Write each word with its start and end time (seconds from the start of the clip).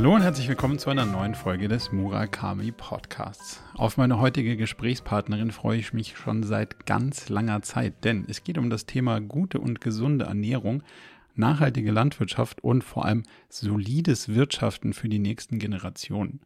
Hallo 0.00 0.14
und 0.14 0.22
herzlich 0.22 0.48
willkommen 0.48 0.78
zu 0.78 0.88
einer 0.88 1.04
neuen 1.04 1.34
Folge 1.34 1.68
des 1.68 1.92
Murakami 1.92 2.72
Podcasts. 2.72 3.62
Auf 3.74 3.98
meine 3.98 4.18
heutige 4.18 4.56
Gesprächspartnerin 4.56 5.50
freue 5.50 5.78
ich 5.78 5.92
mich 5.92 6.16
schon 6.16 6.42
seit 6.42 6.86
ganz 6.86 7.28
langer 7.28 7.60
Zeit, 7.60 8.02
denn 8.02 8.24
es 8.26 8.42
geht 8.42 8.56
um 8.56 8.70
das 8.70 8.86
Thema 8.86 9.20
gute 9.20 9.60
und 9.60 9.82
gesunde 9.82 10.24
Ernährung, 10.24 10.82
nachhaltige 11.40 11.90
Landwirtschaft 11.90 12.62
und 12.62 12.84
vor 12.84 13.04
allem 13.04 13.24
solides 13.48 14.28
Wirtschaften 14.28 14.92
für 14.92 15.08
die 15.08 15.18
nächsten 15.18 15.58
Generationen. 15.58 16.40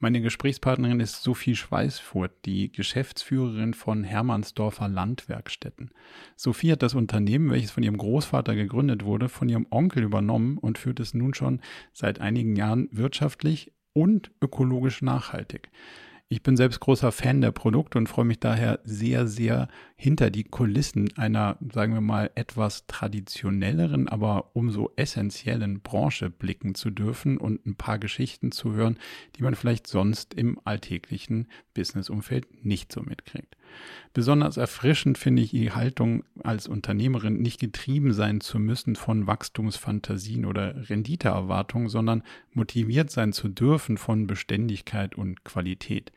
Meine 0.00 0.20
Gesprächspartnerin 0.20 0.98
ist 0.98 1.22
Sophie 1.22 1.54
Schweißfurt, 1.54 2.32
die 2.44 2.72
Geschäftsführerin 2.72 3.74
von 3.74 4.02
Hermannsdorfer 4.02 4.88
Landwerkstätten. 4.88 5.90
Sophie 6.34 6.72
hat 6.72 6.82
das 6.82 6.94
Unternehmen, 6.94 7.50
welches 7.50 7.70
von 7.70 7.84
ihrem 7.84 7.98
Großvater 7.98 8.56
gegründet 8.56 9.04
wurde, 9.04 9.28
von 9.28 9.48
ihrem 9.48 9.68
Onkel 9.70 10.02
übernommen 10.02 10.58
und 10.58 10.78
führt 10.78 10.98
es 10.98 11.14
nun 11.14 11.34
schon 11.34 11.60
seit 11.92 12.20
einigen 12.20 12.56
Jahren 12.56 12.88
wirtschaftlich 12.90 13.72
und 13.92 14.32
ökologisch 14.42 15.02
nachhaltig. 15.02 15.70
Ich 16.30 16.42
bin 16.42 16.58
selbst 16.58 16.80
großer 16.80 17.10
Fan 17.10 17.40
der 17.40 17.52
Produkte 17.52 17.96
und 17.96 18.06
freue 18.06 18.26
mich 18.26 18.38
daher 18.38 18.80
sehr, 18.84 19.26
sehr 19.26 19.66
hinter 19.96 20.28
die 20.28 20.44
Kulissen 20.44 21.10
einer, 21.16 21.56
sagen 21.72 21.94
wir 21.94 22.02
mal, 22.02 22.30
etwas 22.34 22.86
traditionelleren, 22.86 24.08
aber 24.08 24.54
umso 24.54 24.92
essentiellen 24.96 25.80
Branche 25.80 26.28
blicken 26.28 26.74
zu 26.74 26.90
dürfen 26.90 27.38
und 27.38 27.64
ein 27.64 27.76
paar 27.76 27.98
Geschichten 27.98 28.52
zu 28.52 28.74
hören, 28.74 28.98
die 29.36 29.42
man 29.42 29.54
vielleicht 29.54 29.86
sonst 29.86 30.34
im 30.34 30.60
alltäglichen 30.64 31.48
Businessumfeld 31.72 32.62
nicht 32.62 32.92
so 32.92 33.00
mitkriegt. 33.00 33.56
Besonders 34.14 34.56
erfrischend 34.56 35.18
finde 35.18 35.42
ich 35.42 35.50
die 35.50 35.72
Haltung 35.72 36.24
als 36.42 36.66
Unternehmerin, 36.66 37.40
nicht 37.40 37.60
getrieben 37.60 38.12
sein 38.12 38.40
zu 38.40 38.58
müssen 38.58 38.96
von 38.96 39.26
Wachstumsfantasien 39.26 40.44
oder 40.44 40.88
Renditeerwartungen, 40.88 41.88
sondern 41.88 42.22
motiviert 42.52 43.10
sein 43.10 43.32
zu 43.32 43.48
dürfen 43.48 43.98
von 43.98 44.26
Beständigkeit 44.26 45.14
und 45.14 45.44
Qualität. 45.44 46.12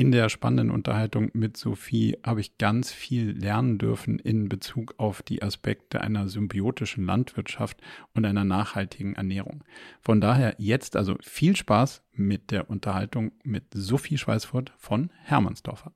In 0.00 0.12
der 0.12 0.30
spannenden 0.30 0.70
Unterhaltung 0.70 1.30
mit 1.34 1.58
Sophie 1.58 2.16
habe 2.24 2.40
ich 2.40 2.56
ganz 2.56 2.90
viel 2.90 3.32
lernen 3.32 3.76
dürfen 3.76 4.18
in 4.18 4.48
Bezug 4.48 4.94
auf 4.96 5.20
die 5.20 5.42
Aspekte 5.42 6.00
einer 6.00 6.26
symbiotischen 6.26 7.04
Landwirtschaft 7.04 7.76
und 8.14 8.24
einer 8.24 8.44
nachhaltigen 8.44 9.14
Ernährung. 9.14 9.62
Von 10.00 10.22
daher 10.22 10.54
jetzt 10.56 10.96
also 10.96 11.16
viel 11.20 11.54
Spaß 11.54 12.02
mit 12.12 12.50
der 12.50 12.70
Unterhaltung 12.70 13.32
mit 13.44 13.64
Sophie 13.74 14.16
Schweißfurt 14.16 14.72
von 14.78 15.10
Hermannsdorfer. 15.22 15.92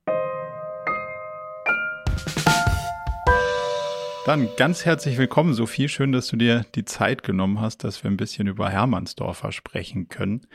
Dann 4.25 4.49
ganz 4.57 4.85
herzlich 4.85 5.19
willkommen, 5.19 5.53
Sophie. 5.53 5.87
Schön, 5.87 6.11
dass 6.11 6.25
du 6.29 6.35
dir 6.35 6.65
die 6.73 6.83
Zeit 6.83 7.21
genommen 7.21 7.61
hast, 7.61 7.83
dass 7.83 8.03
wir 8.03 8.09
ein 8.09 8.17
bisschen 8.17 8.47
über 8.47 8.71
Hermannsdorfer 8.71 9.51
sprechen 9.51 10.07
können. 10.07 10.47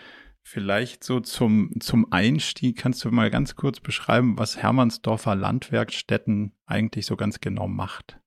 Vielleicht 0.42 1.04
so 1.04 1.20
zum, 1.20 1.70
zum 1.78 2.10
Einstieg 2.10 2.78
kannst 2.78 3.04
du 3.04 3.12
mal 3.12 3.30
ganz 3.30 3.54
kurz 3.54 3.78
beschreiben, 3.78 4.36
was 4.36 4.56
Hermannsdorfer 4.60 5.36
Landwerkstätten 5.36 6.52
eigentlich 6.66 7.06
so 7.06 7.14
ganz 7.14 7.38
genau 7.38 7.68
macht. 7.68 8.18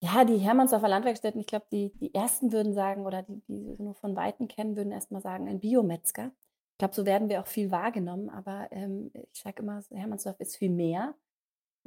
Ja, 0.00 0.24
die 0.24 0.38
Hermannsdorfer 0.38 0.88
Landwerkstätten, 0.88 1.42
ich 1.42 1.46
glaube, 1.46 1.66
die, 1.70 1.92
die 2.00 2.14
ersten 2.14 2.50
würden 2.50 2.72
sagen, 2.72 3.04
oder 3.04 3.22
die, 3.22 3.42
die 3.46 3.76
nur 3.78 3.94
von 3.94 4.16
Weitem 4.16 4.48
kennen, 4.48 4.74
würden 4.74 4.90
erstmal 4.90 5.20
sagen, 5.20 5.48
ein 5.48 5.60
Biometzger. 5.60 6.32
Ich 6.72 6.78
glaube, 6.78 6.94
so 6.94 7.04
werden 7.04 7.28
wir 7.28 7.42
auch 7.42 7.46
viel 7.46 7.70
wahrgenommen, 7.70 8.30
aber 8.30 8.68
ähm, 8.70 9.10
ich 9.34 9.42
sage 9.42 9.62
immer, 9.62 9.82
Hermannsdorf 9.90 10.40
ist 10.40 10.56
viel 10.56 10.70
mehr 10.70 11.14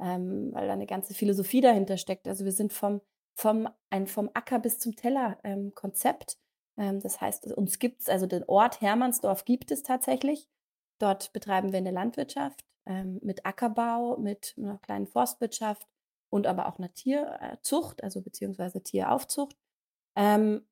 ähm, 0.00 0.50
weil 0.52 0.66
da 0.66 0.72
eine 0.72 0.86
ganze 0.86 1.14
Philosophie 1.14 1.60
dahinter 1.60 1.96
steckt. 1.96 2.28
Also 2.28 2.44
wir 2.44 2.52
sind 2.52 2.72
vom, 2.72 3.00
vom, 3.34 3.68
ein 3.90 4.06
vom 4.06 4.30
Acker 4.34 4.58
bis 4.58 4.78
zum 4.78 4.94
Teller 4.96 5.38
ähm, 5.44 5.74
Konzept. 5.74 6.38
Ähm, 6.76 7.00
das 7.00 7.20
heißt, 7.20 7.52
uns 7.52 7.78
gibt 7.78 8.02
es, 8.02 8.08
also 8.08 8.26
den 8.26 8.44
Ort 8.44 8.80
Hermannsdorf 8.80 9.44
gibt 9.44 9.70
es 9.70 9.82
tatsächlich. 9.82 10.48
Dort 10.98 11.32
betreiben 11.32 11.72
wir 11.72 11.78
eine 11.78 11.90
Landwirtschaft 11.90 12.64
ähm, 12.86 13.18
mit 13.22 13.44
Ackerbau, 13.44 14.16
mit 14.18 14.54
einer 14.56 14.78
kleinen 14.78 15.06
Forstwirtschaft 15.06 15.86
und 16.30 16.46
aber 16.46 16.68
auch 16.68 16.78
einer 16.78 16.92
Tierzucht, 16.92 18.02
also 18.02 18.22
beziehungsweise 18.22 18.82
Tieraufzucht. 18.82 19.56
Ähm, 20.16 20.66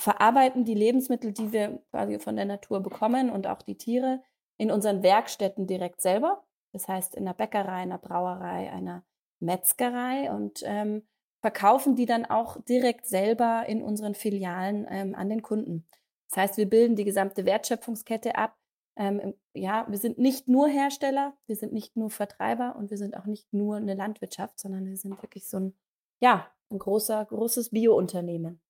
verarbeiten 0.00 0.64
die 0.64 0.74
Lebensmittel, 0.74 1.32
die 1.32 1.52
wir 1.52 1.82
quasi 1.90 2.18
von 2.18 2.36
der 2.36 2.44
Natur 2.44 2.80
bekommen 2.80 3.30
und 3.30 3.46
auch 3.46 3.62
die 3.62 3.76
Tiere 3.76 4.22
in 4.56 4.70
unseren 4.70 5.02
Werkstätten 5.02 5.66
direkt 5.66 6.00
selber. 6.00 6.44
Das 6.72 6.88
heißt, 6.88 7.14
in 7.14 7.24
einer 7.26 7.34
Bäckerei, 7.34 7.82
einer 7.82 7.98
Brauerei, 7.98 8.70
einer 8.70 9.04
Metzgerei 9.40 10.30
und 10.30 10.62
ähm, 10.64 11.02
verkaufen 11.40 11.94
die 11.96 12.06
dann 12.06 12.26
auch 12.26 12.60
direkt 12.64 13.06
selber 13.06 13.64
in 13.66 13.82
unseren 13.82 14.14
Filialen 14.14 14.86
ähm, 14.88 15.14
an 15.14 15.28
den 15.28 15.42
Kunden. 15.42 15.86
Das 16.28 16.38
heißt, 16.38 16.56
wir 16.58 16.68
bilden 16.68 16.96
die 16.96 17.04
gesamte 17.04 17.46
Wertschöpfungskette 17.46 18.36
ab. 18.36 18.56
Ähm, 18.96 19.34
ja, 19.54 19.86
wir 19.88 19.98
sind 19.98 20.18
nicht 20.18 20.48
nur 20.48 20.68
Hersteller, 20.68 21.36
wir 21.46 21.56
sind 21.56 21.72
nicht 21.72 21.96
nur 21.96 22.10
Vertreiber 22.10 22.74
und 22.76 22.90
wir 22.90 22.98
sind 22.98 23.16
auch 23.16 23.26
nicht 23.26 23.52
nur 23.52 23.76
eine 23.76 23.94
Landwirtschaft, 23.94 24.58
sondern 24.58 24.86
wir 24.86 24.96
sind 24.96 25.22
wirklich 25.22 25.48
so 25.48 25.58
ein, 25.58 25.78
ja, 26.20 26.50
ein 26.70 26.78
großer, 26.78 27.24
großes 27.24 27.70
Biounternehmen. 27.70 28.60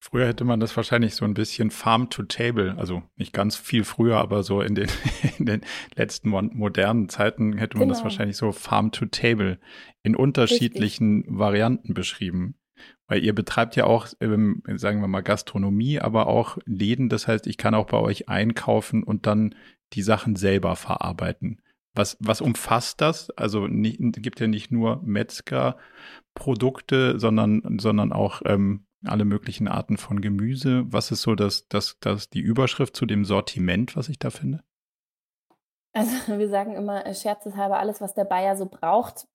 Früher 0.00 0.28
hätte 0.28 0.44
man 0.44 0.60
das 0.60 0.76
wahrscheinlich 0.76 1.16
so 1.16 1.24
ein 1.24 1.34
bisschen 1.34 1.72
Farm 1.72 2.08
to 2.08 2.22
Table, 2.22 2.76
also 2.78 3.02
nicht 3.16 3.32
ganz 3.32 3.56
viel 3.56 3.82
früher, 3.82 4.18
aber 4.18 4.44
so 4.44 4.60
in 4.60 4.76
den, 4.76 4.88
in 5.38 5.46
den 5.46 5.60
letzten 5.96 6.30
modernen 6.30 7.08
Zeiten 7.08 7.58
hätte 7.58 7.76
man 7.76 7.88
genau. 7.88 7.94
das 7.94 8.04
wahrscheinlich 8.04 8.36
so 8.36 8.52
Farm 8.52 8.92
to 8.92 9.06
Table 9.06 9.58
in 10.04 10.14
unterschiedlichen 10.14 11.22
Richtig. 11.22 11.38
Varianten 11.38 11.94
beschrieben. 11.94 12.54
Weil 13.08 13.24
ihr 13.24 13.34
betreibt 13.34 13.74
ja 13.74 13.84
auch, 13.84 14.06
ähm, 14.20 14.62
sagen 14.76 15.00
wir 15.00 15.08
mal, 15.08 15.22
Gastronomie, 15.22 15.98
aber 15.98 16.28
auch 16.28 16.58
Läden. 16.64 17.08
Das 17.08 17.26
heißt, 17.26 17.48
ich 17.48 17.56
kann 17.56 17.74
auch 17.74 17.86
bei 17.86 17.98
euch 17.98 18.28
einkaufen 18.28 19.02
und 19.02 19.26
dann 19.26 19.56
die 19.94 20.02
Sachen 20.02 20.36
selber 20.36 20.76
verarbeiten. 20.76 21.60
Was, 21.94 22.16
was 22.20 22.40
umfasst 22.40 23.00
das? 23.00 23.30
Also 23.30 23.66
nicht, 23.66 23.98
gibt 24.22 24.38
ja 24.38 24.46
nicht 24.46 24.70
nur 24.70 25.02
Metzgerprodukte, 25.02 27.18
sondern, 27.18 27.78
sondern 27.80 28.12
auch 28.12 28.42
ähm, 28.44 28.84
alle 29.04 29.24
möglichen 29.24 29.68
Arten 29.68 29.96
von 29.96 30.20
Gemüse. 30.20 30.84
Was 30.86 31.10
ist 31.10 31.22
so 31.22 31.34
das, 31.34 31.68
das, 31.68 31.98
das 32.00 32.30
die 32.30 32.40
Überschrift 32.40 32.96
zu 32.96 33.06
dem 33.06 33.24
Sortiment, 33.24 33.96
was 33.96 34.08
ich 34.08 34.18
da 34.18 34.30
finde? 34.30 34.62
Also 35.92 36.10
wir 36.38 36.48
sagen 36.48 36.74
immer 36.74 37.06
äh, 37.06 37.14
scherzeshalber, 37.14 37.78
alles, 37.78 38.00
was 38.00 38.14
der 38.14 38.24
Bayer 38.24 38.56
so 38.56 38.66
braucht, 38.66 39.26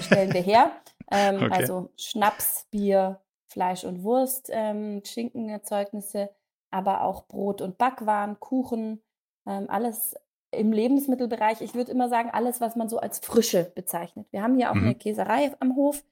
stellen 0.00 0.32
wir 0.32 0.42
her. 0.42 0.70
Ähm, 1.10 1.36
okay. 1.36 1.48
Also 1.50 1.90
Schnaps, 1.96 2.66
Bier, 2.70 3.18
Fleisch 3.46 3.84
und 3.84 4.02
Wurst, 4.02 4.50
ähm, 4.52 5.00
Schinkenerzeugnisse, 5.02 6.28
aber 6.70 7.00
auch 7.00 7.26
Brot 7.26 7.62
und 7.62 7.78
Backwaren, 7.78 8.38
Kuchen, 8.40 9.00
ähm, 9.46 9.70
alles 9.70 10.16
im 10.50 10.70
Lebensmittelbereich. 10.70 11.62
Ich 11.62 11.74
würde 11.74 11.92
immer 11.92 12.10
sagen, 12.10 12.28
alles, 12.30 12.60
was 12.60 12.76
man 12.76 12.90
so 12.90 12.98
als 12.98 13.20
Frische 13.20 13.72
bezeichnet. 13.74 14.26
Wir 14.32 14.42
haben 14.42 14.56
hier 14.56 14.70
auch 14.70 14.74
mhm. 14.74 14.84
eine 14.84 14.94
Käserei 14.96 15.56
am 15.60 15.76
Hof, 15.76 16.04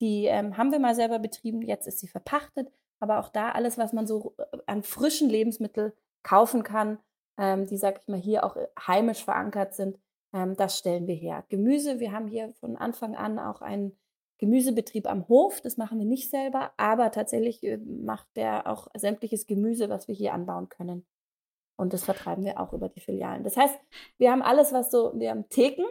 die 0.00 0.26
ähm, 0.26 0.56
haben 0.56 0.72
wir 0.72 0.78
mal 0.78 0.94
selber 0.94 1.18
betrieben, 1.18 1.62
jetzt 1.62 1.86
ist 1.86 1.98
sie 2.00 2.08
verpachtet. 2.08 2.70
Aber 3.00 3.20
auch 3.20 3.28
da 3.28 3.50
alles, 3.50 3.78
was 3.78 3.92
man 3.92 4.06
so 4.06 4.34
äh, 4.38 4.58
an 4.66 4.82
frischen 4.82 5.28
Lebensmitteln 5.28 5.92
kaufen 6.22 6.62
kann, 6.62 6.98
ähm, 7.38 7.66
die, 7.66 7.76
sag 7.76 8.00
ich 8.00 8.08
mal, 8.08 8.18
hier 8.18 8.44
auch 8.44 8.56
äh, 8.56 8.66
heimisch 8.86 9.24
verankert 9.24 9.74
sind, 9.74 9.98
ähm, 10.32 10.56
das 10.56 10.78
stellen 10.78 11.06
wir 11.06 11.14
her. 11.14 11.44
Gemüse, 11.48 12.00
wir 12.00 12.12
haben 12.12 12.26
hier 12.26 12.52
von 12.54 12.76
Anfang 12.76 13.14
an 13.14 13.38
auch 13.38 13.62
einen 13.62 13.96
Gemüsebetrieb 14.38 15.08
am 15.08 15.28
Hof. 15.28 15.60
Das 15.60 15.76
machen 15.76 15.98
wir 15.98 16.06
nicht 16.06 16.30
selber, 16.30 16.72
aber 16.76 17.10
tatsächlich 17.10 17.62
äh, 17.62 17.78
macht 17.78 18.26
der 18.36 18.66
auch 18.66 18.88
sämtliches 18.96 19.46
Gemüse, 19.46 19.88
was 19.88 20.08
wir 20.08 20.14
hier 20.14 20.32
anbauen 20.32 20.68
können. 20.68 21.06
Und 21.76 21.92
das 21.92 22.04
vertreiben 22.04 22.44
wir 22.44 22.58
auch 22.60 22.72
über 22.72 22.88
die 22.88 23.00
Filialen. 23.00 23.44
Das 23.44 23.56
heißt, 23.56 23.78
wir 24.18 24.32
haben 24.32 24.42
alles, 24.42 24.72
was 24.72 24.90
so, 24.90 25.12
wir 25.14 25.30
haben 25.30 25.48
Theken, 25.48 25.86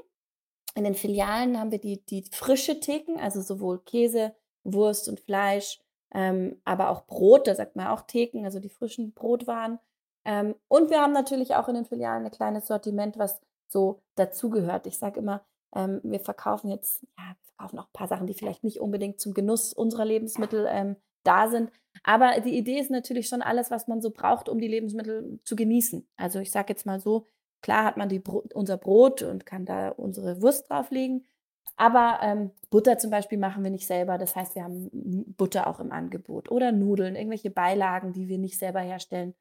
in 0.77 0.83
den 0.83 0.94
Filialen 0.94 1.59
haben 1.59 1.71
wir 1.71 1.79
die, 1.79 2.06
die 2.06 2.24
frische 2.31 2.79
Theken, 2.79 3.19
also 3.19 3.41
sowohl 3.41 3.79
Käse, 3.79 4.35
Wurst 4.63 5.09
und 5.09 5.19
Fleisch, 5.19 5.79
ähm, 6.13 6.62
aber 6.65 6.89
auch 6.89 7.07
Brot, 7.07 7.47
da 7.47 7.56
sagt 7.56 7.75
man 7.75 7.88
auch 7.88 8.01
Theken, 8.01 8.45
also 8.45 8.59
die 8.59 8.69
frischen 8.69 9.12
Brotwaren. 9.13 9.79
Ähm, 10.24 10.53
und 10.68 10.91
wir 10.91 11.01
haben 11.01 11.13
natürlich 11.13 11.56
auch 11.56 11.68
in 11.68 11.74
den 11.74 11.85
Filialen 11.85 12.25
ein 12.25 12.31
kleines 12.31 12.68
Sortiment, 12.68 13.18
was 13.18 13.41
so 13.68 14.03
dazugehört. 14.15 14.85
Ich 14.85 15.00
sage 15.00 15.19
immer, 15.19 15.44
ähm, 15.75 16.00
wir 16.03 16.19
verkaufen 16.19 16.69
jetzt, 16.69 17.03
ja, 17.18 17.23
wir 17.25 17.53
verkaufen 17.56 17.80
auch 17.80 17.88
ein 17.88 17.94
paar 17.94 18.07
Sachen, 18.07 18.27
die 18.27 18.35
vielleicht 18.35 18.63
nicht 18.63 18.80
unbedingt 18.80 19.19
zum 19.19 19.33
Genuss 19.33 19.73
unserer 19.73 20.06
Lebensmittel 20.06 20.68
ähm, 20.69 20.95
da 21.23 21.50
sind. 21.50 21.71
Aber 22.03 22.39
die 22.39 22.56
Idee 22.56 22.80
ist 22.80 22.91
natürlich 22.91 23.27
schon 23.27 23.41
alles, 23.41 23.71
was 23.71 23.88
man 23.88 24.00
so 24.00 24.12
braucht, 24.12 24.47
um 24.47 24.59
die 24.59 24.68
Lebensmittel 24.68 25.39
zu 25.44 25.56
genießen. 25.56 26.07
Also 26.18 26.39
ich 26.39 26.51
sage 26.51 26.68
jetzt 26.69 26.85
mal 26.85 27.00
so, 27.00 27.25
Klar 27.62 27.86
hat 27.86 27.98
man 27.98 28.09
die, 28.09 28.21
unser 28.54 28.77
Brot 28.77 29.21
und 29.21 29.45
kann 29.45 29.65
da 29.65 29.89
unsere 29.89 30.42
Wurst 30.42 30.69
drauflegen. 30.69 31.25
Aber 31.75 32.19
ähm, 32.21 32.51
Butter 32.69 32.98
zum 32.98 33.12
Beispiel 33.12 33.38
machen 33.38 33.63
wir 33.63 33.71
nicht 33.71 33.88
selber. 33.88 34.18
Das 34.18 34.36
heißt, 34.36 34.56
wir 34.56 34.63
haben 34.63 34.89
Butter 35.38 35.68
auch 35.68 35.80
im 35.80 35.92
Angebot. 35.92 36.50
Oder 36.50 36.71
Nudeln, 36.71 37.15
irgendwelche 37.15 37.51
Beilagen, 37.51 38.13
die 38.13 38.27
wir 38.27 38.38
nicht 38.38 38.57
selber 38.57 38.80
herstellen. 38.80 39.36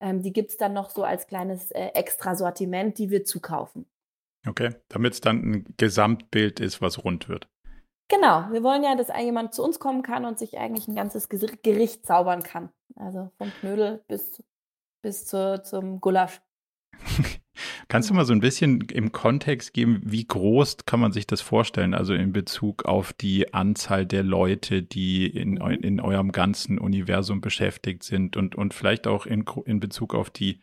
Ähm, 0.00 0.22
die 0.22 0.32
gibt 0.32 0.50
es 0.50 0.56
dann 0.56 0.72
noch 0.72 0.90
so 0.90 1.02
als 1.04 1.26
kleines 1.26 1.70
äh, 1.72 1.88
Extrasortiment, 1.94 2.98
die 2.98 3.10
wir 3.10 3.24
zukaufen. 3.24 3.86
Okay, 4.46 4.74
damit 4.88 5.14
es 5.14 5.20
dann 5.20 5.36
ein 5.38 5.74
Gesamtbild 5.76 6.60
ist, 6.60 6.80
was 6.80 7.04
rund 7.04 7.28
wird. 7.28 7.48
Genau, 8.08 8.50
wir 8.50 8.62
wollen 8.62 8.82
ja, 8.82 8.96
dass 8.96 9.08
jemand 9.20 9.54
zu 9.54 9.62
uns 9.62 9.78
kommen 9.78 10.02
kann 10.02 10.24
und 10.24 10.38
sich 10.38 10.58
eigentlich 10.58 10.88
ein 10.88 10.96
ganzes 10.96 11.28
Gericht 11.28 12.06
zaubern 12.06 12.42
kann. 12.42 12.70
Also 12.96 13.30
vom 13.36 13.50
Knödel 13.60 14.02
bis 14.08 14.42
bis 15.02 15.26
zu, 15.26 15.62
zum 15.62 16.00
Gulasch. 16.00 16.40
Kannst 17.90 18.08
du 18.08 18.14
mal 18.14 18.24
so 18.24 18.32
ein 18.32 18.38
bisschen 18.38 18.82
im 18.82 19.10
Kontext 19.10 19.74
geben, 19.74 20.00
wie 20.04 20.24
groß 20.24 20.86
kann 20.86 21.00
man 21.00 21.10
sich 21.10 21.26
das 21.26 21.40
vorstellen? 21.40 21.92
Also 21.92 22.14
in 22.14 22.32
Bezug 22.32 22.84
auf 22.84 23.12
die 23.12 23.52
Anzahl 23.52 24.06
der 24.06 24.22
Leute, 24.22 24.84
die 24.84 25.26
in, 25.26 25.54
mhm. 25.54 25.70
in 25.82 25.98
eurem 25.98 26.30
ganzen 26.30 26.78
Universum 26.78 27.40
beschäftigt 27.40 28.04
sind 28.04 28.36
und, 28.36 28.54
und 28.54 28.74
vielleicht 28.74 29.08
auch 29.08 29.26
in, 29.26 29.44
in 29.64 29.80
Bezug 29.80 30.14
auf 30.14 30.30
die, 30.30 30.60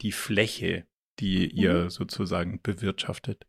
die 0.00 0.10
Fläche, 0.10 0.86
die 1.18 1.50
ihr 1.50 1.74
mhm. 1.74 1.90
sozusagen 1.90 2.60
bewirtschaftet. 2.62 3.46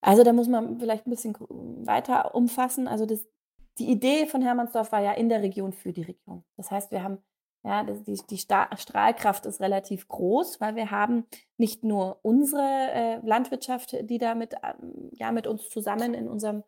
Also 0.00 0.24
da 0.24 0.32
muss 0.32 0.48
man 0.48 0.80
vielleicht 0.80 1.06
ein 1.06 1.10
bisschen 1.10 1.34
weiter 1.86 2.34
umfassen. 2.34 2.88
Also 2.88 3.06
das, 3.06 3.24
die 3.78 3.88
Idee 3.88 4.26
von 4.26 4.42
Hermannsdorf 4.42 4.90
war 4.90 5.00
ja 5.00 5.12
in 5.12 5.28
der 5.28 5.42
Region 5.42 5.72
für 5.72 5.92
die 5.92 6.02
Region. 6.02 6.42
Das 6.56 6.72
heißt, 6.72 6.90
wir 6.90 7.04
haben 7.04 7.18
ja, 7.64 7.84
die, 7.84 8.20
die 8.28 8.38
Strahlkraft 8.38 9.46
ist 9.46 9.60
relativ 9.60 10.08
groß, 10.08 10.60
weil 10.60 10.74
wir 10.74 10.90
haben 10.90 11.26
nicht 11.58 11.84
nur 11.84 12.18
unsere 12.22 12.60
äh, 12.60 13.16
Landwirtschaft, 13.24 13.96
die 14.02 14.18
da 14.18 14.34
mit, 14.34 14.54
ähm, 14.54 15.10
ja, 15.12 15.30
mit 15.30 15.46
uns 15.46 15.68
zusammen 15.68 16.12
in 16.14 16.28
unserem 16.28 16.64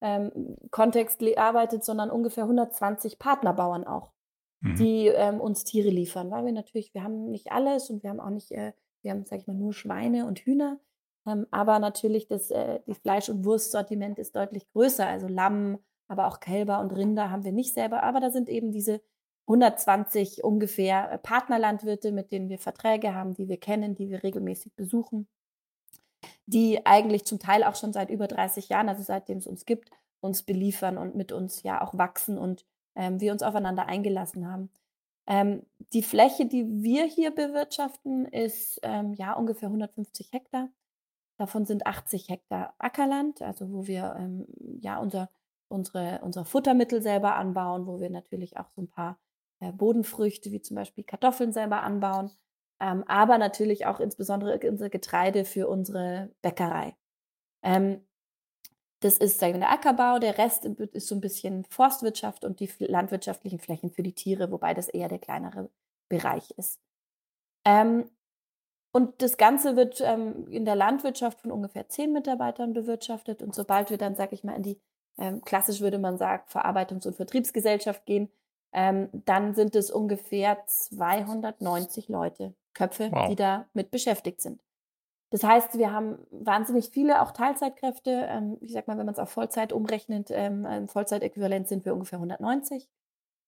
ähm, 0.00 0.56
Kontext 0.70 1.20
arbeitet, 1.36 1.84
sondern 1.84 2.10
ungefähr 2.10 2.44
120 2.44 3.18
Partnerbauern 3.18 3.84
auch, 3.84 4.12
mhm. 4.60 4.76
die 4.76 5.08
ähm, 5.08 5.40
uns 5.40 5.64
Tiere 5.64 5.88
liefern. 5.88 6.30
Weil 6.30 6.44
wir 6.44 6.52
natürlich, 6.52 6.94
wir 6.94 7.02
haben 7.02 7.30
nicht 7.30 7.50
alles 7.50 7.90
und 7.90 8.04
wir 8.04 8.10
haben 8.10 8.20
auch 8.20 8.30
nicht, 8.30 8.52
äh, 8.52 8.72
wir 9.02 9.10
haben, 9.10 9.24
sag 9.24 9.40
ich 9.40 9.48
mal, 9.48 9.54
nur 9.54 9.72
Schweine 9.72 10.26
und 10.26 10.38
Hühner. 10.40 10.78
Ähm, 11.26 11.48
aber 11.50 11.80
natürlich, 11.80 12.28
das 12.28 12.52
äh, 12.52 12.78
die 12.86 12.94
Fleisch- 12.94 13.30
und 13.30 13.44
Wurstsortiment 13.44 14.20
ist 14.20 14.36
deutlich 14.36 14.68
größer. 14.68 15.08
Also 15.08 15.26
Lamm, 15.26 15.78
aber 16.06 16.28
auch 16.28 16.38
Kälber 16.38 16.78
und 16.78 16.92
Rinder 16.92 17.32
haben 17.32 17.42
wir 17.42 17.52
nicht 17.52 17.74
selber. 17.74 18.04
Aber 18.04 18.20
da 18.20 18.30
sind 18.30 18.48
eben 18.48 18.70
diese 18.70 19.00
120 19.46 20.42
ungefähr 20.44 21.12
äh, 21.12 21.18
Partnerlandwirte, 21.18 22.12
mit 22.12 22.32
denen 22.32 22.48
wir 22.48 22.58
Verträge 22.58 23.14
haben, 23.14 23.34
die 23.34 23.48
wir 23.48 23.58
kennen, 23.58 23.94
die 23.94 24.10
wir 24.10 24.22
regelmäßig 24.22 24.74
besuchen, 24.74 25.28
die 26.46 26.84
eigentlich 26.84 27.24
zum 27.24 27.38
Teil 27.38 27.64
auch 27.64 27.76
schon 27.76 27.92
seit 27.92 28.10
über 28.10 28.26
30 28.26 28.68
Jahren, 28.68 28.88
also 28.88 29.02
seitdem 29.02 29.38
es 29.38 29.46
uns 29.46 29.64
gibt, 29.64 29.90
uns 30.20 30.42
beliefern 30.42 30.98
und 30.98 31.14
mit 31.14 31.32
uns 31.32 31.62
ja 31.62 31.80
auch 31.80 31.96
wachsen 31.96 32.38
und 32.38 32.64
ähm, 32.96 33.20
wir 33.20 33.32
uns 33.32 33.42
aufeinander 33.42 33.86
eingelassen 33.86 34.50
haben. 34.50 34.70
Ähm, 35.28 35.62
die 35.92 36.02
Fläche, 36.02 36.46
die 36.46 36.82
wir 36.82 37.04
hier 37.04 37.32
bewirtschaften, 37.32 38.26
ist 38.26 38.80
ähm, 38.82 39.12
ja 39.14 39.34
ungefähr 39.34 39.68
150 39.68 40.32
Hektar. 40.32 40.68
Davon 41.38 41.66
sind 41.66 41.86
80 41.86 42.28
Hektar 42.28 42.74
Ackerland, 42.78 43.42
also 43.42 43.70
wo 43.72 43.86
wir 43.86 44.16
ähm, 44.18 44.46
ja 44.80 44.98
unser, 44.98 45.30
unsere, 45.68 46.20
unsere 46.22 46.44
Futtermittel 46.44 47.02
selber 47.02 47.36
anbauen, 47.36 47.86
wo 47.86 48.00
wir 48.00 48.10
natürlich 48.10 48.56
auch 48.56 48.70
so 48.70 48.82
ein 48.82 48.88
paar 48.88 49.18
Bodenfrüchte 49.60 50.52
wie 50.52 50.60
zum 50.60 50.76
Beispiel 50.76 51.04
Kartoffeln 51.04 51.52
selber 51.52 51.82
anbauen, 51.82 52.30
ähm, 52.80 53.04
aber 53.06 53.38
natürlich 53.38 53.86
auch 53.86 54.00
insbesondere 54.00 54.58
unser 54.68 54.90
Getreide 54.90 55.44
für 55.44 55.68
unsere 55.68 56.30
Bäckerei. 56.42 56.96
Ähm, 57.62 58.06
das 59.00 59.18
ist 59.18 59.38
sagen 59.38 59.54
wir, 59.54 59.60
der 59.60 59.72
Ackerbau, 59.72 60.18
der 60.18 60.38
Rest 60.38 60.64
ist 60.64 61.08
so 61.08 61.14
ein 61.14 61.20
bisschen 61.20 61.64
Forstwirtschaft 61.64 62.44
und 62.44 62.60
die 62.60 62.70
landwirtschaftlichen 62.78 63.58
Flächen 63.58 63.90
für 63.90 64.02
die 64.02 64.14
Tiere, 64.14 64.50
wobei 64.50 64.74
das 64.74 64.88
eher 64.88 65.08
der 65.08 65.18
kleinere 65.18 65.70
Bereich 66.08 66.50
ist. 66.52 66.80
Ähm, 67.64 68.10
und 68.92 69.20
das 69.20 69.36
Ganze 69.36 69.76
wird 69.76 70.00
ähm, 70.00 70.48
in 70.48 70.64
der 70.64 70.76
Landwirtschaft 70.76 71.42
von 71.42 71.52
ungefähr 71.52 71.88
zehn 71.88 72.12
Mitarbeitern 72.12 72.72
bewirtschaftet. 72.72 73.42
Und 73.42 73.54
sobald 73.54 73.90
wir 73.90 73.98
dann, 73.98 74.14
sage 74.14 74.34
ich 74.34 74.42
mal, 74.42 74.54
in 74.54 74.62
die 74.62 74.80
ähm, 75.18 75.42
klassisch 75.42 75.80
würde 75.80 75.98
man 75.98 76.16
sagen, 76.16 76.44
Verarbeitungs- 76.48 77.06
und 77.06 77.16
Vertriebsgesellschaft 77.16 78.06
gehen, 78.06 78.30
ähm, 78.76 79.08
dann 79.24 79.54
sind 79.54 79.74
es 79.74 79.90
ungefähr 79.90 80.62
290 80.66 82.10
Leute, 82.10 82.54
Köpfe, 82.74 83.08
wow. 83.10 83.26
die 83.26 83.34
da 83.34 83.64
mit 83.72 83.90
beschäftigt 83.90 84.42
sind. 84.42 84.60
Das 85.30 85.42
heißt, 85.42 85.78
wir 85.78 85.92
haben 85.92 86.18
wahnsinnig 86.30 86.90
viele 86.90 87.22
auch 87.22 87.32
Teilzeitkräfte. 87.32 88.26
Ähm, 88.28 88.58
ich 88.60 88.74
sag 88.74 88.86
mal, 88.86 88.98
wenn 88.98 89.06
man 89.06 89.14
es 89.14 89.18
auf 89.18 89.30
Vollzeit 89.30 89.72
umrechnet, 89.72 90.28
ähm, 90.30 90.66
im 90.66 90.88
Vollzeitäquivalent 90.88 91.66
sind 91.66 91.86
wir 91.86 91.94
ungefähr 91.94 92.18
190. 92.18 92.86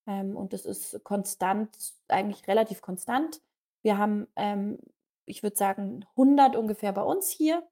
Ähm, 0.07 0.35
und 0.35 0.55
das 0.55 0.65
ist 0.65 1.05
konstant, 1.05 1.77
eigentlich 2.09 2.49
relativ 2.49 2.81
konstant. 2.81 3.43
Wir 3.83 3.99
haben, 3.99 4.29
ähm, 4.35 4.79
ich 5.27 5.43
würde 5.43 5.57
sagen, 5.57 6.07
100 6.17 6.57
ungefähr 6.57 6.93
bei 6.93 7.03
uns 7.03 7.29
hier 7.29 7.63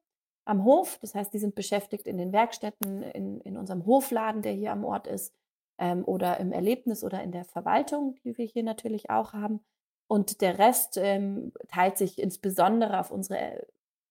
am 0.45 0.63
Hof. 0.65 0.99
Das 1.01 1.15
heißt, 1.15 1.33
die 1.33 1.39
sind 1.39 1.55
beschäftigt 1.55 2.07
in 2.07 2.19
den 2.19 2.35
Werkstätten, 2.35 3.03
in, 3.03 3.41
in 3.41 3.57
unserem 3.57 3.87
Hofladen, 3.87 4.43
der 4.43 4.53
hier 4.53 4.73
am 4.73 4.85
Ort 4.85 5.07
ist 5.07 5.35
ähm, 5.79 6.05
oder 6.05 6.39
im 6.39 6.53
Erlebnis 6.53 7.05
oder 7.05 7.23
in 7.23 7.33
der 7.33 7.45
Verwaltung, 7.45 8.17
die 8.25 8.37
wir 8.37 8.47
hier 8.47 8.63
natürlich 8.63 9.11
auch 9.11 9.33
haben. 9.33 9.61
Und 10.09 10.41
der 10.41 10.59
Rest 10.59 10.97
ähm, 10.97 11.53
teilt 11.69 11.99
sich 11.99 12.21
insbesondere 12.21 13.01
auf 13.01 13.11
unsere 13.11 13.67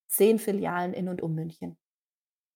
zehn 0.08 0.40
Filialen 0.40 0.94
in 0.94 1.08
und 1.08 1.22
um 1.22 1.34
München. 1.34 1.78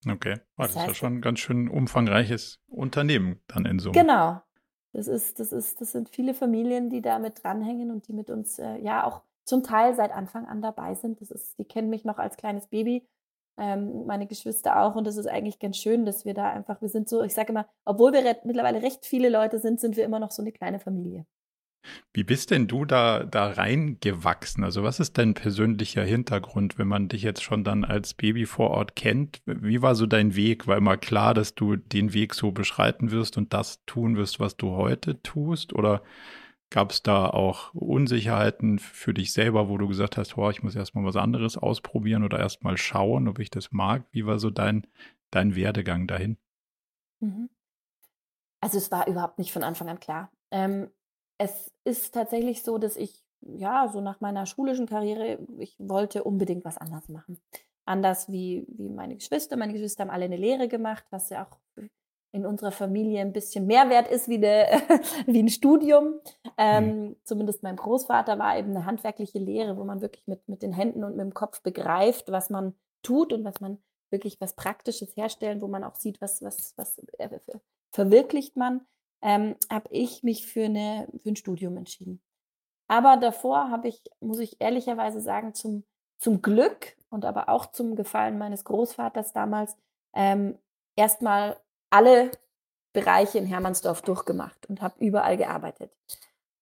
Okay, 0.07 0.35
oh, 0.57 0.63
das, 0.63 0.73
das 0.73 0.75
heißt, 0.75 0.75
ist 0.75 0.87
ja 0.87 0.93
schon 0.93 1.17
ein 1.17 1.21
ganz 1.21 1.39
schön 1.39 1.69
umfangreiches 1.69 2.59
Unternehmen 2.67 3.41
dann 3.47 3.65
in 3.65 3.79
Summe. 3.79 3.99
Genau. 3.99 4.41
Das 4.91 5.07
ist, 5.07 5.39
das 5.39 5.51
ist, 5.51 5.81
das 5.81 5.91
sind 5.91 6.09
viele 6.09 6.33
Familien, 6.33 6.89
die 6.89 7.01
da 7.01 7.19
mit 7.19 7.43
dranhängen 7.43 7.91
und 7.91 8.07
die 8.07 8.13
mit 8.13 8.29
uns 8.29 8.57
äh, 8.57 8.77
ja 8.77 9.03
auch 9.03 9.21
zum 9.45 9.63
Teil 9.63 9.95
seit 9.95 10.11
Anfang 10.11 10.47
an 10.47 10.61
dabei 10.61 10.95
sind. 10.95 11.21
Das 11.21 11.31
ist, 11.31 11.57
die 11.59 11.65
kennen 11.65 11.89
mich 11.89 12.05
noch 12.05 12.17
als 12.17 12.37
kleines 12.37 12.67
Baby 12.67 13.07
ähm, 13.59 14.05
meine 14.05 14.27
Geschwister 14.27 14.81
auch. 14.81 14.95
Und 14.95 15.05
das 15.05 15.17
ist 15.17 15.27
eigentlich 15.27 15.59
ganz 15.59 15.77
schön, 15.77 16.05
dass 16.05 16.25
wir 16.25 16.33
da 16.33 16.49
einfach, 16.49 16.81
wir 16.81 16.89
sind 16.89 17.09
so, 17.09 17.23
ich 17.23 17.33
sage 17.33 17.51
immer, 17.51 17.67
obwohl 17.85 18.13
wir 18.13 18.23
re 18.23 18.37
mittlerweile 18.43 18.81
recht 18.81 19.05
viele 19.05 19.29
Leute 19.29 19.59
sind, 19.59 19.79
sind 19.79 19.97
wir 19.97 20.05
immer 20.05 20.19
noch 20.19 20.31
so 20.31 20.41
eine 20.41 20.51
kleine 20.51 20.79
Familie. 20.79 21.25
Wie 22.13 22.23
bist 22.23 22.51
denn 22.51 22.67
du 22.67 22.85
da, 22.85 23.23
da 23.23 23.51
reingewachsen? 23.51 24.63
Also 24.63 24.83
was 24.83 24.99
ist 24.99 25.17
dein 25.17 25.33
persönlicher 25.33 26.03
Hintergrund, 26.03 26.77
wenn 26.77 26.87
man 26.87 27.07
dich 27.07 27.23
jetzt 27.23 27.43
schon 27.43 27.63
dann 27.63 27.85
als 27.85 28.13
Baby 28.13 28.45
vor 28.45 28.71
Ort 28.71 28.95
kennt? 28.95 29.41
Wie 29.45 29.81
war 29.81 29.95
so 29.95 30.05
dein 30.05 30.35
Weg? 30.35 30.67
War 30.67 30.77
immer 30.77 30.97
klar, 30.97 31.33
dass 31.33 31.55
du 31.55 31.75
den 31.77 32.13
Weg 32.13 32.33
so 32.33 32.51
beschreiten 32.51 33.11
wirst 33.11 33.37
und 33.37 33.53
das 33.53 33.83
tun 33.85 34.17
wirst, 34.17 34.39
was 34.39 34.57
du 34.57 34.71
heute 34.71 35.21
tust? 35.21 35.73
Oder 35.73 36.01
Gab 36.71 36.91
es 36.91 37.01
da 37.01 37.27
auch 37.27 37.73
Unsicherheiten 37.73 38.77
für 38.77 39.13
dich 39.13 39.33
selber, 39.33 39.69
wo 39.69 39.77
du 39.77 39.87
gesagt 39.87 40.17
hast, 40.17 40.37
oh, 40.37 40.49
ich 40.51 40.61
muss 40.61 40.75
erstmal 40.75 41.03
was 41.03 41.15
anderes 41.15 41.57
ausprobieren 41.57 42.23
oder 42.23 42.37
erstmal 42.39 42.77
schauen, 42.77 43.27
ob 43.27 43.39
ich 43.39 43.49
das 43.49 43.71
mag? 43.71 44.03
Wie 44.11 44.25
war 44.25 44.37
so 44.37 44.51
dein, 44.51 44.85
dein 45.31 45.55
Werdegang 45.55 46.05
dahin? 46.05 46.37
Mhm. 47.21 47.49
Also 48.61 48.77
es 48.77 48.91
war 48.91 49.07
überhaupt 49.07 49.39
nicht 49.39 49.51
von 49.51 49.63
Anfang 49.63 49.89
an 49.89 49.99
klar. 49.99 50.31
Ähm, 50.51 50.91
es 51.39 51.71
ist 51.85 52.13
tatsächlich 52.13 52.61
so, 52.61 52.77
dass 52.77 52.97
ich, 52.97 53.23
ja, 53.41 53.87
so 53.87 54.01
nach 54.01 54.21
meiner 54.21 54.45
schulischen 54.45 54.85
Karriere, 54.85 55.39
ich 55.57 55.75
wollte 55.79 56.23
unbedingt 56.23 56.65
was 56.65 56.77
anderes 56.77 57.09
machen. 57.09 57.39
Anders 57.85 58.31
wie, 58.31 58.65
wie 58.67 58.89
meine 58.89 59.15
Geschwister. 59.15 59.57
Meine 59.57 59.73
Geschwister 59.73 60.03
haben 60.03 60.11
alle 60.11 60.25
eine 60.25 60.37
Lehre 60.37 60.67
gemacht, 60.67 61.05
was 61.09 61.29
ja 61.29 61.45
auch 61.45 61.57
in 62.31 62.45
unserer 62.45 62.71
Familie 62.71 63.21
ein 63.21 63.33
bisschen 63.33 63.65
mehr 63.65 63.89
wert 63.89 64.07
ist 64.07 64.29
wie, 64.29 64.37
eine, 64.37 64.67
wie 65.25 65.41
ein 65.41 65.49
Studium. 65.49 66.19
Ähm, 66.57 66.85
mhm. 66.85 67.15
Zumindest 67.23 67.63
mein 67.63 67.75
Großvater 67.75 68.37
war 68.37 68.57
eben 68.57 68.69
eine 68.69 68.85
handwerkliche 68.85 69.39
Lehre, 69.39 69.77
wo 69.77 69.83
man 69.83 70.01
wirklich 70.01 70.27
mit, 70.27 70.47
mit 70.47 70.61
den 70.61 70.73
Händen 70.73 71.03
und 71.03 71.15
mit 71.15 71.25
dem 71.25 71.33
Kopf 71.33 71.61
begreift, 71.61 72.31
was 72.31 72.49
man 72.49 72.75
tut 73.01 73.33
und 73.33 73.43
was 73.43 73.59
man 73.61 73.79
wirklich 74.11 74.39
was 74.41 74.55
Praktisches 74.55 75.15
herstellen, 75.15 75.61
wo 75.61 75.67
man 75.67 75.83
auch 75.83 75.95
sieht, 75.95 76.21
was, 76.21 76.41
was, 76.41 76.73
was 76.77 76.97
äh, 77.17 77.39
verwirklicht 77.91 78.55
man, 78.55 78.81
ähm, 79.21 79.55
habe 79.71 79.87
ich 79.91 80.23
mich 80.23 80.47
für, 80.47 80.65
eine, 80.65 81.07
für 81.21 81.29
ein 81.29 81.35
Studium 81.35 81.77
entschieden. 81.77 82.21
Aber 82.87 83.17
davor 83.17 83.69
habe 83.69 83.87
ich, 83.87 84.01
muss 84.19 84.39
ich 84.39 84.59
ehrlicherweise 84.59 85.21
sagen, 85.21 85.53
zum, 85.53 85.83
zum 86.17 86.41
Glück 86.41 86.95
und 87.09 87.25
aber 87.25 87.49
auch 87.49 87.71
zum 87.71 87.95
Gefallen 87.95 88.37
meines 88.37 88.63
Großvaters 88.65 89.33
damals 89.33 89.77
ähm, 90.13 90.57
erstmal 90.95 91.57
alle 91.89 92.31
Bereiche 92.93 93.37
in 93.37 93.45
Hermannsdorf 93.45 94.01
durchgemacht 94.01 94.67
und 94.67 94.81
habe 94.81 94.95
überall 94.99 95.37
gearbeitet. 95.37 95.91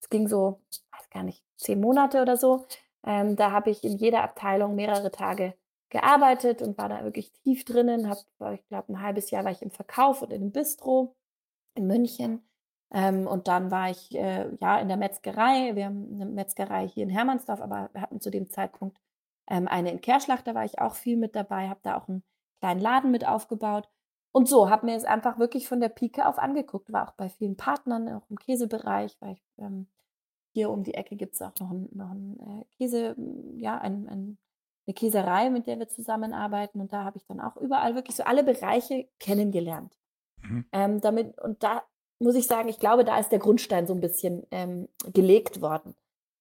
Es 0.02 0.10
ging 0.10 0.28
so, 0.28 0.62
weiß 0.92 1.10
gar 1.10 1.24
nicht, 1.24 1.44
zehn 1.58 1.80
Monate 1.80 2.22
oder 2.22 2.38
so. 2.38 2.66
Ähm, 3.06 3.36
da 3.36 3.52
habe 3.52 3.70
ich 3.70 3.84
in 3.84 3.98
jeder 3.98 4.24
Abteilung 4.24 4.76
mehrere 4.76 5.12
Tage 5.12 5.54
gearbeitet 5.90 6.62
und 6.62 6.78
war 6.78 6.90
da 6.90 7.04
wirklich 7.04 7.32
tief 7.32 7.64
drinnen. 7.64 8.10
Hab, 8.10 8.18
ich 8.54 8.68
glaube, 8.68 8.92
ein 8.92 9.02
halbes 9.02 9.32
Jahr 9.32 9.46
war 9.46 9.52
ich 9.52 9.62
im 9.62 9.72
Verkauf 9.72 10.22
und 10.22 10.34
in 10.34 10.42
einem 10.42 10.52
Bistro 10.52 11.16
in 11.76 11.88
München. 11.88 12.44
Ähm, 12.92 13.28
und 13.28 13.48
dann 13.48 13.72
war 13.72 13.90
ich 13.90 14.16
äh, 14.16 14.50
ja 14.60 14.80
in 14.80 14.88
der 14.88 14.98
Metzgerei. 14.98 15.76
Wir 15.76 15.86
haben 15.86 16.14
eine 16.14 16.26
Metzgerei 16.26 16.88
hier 16.88 17.04
in 17.04 17.10
Hermannsdorf, 17.10 17.62
aber 17.62 17.90
wir 17.94 18.02
hatten 18.02 18.22
zu 18.22 18.30
dem 18.30 18.50
Zeitpunkt 18.50 18.98
ähm, 19.50 19.68
eine 19.68 19.92
in 19.92 20.02
Kerschlach. 20.02 20.42
Da 20.42 20.56
war 20.56 20.66
ich 20.66 20.80
auch 20.80 20.96
viel 20.96 21.18
mit 21.18 21.36
dabei, 21.36 21.70
habe 21.70 21.80
da 21.84 21.98
auch 21.98 22.08
einen 22.08 22.24
kleinen 22.60 22.82
Laden 22.82 23.12
mit 23.12 23.28
aufgebaut. 23.28 23.90
Und 24.38 24.48
so, 24.48 24.70
habe 24.70 24.86
mir 24.86 24.96
es 24.96 25.04
einfach 25.04 25.40
wirklich 25.40 25.68
von 25.68 25.80
der 25.80 25.90
Pike 25.90 26.28
auf 26.28 26.38
angeguckt. 26.38 26.94
War 26.94 27.10
auch 27.10 27.14
bei 27.14 27.28
vielen 27.28 27.58
Partnern, 27.58 28.08
auch 28.14 28.30
im 28.30 28.38
Käsebereich, 28.38 29.18
weil 29.20 29.34
ich, 29.34 29.44
ähm, 29.58 29.88
hier 30.54 30.70
um 30.70 30.84
die 30.84 30.94
Ecke 30.94 31.16
gibt 31.16 31.34
es 31.34 31.42
auch 31.42 31.54
noch 31.60 31.72
ein, 31.72 31.90
noch 31.92 32.12
ein 32.12 32.40
äh, 32.40 32.76
Käse, 32.78 33.16
ja, 33.56 33.80
ein, 33.80 34.08
ein, 34.08 34.38
eine 34.86 34.94
Käserei, 34.94 35.50
mit 35.50 35.66
der 35.66 35.80
wir 35.80 35.90
zusammenarbeiten. 35.90 36.80
Und 36.80 36.94
da 36.94 37.04
habe 37.04 37.18
ich 37.18 37.26
dann 37.26 37.42
auch 37.42 37.58
überall 37.58 37.96
wirklich 37.96 38.16
so 38.16 38.26
alle 38.26 38.44
Bereiche 38.44 39.10
kennengelernt. 39.20 39.98
Mhm. 40.44 40.66
Ähm, 40.72 41.02
damit, 41.02 41.36
und 41.42 41.64
da 41.64 41.82
muss 42.20 42.36
ich 42.36 42.46
sagen, 42.46 42.70
ich 42.70 42.78
glaube, 42.78 43.06
da 43.06 43.18
ist 43.18 43.30
der 43.30 43.40
Grundstein 43.40 43.88
so 43.88 43.96
ein 43.96 44.02
bisschen 44.02 44.46
ähm, 44.52 44.88
gelegt 45.14 45.62
worden. 45.62 45.96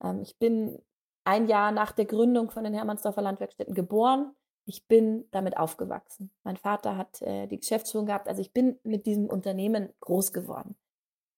Ähm, 0.04 0.20
ich 0.20 0.38
bin 0.38 0.82
ein 1.24 1.48
Jahr 1.48 1.72
nach 1.72 1.92
der 1.92 2.04
Gründung 2.04 2.50
von 2.50 2.62
den 2.62 2.74
Hermannsdorfer 2.74 3.22
Landwerkstätten 3.22 3.72
geboren. 3.72 4.36
Ich 4.66 4.86
bin 4.86 5.28
damit 5.30 5.56
aufgewachsen. 5.56 6.30
Mein 6.42 6.56
Vater 6.56 6.96
hat 6.96 7.22
äh, 7.22 7.46
die 7.46 7.58
Geschäftsführung 7.58 8.06
gehabt, 8.06 8.28
also 8.28 8.40
ich 8.40 8.52
bin 8.52 8.78
mit 8.82 9.06
diesem 9.06 9.26
Unternehmen 9.26 9.92
groß 10.00 10.32
geworden. 10.32 10.76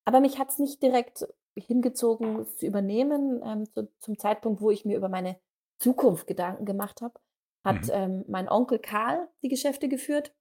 Aber 0.04 0.20
mich 0.20 0.38
hat 0.38 0.49
es 0.49 0.58
nicht 0.58 0.82
direkt 0.82 1.28
hingezogen 1.54 2.47
zu 2.56 2.66
übernehmen. 2.66 3.42
Ähm, 3.44 3.70
zu, 3.73 3.92
zum 3.99 4.18
Zeitpunkt, 4.18 4.61
wo 4.62 4.70
ich 4.70 4.85
mir 4.85 4.97
über 4.97 5.08
meine 5.08 5.38
Zukunft 5.78 6.26
Gedanken 6.26 6.64
gemacht 6.64 7.02
habe, 7.02 7.20
hat 7.64 7.85
mhm. 7.85 7.92
ähm, 7.92 8.25
mein 8.28 8.49
Onkel 8.49 8.78
Karl 8.78 9.28
die 9.42 9.49
Geschäfte 9.49 9.88
geführt. 9.88 10.35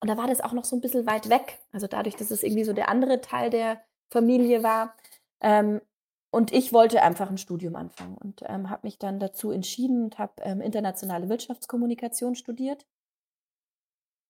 Und 0.00 0.08
da 0.08 0.16
war 0.16 0.26
das 0.26 0.40
auch 0.40 0.52
noch 0.52 0.64
so 0.64 0.74
ein 0.76 0.80
bisschen 0.80 1.06
weit 1.06 1.28
weg. 1.28 1.58
Also 1.72 1.86
dadurch, 1.86 2.16
dass 2.16 2.30
es 2.30 2.42
irgendwie 2.42 2.64
so 2.64 2.72
der 2.72 2.88
andere 2.88 3.20
Teil 3.20 3.50
der 3.50 3.82
Familie 4.10 4.62
war. 4.62 4.96
Ähm, 5.40 5.82
und 6.30 6.52
ich 6.52 6.72
wollte 6.72 7.02
einfach 7.02 7.28
ein 7.28 7.38
Studium 7.38 7.74
anfangen 7.74 8.16
und 8.16 8.42
ähm, 8.46 8.70
habe 8.70 8.86
mich 8.86 8.98
dann 8.98 9.18
dazu 9.18 9.50
entschieden 9.50 10.04
und 10.04 10.18
habe 10.18 10.32
ähm, 10.42 10.60
internationale 10.60 11.28
Wirtschaftskommunikation 11.28 12.36
studiert. 12.36 12.86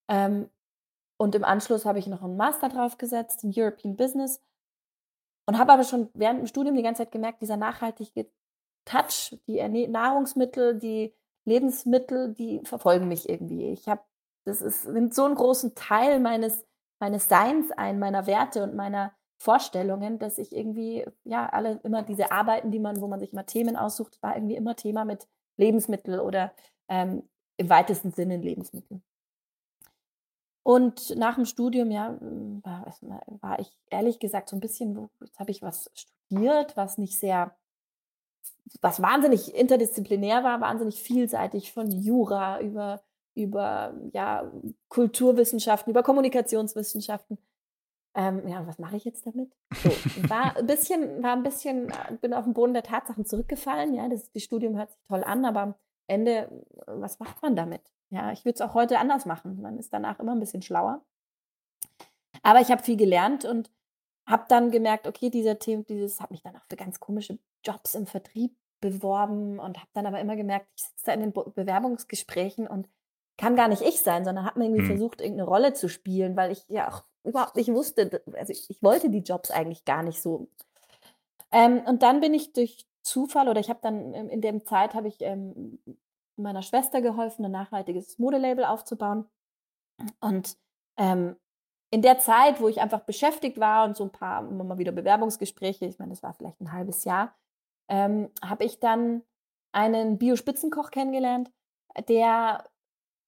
Ähm, 0.08 0.48
und 1.18 1.34
im 1.34 1.44
Anschluss 1.44 1.84
habe 1.84 1.98
ich 1.98 2.06
noch 2.06 2.22
einen 2.22 2.38
Master 2.38 2.70
draufgesetzt 2.70 3.44
in 3.44 3.52
European 3.54 3.96
Business 3.96 4.42
und 5.46 5.58
habe 5.58 5.72
aber 5.72 5.84
schon 5.84 6.08
während 6.14 6.40
dem 6.40 6.46
Studium 6.46 6.74
die 6.74 6.82
ganze 6.82 7.02
Zeit 7.02 7.12
gemerkt, 7.12 7.42
dieser 7.42 7.58
nachhaltige 7.58 8.30
Touch, 8.86 9.38
die 9.46 9.86
Nahrungsmittel, 9.88 10.78
die 10.78 11.14
Lebensmittel, 11.44 12.32
die 12.32 12.60
verfolgen 12.64 13.08
mich 13.08 13.28
irgendwie. 13.28 13.70
Ich 13.72 13.88
habe, 13.88 14.02
das 14.46 14.62
ist, 14.62 14.88
nimmt 14.88 15.14
so 15.14 15.24
einen 15.26 15.34
großen 15.34 15.74
Teil 15.74 16.20
meines, 16.20 16.64
meines 16.98 17.28
Seins 17.28 17.70
ein, 17.72 17.98
meiner 17.98 18.26
Werte 18.26 18.62
und 18.62 18.74
meiner 18.74 19.12
Vorstellungen, 19.40 20.18
dass 20.18 20.36
ich 20.36 20.54
irgendwie, 20.54 21.06
ja, 21.24 21.48
alle 21.48 21.80
immer 21.82 22.02
diese 22.02 22.30
Arbeiten, 22.30 22.70
die 22.70 22.78
man, 22.78 23.00
wo 23.00 23.08
man 23.08 23.20
sich 23.20 23.32
mal 23.32 23.44
Themen 23.44 23.74
aussucht, 23.74 24.22
war 24.22 24.36
irgendwie 24.36 24.54
immer 24.54 24.76
Thema 24.76 25.06
mit 25.06 25.26
Lebensmittel 25.56 26.20
oder 26.20 26.52
ähm, 26.88 27.22
im 27.56 27.70
weitesten 27.70 28.12
Sinne 28.12 28.36
Lebensmittel. 28.36 29.00
Und 30.62 31.16
nach 31.16 31.36
dem 31.36 31.46
Studium, 31.46 31.90
ja, 31.90 32.18
war, 32.20 32.94
war 33.40 33.58
ich 33.60 33.74
ehrlich 33.88 34.18
gesagt 34.18 34.50
so 34.50 34.56
ein 34.56 34.60
bisschen, 34.60 35.08
jetzt 35.22 35.38
habe 35.38 35.50
ich 35.50 35.62
was 35.62 35.90
studiert, 35.94 36.76
was 36.76 36.98
nicht 36.98 37.18
sehr, 37.18 37.56
was 38.82 39.00
wahnsinnig 39.00 39.54
interdisziplinär 39.54 40.44
war, 40.44 40.60
wahnsinnig 40.60 41.02
vielseitig 41.02 41.72
von 41.72 41.90
Jura 41.90 42.60
über, 42.60 43.02
über 43.34 43.94
ja, 44.12 44.52
Kulturwissenschaften, 44.90 45.92
über 45.92 46.02
Kommunikationswissenschaften. 46.02 47.38
Ähm, 48.14 48.46
ja, 48.48 48.66
was 48.66 48.78
mache 48.78 48.96
ich 48.96 49.04
jetzt 49.04 49.26
damit? 49.26 49.52
So, 49.72 49.90
war 50.28 50.56
ein 50.56 50.66
bisschen, 50.66 51.22
war 51.22 51.32
ein 51.32 51.42
bisschen, 51.42 51.90
äh, 51.90 52.14
bin 52.20 52.34
auf 52.34 52.44
den 52.44 52.54
Boden 52.54 52.74
der 52.74 52.82
Tatsachen 52.82 53.24
zurückgefallen. 53.24 53.94
Ja, 53.94 54.08
das, 54.08 54.30
das 54.32 54.42
Studium 54.42 54.76
hört 54.76 54.90
sich 54.90 55.00
toll 55.08 55.22
an, 55.22 55.44
aber 55.44 55.60
am 55.60 55.74
Ende, 56.08 56.50
was 56.86 57.20
macht 57.20 57.40
man 57.40 57.54
damit? 57.54 57.82
Ja, 58.10 58.32
ich 58.32 58.44
würde 58.44 58.54
es 58.54 58.60
auch 58.60 58.74
heute 58.74 58.98
anders 58.98 59.26
machen. 59.26 59.60
Man 59.62 59.78
ist 59.78 59.92
danach 59.92 60.18
immer 60.18 60.32
ein 60.32 60.40
bisschen 60.40 60.62
schlauer. 60.62 61.04
Aber 62.42 62.60
ich 62.60 62.70
habe 62.70 62.82
viel 62.82 62.96
gelernt 62.96 63.44
und 63.44 63.70
habe 64.26 64.44
dann 64.48 64.70
gemerkt, 64.70 65.06
okay, 65.06 65.30
dieser 65.30 65.58
Thema, 65.58 65.84
dieses, 65.84 66.20
habe 66.20 66.34
mich 66.34 66.42
dann 66.42 66.56
auch 66.56 66.64
für 66.68 66.76
ganz 66.76 66.98
komische 66.98 67.38
Jobs 67.64 67.94
im 67.94 68.06
Vertrieb 68.06 68.56
beworben 68.80 69.58
und 69.58 69.78
habe 69.78 69.90
dann 69.92 70.06
aber 70.06 70.20
immer 70.20 70.36
gemerkt, 70.36 70.66
ich 70.76 70.82
sitze 70.82 71.06
da 71.06 71.12
in 71.12 71.20
den 71.20 71.32
Bewerbungsgesprächen 71.32 72.66
und 72.66 72.88
kann 73.40 73.56
gar 73.56 73.68
nicht 73.68 73.80
ich 73.80 74.02
sein, 74.02 74.24
sondern 74.24 74.44
habe 74.44 74.58
mir 74.58 74.66
irgendwie 74.66 74.82
hm. 74.82 74.98
versucht, 74.98 75.22
irgendeine 75.22 75.48
Rolle 75.48 75.72
zu 75.72 75.88
spielen, 75.88 76.36
weil 76.36 76.52
ich 76.52 76.62
ja 76.68 76.88
auch 76.88 77.04
überhaupt 77.24 77.56
nicht 77.56 77.72
wusste, 77.72 78.22
also 78.34 78.52
ich, 78.52 78.68
ich 78.68 78.82
wollte 78.82 79.08
die 79.08 79.20
Jobs 79.20 79.50
eigentlich 79.50 79.86
gar 79.86 80.02
nicht 80.02 80.20
so. 80.20 80.48
Ähm, 81.50 81.80
und 81.86 82.02
dann 82.02 82.20
bin 82.20 82.34
ich 82.34 82.52
durch 82.52 82.86
Zufall 83.02 83.48
oder 83.48 83.58
ich 83.58 83.70
habe 83.70 83.80
dann 83.82 84.12
ähm, 84.12 84.28
in 84.28 84.42
der 84.42 84.62
Zeit 84.64 84.94
habe 84.94 85.08
ich 85.08 85.16
ähm, 85.22 85.78
meiner 86.36 86.60
Schwester 86.60 87.00
geholfen, 87.00 87.46
ein 87.46 87.50
nachhaltiges 87.50 88.18
Modelabel 88.18 88.64
aufzubauen. 88.66 89.26
Und 90.20 90.58
ähm, 90.98 91.36
in 91.90 92.02
der 92.02 92.18
Zeit, 92.18 92.60
wo 92.60 92.68
ich 92.68 92.80
einfach 92.80 93.00
beschäftigt 93.00 93.58
war 93.58 93.86
und 93.86 93.96
so 93.96 94.04
ein 94.04 94.12
paar 94.12 94.46
immer 94.46 94.64
mal 94.64 94.78
wieder 94.78 94.92
Bewerbungsgespräche, 94.92 95.86
ich 95.86 95.98
meine, 95.98 96.10
das 96.10 96.22
war 96.22 96.34
vielleicht 96.34 96.60
ein 96.60 96.72
halbes 96.72 97.04
Jahr, 97.04 97.34
ähm, 97.88 98.28
habe 98.44 98.64
ich 98.64 98.80
dann 98.80 99.22
einen 99.72 100.18
Bio-Spitzenkoch 100.18 100.90
kennengelernt, 100.90 101.50
der 102.08 102.64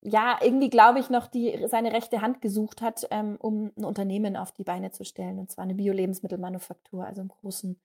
ja, 0.02 0.38
irgendwie 0.42 0.68
glaube 0.68 0.98
ich 0.98 1.10
noch 1.10 1.28
die, 1.28 1.66
seine 1.68 1.92
rechte 1.92 2.20
Hand 2.20 2.42
gesucht 2.42 2.82
hat, 2.82 3.06
ähm, 3.10 3.36
um 3.38 3.70
ein 3.76 3.84
Unternehmen 3.84 4.36
auf 4.36 4.52
die 4.52 4.64
Beine 4.64 4.90
zu 4.90 5.04
stellen. 5.04 5.38
Und 5.38 5.50
zwar 5.50 5.64
eine 5.64 5.74
Bio-Lebensmittelmanufaktur, 5.74 7.06
also 7.06 7.22
im 7.22 7.28
großen 7.28 7.80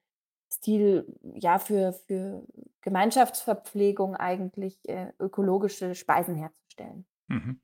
Stil, 0.52 1.06
ja, 1.36 1.60
für, 1.60 1.94
für 1.94 2.44
Gemeinschaftsverpflegung 2.82 4.16
eigentlich 4.16 4.78
äh, 4.90 5.12
ökologische 5.20 5.94
Speisen 5.94 6.36
herzustellen. 6.36 7.06
Mhm. 7.28 7.60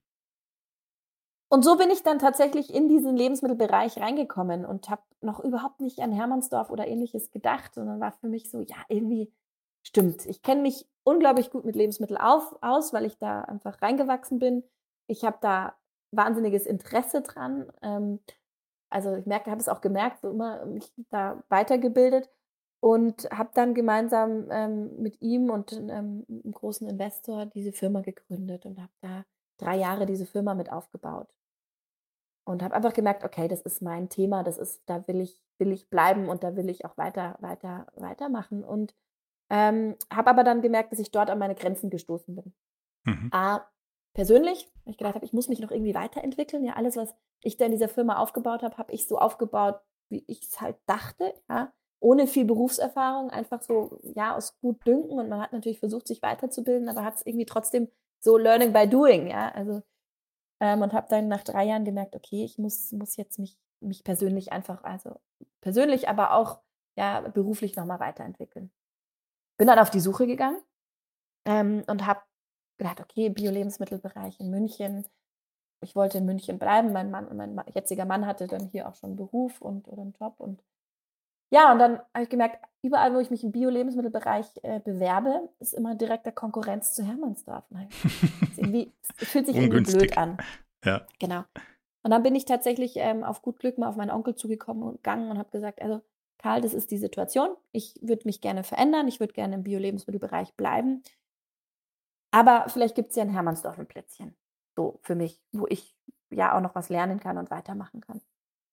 Und 1.50 1.64
so 1.64 1.78
bin 1.78 1.90
ich 1.90 2.04
dann 2.04 2.20
tatsächlich 2.20 2.74
in 2.74 2.90
diesen 2.90 3.16
Lebensmittelbereich 3.16 4.00
reingekommen 4.00 4.66
und 4.66 4.90
habe 4.90 5.04
noch 5.22 5.40
überhaupt 5.40 5.82
nicht 5.82 6.00
an 6.00 6.12
Hermannsdorf 6.12 6.70
oder 6.70 6.88
ähnliches 6.88 7.32
gedacht, 7.32 7.76
sondern 7.76 8.00
war 8.00 8.12
für 8.12 8.28
mich 8.28 8.50
so, 8.50 8.62
ja, 8.62 8.78
irgendwie 8.90 9.32
stimmt. 9.84 10.26
Ich 10.26 10.42
kenne 10.42 10.62
mich 10.62 10.88
unglaublich 11.04 11.52
gut 11.52 11.66
mit 11.66 11.76
Lebensmitteln 11.76 12.20
auf, 12.20 12.58
aus, 12.62 12.94
weil 12.94 13.06
ich 13.06 13.18
da 13.18 13.42
einfach 13.42 13.82
reingewachsen 13.82 14.40
bin. 14.40 14.64
Ich 15.08 15.24
habe 15.24 15.38
da 15.42 15.76
wahnsinniges 16.12 16.66
Interesse 16.66 17.22
dran. 17.22 17.72
Ähm, 17.82 18.20
also 18.90 19.16
ich 19.16 19.26
merke, 19.26 19.52
habe 19.52 19.62
es 19.62 19.70
auch 19.70 19.82
gemerkt, 19.82 20.22
so 20.22 20.30
immer 20.30 20.66
mich 20.66 20.92
da 21.10 21.44
weitergebildet 21.50 22.30
und 22.80 23.30
habe 23.32 23.50
dann 23.54 23.74
gemeinsam 23.74 24.48
ähm, 24.52 25.02
mit 25.02 25.22
ihm 25.22 25.50
und 25.50 25.72
ähm, 25.74 26.26
einem 26.28 26.52
großen 26.52 26.88
Investor 26.88 27.46
diese 27.48 27.72
Firma 27.72 28.02
gegründet 28.02 28.66
und 28.66 28.80
habe 28.80 28.92
da 29.02 29.26
drei 29.58 29.78
Jahre 29.78 30.06
diese 30.06 30.26
Firma 30.26 30.54
mit 30.54 30.72
aufgebaut 30.72 31.28
und 32.46 32.62
habe 32.62 32.76
einfach 32.76 32.94
gemerkt, 32.94 33.24
okay, 33.24 33.48
das 33.48 33.62
ist 33.62 33.82
mein 33.82 34.10
Thema, 34.10 34.44
das 34.44 34.58
ist, 34.58 34.82
da 34.86 35.08
will 35.08 35.22
ich, 35.22 35.40
will 35.58 35.72
ich 35.72 35.90
bleiben 35.90 36.30
und 36.30 36.44
da 36.44 36.56
will 36.56 36.70
ich 36.70 36.86
auch 36.86 36.98
weiter, 36.98 37.38
weiter, 37.40 37.88
weitermachen 37.96 38.64
und 38.64 38.94
ähm, 39.50 39.96
habe 40.12 40.30
aber 40.30 40.44
dann 40.44 40.62
gemerkt, 40.62 40.92
dass 40.92 41.00
ich 41.00 41.12
dort 41.12 41.30
an 41.30 41.40
meine 41.40 41.56
Grenzen 41.56 41.90
gestoßen 41.90 42.36
bin. 42.36 42.54
Mhm. 43.06 43.30
A, 43.32 43.68
persönlich, 44.14 44.72
weil 44.84 44.92
ich 44.92 44.98
gedacht 44.98 45.16
habe, 45.16 45.26
ich 45.26 45.34
muss 45.34 45.50
mich 45.50 45.60
noch 45.60 45.72
irgendwie 45.72 45.96
weiterentwickeln. 45.96 46.64
Ja, 46.64 46.74
alles, 46.74 46.96
was 46.96 47.14
ich 47.42 47.58
da 47.58 47.66
in 47.66 47.72
dieser 47.72 47.90
Firma 47.90 48.18
aufgebaut 48.18 48.64
habe, 48.64 48.78
habe 48.78 48.92
ich 48.94 49.08
so 49.08 49.18
aufgebaut, 49.18 49.80
wie 50.10 50.24
ich 50.28 50.42
es 50.44 50.62
halt 50.62 50.78
dachte, 50.86 51.34
ja, 51.50 51.74
ohne 52.00 52.28
viel 52.28 52.46
Berufserfahrung, 52.46 53.30
einfach 53.30 53.62
so, 53.62 54.00
ja, 54.16 54.36
aus 54.36 54.58
gut 54.60 54.86
Dünken. 54.86 55.20
Und 55.20 55.30
man 55.30 55.42
hat 55.42 55.54
natürlich 55.54 55.80
versucht, 55.80 56.08
sich 56.08 56.22
weiterzubilden, 56.22 56.90
aber 56.90 57.04
hat 57.04 57.16
es 57.16 57.26
irgendwie 57.26 57.46
trotzdem 57.46 57.90
so 58.20 58.38
Learning 58.38 58.74
by 58.74 58.88
Doing, 58.88 59.28
ja. 59.28 59.50
Also, 59.50 59.82
ähm, 60.60 60.82
und 60.82 60.94
habe 60.94 61.08
dann 61.10 61.28
nach 61.28 61.44
drei 61.44 61.66
Jahren 61.66 61.86
gemerkt, 61.86 62.16
okay, 62.16 62.44
ich 62.44 62.58
muss, 62.58 62.92
muss 62.92 63.18
jetzt 63.18 63.40
mich, 63.40 63.58
mich 63.82 64.04
persönlich 64.04 64.52
einfach, 64.52 64.84
also 64.84 65.20
persönlich, 65.62 66.10
aber 66.10 66.34
auch 66.34 66.60
ja, 66.96 67.22
beruflich 67.22 67.76
nochmal 67.76 68.00
weiterentwickeln 68.00 68.72
bin 69.64 69.70
dann 69.70 69.80
auf 69.80 69.92
die 69.92 70.02
Suche 70.02 70.28
gegangen 70.28 70.62
ähm, 71.46 71.86
und 71.88 72.06
habe 72.06 72.20
gedacht, 72.78 73.00
okay, 73.00 73.30
Bio-Lebensmittelbereich 73.30 74.42
in 74.42 74.50
München. 74.50 75.06
Ich 75.82 75.96
wollte 75.96 76.18
in 76.18 76.26
München 76.26 76.60
bleiben. 76.60 76.92
Mein 76.92 77.12
Mann, 77.12 77.34
mein 77.38 77.64
jetziger 77.74 78.04
Mann 78.04 78.28
hatte 78.28 78.48
dann 78.48 78.68
hier 78.74 78.90
auch 78.90 78.96
schon 78.96 79.12
einen 79.12 79.16
Beruf 79.16 79.62
und 79.62 79.88
oder 79.88 80.02
einen 80.02 80.16
Job 80.20 80.36
und 80.40 80.62
ja, 81.50 81.72
und 81.72 81.80
dann 81.80 82.00
habe 82.14 82.24
ich 82.24 82.30
gemerkt, 82.30 82.62
überall, 82.82 83.14
wo 83.14 83.20
ich 83.20 83.30
mich 83.30 83.46
im 83.46 83.54
Bio-Lebensmittelbereich 83.54 84.48
äh, 84.64 84.82
bewerbe, 84.82 85.48
ist 85.60 85.74
immer 85.74 85.96
direkte 85.96 86.34
Konkurrenz 86.34 86.94
zu 86.94 87.06
Hermannsdorf. 87.06 87.64
Es 88.58 89.30
fühlt 89.30 89.46
sich 89.46 89.56
irgendwie 89.56 89.90
blöd 89.90 90.18
an. 90.18 90.40
Ja. 90.84 91.08
Genau. 91.20 91.44
Und 92.02 92.12
dann 92.12 92.24
bin 92.24 92.36
ich 92.36 92.44
tatsächlich 92.44 92.96
ähm, 92.98 93.24
auf 93.24 93.42
gut 93.42 93.60
Glück 93.60 93.78
mal 93.78 93.88
auf 93.88 93.96
meinen 93.96 94.12
Onkel 94.12 94.36
zugekommen 94.36 94.84
und 94.84 94.96
gegangen 94.96 95.32
und 95.32 95.38
habe 95.38 95.52
gesagt, 95.52 95.82
also 95.82 96.02
Karl, 96.44 96.60
das 96.60 96.74
ist 96.74 96.92
die 96.92 96.98
Situation. 96.98 97.56
Ich 97.72 97.98
würde 98.02 98.24
mich 98.26 98.42
gerne 98.42 98.66
verändern. 98.66 99.08
Ich 99.08 99.22
würde 99.22 99.32
gerne 99.32 99.56
im 99.56 99.64
Bio-Lebensmittelbereich 99.64 100.54
bleiben. 100.56 101.02
Aber 102.32 102.66
vielleicht 102.68 102.96
gibt 102.96 103.12
es 103.12 103.16
ja 103.16 103.24
in 103.24 103.30
Hermannsdorf 103.30 103.80
ein 103.80 103.88
Plätzchen. 103.88 104.36
So 104.76 105.00
für 105.04 105.16
mich, 105.16 105.42
wo 105.54 105.68
ich 105.68 105.96
ja 106.32 106.54
auch 106.54 106.60
noch 106.60 106.76
was 106.76 106.90
lernen 106.90 107.22
kann 107.22 107.38
und 107.38 107.50
weitermachen 107.50 108.02
kann. 108.02 108.20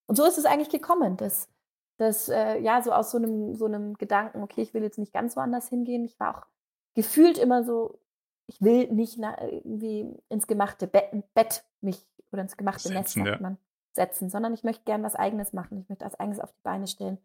Und 0.07 0.17
so 0.17 0.25
ist 0.25 0.37
es 0.37 0.47
eigentlich 0.47 0.71
gekommen, 0.71 1.17
dass, 1.17 1.49
dass 1.97 2.29
äh, 2.29 2.59
ja, 2.59 2.83
so 2.83 2.91
aus 2.93 3.13
so 3.13 3.19
einem, 3.19 3.55
so 3.55 3.67
einem 3.67 3.95
Gedanken, 3.95 4.43
okay, 4.43 4.63
ich 4.63 4.75
will 4.75 4.83
jetzt 4.83 4.99
nicht 4.99 5.13
ganz 5.13 5.37
woanders 5.37 5.69
hingehen. 5.69 6.05
Ich 6.05 6.19
war 6.19 6.37
auch 6.37 6.47
gefühlt 6.95 7.39
immer 7.39 7.63
so, 7.63 8.01
ich 8.49 8.61
will 8.61 8.91
nicht 8.91 9.17
na, 9.17 9.41
irgendwie 9.49 10.13
ins 10.29 10.49
gemachte 10.49 10.89
Bett, 10.89 11.13
Bett 11.35 11.63
mich 11.81 12.05
oder 12.33 12.43
ins 12.43 12.57
gemachte 12.57 12.89
setzen, 12.89 13.25
sagt 13.25 13.37
ja. 13.37 13.41
man, 13.41 13.59
setzen, 13.93 14.29
sondern 14.29 14.55
ich 14.55 14.65
möchte 14.65 14.83
gerne 14.83 15.05
was 15.05 15.15
Eigenes 15.15 15.53
machen. 15.53 15.79
Ich 15.79 15.89
möchte 15.89 16.05
was 16.05 16.19
Eigenes 16.19 16.41
auf 16.41 16.51
die 16.51 16.63
Beine 16.65 16.89
stellen. 16.89 17.19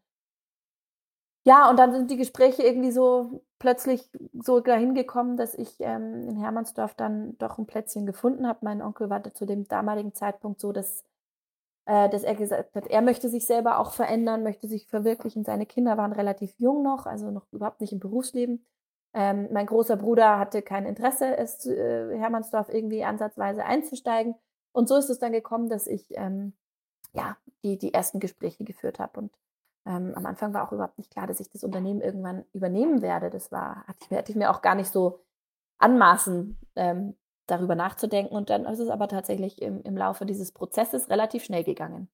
Ja, 1.48 1.70
und 1.70 1.78
dann 1.78 1.92
sind 1.94 2.10
die 2.10 2.18
Gespräche 2.18 2.64
irgendwie 2.64 2.92
so 2.92 3.42
plötzlich 3.60 4.10
so 4.34 4.60
dahin 4.60 4.96
gekommen, 4.96 5.38
dass 5.38 5.54
ich 5.54 5.76
ähm, 5.80 6.28
in 6.28 6.38
Hermannsdorf 6.38 6.96
dann 6.96 7.38
doch 7.38 7.58
ein 7.60 7.68
Plätzchen 7.68 8.06
gefunden 8.08 8.48
habe. 8.48 8.60
Mein 8.64 8.82
Onkel 8.82 9.10
war 9.12 9.24
zu 9.34 9.46
dem 9.46 9.68
damaligen 9.68 10.14
Zeitpunkt 10.16 10.60
so, 10.60 10.72
dass 10.72 11.04
äh, 11.86 12.10
dass 12.10 12.24
er 12.24 12.36
gesagt 12.36 12.76
hat, 12.76 12.88
er 12.88 13.02
möchte 13.02 13.30
sich 13.30 13.46
selber 13.46 13.80
auch 13.80 13.94
verändern, 13.94 14.44
möchte 14.44 14.68
sich 14.68 14.88
verwirklichen. 14.88 15.46
Seine 15.46 15.66
Kinder 15.66 15.98
waren 15.98 16.14
relativ 16.14 16.54
jung 16.58 16.84
noch, 16.84 17.06
also 17.06 17.32
noch 17.32 17.46
überhaupt 17.52 17.82
nicht 17.82 17.94
im 17.94 18.00
Berufsleben. 18.00 18.66
Ähm, 19.14 19.48
mein 19.54 19.68
großer 19.68 19.98
Bruder 19.98 20.40
hatte 20.40 20.62
kein 20.62 20.86
Interesse, 20.86 21.38
es 21.38 21.66
äh, 21.68 22.18
Hermannsdorf 22.18 22.70
irgendwie 22.70 23.04
ansatzweise 23.04 23.64
einzusteigen. 23.66 24.36
Und 24.74 24.90
so 24.90 24.96
ist 24.98 25.10
es 25.10 25.20
dann 25.20 25.32
gekommen, 25.32 25.70
dass 25.70 25.88
ich 25.88 26.06
ähm, 26.18 26.54
ja 27.14 27.38
die, 27.64 27.78
die 27.78 27.94
ersten 27.94 28.20
Gespräche 28.20 28.64
geführt 28.66 29.00
habe. 29.00 29.20
Und 29.22 29.32
ähm, 29.86 30.14
am 30.16 30.26
Anfang 30.26 30.54
war 30.54 30.68
auch 30.68 30.72
überhaupt 30.72 30.98
nicht 30.98 31.12
klar, 31.12 31.28
dass 31.28 31.40
ich 31.40 31.50
das 31.50 31.64
Unternehmen 31.64 32.02
irgendwann 32.02 32.44
übernehmen 32.54 33.02
werde. 33.02 33.30
Das 33.30 33.52
war, 33.52 33.84
hatte 33.88 34.00
ich 34.02 34.12
mir, 34.12 34.18
hatte 34.18 34.32
ich 34.32 34.38
mir 34.38 34.50
auch 34.50 34.62
gar 34.62 34.76
nicht 34.76 34.90
so 34.90 35.24
anmaßen, 35.78 36.58
ähm, 36.76 37.16
darüber 37.48 37.76
nachzudenken. 37.76 38.36
Und 38.36 38.50
dann 38.50 38.66
ist 38.66 38.80
es 38.80 38.90
aber 38.90 39.08
tatsächlich 39.08 39.62
im, 39.62 39.82
im 39.82 39.96
Laufe 39.96 40.26
dieses 40.26 40.52
Prozesses 40.52 41.10
relativ 41.10 41.44
schnell 41.44 41.64
gegangen. 41.64 42.08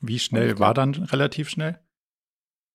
Wie 0.00 0.18
schnell 0.18 0.48
glaub, 0.48 0.60
war 0.60 0.74
dann 0.74 0.94
relativ 0.94 1.48
schnell? 1.48 1.78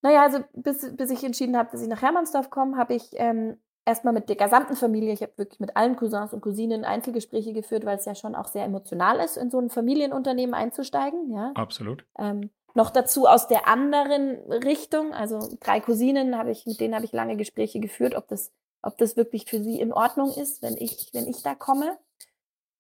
Naja, 0.02 0.24
also 0.24 0.40
bis, 0.54 0.96
bis 0.96 1.12
ich 1.12 1.24
entschieden 1.24 1.56
habe, 1.56 1.70
dass 1.72 1.84
ich 1.84 1.88
nach 1.88 2.02
Hermannsdorf 2.02 2.50
komme, 2.50 2.78
habe 2.78 2.96
ich 2.96 3.12
ähm, 3.14 3.58
erstmal 3.86 4.14
mit 4.14 4.30
der 4.30 4.36
gesamten 4.36 4.76
Familie, 4.76 5.14
ich 5.14 5.22
habe 5.22 5.38
wirklich 5.38 5.60
mit 5.60 5.76
allen 5.76 5.96
Cousins 5.96 6.34
und 6.34 6.42
Cousinen 6.42 6.86
Einzelgespräche 6.86 7.54
geführt, 7.54 7.86
weil 7.86 7.98
es 7.98 8.06
ja 8.06 8.16
schon 8.16 8.36
auch 8.36 8.48
sehr 8.48 8.66
emotional 8.66 9.20
ist, 9.20 9.38
in 9.38 9.52
so 9.52 9.60
ein 9.60 9.70
Familienunternehmen 9.70 10.56
einzusteigen. 10.56 11.32
Ja. 11.32 11.52
Absolut. 11.54 12.04
Ähm, 12.18 12.50
noch 12.74 12.90
dazu 12.90 13.28
aus 13.28 13.48
der 13.48 13.68
anderen 13.68 14.38
Richtung, 14.52 15.14
also 15.14 15.56
drei 15.60 15.80
Cousinen 15.80 16.38
habe 16.38 16.52
ich, 16.52 16.66
mit 16.66 16.80
denen 16.80 16.96
habe 16.96 17.06
ich 17.06 17.12
lange 17.12 17.38
Gespräche 17.38 17.80
geführt, 17.80 18.16
ob 18.16 18.28
das 18.28 18.52
ob 18.82 18.98
das 18.98 19.16
wirklich 19.16 19.46
für 19.46 19.62
sie 19.62 19.80
in 19.80 19.94
Ordnung 19.94 20.32
ist, 20.34 20.62
wenn 20.62 20.76
ich, 20.78 21.10
wenn 21.14 21.28
ich 21.28 21.44
da 21.44 21.56
komme. 21.56 21.98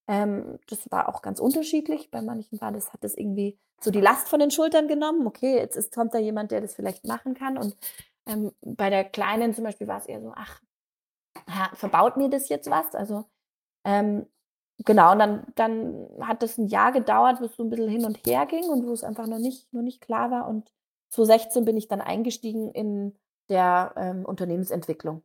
Ähm, 0.07 0.59
das 0.67 0.89
war 0.91 1.09
auch 1.09 1.21
ganz 1.21 1.39
unterschiedlich. 1.39 2.09
Bei 2.11 2.21
manchen 2.21 2.59
war 2.59 2.71
das, 2.71 2.91
hat 2.93 3.03
das 3.03 3.15
irgendwie 3.15 3.57
so 3.79 3.91
die 3.91 4.01
Last 4.01 4.29
von 4.29 4.39
den 4.39 4.51
Schultern 4.51 4.87
genommen. 4.87 5.25
Okay, 5.27 5.55
jetzt 5.55 5.75
ist, 5.75 5.93
kommt 5.93 6.13
da 6.13 6.19
jemand, 6.19 6.51
der 6.51 6.61
das 6.61 6.73
vielleicht 6.73 7.05
machen 7.05 7.33
kann. 7.33 7.57
Und 7.57 7.75
ähm, 8.25 8.51
bei 8.61 8.89
der 8.89 9.03
Kleinen 9.03 9.53
zum 9.53 9.63
Beispiel 9.63 9.87
war 9.87 9.99
es 9.99 10.07
eher 10.07 10.21
so, 10.21 10.33
ach, 10.35 10.61
verbaut 11.73 12.17
mir 12.17 12.29
das 12.29 12.49
jetzt 12.49 12.69
was? 12.69 12.93
Also 12.95 13.25
ähm, 13.83 14.25
genau, 14.85 15.11
und 15.13 15.19
dann, 15.19 15.45
dann 15.55 16.07
hat 16.21 16.43
das 16.43 16.57
ein 16.57 16.67
Jahr 16.67 16.91
gedauert, 16.91 17.39
bis 17.39 17.51
es 17.51 17.57
so 17.57 17.63
ein 17.63 17.69
bisschen 17.69 17.89
hin 17.89 18.05
und 18.05 18.25
her 18.25 18.45
ging 18.45 18.65
und 18.65 18.85
wo 18.85 18.91
es 18.93 19.03
einfach 19.03 19.27
noch 19.27 19.39
nicht, 19.39 19.71
noch 19.73 19.81
nicht 19.81 20.01
klar 20.01 20.31
war. 20.31 20.47
Und 20.47 20.71
2016 21.09 21.65
bin 21.65 21.77
ich 21.77 21.87
dann 21.87 22.01
eingestiegen 22.01 22.71
in 22.71 23.15
der 23.49 23.93
ähm, 23.97 24.25
Unternehmensentwicklung 24.25 25.23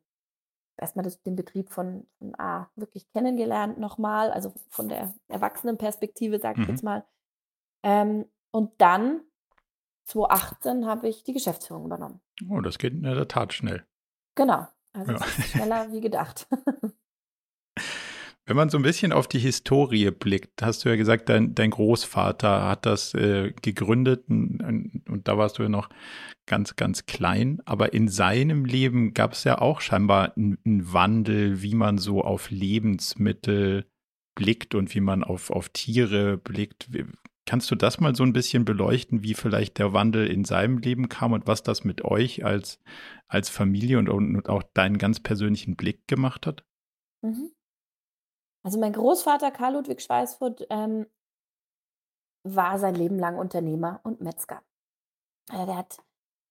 erstmal 0.77 1.05
das, 1.05 1.23
den 1.23 1.37
Betrieb 1.37 1.71
von, 1.71 2.07
von 2.19 2.35
A 2.39 2.71
wirklich 2.77 3.11
kennengelernt 3.11 3.79
nochmal, 3.79 4.31
also 4.31 4.53
von 4.69 4.89
der 4.89 5.15
Erwachsenenperspektive, 5.29 6.39
sage 6.39 6.61
ich 6.61 6.69
mhm. 6.69 6.75
jetzt 6.75 6.85
mal. 6.85 7.05
Ähm, 7.83 8.27
und 8.51 8.73
dann, 8.79 9.21
2018, 10.05 10.87
habe 10.87 11.09
ich 11.09 11.25
die 11.25 11.33
Geschäftsführung 11.33 11.87
übernommen. 11.87 12.21
Oh, 12.49 12.61
das 12.61 12.79
geht 12.79 12.93
in 12.93 13.03
der 13.03 13.29
Tat 13.29 13.53
schnell. 13.53 13.85
Genau, 14.35 14.67
also 14.93 15.13
ja. 15.13 15.25
schneller 15.25 15.93
wie 15.93 16.01
gedacht. 16.01 16.47
Wenn 18.49 18.57
man 18.57 18.71
so 18.71 18.79
ein 18.79 18.85
bisschen 18.85 19.13
auf 19.13 19.27
die 19.27 19.41
Historie 19.41 20.13
blickt, 20.13 20.63
hast 20.63 20.85
du 20.85 20.89
ja 20.89 20.95
gesagt, 20.95 21.29
dein, 21.29 21.57
dein 21.57 21.71
Großvater 21.71 22.69
hat 22.69 22.87
das 22.87 23.13
äh, 23.15 23.53
gegründet 23.61 24.25
und, 24.29 25.03
und, 25.09 25.27
da 25.27 25.37
warst 25.37 25.59
du 25.59 25.65
ja 25.65 25.69
noch 25.69 25.89
ganz, 26.47 26.77
ganz 26.77 27.07
klein. 27.07 27.61
Aber 27.65 27.93
in 27.93 28.07
seinem 28.07 28.65
Leben 28.65 29.15
gab 29.15 29.33
es 29.33 29.43
ja 29.43 29.59
auch 29.59 29.81
scheinbar 29.81 30.37
einen 30.37 30.59
Wandel, 30.65 31.61
wie 31.63 31.75
man 31.75 31.99
so 31.99 32.23
auf 32.23 32.51
Lebensmittel 32.51 33.85
blickt 34.37 34.77
und 34.77 34.95
wie 34.95 35.01
man 35.01 35.25
auf, 35.25 35.51
auf 35.51 35.69
Tiere 35.71 36.37
blickt. 36.37 36.89
Kannst 37.47 37.69
du 37.73 37.75
das 37.75 37.99
mal 37.99 38.15
so 38.15 38.23
ein 38.23 38.33
bisschen 38.33 38.65
beleuchten, 38.65 39.25
wie 39.25 39.35
vielleicht 39.35 39.79
der 39.79 39.93
Wandel 39.93 40.29
in 40.29 40.45
seinem 40.45 40.79
Leben 40.79 41.09
kam 41.09 41.33
und 41.33 41.49
was 41.49 41.65
das 41.65 41.83
mit 41.83 42.05
euch 42.05 42.45
als, 42.45 42.79
als 43.27 43.49
Familie 43.49 43.99
und, 43.99 44.09
und 44.09 44.49
auch 44.49 44.63
deinen 44.63 44.99
ganz 44.99 45.19
persönlichen 45.19 45.75
Blick 45.75 46.07
gemacht 46.07 46.47
hat? 46.47 46.65
Mhm. 47.23 47.51
Also 48.67 48.81
mein 48.81 48.95
Großvater 48.95 49.53
Karl 49.53 49.75
Ludwig 49.75 50.03
Schweißfurt 50.03 50.67
ähm, 50.71 51.07
war 52.43 52.81
sein 52.81 52.97
Leben 52.97 53.17
lang 53.17 53.39
Unternehmer 53.39 54.01
und 54.03 54.21
Metzger. 54.21 54.61
Äh, 55.53 55.67
der 55.67 55.77
hat, 55.77 55.99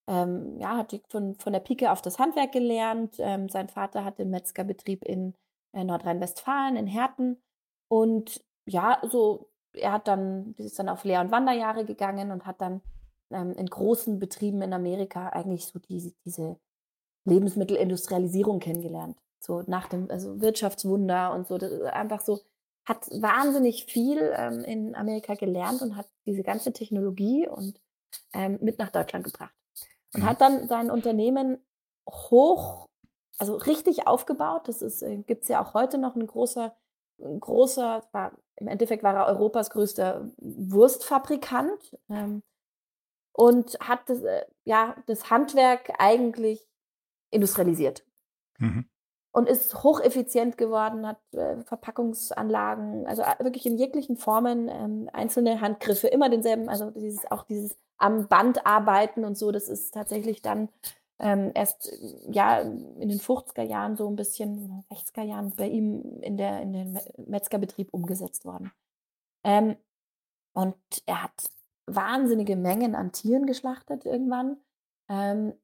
ähm, 0.08 0.58
ja, 0.58 0.78
hat 0.78 0.97
von, 1.10 1.36
von 1.36 1.51
der 1.51 1.60
Pike 1.60 1.91
auf 1.91 2.01
das 2.01 2.17
Handwerk 2.17 2.54
gelernt. 2.54 3.15
Ähm, 3.17 3.49
sein 3.49 3.67
Vater 3.67 4.06
hat 4.06 4.17
den 4.17 4.30
Metzgerbetrieb 4.30 5.04
in 5.04 5.34
äh, 5.73 5.84
Nordrhein-Westfalen, 5.84 6.78
in 6.78 6.88
Herten. 6.88 7.43
Und 7.89 8.45
ja, 8.65 9.01
so, 9.04 9.49
er 9.73 9.91
hat 9.91 10.08
dann, 10.08 10.56
ist 10.58 10.80
dann 10.80 10.88
auf 10.88 11.04
Lehr- 11.04 11.19
und 11.19 11.32
Wanderjahre 11.32 11.84
gegangen 11.84 12.32
und 12.32 12.45
hat 12.45 12.62
dann 12.62 12.82
ähm, 13.30 13.51
in 13.51 13.65
großen 13.65 14.19
Betrieben 14.19 14.62
in 14.62 14.71
Amerika 14.71 15.28
eigentlich 15.32 15.65
so 15.65 15.80
die, 15.80 16.15
diese 16.23 16.58
Lebensmittelindustrialisierung 17.25 18.60
kennengelernt 18.60 19.17
so 19.45 19.63
nach 19.67 19.88
dem 19.88 20.10
also 20.10 20.41
Wirtschaftswunder 20.41 21.34
und 21.34 21.47
so. 21.47 21.58
Das 21.58 21.71
ist 21.71 21.84
einfach 21.84 22.21
so, 22.21 22.41
hat 22.86 23.08
wahnsinnig 23.10 23.86
viel 23.86 24.34
ähm, 24.36 24.63
in 24.63 24.95
Amerika 24.95 25.36
gelernt 25.36 25.81
und 25.81 25.95
hat 25.95 26.08
diese 26.25 26.43
ganze 26.43 26.73
Technologie 26.73 27.47
und 27.47 27.79
ähm, 28.34 28.60
mit 28.62 28.79
nach 28.79 28.91
Deutschland 28.91 29.25
gebracht. 29.25 29.53
Und 30.13 30.23
mhm. 30.23 30.25
hat 30.27 30.41
dann 30.41 30.67
sein 30.67 30.91
Unternehmen 30.91 31.58
hoch, 32.10 32.88
also 33.38 33.55
richtig 33.55 34.08
aufgebaut. 34.08 34.67
Das 34.67 34.81
ist, 34.81 35.01
äh, 35.01 35.17
gibt 35.17 35.43
es 35.43 35.49
ja 35.49 35.63
auch 35.63 35.73
heute 35.73 35.97
noch 35.97 36.15
ein 36.15 36.27
großer, 36.27 36.75
ein 37.19 37.39
großer, 37.39 38.03
war, 38.12 38.34
im 38.58 38.67
Endeffekt 38.67 39.03
war 39.03 39.15
er 39.15 39.25
Europas 39.27 39.69
größter 39.69 40.29
Wurstfabrikant 40.38 41.97
ähm, 42.10 42.43
und 43.34 43.77
hat 43.79 44.08
das, 44.10 44.21
äh, 44.21 44.45
ja, 44.63 44.95
das 45.08 45.31
Handwerk 45.31 45.93
eigentlich 45.97 46.67
industrialisiert. 47.31 48.05
Mhm 48.60 48.89
und 49.35 49.49
ist 49.49 49.83
hocheffizient 49.83 50.57
geworden, 50.57 51.05
hat 51.05 51.19
äh, 51.33 51.57
Verpackungsanlagen, 51.65 53.05
also 53.05 53.21
äh, 53.21 53.43
wirklich 53.43 53.65
in 53.65 53.77
jeglichen 53.77 54.15
Formen 54.15 54.69
ähm, 54.69 55.09
einzelne 55.11 55.59
Handgriffe, 55.59 56.07
immer 56.07 56.29
denselben, 56.29 56.69
also 56.69 56.89
dieses 56.89 57.29
auch 57.29 57.43
dieses 57.43 57.77
am 57.97 58.29
Band 58.29 58.65
arbeiten 58.65 59.25
und 59.25 59.37
so, 59.37 59.51
das 59.51 59.67
ist 59.67 59.93
tatsächlich 59.93 60.41
dann 60.41 60.69
ähm, 61.19 61.51
erst 61.53 61.91
ja 62.31 62.59
in 62.59 63.09
den 63.09 63.19
50er 63.19 63.63
Jahren 63.63 63.97
so 63.97 64.07
ein 64.07 64.15
bisschen 64.15 64.85
60er 64.89 65.23
Jahren 65.23 65.51
bei 65.53 65.67
ihm 65.67 66.21
in 66.21 66.37
der 66.37 66.61
in 66.61 66.71
den 66.71 66.99
Metzgerbetrieb 67.27 67.89
umgesetzt 67.93 68.45
worden. 68.45 68.71
Ähm, 69.43 69.75
und 70.53 70.77
er 71.07 71.23
hat 71.23 71.51
wahnsinnige 71.87 72.55
Mengen 72.55 72.95
an 72.95 73.11
Tieren 73.11 73.47
geschlachtet 73.47 74.05
irgendwann. 74.05 74.55
Ähm, 75.09 75.55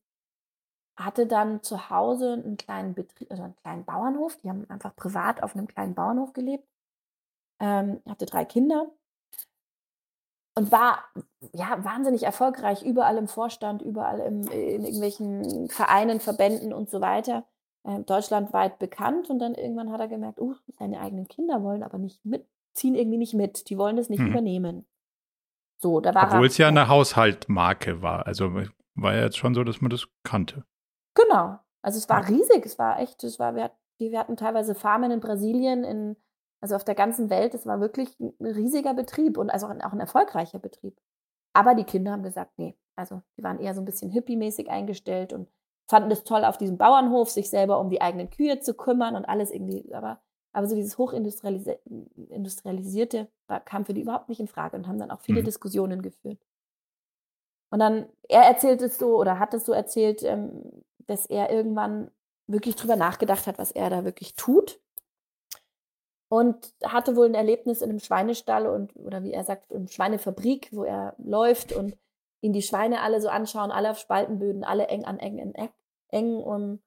hatte 1.06 1.28
dann 1.28 1.64
zu 1.64 1.90
Hause 1.90 2.34
einen 2.34 2.58
kleinen 2.58 2.94
Betrieb, 2.94 3.32
also 3.32 3.44
einen 3.44 3.56
kleinen 3.58 3.86
Bauernhof. 3.86 4.38
Die 4.38 4.50
haben 4.50 4.70
einfach 4.70 4.96
privat 4.96 5.44
auf 5.44 5.56
einem 5.56 5.68
kleinen 5.68 5.96
Bauernhof 5.96 6.34
gelebt. 6.34 6.68
Ähm, 7.60 8.02
hatte 8.08 8.26
drei 8.26 8.46
Kinder 8.46 8.88
und 10.56 10.72
war 10.72 11.04
ja 11.54 11.84
wahnsinnig 11.84 12.24
erfolgreich, 12.24 12.84
überall 12.84 13.18
im 13.18 13.28
Vorstand, 13.28 13.82
überall 13.82 14.20
im, 14.20 14.42
in 14.48 14.84
irgendwelchen 14.84 15.70
Vereinen, 15.70 16.20
Verbänden 16.20 16.74
und 16.74 16.90
so 16.90 17.02
weiter, 17.02 17.46
äh, 17.84 18.00
deutschlandweit 18.00 18.80
bekannt. 18.80 19.30
Und 19.30 19.40
dann 19.40 19.56
irgendwann 19.56 19.92
hat 19.92 20.02
er 20.02 20.08
gemerkt, 20.08 20.40
uh, 20.40 20.56
seine 20.78 21.00
eigenen 21.00 21.28
Kinder 21.28 21.64
wollen 21.64 21.84
aber 21.84 21.98
nicht 21.98 22.24
mit, 22.26 22.46
ziehen 22.74 22.96
irgendwie 22.96 23.18
nicht 23.18 23.34
mit, 23.34 23.70
die 23.70 23.78
wollen 23.78 23.96
das 23.96 24.10
nicht 24.10 24.20
hm. 24.20 24.28
übernehmen. 24.28 24.86
So, 25.78 26.00
da 26.00 26.14
war 26.14 26.26
Obwohl 26.26 26.48
es 26.48 26.58
ja 26.58 26.68
eine 26.68 26.88
Haushaltmarke 26.90 28.02
war. 28.02 28.28
Also 28.28 28.54
war 28.96 29.16
ja 29.16 29.24
jetzt 29.24 29.38
schon 29.38 29.56
so, 29.56 29.64
dass 29.64 29.82
man 29.82 29.90
das 29.90 30.08
kannte. 30.24 30.64
Genau. 31.32 31.60
Also 31.82 31.98
es 31.98 32.10
war 32.10 32.28
riesig, 32.28 32.66
es 32.66 32.78
war 32.78 33.00
echt, 33.00 33.24
es 33.24 33.40
war, 33.40 33.56
wir, 33.56 33.72
wir 33.98 34.20
hatten 34.20 34.38
teilweise 34.38 34.76
Farmen 34.76 35.12
in 35.12 35.20
Brasilien, 35.20 35.84
in, 35.84 36.16
also 36.62 36.76
auf 36.76 36.84
der 36.84 36.96
ganzen 36.96 37.30
Welt. 37.30 37.56
Es 37.56 37.66
war 37.66 37.80
wirklich 37.80 38.20
ein 38.20 38.34
riesiger 38.42 38.94
Betrieb 38.94 39.38
und 39.38 39.50
also 39.50 39.68
auch 39.68 39.72
ein, 39.72 39.82
auch 39.82 39.94
ein 39.94 40.00
erfolgreicher 40.00 40.60
Betrieb. 40.60 40.98
Aber 41.54 41.74
die 41.74 41.86
Kinder 41.86 42.12
haben 42.12 42.24
gesagt, 42.24 42.52
nee, 42.58 42.78
also 42.96 43.22
die 43.38 43.44
waren 43.44 43.60
eher 43.60 43.74
so 43.74 43.82
ein 43.82 43.86
bisschen 43.86 44.12
hippie-mäßig 44.12 44.70
eingestellt 44.70 45.34
und 45.34 45.50
fanden 45.90 46.12
es 46.12 46.24
toll, 46.24 46.46
auf 46.46 46.58
diesem 46.58 46.78
Bauernhof 46.78 47.30
sich 47.30 47.50
selber 47.50 47.80
um 47.80 47.90
die 47.90 48.02
eigenen 48.02 48.30
Kühe 48.30 48.60
zu 48.60 48.74
kümmern 48.74 49.16
und 49.16 49.26
alles 49.26 49.52
irgendwie, 49.52 49.94
aber, 49.94 50.22
aber 50.54 50.68
so 50.68 50.76
dieses 50.76 50.98
Hochindustrialisierte 50.98 53.28
kam 53.66 53.86
für 53.86 53.94
die 53.94 54.02
überhaupt 54.02 54.30
nicht 54.30 54.40
in 54.40 54.48
Frage 54.48 54.78
und 54.78 54.88
haben 54.88 55.00
dann 55.00 55.12
auch 55.12 55.22
viele 55.22 55.42
mhm. 55.42 55.46
Diskussionen 55.46 56.02
geführt. 56.02 56.40
Und 57.72 57.80
dann, 57.80 58.08
er 58.28 58.44
erzählt 58.44 58.82
es 58.82 58.98
so 58.98 59.18
oder 59.18 59.40
hat 59.40 59.54
es 59.54 59.66
so 59.66 59.74
erzählt, 59.74 60.24
ähm, 60.24 60.84
dass 61.12 61.26
er 61.26 61.52
irgendwann 61.52 62.10
wirklich 62.48 62.76
drüber 62.76 62.96
nachgedacht 62.96 63.48
hat, 63.48 63.58
was 63.58 63.72
er 63.72 63.90
da 63.90 64.04
wirklich 64.04 64.36
tut. 64.36 64.80
Und 66.30 66.74
hatte 66.84 67.18
wohl 67.18 67.26
ein 67.26 67.36
Erlebnis 67.36 67.82
in 67.82 67.90
einem 67.90 68.00
Schweinestall 68.00 68.66
und, 68.66 68.96
oder 68.96 69.24
wie 69.24 69.34
er 69.34 69.44
sagt, 69.44 69.70
in 69.72 69.80
einer 69.80 69.88
Schweinefabrik, 69.90 70.70
wo 70.72 70.86
er 70.86 71.14
läuft 71.18 71.74
und 71.74 71.98
ihn 72.40 72.54
die 72.54 72.62
Schweine 72.62 73.02
alle 73.02 73.20
so 73.20 73.28
anschauen, 73.28 73.72
alle 73.72 73.92
auf 73.92 74.00
Spaltenböden, 74.00 74.64
alle 74.64 74.88
eng 74.88 75.04
an 75.04 75.20
eng 75.20 75.40
in 75.40 75.54
eng, 75.54 75.70
eng 76.08 76.36
um. 76.38 76.82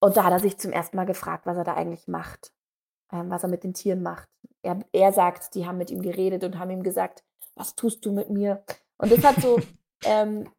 Und 0.00 0.16
da 0.16 0.24
hat 0.24 0.32
er 0.32 0.40
sich 0.40 0.58
zum 0.58 0.72
ersten 0.72 0.96
Mal 0.96 1.06
gefragt, 1.06 1.46
was 1.46 1.56
er 1.56 1.64
da 1.64 1.74
eigentlich 1.74 2.08
macht, 2.08 2.52
ähm, 3.12 3.30
was 3.30 3.44
er 3.44 3.48
mit 3.48 3.62
den 3.62 3.74
Tieren 3.74 4.02
macht. 4.02 4.28
Er, 4.62 4.80
er 4.92 5.12
sagt, 5.12 5.54
die 5.54 5.66
haben 5.66 5.78
mit 5.78 5.90
ihm 5.90 6.02
geredet 6.02 6.42
und 6.42 6.58
haben 6.58 6.70
ihm 6.70 6.82
gesagt, 6.82 7.24
was 7.54 7.76
tust 7.76 8.04
du 8.04 8.12
mit 8.12 8.28
mir? 8.28 8.64
Und 8.98 9.12
das 9.12 9.24
hat 9.24 9.40
so, 9.40 9.60
ähm, 10.04 10.50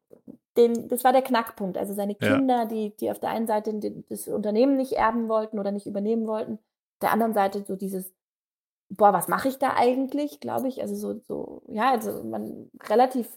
den, 0.58 0.88
das 0.88 1.04
war 1.04 1.14
der 1.14 1.22
Knackpunkt. 1.22 1.78
Also 1.78 1.94
seine 1.94 2.16
Kinder, 2.16 2.58
ja. 2.58 2.66
die, 2.66 2.96
die 2.98 3.12
auf 3.12 3.20
der 3.20 3.30
einen 3.30 3.48
Seite 3.48 3.80
das 4.10 4.28
Unternehmen 4.28 4.76
nicht 4.76 4.94
erben 4.94 5.30
wollten 5.30 5.60
oder 5.60 5.72
nicht 5.72 5.88
übernehmen 5.88 6.28
wollten, 6.28 6.54
auf 6.54 7.00
der 7.02 7.12
anderen 7.12 7.34
Seite 7.34 7.64
so 7.64 7.76
dieses, 7.76 8.12
boah, 8.90 9.14
was 9.14 9.28
mache 9.28 9.48
ich 9.48 9.60
da 9.60 9.76
eigentlich, 9.76 10.40
glaube 10.40 10.68
ich. 10.68 10.82
Also 10.82 10.96
so, 10.96 11.22
so, 11.28 11.62
ja, 11.68 11.92
also 11.92 12.24
man 12.24 12.70
relativ 12.90 13.30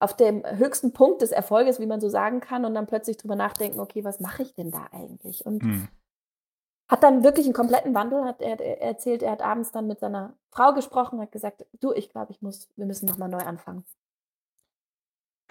auf 0.00 0.14
dem 0.14 0.44
höchsten 0.44 0.92
Punkt 0.92 1.22
des 1.22 1.32
Erfolges, 1.32 1.80
wie 1.80 1.86
man 1.86 2.00
so 2.00 2.08
sagen 2.08 2.40
kann, 2.40 2.64
und 2.64 2.74
dann 2.74 2.86
plötzlich 2.86 3.16
drüber 3.16 3.34
nachdenken, 3.36 3.80
okay, 3.80 4.04
was 4.04 4.20
mache 4.20 4.42
ich 4.42 4.54
denn 4.54 4.70
da 4.70 4.86
eigentlich? 4.92 5.44
Und 5.44 5.62
mhm. 5.62 5.88
hat 6.88 7.02
dann 7.02 7.24
wirklich 7.24 7.46
einen 7.46 7.54
kompletten 7.54 7.94
Wandel, 7.94 8.24
hat 8.24 8.40
er, 8.40 8.60
er, 8.60 8.80
erzählt, 8.80 9.22
er 9.22 9.32
hat 9.32 9.42
abends 9.42 9.72
dann 9.72 9.88
mit 9.88 9.98
seiner 9.98 10.34
Frau 10.50 10.72
gesprochen, 10.72 11.20
hat 11.20 11.32
gesagt, 11.32 11.66
du, 11.80 11.92
ich 11.92 12.10
glaube, 12.10 12.30
ich 12.30 12.40
muss, 12.42 12.68
wir 12.76 12.86
müssen 12.86 13.06
nochmal 13.06 13.28
neu 13.28 13.38
anfangen. 13.38 13.84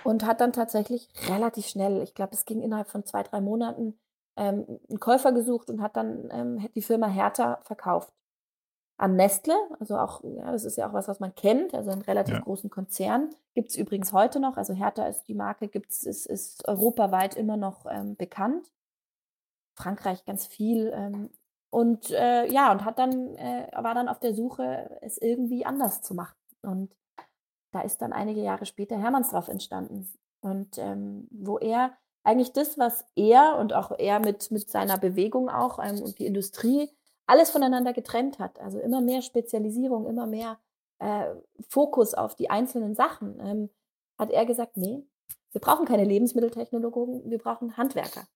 Und 0.04 0.26
hat 0.26 0.42
dann 0.42 0.54
tatsächlich 0.54 1.10
relativ 1.28 1.68
schnell, 1.68 2.02
ich 2.02 2.14
glaube, 2.14 2.34
es 2.34 2.46
ging 2.46 2.62
innerhalb 2.62 2.90
von 2.90 3.06
zwei, 3.06 3.24
drei 3.24 3.42
Monaten, 3.42 4.00
ähm, 4.36 4.80
einen 4.90 5.00
Käufer 5.00 5.32
gesucht 5.32 5.70
und 5.70 5.82
hat 5.82 5.98
dann 5.98 6.30
ähm, 6.32 6.70
die 6.76 6.82
Firma 6.82 7.08
Hertha 7.08 7.60
verkauft 7.64 8.14
an 8.98 9.16
Nestle. 9.16 9.56
Also 9.80 9.98
auch, 9.98 10.24
ja, 10.24 10.52
das 10.52 10.66
ist 10.66 10.78
ja 10.78 10.88
auch 10.88 10.94
was, 10.94 11.08
was 11.08 11.20
man 11.20 11.36
kennt, 11.36 11.74
also 11.74 11.92
einen 11.92 12.02
relativ 12.02 12.36
ja. 12.36 12.42
großen 12.42 12.70
Konzern. 12.70 13.30
Gibt 13.54 13.70
es 13.70 13.76
übrigens 13.76 14.14
heute 14.14 14.40
noch. 14.40 14.58
Also 14.58 14.74
Hertha 14.74 15.08
ist 15.08 15.24
die 15.28 15.34
Marke, 15.34 15.68
gibt's, 15.68 16.04
ist, 16.04 16.26
ist 16.26 16.68
europaweit 16.68 17.36
immer 17.36 17.58
noch 17.58 17.86
ähm, 17.90 18.16
bekannt. 18.16 18.72
Frankreich 19.76 20.26
ganz 20.26 20.48
viel. 20.48 20.92
Ähm, 20.94 21.30
und 21.70 22.12
äh, 22.12 22.48
ja, 22.48 22.72
und 22.72 22.86
hat 22.86 22.98
dann, 22.98 23.36
äh, 23.36 23.70
war 23.76 23.94
dann 23.94 24.08
auf 24.08 24.20
der 24.20 24.34
Suche, 24.34 24.98
es 25.02 25.18
irgendwie 25.18 25.66
anders 25.66 26.02
zu 26.02 26.16
machen. 26.16 26.36
Und 26.62 26.96
da 27.78 27.84
ist 27.84 28.00
dann 28.02 28.14
einige 28.14 28.42
Jahre 28.42 28.66
später 28.66 28.98
Hermannsdorf 28.98 29.48
entstanden. 29.50 30.12
Und 30.42 30.78
ähm, 30.78 31.28
wo 31.32 31.58
er 31.58 31.92
eigentlich 32.24 32.52
das, 32.54 32.78
was 32.78 33.06
er 33.16 33.58
und 33.60 33.74
auch 33.74 33.92
er 33.98 34.20
mit, 34.20 34.52
mit 34.52 34.70
seiner 34.70 34.98
Bewegung 34.98 35.50
auch 35.50 35.80
ähm, 35.80 36.02
und 36.02 36.20
die 36.20 36.26
Industrie 36.26 36.90
alles 37.28 37.52
voneinander 37.52 37.94
getrennt 37.94 38.40
hat. 38.40 38.60
Also 38.60 38.80
immer 38.80 39.02
mehr 39.02 39.22
Spezialisierung, 39.22 40.08
immer 40.08 40.26
mehr 40.26 40.58
äh, 41.00 41.28
Fokus 41.70 42.14
auf 42.14 42.36
die 42.36 42.50
einzelnen 42.50 42.96
Sachen. 42.96 43.40
Ähm, 43.40 43.70
hat 44.18 44.32
er 44.32 44.46
gesagt, 44.46 44.78
nee, 44.78 45.04
wir 45.52 45.62
brauchen 45.62 45.86
keine 45.86 46.06
Lebensmitteltechnologen, 46.06 47.30
wir 47.30 47.38
brauchen 47.38 47.78
Handwerker. 47.78 48.28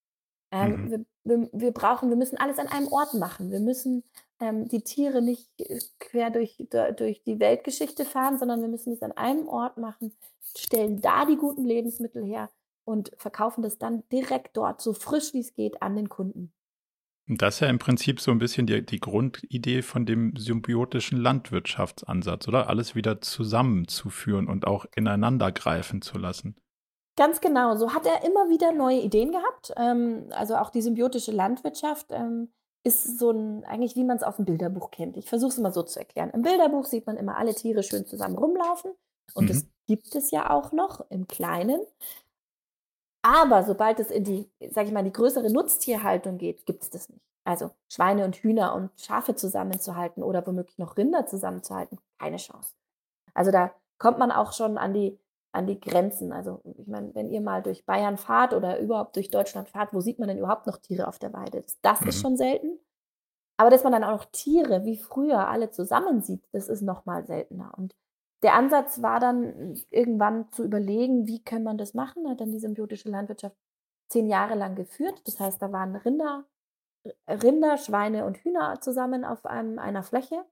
Ähm, 0.52 0.72
mhm. 0.72 0.92
wir, 0.92 1.06
wir, 1.24 1.50
wir, 1.52 1.72
brauchen, 1.72 2.10
wir 2.10 2.18
müssen 2.18 2.38
alles 2.38 2.60
an 2.60 2.68
einem 2.68 2.88
Ort 2.90 3.14
machen. 3.16 3.52
Wir 3.52 3.60
müssen 3.60 4.04
ähm, 4.42 4.68
die 4.68 4.82
Tiere 4.82 5.22
nicht 5.22 5.50
quer 6.00 6.32
durch, 6.32 6.58
durch 6.98 7.24
die 7.24 7.40
Weltgeschichte 7.40 8.04
fahren, 8.04 8.38
sondern 8.38 8.62
wir 8.62 8.68
müssen 8.68 8.94
es 8.94 9.02
an 9.02 9.14
einem 9.14 9.48
Ort 9.48 9.78
machen, 9.78 10.14
stellen 10.58 11.00
da 11.00 11.26
die 11.26 11.38
guten 11.38 11.64
Lebensmittel 11.64 12.26
her 12.26 12.50
und 12.84 13.12
verkaufen 13.18 13.62
das 13.62 13.78
dann 13.78 14.04
direkt 14.12 14.58
dort, 14.58 14.82
so 14.82 14.94
frisch 14.94 15.34
wie 15.34 15.40
es 15.40 15.54
geht, 15.54 15.82
an 15.82 15.96
den 15.96 16.10
Kunden. 16.10 16.52
Das 17.28 17.56
ist 17.56 17.60
ja 17.62 17.70
im 17.70 17.80
Prinzip 17.80 18.20
so 18.20 18.32
ein 18.32 18.40
bisschen 18.40 18.66
die, 18.66 18.86
die 18.86 19.00
Grundidee 19.00 19.84
von 19.84 20.06
dem 20.06 20.36
symbiotischen 20.36 21.18
Landwirtschaftsansatz, 21.20 22.48
oder? 22.48 22.68
Alles 22.68 22.96
wieder 22.96 23.22
zusammenzuführen 23.22 24.48
und 24.48 24.68
auch 24.68 24.86
ineinander 24.96 25.52
greifen 25.52 26.02
zu 26.02 26.18
lassen. 26.18 26.58
Ganz 27.16 27.40
genau. 27.40 27.76
So 27.76 27.94
hat 27.94 28.06
er 28.06 28.26
immer 28.26 28.50
wieder 28.50 28.74
neue 28.74 29.00
Ideen 29.00 29.32
gehabt. 29.32 29.72
Ähm, 29.78 30.26
also 30.32 30.56
auch 30.56 30.72
die 30.72 30.82
symbiotische 30.82 31.32
Landwirtschaft 31.32 32.08
ähm, 32.10 32.50
ist 32.84 33.20
so 33.20 33.32
ein, 33.32 33.64
eigentlich 33.66 33.96
wie 33.96 34.04
man 34.04 34.18
es 34.18 34.24
aus 34.24 34.38
dem 34.38 34.46
Bilderbuch 34.46 34.92
kennt. 34.92 35.18
Ich 35.18 35.30
versuche 35.30 35.52
es 35.52 35.58
mal 35.60 35.74
so 35.74 35.84
zu 35.84 36.00
erklären. 36.00 36.32
Im 36.32 36.42
Bilderbuch 36.42 36.86
sieht 36.86 37.06
man 37.06 37.18
immer 37.18 37.38
alle 37.38 37.54
Tiere 37.54 37.84
schön 37.84 38.06
zusammen 38.06 38.38
rumlaufen. 38.38 38.92
Und 39.34 39.46
mhm. 39.46 39.48
das 39.50 39.66
gibt 39.88 40.16
es 40.16 40.32
ja 40.32 40.50
auch 40.50 40.72
noch 40.72 41.06
im 41.10 41.28
Kleinen. 41.28 41.80
Aber 43.24 43.64
sobald 43.64 44.00
es 44.00 44.10
in 44.10 44.24
die, 44.24 44.50
sag 44.72 44.88
ich 44.88 44.92
mal, 44.92 45.04
die 45.04 45.14
größere 45.14 45.52
Nutztierhaltung 45.52 46.38
geht, 46.38 46.66
gibt 46.66 46.84
es 46.84 46.90
das 46.90 47.10
nicht. 47.10 47.22
Also 47.44 47.72
Schweine 47.88 48.26
und 48.26 48.36
Hühner 48.36 48.74
und 48.76 48.92
Schafe 49.00 49.36
zusammenzuhalten 49.36 50.24
oder 50.24 50.46
womöglich 50.46 50.78
noch 50.78 50.98
Rinder 50.98 51.26
zusammenzuhalten, 51.26 52.00
keine 52.20 52.38
Chance. 52.38 52.74
Also 53.34 53.52
da 53.52 53.74
kommt 53.98 54.20
man 54.20 54.32
auch 54.32 54.54
schon 54.54 54.78
an 54.78 54.94
die, 54.94 55.20
an 55.52 55.68
die 55.68 55.80
Grenzen. 55.80 56.32
Also 56.32 56.62
ich 56.78 56.88
meine, 56.88 57.14
wenn 57.14 57.30
ihr 57.30 57.42
mal 57.42 57.62
durch 57.62 57.86
Bayern 57.86 58.18
fahrt 58.18 58.54
oder 58.54 58.80
überhaupt 58.80 59.16
durch 59.16 59.30
Deutschland 59.30 59.70
fahrt, 59.70 59.94
wo 59.94 60.00
sieht 60.00 60.20
man 60.20 60.28
denn 60.28 60.38
überhaupt 60.38 60.68
noch 60.68 60.78
Tiere 60.78 61.08
auf 61.08 61.20
der 61.20 61.34
Weide? 61.34 61.64
Das 61.82 62.02
mhm. 62.02 62.08
ist 62.08 62.22
schon 62.22 62.38
selten. 62.38 62.80
Aber 63.58 63.70
dass 63.70 63.84
man 63.84 63.92
dann 63.92 64.04
auch 64.04 64.12
noch 64.12 64.26
Tiere 64.26 64.86
wie 64.86 64.98
früher 64.98 65.48
alle 65.48 65.70
zusammen 65.70 66.22
sieht, 66.22 66.48
das 66.52 66.68
ist 66.68 66.82
noch 66.82 67.06
mal 67.06 67.26
seltener. 67.26 67.72
Und 67.78 67.96
der 68.44 68.56
Ansatz 68.56 69.02
war 69.02 69.20
dann 69.20 69.80
irgendwann 69.92 70.50
zu 70.52 70.64
überlegen, 70.64 71.28
wie 71.28 71.44
kann 71.44 71.64
man 71.64 71.78
das 71.78 71.94
machen. 71.94 72.28
Hat 72.28 72.42
dann 72.42 72.52
die 72.52 72.60
symbiotische 72.60 73.10
Landwirtschaft 73.10 73.56
zehn 74.10 74.28
Jahre 74.28 74.56
lang 74.56 74.76
geführt. 74.76 75.22
Das 75.26 75.40
heißt, 75.40 75.62
da 75.62 75.72
waren 75.72 75.96
Rinder, 75.96 76.46
Rinder, 77.28 77.78
Schweine 77.78 78.26
und 78.26 78.38
Hühner 78.38 78.80
zusammen 78.82 79.26
auf 79.26 79.46
einem, 79.46 79.78
einer 79.80 80.04
Fläche. 80.04 80.44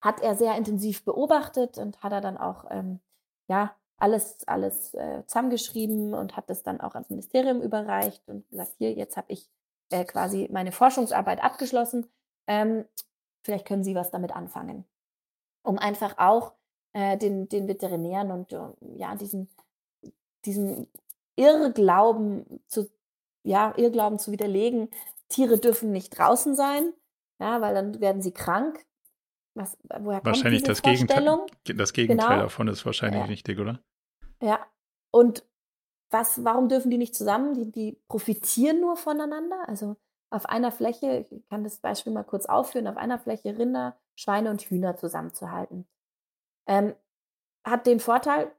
Hat 0.00 0.20
er 0.20 0.34
sehr 0.34 0.56
intensiv 0.56 1.04
beobachtet 1.04 1.78
und 1.78 2.02
hat 2.02 2.12
er 2.12 2.20
dann 2.20 2.38
auch 2.38 2.64
ähm, 2.70 3.00
ja, 3.48 3.74
alles, 3.98 4.46
alles 4.46 4.94
äh, 4.94 5.24
zusammengeschrieben 5.26 6.14
und 6.14 6.36
hat 6.36 6.48
das 6.50 6.62
dann 6.62 6.80
auch 6.80 6.94
ans 6.94 7.10
Ministerium 7.10 7.62
überreicht 7.62 8.22
und 8.28 8.48
gesagt, 8.50 8.74
hier, 8.78 8.92
jetzt 8.92 9.16
habe 9.16 9.32
ich 9.32 9.48
äh, 9.90 10.04
quasi 10.04 10.48
meine 10.52 10.72
Forschungsarbeit 10.72 11.42
abgeschlossen. 11.42 12.06
Ähm, 12.46 12.84
vielleicht 13.42 13.66
können 13.66 13.84
Sie 13.84 13.94
was 13.94 14.10
damit 14.10 14.34
anfangen 14.34 14.84
um 15.68 15.78
einfach 15.78 16.16
auch 16.18 16.54
äh, 16.94 17.16
den, 17.18 17.48
den 17.48 17.68
Veterinären 17.68 18.30
und 18.30 18.52
äh, 18.52 18.70
ja, 18.96 19.14
diesen, 19.14 19.48
diesen 20.44 20.88
Irrglauben 21.36 22.60
zu, 22.66 22.90
ja, 23.44 23.74
Irrglauben 23.76 24.18
zu 24.18 24.32
widerlegen, 24.32 24.88
Tiere 25.28 25.58
dürfen 25.58 25.92
nicht 25.92 26.18
draußen 26.18 26.54
sein, 26.56 26.92
ja, 27.38 27.60
weil 27.60 27.74
dann 27.74 28.00
werden 28.00 28.22
sie 28.22 28.32
krank. 28.32 28.84
Was, 29.58 29.76
woher 29.82 30.24
wahrscheinlich 30.24 30.62
kommt 30.62 30.78
diese 30.78 30.82
das 30.82 30.82
Gegenteil. 30.82 31.46
Das 31.76 31.92
Gegenteil 31.92 32.28
genau. 32.28 32.42
davon 32.42 32.68
ist 32.68 32.86
wahrscheinlich 32.86 33.22
ja. 33.22 33.26
richtig, 33.26 33.58
oder? 33.58 33.80
Ja. 34.40 34.64
Und 35.10 35.44
was, 36.10 36.44
warum 36.44 36.68
dürfen 36.68 36.90
die 36.90 36.98
nicht 36.98 37.16
zusammen? 37.16 37.54
Die, 37.54 37.70
die 37.70 38.00
profitieren 38.08 38.80
nur 38.80 38.96
voneinander. 38.96 39.68
Also 39.68 39.96
auf 40.30 40.46
einer 40.46 40.70
Fläche, 40.70 41.26
ich 41.30 41.48
kann 41.48 41.64
das 41.64 41.78
Beispiel 41.78 42.12
mal 42.12 42.22
kurz 42.22 42.46
aufführen, 42.46 42.86
auf 42.86 42.96
einer 42.96 43.18
Fläche 43.18 43.58
Rinder, 43.58 43.98
Schweine 44.14 44.50
und 44.50 44.62
Hühner 44.62 44.96
zusammenzuhalten. 44.96 45.88
Ähm, 46.68 46.94
hat 47.64 47.86
den 47.86 47.98
Vorteil, 47.98 48.52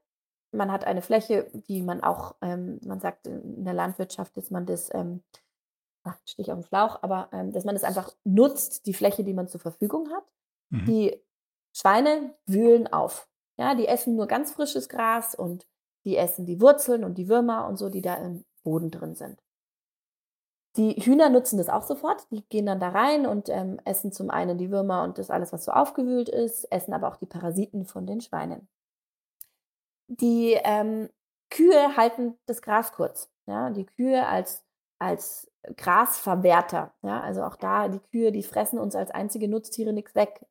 man 0.51 0.71
hat 0.71 0.83
eine 0.83 1.01
Fläche, 1.01 1.49
die 1.53 1.81
man 1.81 2.03
auch, 2.03 2.35
ähm, 2.41 2.79
man 2.83 2.99
sagt 2.99 3.27
in 3.27 3.63
der 3.63 3.73
Landwirtschaft, 3.73 4.35
dass 4.35 4.51
man 4.51 4.65
das, 4.65 4.93
ähm, 4.93 5.23
ach, 6.03 6.17
Stich 6.25 6.51
auf 6.51 6.59
den 6.59 6.65
Schlauch, 6.65 7.03
aber 7.03 7.29
ähm, 7.31 7.53
dass 7.53 7.63
man 7.65 7.75
das 7.75 7.83
einfach 7.83 8.11
nutzt, 8.25 8.85
die 8.85 8.93
Fläche, 8.93 9.23
die 9.23 9.33
man 9.33 9.47
zur 9.47 9.61
Verfügung 9.61 10.11
hat. 10.11 10.25
Mhm. 10.69 10.85
Die 10.85 11.21
Schweine 11.73 12.35
wühlen 12.45 12.91
auf. 12.91 13.27
Ja, 13.57 13.75
die 13.75 13.87
essen 13.87 14.15
nur 14.15 14.27
ganz 14.27 14.51
frisches 14.51 14.89
Gras 14.89 15.35
und 15.35 15.67
die 16.05 16.15
essen 16.15 16.45
die 16.45 16.61
Wurzeln 16.61 17.03
und 17.03 17.17
die 17.17 17.27
Würmer 17.27 17.67
und 17.67 17.77
so, 17.77 17.89
die 17.89 18.01
da 18.01 18.15
im 18.15 18.45
Boden 18.63 18.89
drin 18.89 19.15
sind. 19.15 19.41
Die 20.77 20.93
Hühner 20.93 21.29
nutzen 21.29 21.57
das 21.57 21.67
auch 21.69 21.83
sofort. 21.83 22.25
Die 22.31 22.47
gehen 22.47 22.67
dann 22.67 22.79
da 22.79 22.89
rein 22.89 23.25
und 23.25 23.49
ähm, 23.49 23.79
essen 23.85 24.11
zum 24.11 24.29
einen 24.29 24.57
die 24.57 24.71
Würmer 24.71 25.03
und 25.03 25.17
das 25.17 25.29
alles, 25.29 25.51
was 25.51 25.65
so 25.65 25.71
aufgewühlt 25.71 26.29
ist, 26.29 26.71
essen 26.71 26.93
aber 26.93 27.07
auch 27.09 27.17
die 27.17 27.25
Parasiten 27.25 27.85
von 27.85 28.05
den 28.05 28.21
Schweinen. 28.21 28.69
Die 30.07 30.57
ähm, 30.63 31.09
Kühe 31.49 31.97
halten 31.97 32.37
das 32.45 32.61
Gras 32.61 32.93
kurz. 32.93 33.29
Ja? 33.45 33.71
Die 33.71 33.85
Kühe 33.85 34.25
als, 34.25 34.63
als 34.99 35.51
Grasverwerter. 35.75 36.93
Ja? 37.01 37.21
Also 37.21 37.43
auch 37.43 37.55
da, 37.55 37.89
die 37.89 37.99
Kühe, 37.99 38.31
die 38.31 38.43
fressen 38.43 38.79
uns 38.79 38.95
als 38.95 39.11
einzige 39.11 39.49
Nutztiere 39.49 39.91
nichts 39.91 40.15
weg, 40.15 40.45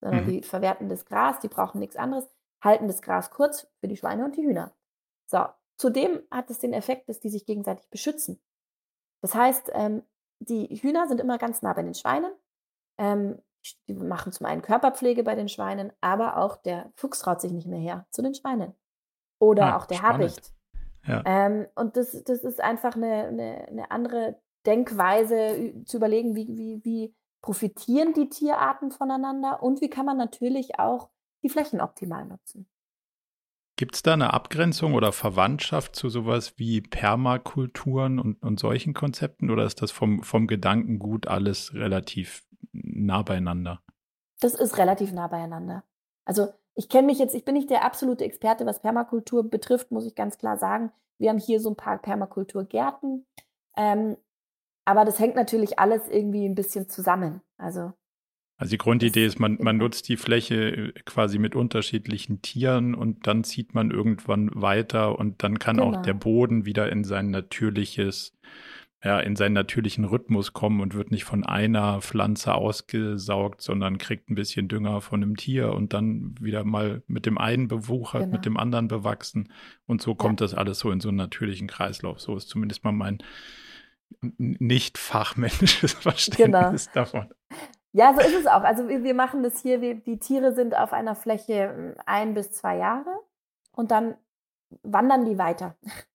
sondern 0.00 0.24
mhm. 0.24 0.28
die 0.28 0.42
verwerten 0.42 0.88
das 0.88 1.04
Gras, 1.04 1.40
die 1.40 1.48
brauchen 1.48 1.78
nichts 1.78 1.96
anderes, 1.96 2.28
halten 2.62 2.86
das 2.86 3.02
Gras 3.02 3.30
kurz 3.30 3.68
für 3.80 3.88
die 3.88 3.96
Schweine 3.96 4.24
und 4.24 4.36
die 4.36 4.42
Hühner. 4.42 4.72
So, 5.26 5.46
zudem 5.76 6.22
hat 6.30 6.50
es 6.50 6.58
den 6.58 6.72
Effekt, 6.72 7.08
dass 7.08 7.20
die 7.20 7.30
sich 7.30 7.46
gegenseitig 7.46 7.88
beschützen. 7.90 8.40
Das 9.22 9.34
heißt, 9.34 9.70
ähm, 9.74 10.02
die 10.40 10.66
Hühner 10.82 11.06
sind 11.06 11.20
immer 11.20 11.38
ganz 11.38 11.62
nah 11.62 11.72
bei 11.72 11.82
den 11.82 11.94
Schweinen. 11.94 12.32
Ähm, 12.98 13.40
die 13.88 13.94
machen 13.94 14.32
zum 14.32 14.46
einen 14.46 14.62
Körperpflege 14.62 15.22
bei 15.22 15.34
den 15.34 15.48
Schweinen, 15.48 15.92
aber 16.00 16.38
auch 16.38 16.56
der 16.56 16.90
Fuchs 16.94 17.20
traut 17.20 17.40
sich 17.40 17.52
nicht 17.52 17.66
mehr 17.66 17.78
her 17.78 18.06
zu 18.10 18.22
den 18.22 18.34
Schweinen. 18.34 18.74
Oder 19.38 19.74
ah, 19.74 19.76
auch 19.76 19.86
der 19.86 19.96
spannend. 19.96 20.32
Habicht. 20.32 20.52
Ja. 21.06 21.22
Ähm, 21.24 21.66
und 21.74 21.96
das, 21.96 22.24
das 22.24 22.42
ist 22.42 22.60
einfach 22.60 22.94
eine, 22.96 23.28
eine, 23.28 23.68
eine 23.68 23.90
andere 23.90 24.40
Denkweise, 24.66 25.82
zu 25.84 25.96
überlegen, 25.96 26.34
wie, 26.36 26.48
wie, 26.56 26.84
wie 26.84 27.14
profitieren 27.42 28.12
die 28.12 28.28
Tierarten 28.28 28.90
voneinander 28.90 29.62
und 29.62 29.80
wie 29.80 29.90
kann 29.90 30.06
man 30.06 30.16
natürlich 30.16 30.78
auch 30.78 31.08
die 31.42 31.48
Flächen 31.48 31.80
optimal 31.80 32.26
nutzen. 32.26 32.66
Gibt 33.76 33.94
es 33.94 34.02
da 34.02 34.12
eine 34.12 34.34
Abgrenzung 34.34 34.92
oder 34.92 35.10
Verwandtschaft 35.10 35.96
zu 35.96 36.10
sowas 36.10 36.58
wie 36.58 36.82
Permakulturen 36.82 38.18
und, 38.18 38.42
und 38.42 38.60
solchen 38.60 38.92
Konzepten 38.92 39.50
oder 39.50 39.64
ist 39.64 39.80
das 39.80 39.90
vom, 39.90 40.22
vom 40.22 40.46
Gedankengut 40.46 41.28
alles 41.28 41.72
relativ 41.72 42.44
nah 42.72 43.22
beieinander? 43.22 43.80
Das 44.40 44.54
ist 44.54 44.76
relativ 44.76 45.12
nah 45.12 45.28
beieinander. 45.28 45.82
Also 46.26 46.48
ich 46.74 46.90
kenne 46.90 47.06
mich 47.06 47.18
jetzt, 47.18 47.34
ich 47.34 47.44
bin 47.44 47.54
nicht 47.54 47.70
der 47.70 47.84
absolute 47.84 48.24
Experte, 48.24 48.66
was 48.66 48.82
Permakultur 48.82 49.48
betrifft, 49.48 49.90
muss 49.90 50.06
ich 50.06 50.14
ganz 50.14 50.36
klar 50.36 50.58
sagen. 50.58 50.92
Wir 51.16 51.30
haben 51.30 51.38
hier 51.38 51.60
so 51.60 51.70
ein 51.70 51.76
paar 51.76 51.98
Permakulturgärten. 51.98 53.26
Ähm, 53.76 54.16
aber 54.90 55.04
das 55.04 55.18
hängt 55.20 55.36
natürlich 55.36 55.78
alles 55.78 56.08
irgendwie 56.08 56.44
ein 56.44 56.54
bisschen 56.54 56.88
zusammen. 56.88 57.40
Also 57.56 57.92
also 58.60 58.72
die 58.72 58.78
Grundidee 58.78 59.24
ist, 59.24 59.40
man, 59.40 59.56
man 59.58 59.78
nutzt 59.78 60.06
die 60.10 60.18
Fläche 60.18 60.54
äh, 60.54 60.92
quasi 61.06 61.38
mit 61.38 61.56
unterschiedlichen 61.56 62.42
Tieren 62.42 62.94
und 62.94 63.26
dann 63.26 63.42
zieht 63.42 63.74
man 63.74 63.90
irgendwann 63.90 64.50
weiter 64.52 65.18
und 65.18 65.42
dann 65.42 65.58
kann 65.58 65.78
genau. 65.78 65.96
auch 65.96 66.02
der 66.02 66.12
Boden 66.12 66.66
wieder 66.66 66.92
in 66.92 67.02
sein 67.02 67.30
natürliches, 67.30 68.36
ja, 69.02 69.18
in 69.18 69.34
seinen 69.34 69.54
natürlichen 69.54 70.04
Rhythmus 70.04 70.52
kommen 70.52 70.82
und 70.82 70.92
wird 70.92 71.10
nicht 71.10 71.24
von 71.24 71.42
einer 71.42 72.02
Pflanze 72.02 72.52
ausgesaugt, 72.52 73.62
sondern 73.62 73.96
kriegt 73.96 74.28
ein 74.28 74.34
bisschen 74.34 74.68
Dünger 74.68 75.00
von 75.00 75.22
einem 75.22 75.38
Tier 75.38 75.72
und 75.72 75.94
dann 75.94 76.34
wieder 76.38 76.62
mal 76.62 77.02
mit 77.06 77.24
dem 77.24 77.38
einen 77.38 77.66
bewuchert, 77.66 78.24
genau. 78.24 78.32
mit 78.32 78.44
dem 78.44 78.58
anderen 78.58 78.88
bewachsen. 78.88 79.50
Und 79.86 80.02
so 80.02 80.14
kommt 80.14 80.42
ja. 80.42 80.44
das 80.44 80.52
alles 80.52 80.80
so 80.80 80.90
in 80.90 81.00
so 81.00 81.08
einen 81.08 81.16
natürlichen 81.16 81.66
Kreislauf. 81.66 82.20
So 82.20 82.36
ist 82.36 82.50
zumindest 82.50 82.84
mal 82.84 82.92
mein 82.92 83.22
nicht 84.20 84.98
fachmännisches. 84.98 85.92
Verständnis 86.00 86.86
genau. 86.86 86.94
davon. 86.94 87.34
Ja, 87.92 88.14
so 88.14 88.20
ist 88.20 88.34
es 88.34 88.46
auch. 88.46 88.62
Also 88.62 88.88
wir, 88.88 89.02
wir 89.02 89.14
machen 89.14 89.42
das 89.42 89.60
hier, 89.60 89.80
wir, 89.80 89.96
die 89.96 90.18
Tiere 90.18 90.54
sind 90.54 90.76
auf 90.76 90.92
einer 90.92 91.16
Fläche 91.16 91.74
hm, 91.74 91.94
ein 92.06 92.34
bis 92.34 92.52
zwei 92.52 92.76
Jahre 92.76 93.20
und 93.72 93.90
dann 93.90 94.14
wandern 94.82 95.24
die 95.24 95.38
weiter. 95.38 95.76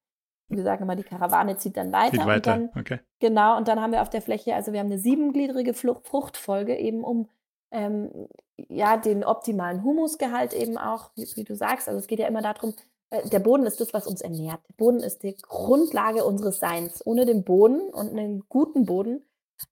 Wir 0.47 0.62
sagen 0.62 0.84
immer, 0.84 0.95
die 0.95 1.01
Karawane 1.01 1.58
zieht 1.58 1.75
dann 1.75 1.91
weiter. 1.91 2.17
Zieht 2.17 2.25
weiter. 2.27 2.51
Dann, 2.51 2.69
okay. 2.79 2.99
Genau, 3.19 3.58
und 3.58 3.67
dann 3.67 3.81
haben 3.81 3.91
wir 3.91 4.03
auf 4.03 4.12
der 4.12 4.21
Fläche, 4.21 4.53
also 4.53 4.71
wir 4.71 4.79
haben 4.79 4.91
eine 4.91 4.99
siebengliedrige 4.99 5.73
Fruchtfolge, 5.73 6.77
eben 6.77 7.03
um 7.03 7.27
ähm, 7.71 8.27
ja, 8.58 8.97
den 8.97 9.23
optimalen 9.23 9.84
Humusgehalt 9.84 10.53
eben 10.53 10.77
auch, 10.77 11.10
wie, 11.15 11.27
wie, 11.36 11.43
du 11.43 11.55
sagst. 11.55 11.88
Also 11.88 11.99
es 11.99 12.05
geht 12.05 12.19
ja 12.19 12.27
immer 12.27 12.43
darum, 12.43 12.75
der 13.12 13.39
Boden 13.39 13.65
ist 13.65 13.80
das, 13.80 13.94
was 13.94 14.08
uns 14.08 14.22
ernährt. 14.22 14.60
Der 14.68 14.74
Boden 14.76 15.00
ist 15.00 15.24
die 15.24 15.36
Grundlage 15.36 16.26
unseres 16.26 16.60
Seins. 16.60 17.06
Ohne 17.06 17.26
den 17.26 17.44
Boden 17.44 17.82
und 17.89 18.10
einen 18.10 18.44
guten 18.50 18.86
Boden 18.86 19.24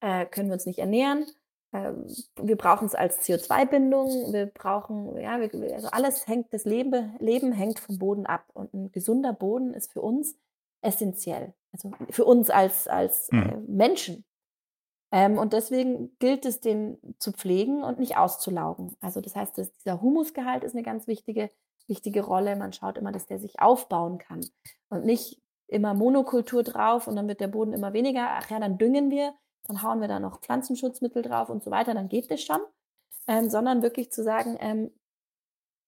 äh, 0.01 0.25
können 0.25 0.49
wir 0.49 0.53
uns 0.53 0.65
nicht 0.65 0.79
ernähren 0.79 1.25
ähm, 1.73 2.05
wir 2.39 2.55
brauchen 2.55 2.85
es 2.85 2.95
als 2.95 3.19
CO2-Bindung, 3.27 4.31
wir 4.31 4.45
brauchen, 4.45 5.17
ja, 5.17 5.39
wir, 5.41 5.73
also 5.73 5.87
alles 5.87 6.27
hängt, 6.27 6.53
das 6.53 6.65
Leben, 6.65 7.15
Leben 7.19 7.51
hängt 7.51 7.79
vom 7.79 7.97
Boden 7.97 8.25
ab. 8.25 8.45
Und 8.53 8.73
ein 8.73 8.91
gesunder 8.91 9.33
Boden 9.33 9.73
ist 9.73 9.91
für 9.91 10.01
uns 10.01 10.37
essentiell. 10.81 11.53
Also 11.71 11.91
für 12.11 12.25
uns 12.25 12.51
als, 12.51 12.87
als 12.87 13.31
mhm. 13.31 13.41
äh, 13.41 13.57
Menschen. 13.67 14.25
Ähm, 15.11 15.39
und 15.39 15.53
deswegen 15.53 16.15
gilt 16.19 16.45
es, 16.45 16.59
den 16.59 16.99
zu 17.17 17.31
pflegen 17.31 17.83
und 17.83 17.99
nicht 17.99 18.17
auszulaugen. 18.17 18.95
Also 19.01 19.19
das 19.19 19.35
heißt, 19.35 19.57
dass 19.57 19.73
dieser 19.77 20.01
Humusgehalt 20.01 20.63
ist 20.63 20.75
eine 20.75 20.83
ganz 20.83 21.07
wichtige, 21.07 21.49
wichtige 21.87 22.21
Rolle. 22.21 22.55
Man 22.55 22.73
schaut 22.73 22.97
immer, 22.97 23.11
dass 23.11 23.25
der 23.25 23.39
sich 23.39 23.59
aufbauen 23.59 24.17
kann 24.17 24.45
und 24.89 25.05
nicht 25.05 25.41
immer 25.67 25.93
Monokultur 25.93 26.63
drauf 26.63 27.07
und 27.07 27.15
dann 27.15 27.27
wird 27.27 27.41
der 27.41 27.47
Boden 27.47 27.73
immer 27.73 27.93
weniger. 27.93 28.27
Ach 28.29 28.49
ja, 28.49 28.59
dann 28.59 28.77
düngen 28.77 29.09
wir 29.09 29.33
dann 29.65 29.81
hauen 29.81 30.01
wir 30.01 30.07
da 30.07 30.19
noch 30.19 30.39
Pflanzenschutzmittel 30.39 31.21
drauf 31.21 31.49
und 31.49 31.63
so 31.63 31.71
weiter, 31.71 31.93
dann 31.93 32.09
geht 32.09 32.29
das 32.31 32.41
schon. 32.41 32.59
Ähm, 33.27 33.49
sondern 33.49 33.81
wirklich 33.81 34.11
zu 34.11 34.21
sagen, 34.21 34.57
ähm, 34.59 34.91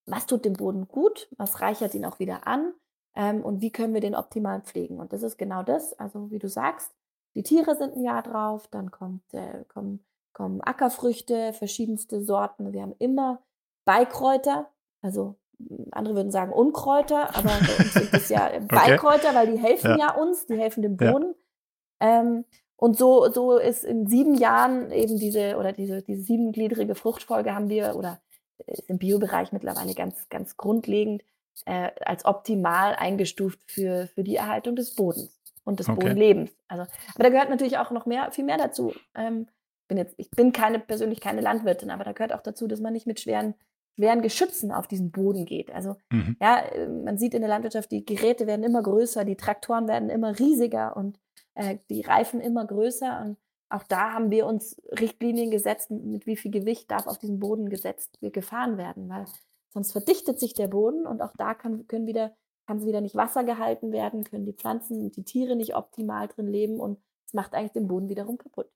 was 0.06 0.26
tut 0.26 0.46
dem 0.46 0.54
Boden 0.54 0.88
gut, 0.88 1.28
was 1.38 1.60
reichert 1.60 1.94
ihn 1.94 2.06
auch 2.06 2.20
wieder 2.20 2.48
an 2.48 2.74
ähm, 3.14 3.44
und 3.44 3.62
wie 3.62 3.72
können 3.72 3.94
wir 3.94 4.00
den 4.00 4.16
optimal 4.16 4.62
pflegen. 4.62 5.00
Und 5.00 5.12
das 5.12 5.22
ist 5.22 5.38
genau 5.38 5.62
das, 5.62 5.94
also 6.00 6.32
wie 6.32 6.40
du 6.40 6.48
sagst, 6.48 6.96
die 7.36 7.44
Tiere 7.44 7.76
sind 7.76 7.98
ein 7.98 8.04
Jahr 8.04 8.24
drauf, 8.24 8.68
dann 8.70 8.92
kommt, 8.92 9.34
äh, 9.34 9.66
kommen, 9.68 10.06
kommen 10.32 10.62
Ackerfrüchte, 10.62 11.52
verschiedenste 11.52 12.22
Sorten. 12.22 12.72
Wir 12.72 12.84
haben 12.84 12.96
immer 13.00 13.44
Beikräuter, 13.84 14.72
also 15.02 15.36
andere 15.92 16.16
würden 16.16 16.32
sagen 16.32 16.52
Unkräuter, 16.52 17.36
aber 17.36 17.50
bei 17.50 17.84
uns 17.84 17.94
sind 17.94 18.14
es 18.14 18.30
ja 18.30 18.52
Beikräuter, 18.68 19.30
okay. 19.30 19.36
weil 19.36 19.52
die 19.52 19.62
helfen 19.62 19.92
ja. 19.92 19.98
ja. 19.98 20.16
uns, 20.16 20.46
die 20.46 20.58
helfen 20.58 20.82
dem 20.82 20.98
Boden. 20.98 21.36
Ja. 22.02 22.22
Ähm, 22.22 22.46
und 22.78 22.98
so, 22.98 23.32
so 23.32 23.58
ist 23.58 23.84
in 23.84 24.08
sieben 24.08 24.36
Jahren 24.36 24.92
eben 24.92 25.18
diese 25.18 25.58
oder 25.58 25.72
diese, 25.72 26.02
diese 26.02 26.22
siebengliedrige 26.22 26.96
Fruchtfolge 26.96 27.56
haben 27.56 27.70
wir 27.70 27.96
oder 27.96 28.20
ist 28.68 28.90
im 28.90 28.98
Biobereich 28.98 29.52
mittlerweile 29.52 29.94
ganz, 29.94 30.28
ganz 30.30 30.58
grundlegend 30.58 31.24
äh, 31.66 31.92
als 32.02 32.26
optimal 32.26 32.96
eingestuft 32.96 33.60
für, 33.66 34.08
für 34.08 34.24
die 34.24 34.36
Erhaltung 34.36 34.76
des 34.76 34.96
Bodens 34.96 35.42
und 35.64 35.80
des 35.80 35.90
okay. 35.90 36.00
Bodenlebens. 36.00 36.52
Also, 36.68 36.84
aber 37.14 37.24
da 37.24 37.30
gehört 37.30 37.50
natürlich 37.50 37.78
auch 37.78 37.92
noch 37.92 38.06
mehr, 38.06 38.32
viel 38.32 38.46
mehr 38.46 38.58
dazu. 38.58 38.94
Ähm, 39.16 39.48
bin 39.88 39.98
jetzt, 39.98 40.16
ich 40.18 40.32
bin 40.32 40.52
keine, 40.52 40.80
persönlich 40.80 41.22
keine 41.22 41.42
Landwirtin, 41.42 41.92
aber 41.92 42.04
da 42.04 42.12
gehört 42.12 42.34
auch 42.34 42.42
dazu, 42.42 42.68
dass 42.68 42.80
man 42.80 42.94
nicht 42.94 43.08
mit 43.08 43.20
schweren, 43.20 43.56
schweren 43.96 44.22
Geschützen 44.22 44.72
auf 44.72 44.88
diesen 44.88 45.12
Boden 45.12 45.46
geht. 45.46 45.72
Also, 45.72 45.96
mhm. 46.12 46.38
ja, 46.42 46.60
äh, 46.60 46.88
man 46.88 47.18
sieht 47.18 47.34
in 47.34 47.42
der 47.42 47.50
Landwirtschaft, 47.50 47.92
die 47.92 48.06
Geräte 48.06 48.48
werden 48.48 48.64
immer 48.64 48.84
größer, 48.84 49.26
die 49.26 49.38
Traktoren 49.38 49.88
werden 49.88 50.10
immer 50.10 50.38
riesiger 50.38 50.96
und 50.96 51.20
äh, 51.56 51.78
die 51.90 52.02
Reifen 52.02 52.40
immer 52.40 52.66
größer 52.66 53.24
und 53.26 53.38
auch 53.70 53.84
da 53.84 54.14
haben 54.14 54.30
wir 54.30 54.46
uns 54.46 54.80
Richtlinien 54.92 55.50
gesetzt, 55.50 55.90
mit 55.90 56.28
wie 56.28 56.38
viel 56.38 56.52
Gewicht 56.52 56.92
darf 56.92 57.08
auf 57.08 57.18
diesem 57.18 57.40
Boden 57.40 57.70
gesetzt 57.70 58.20
gefahren 58.22 58.78
werden, 58.78 59.10
weil 59.10 59.26
sonst 59.70 59.92
verdichtet 59.92 60.40
sich 60.40 60.54
der 60.54 60.68
Boden 60.68 61.08
und 61.08 61.22
auch 61.22 61.34
da 61.38 61.54
kann, 61.54 61.88
können 61.88 62.06
wieder, 62.06 62.36
kann 62.68 62.78
es 62.78 62.86
wieder 62.86 63.02
nicht 63.02 63.16
Wasser 63.16 63.44
gehalten 63.44 63.92
werden, 63.92 64.24
können 64.24 64.46
die 64.46 64.54
Pflanzen 64.54 65.02
und 65.02 65.16
die 65.16 65.24
Tiere 65.24 65.56
nicht 65.56 65.76
optimal 65.76 66.28
drin 66.28 66.48
leben 66.48 66.80
und 66.80 67.00
es 67.26 67.34
macht 67.34 67.54
eigentlich 67.54 67.74
den 67.74 67.88
Boden 67.88 68.08
wiederum 68.08 68.38
kaputt. 68.38 68.70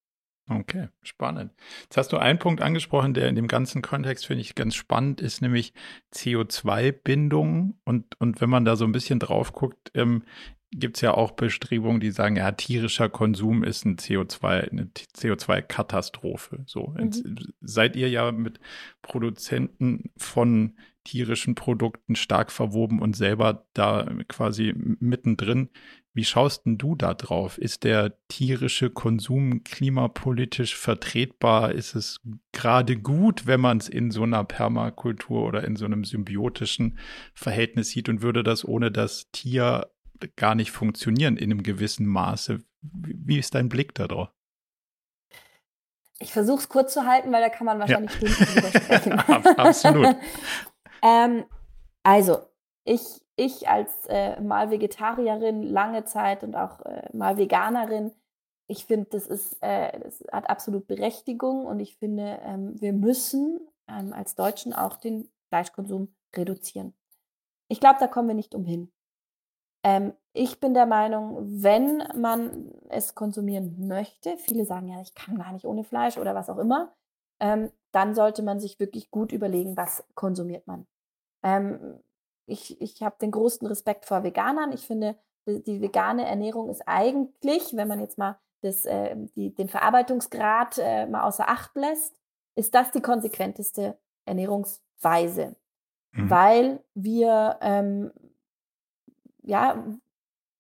Okay, 0.50 0.88
spannend. 1.04 1.52
Jetzt 1.84 1.98
hast 1.98 2.12
du 2.12 2.18
einen 2.18 2.40
Punkt 2.40 2.62
angesprochen, 2.62 3.14
der 3.14 3.30
in 3.30 3.36
dem 3.36 3.48
ganzen 3.48 3.84
Kontext, 3.84 4.26
finde 4.26 4.42
ich, 4.42 4.56
ganz 4.56 4.74
spannend 4.74 5.22
ist, 5.22 5.42
nämlich 5.42 5.74
CO2-Bindung. 6.14 7.80
Und, 7.86 8.20
und 8.20 8.42
wenn 8.42 8.50
man 8.50 8.66
da 8.66 8.76
so 8.76 8.86
ein 8.86 8.92
bisschen 8.92 9.20
drauf 9.20 9.54
guckt, 9.54 9.92
ähm, 9.94 10.24
gibt 10.72 10.98
es 10.98 11.02
ja 11.02 11.14
auch 11.14 11.32
Bestrebungen, 11.32 12.00
die 12.00 12.12
sagen, 12.12 12.36
ja, 12.36 12.52
tierischer 12.52 13.10
Konsum 13.10 13.64
ist 13.64 13.86
ein 13.86 13.98
CO2, 13.98 14.72
eine 14.72 14.86
CO2-Katastrophe. 14.86 16.64
So, 16.66 16.96
mhm. 16.98 17.38
seid 17.62 17.96
ihr 17.96 18.10
ja 18.10 18.32
mit 18.32 18.60
Produzenten 19.02 20.12
von 20.18 20.78
tierischen 21.04 21.56
Produkten 21.56 22.16
stark 22.16 22.52
verwoben 22.52 23.02
und 23.02 23.16
selber 23.16 23.66
da 23.74 24.08
quasi 24.28 24.74
mittendrin. 24.76 25.70
Wie 26.14 26.26
schaust 26.26 26.66
denn 26.66 26.78
du 26.78 26.96
da 26.96 27.14
drauf? 27.14 27.58
Ist 27.58 27.84
der 27.84 28.18
tierische 28.28 28.90
Konsum 28.90 29.64
klimapolitisch 29.64 30.76
vertretbar? 30.76 31.72
Ist 31.72 31.96
es 31.96 32.20
gerade 32.52 32.98
gut, 32.98 33.46
wenn 33.46 33.62
man 33.62 33.78
es 33.78 33.88
in 33.88 34.10
so 34.12 34.24
einer 34.24 34.44
Permakultur 34.44 35.46
oder 35.46 35.64
in 35.64 35.76
so 35.76 35.86
einem 35.86 36.04
symbiotischen 36.04 36.98
Verhältnis 37.34 37.90
sieht 37.90 38.10
und 38.10 38.22
würde 38.22 38.44
das 38.44 38.66
ohne 38.66 38.92
das 38.92 39.30
Tier 39.32 39.92
gar 40.36 40.56
nicht 40.56 40.72
funktionieren 40.72 41.38
in 41.38 41.52
einem 41.52 41.64
gewissen 41.64 42.06
Maße. 42.06 42.60
Wie 42.82 43.40
ist 43.40 43.56
dein 43.56 43.70
Blick 43.70 43.94
darauf? 43.96 44.30
Ich 46.20 46.34
versuche 46.34 46.60
es 46.60 46.70
kurz 46.70 46.94
zu 46.94 47.06
halten, 47.06 47.32
weil 47.32 47.42
da 47.42 47.50
kann 47.50 47.66
man 47.66 47.80
wahrscheinlich 47.80 48.12
ja. 48.20 48.28
drüber 48.28 48.68
sprechen. 48.68 49.14
Absolut. 49.58 50.16
ähm, 51.02 51.46
also, 52.04 52.40
ich, 52.84 53.02
ich 53.40 53.68
als 53.68 54.06
äh, 54.08 54.40
mal 54.42 54.70
Vegetarierin 54.70 55.64
lange 55.64 56.04
Zeit 56.06 56.44
und 56.44 56.56
auch 56.56 56.82
äh, 56.82 57.10
mal 57.14 57.38
Veganerin, 57.38 58.12
ich 58.68 58.86
finde, 58.86 59.08
das 59.12 59.58
äh, 59.62 60.00
das 60.00 60.24
hat 60.32 60.50
absolut 60.50 60.88
Berechtigung 60.88 61.66
und 61.66 61.80
ich 61.80 61.96
finde, 61.98 62.40
ähm, 62.44 62.80
wir 62.80 62.94
müssen 62.94 63.60
ähm, 63.88 64.14
als 64.14 64.36
Deutschen 64.36 64.74
auch 64.74 64.98
den 64.98 65.30
Fleischkonsum 65.48 66.14
reduzieren. 66.36 66.94
Ich 67.68 67.80
glaube, 67.80 67.98
da 68.00 68.08
kommen 68.08 68.28
wir 68.28 68.36
nicht 68.36 68.54
umhin. 68.54 68.92
Ähm, 69.84 70.14
ich 70.34 70.60
bin 70.60 70.74
der 70.74 70.86
Meinung, 70.86 71.64
wenn 71.64 72.04
man 72.16 72.72
es 72.90 73.16
konsumieren 73.16 73.88
möchte, 73.88 74.38
viele 74.38 74.66
sagen 74.66 74.90
ja, 74.90 75.02
ich 75.02 75.16
kann 75.16 75.38
gar 75.38 75.54
nicht 75.54 75.66
ohne 75.66 75.84
Fleisch 75.84 76.18
oder 76.18 76.36
was 76.36 76.50
auch 76.50 76.58
immer, 76.58 76.94
ähm, 77.40 77.72
dann 77.92 78.14
sollte 78.14 78.44
man 78.44 78.60
sich 78.60 78.80
wirklich 78.80 79.10
gut 79.10 79.32
überlegen, 79.32 79.78
was 79.78 80.04
konsumiert 80.14 80.68
man. 80.68 80.86
Ähm, 81.44 82.00
ich 82.50 82.82
ich 82.82 83.02
habe 83.02 83.16
den 83.22 83.32
größten 83.32 83.68
Respekt 83.68 84.06
vor 84.06 84.24
Veganern. 84.24 84.72
Ich 84.72 84.86
finde, 84.86 85.16
die, 85.48 85.64
die, 85.64 85.82
vegane 85.82 86.28
Ernährung 86.28 86.70
ist 86.70 86.88
eigentlich, 86.88 87.76
wenn 87.76 87.88
man 87.88 88.00
jetzt 88.00 88.18
mal 88.18 88.40
das, 88.62 88.86
äh, 88.86 89.16
die, 89.36 89.54
den 89.54 89.70
Verarbeitungsgrad 89.70 90.78
äh, 90.80 91.06
mal 91.06 91.24
außer 91.24 91.48
Acht 91.48 91.76
lässt, 91.76 92.20
ist 92.56 92.76
das 92.76 92.92
die 92.92 93.02
konsequenteste 93.02 93.98
Ernährungsweise. 94.26 95.56
Mhm. 96.12 96.30
Weil 96.30 96.84
wir 96.94 97.58
ähm, 97.62 98.12
ja, 99.50 99.84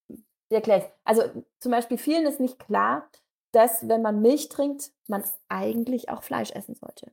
wie 0.08 0.56
erkläre 0.56 0.80
ich 0.80 0.86
Also 1.04 1.23
zum 1.60 1.71
Beispiel 1.71 1.97
vielen 1.97 2.25
ist 2.25 2.39
nicht 2.39 2.60
klar, 2.60 3.08
dass 3.52 3.88
wenn 3.88 4.02
man 4.02 4.21
Milch 4.21 4.49
trinkt, 4.49 4.91
man 5.08 5.23
eigentlich 5.47 6.10
auch 6.10 6.23
Fleisch 6.23 6.52
essen 6.52 6.75
sollte. 6.75 7.12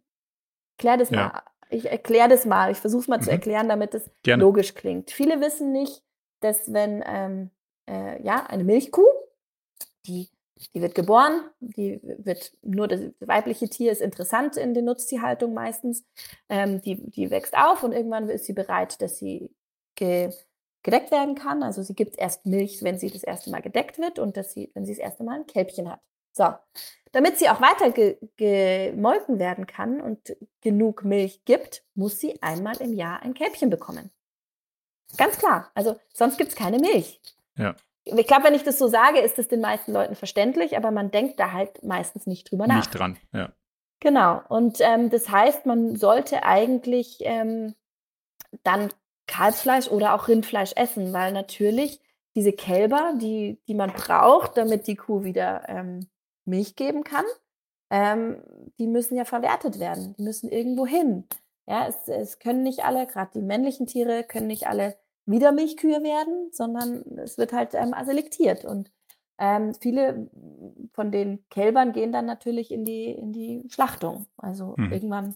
Klär 0.78 0.96
das 0.96 1.10
ja. 1.10 1.16
mal. 1.28 1.42
Ich 1.70 1.90
erkläre 1.90 2.28
das 2.28 2.44
mal. 2.46 2.70
Ich 2.70 2.78
versuche 2.78 3.02
es 3.02 3.08
mal 3.08 3.18
mhm. 3.18 3.22
zu 3.22 3.30
erklären, 3.30 3.68
damit 3.68 3.94
es 3.94 4.10
Gerne. 4.22 4.42
logisch 4.42 4.74
klingt. 4.74 5.10
Viele 5.10 5.40
wissen 5.40 5.72
nicht, 5.72 6.02
dass 6.40 6.72
wenn 6.72 7.02
ähm, 7.06 7.50
äh, 7.88 8.22
ja, 8.22 8.46
eine 8.46 8.64
Milchkuh, 8.64 9.06
die 10.06 10.28
Die 10.72 10.80
wird 10.80 10.94
geboren, 10.94 11.50
die 11.60 12.00
wird 12.02 12.56
nur 12.62 12.88
das 12.88 13.00
weibliche 13.20 13.68
Tier 13.68 13.92
ist 13.92 14.00
interessant 14.00 14.56
in 14.56 14.72
der 14.72 14.82
Nutztierhaltung 14.82 15.52
meistens. 15.52 16.02
Ähm, 16.48 16.80
die, 16.80 16.96
die 17.10 17.30
wächst 17.30 17.54
auf 17.54 17.82
und 17.82 17.92
irgendwann 17.92 18.30
ist 18.30 18.46
sie 18.46 18.54
bereit, 18.54 19.02
dass 19.02 19.18
sie 19.18 19.50
ge, 19.96 20.30
gedeckt 20.82 21.10
werden 21.10 21.34
kann. 21.34 21.62
Also 21.62 21.82
sie 21.82 21.94
gibt 21.94 22.18
erst 22.18 22.46
Milch, 22.46 22.82
wenn 22.82 22.98
sie 22.98 23.10
das 23.10 23.22
erste 23.22 23.50
Mal 23.50 23.60
gedeckt 23.60 23.98
wird 23.98 24.18
und 24.18 24.36
dass 24.38 24.52
sie, 24.54 24.70
wenn 24.72 24.86
sie 24.86 24.94
das 24.94 25.00
erste 25.00 25.24
Mal 25.24 25.40
ein 25.40 25.46
Kälbchen 25.46 25.90
hat. 25.90 26.00
So, 26.36 26.52
damit 27.12 27.38
sie 27.38 27.48
auch 27.48 27.62
weiter 27.62 27.90
ge 27.92 28.18
gemolken 28.36 29.38
werden 29.38 29.66
kann 29.66 30.02
und 30.02 30.36
genug 30.60 31.02
Milch 31.02 31.46
gibt, 31.46 31.82
muss 31.94 32.20
sie 32.20 32.42
einmal 32.42 32.76
im 32.82 32.92
Jahr 32.92 33.22
ein 33.22 33.32
Kälbchen 33.32 33.70
bekommen. 33.70 34.10
Ganz 35.16 35.38
klar. 35.38 35.70
Also 35.74 35.98
sonst 36.12 36.36
gibt 36.36 36.50
es 36.50 36.56
keine 36.56 36.78
Milch. 36.78 37.22
Ja. 37.56 37.74
Ich 38.04 38.26
glaube, 38.26 38.44
wenn 38.44 38.54
ich 38.54 38.64
das 38.64 38.78
so 38.78 38.86
sage, 38.86 39.20
ist 39.20 39.38
das 39.38 39.48
den 39.48 39.62
meisten 39.62 39.94
Leuten 39.94 40.14
verständlich, 40.14 40.76
aber 40.76 40.90
man 40.90 41.10
denkt 41.10 41.40
da 41.40 41.52
halt 41.52 41.82
meistens 41.82 42.26
nicht 42.26 42.50
drüber 42.50 42.66
nach. 42.66 42.76
Nicht 42.76 42.90
dran, 42.90 43.16
ja. 43.32 43.50
Genau. 44.00 44.42
Und 44.50 44.78
ähm, 44.80 45.08
das 45.08 45.30
heißt, 45.30 45.64
man 45.64 45.96
sollte 45.96 46.42
eigentlich 46.42 47.20
ähm, 47.20 47.74
dann 48.62 48.90
Kalbsfleisch 49.26 49.88
oder 49.88 50.14
auch 50.14 50.28
Rindfleisch 50.28 50.72
essen, 50.76 51.14
weil 51.14 51.32
natürlich 51.32 52.00
diese 52.34 52.52
Kälber, 52.52 53.14
die, 53.16 53.58
die 53.66 53.74
man 53.74 53.90
braucht, 53.94 54.58
damit 54.58 54.86
die 54.86 54.96
Kuh 54.96 55.24
wieder 55.24 55.66
ähm, 55.68 56.06
Milch 56.46 56.76
geben 56.76 57.04
kann, 57.04 57.24
ähm, 57.90 58.42
die 58.78 58.86
müssen 58.86 59.16
ja 59.16 59.24
verwertet 59.24 59.78
werden. 59.78 60.14
Die 60.18 60.22
müssen 60.22 60.48
irgendwo 60.48 60.86
hin. 60.86 61.24
Ja, 61.66 61.86
es, 61.88 62.08
es 62.08 62.38
können 62.38 62.62
nicht 62.62 62.84
alle, 62.84 63.06
gerade 63.06 63.32
die 63.34 63.42
männlichen 63.42 63.86
Tiere, 63.86 64.24
können 64.24 64.46
nicht 64.46 64.68
alle 64.68 64.96
wieder 65.26 65.52
Milchkühe 65.52 66.02
werden, 66.02 66.50
sondern 66.52 67.18
es 67.18 67.36
wird 67.36 67.52
halt 67.52 67.74
ähm, 67.74 67.94
selektiert. 68.04 68.64
Und 68.64 68.90
ähm, 69.38 69.74
viele 69.74 70.30
von 70.92 71.10
den 71.10 71.44
Kälbern 71.50 71.92
gehen 71.92 72.12
dann 72.12 72.26
natürlich 72.26 72.70
in 72.70 72.84
die, 72.84 73.10
in 73.10 73.32
die 73.32 73.64
Schlachtung. 73.68 74.26
Also 74.36 74.74
mhm. 74.76 74.92
irgendwann, 74.92 75.34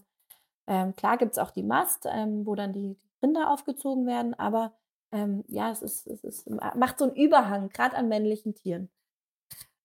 ähm, 0.67 0.95
klar 0.95 1.17
gibt 1.17 1.33
es 1.33 1.37
auch 1.37 1.51
die 1.51 1.63
Mast, 1.63 2.07
ähm, 2.09 2.45
wo 2.45 2.55
dann 2.55 2.73
die 2.73 2.97
Rinder 3.21 3.51
aufgezogen 3.51 4.07
werden, 4.07 4.33
aber 4.33 4.73
ähm, 5.11 5.43
ja, 5.47 5.69
es, 5.71 5.81
ist, 5.81 6.07
es 6.07 6.23
ist, 6.23 6.49
macht 6.49 6.97
so 6.97 7.05
einen 7.05 7.15
Überhang, 7.15 7.69
gerade 7.69 7.97
an 7.97 8.07
männlichen 8.07 8.55
Tieren. 8.55 8.89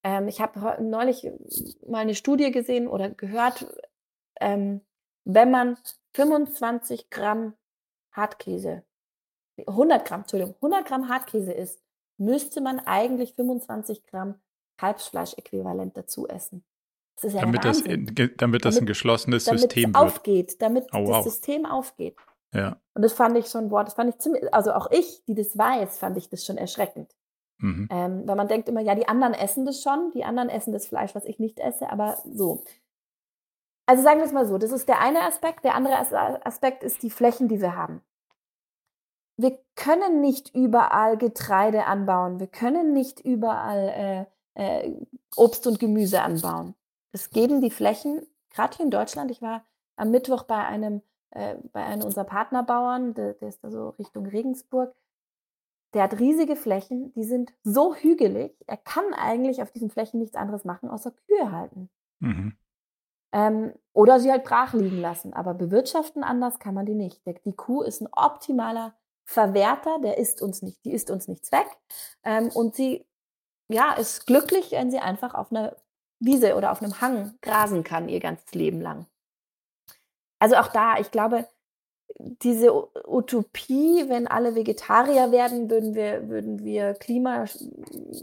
Ähm, 0.07 0.29
ich 0.29 0.41
habe 0.41 0.81
neulich 0.81 1.29
mal 1.85 1.99
eine 1.99 2.15
Studie 2.15 2.53
gesehen 2.53 2.87
oder 2.87 3.11
gehört, 3.11 3.67
ähm, 4.41 4.83
wenn 5.25 5.51
man 5.51 5.77
25 6.15 7.11
Gramm 7.11 7.55
Hartkäse, 8.13 8.85
100 9.67 10.07
Gramm, 10.07 10.21
Entschuldigung, 10.21 10.55
100 10.63 10.87
Gramm 10.87 11.09
Hartkäse 11.09 11.53
isst, 11.53 11.83
müsste 12.19 12.61
man 12.61 12.79
eigentlich 12.79 13.35
25 13.35 14.07
Gramm 14.07 14.37
Kalbsfleisch-Äquivalent 14.79 15.97
dazu 15.97 16.29
essen. 16.29 16.65
Das 17.21 17.33
ja 17.33 17.41
damit, 17.41 17.65
das, 17.65 17.83
damit, 17.83 18.41
damit 18.41 18.65
das 18.65 18.79
ein 18.79 18.87
geschlossenes 18.87 19.47
System 19.47 19.93
wird. 19.93 19.97
aufgeht, 19.97 20.63
damit 20.63 20.87
oh, 20.93 20.99
wow. 20.99 21.17
das 21.17 21.25
System 21.25 21.67
aufgeht. 21.67 22.15
Ja. 22.55 22.81
Und 22.95 23.03
das 23.03 23.13
fand 23.13 23.37
ich 23.37 23.49
schon, 23.49 23.71
boah, 23.71 23.83
das 23.83 23.95
fand 23.95 24.15
ich 24.15 24.21
ziemlich, 24.21 24.55
also 24.55 24.73
auch 24.73 24.89
ich, 24.93 25.25
die 25.27 25.35
das 25.35 25.59
weiß, 25.59 25.99
fand 25.99 26.17
ich 26.17 26.29
das 26.29 26.45
schon 26.45 26.59
erschreckend. 26.59 27.13
Mhm. 27.59 27.89
Ähm, 27.91 28.23
weil 28.27 28.37
man 28.37 28.49
denkt 28.49 28.69
immer, 28.69 28.81
ja, 28.81 28.95
die 28.95 29.09
anderen 29.09 29.35
essen 29.35 29.65
das 29.65 29.83
schon, 29.83 30.11
die 30.13 30.25
anderen 30.25 30.49
essen 30.49 30.73
das 30.73 30.87
Fleisch, 30.87 31.15
was 31.15 31.25
ich 31.25 31.39
nicht 31.39 31.59
esse, 31.59 31.91
aber 31.91 32.19
so. 32.25 32.63
Also 33.87 34.03
sagen 34.03 34.19
wir 34.19 34.27
es 34.27 34.33
mal 34.33 34.47
so, 34.47 34.59
das 34.59 34.73
ist 34.73 34.89
der 34.89 35.01
eine 35.01 35.23
Aspekt. 35.23 35.65
Der 35.65 35.75
andere 35.75 35.97
Aspekt 36.45 36.83
ist 36.83 37.03
die 37.03 37.11
Flächen, 37.11 37.49
die 37.49 37.61
wir 37.61 37.77
haben. 37.77 38.03
Wir 39.39 39.59
können 39.77 40.21
nicht 40.21 40.55
überall 40.55 41.17
Getreide 41.17 41.87
anbauen. 41.87 42.41
Wir 42.41 42.49
können 42.49 42.93
nicht 42.93 43.21
überall 43.21 44.27
äh, 44.55 44.87
äh, 44.87 45.07
Obst 45.37 45.67
und 45.67 45.79
Gemüse 45.79 46.23
anbauen. 46.23 46.75
Das 47.13 47.31
geben 47.31 47.61
die 47.61 47.71
Flächen, 47.71 48.27
gerade 48.51 48.77
hier 48.77 48.85
in 48.85 48.91
Deutschland. 48.91 49.31
Ich 49.31 49.41
war 49.41 49.65
am 49.97 50.11
Mittwoch 50.11 50.43
bei 50.45 50.65
einem, 50.65 51.03
äh, 51.31 51.57
bei 51.73 51.85
einem 51.85 52.03
unserer 52.03 52.25
Partnerbauern, 52.25 53.15
der, 53.15 53.35
der 53.35 53.49
ist 53.49 53.63
da 53.63 53.71
so 53.71 53.91
Richtung 53.91 54.27
Regensburg. 54.27 54.95
Der 55.97 56.03
hat 56.03 56.21
riesige 56.21 56.57
Flächen, 56.57 57.15
die 57.15 57.25
sind 57.25 57.55
so 57.65 57.95
hügelig, 57.95 58.55
er 58.67 58.77
kann 58.77 59.15
eigentlich 59.15 59.63
auf 59.63 59.71
diesen 59.71 59.89
Flächen 59.89 60.21
nichts 60.21 60.37
anderes 60.37 60.67
machen, 60.67 60.91
außer 60.91 61.11
Kühe 61.11 61.51
halten. 61.51 61.89
Mhm. 62.21 62.55
Ähm, 63.33 63.73
oder 63.95 64.21
sie 64.21 64.31
halt 64.31 64.45
brach 64.45 64.75
liegen 64.75 65.01
lassen. 65.01 65.33
Aber 65.33 65.55
bewirtschaften 65.55 66.23
anders 66.23 66.59
kann 66.59 66.75
man 66.75 66.85
die 66.85 66.95
nicht. 66.95 67.23
Die 67.47 67.57
Kuh 67.57 67.81
ist 67.81 68.03
ein 68.03 68.09
optimaler 68.13 68.95
Verwerter, 69.25 69.99
der 70.01 70.19
isst 70.19 70.43
uns 70.43 70.61
nicht, 70.61 70.85
die 70.85 70.93
isst 70.93 71.11
uns 71.11 71.29
nichts 71.29 71.51
weg. 71.51 71.67
Ähm, 72.25 72.51
und 72.51 72.75
sie 72.75 73.07
ja, 73.69 73.95
ist 73.95 74.27
glücklich, 74.27 74.73
wenn 74.73 74.91
sie 74.91 74.99
einfach 74.99 75.33
auf 75.33 75.51
einer 75.51 75.77
Wiese 76.21 76.57
oder 76.57 76.73
auf 76.73 76.83
einem 76.83 77.01
Hang 77.01 77.39
grasen 77.41 77.85
kann, 77.85 78.11
ihr 78.11 78.21
ganzes 78.21 78.53
Leben 78.53 78.83
lang. 78.83 79.07
Also 80.41 80.57
auch 80.57 80.69
da, 80.69 80.99
ich 80.99 81.11
glaube, 81.11 81.49
diese 82.19 82.73
Utopie, 83.07 84.05
wenn 84.09 84.27
alle 84.27 84.55
Vegetarier 84.55 85.33
werden, 85.33 85.71
würden 85.71 85.95
wir, 85.95 86.29
würden 86.29 86.65
wir 86.65 86.95
Klima, 86.95 87.45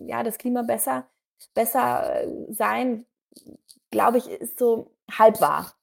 ja, 0.06 0.24
das 0.24 0.38
Klima 0.38 0.64
besser, 0.64 1.08
besser 1.54 2.24
äh, 2.24 2.28
sein, 2.50 3.06
glaube 3.92 4.18
ich, 4.18 4.30
ist 4.30 4.58
so 4.58 4.92
halb 5.12 5.42
wahr. 5.42 5.74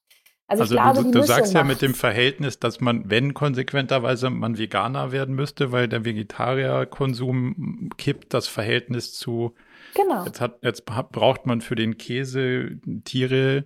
Also, 0.48 0.62
also 0.62 0.74
glaube, 0.74 1.04
du, 1.04 1.20
du 1.20 1.22
sagst 1.22 1.54
ja 1.54 1.62
mit 1.62 1.80
dem 1.80 1.94
Verhältnis, 1.94 2.58
dass 2.58 2.80
man, 2.80 3.08
wenn 3.08 3.34
konsequenterweise 3.34 4.30
man 4.30 4.58
Veganer 4.58 5.12
werden 5.12 5.36
müsste, 5.36 5.70
weil 5.70 5.86
der 5.86 6.04
Vegetarierkonsum 6.04 7.90
kippt 7.96 8.34
das 8.34 8.48
Verhältnis 8.48 9.14
zu. 9.14 9.54
Genau. 9.94 10.24
Jetzt, 10.24 10.40
hat, 10.40 10.58
jetzt 10.62 10.86
braucht 10.86 11.46
man 11.46 11.60
für 11.60 11.76
den 11.76 11.98
Käse 11.98 12.80
Tiere, 13.04 13.64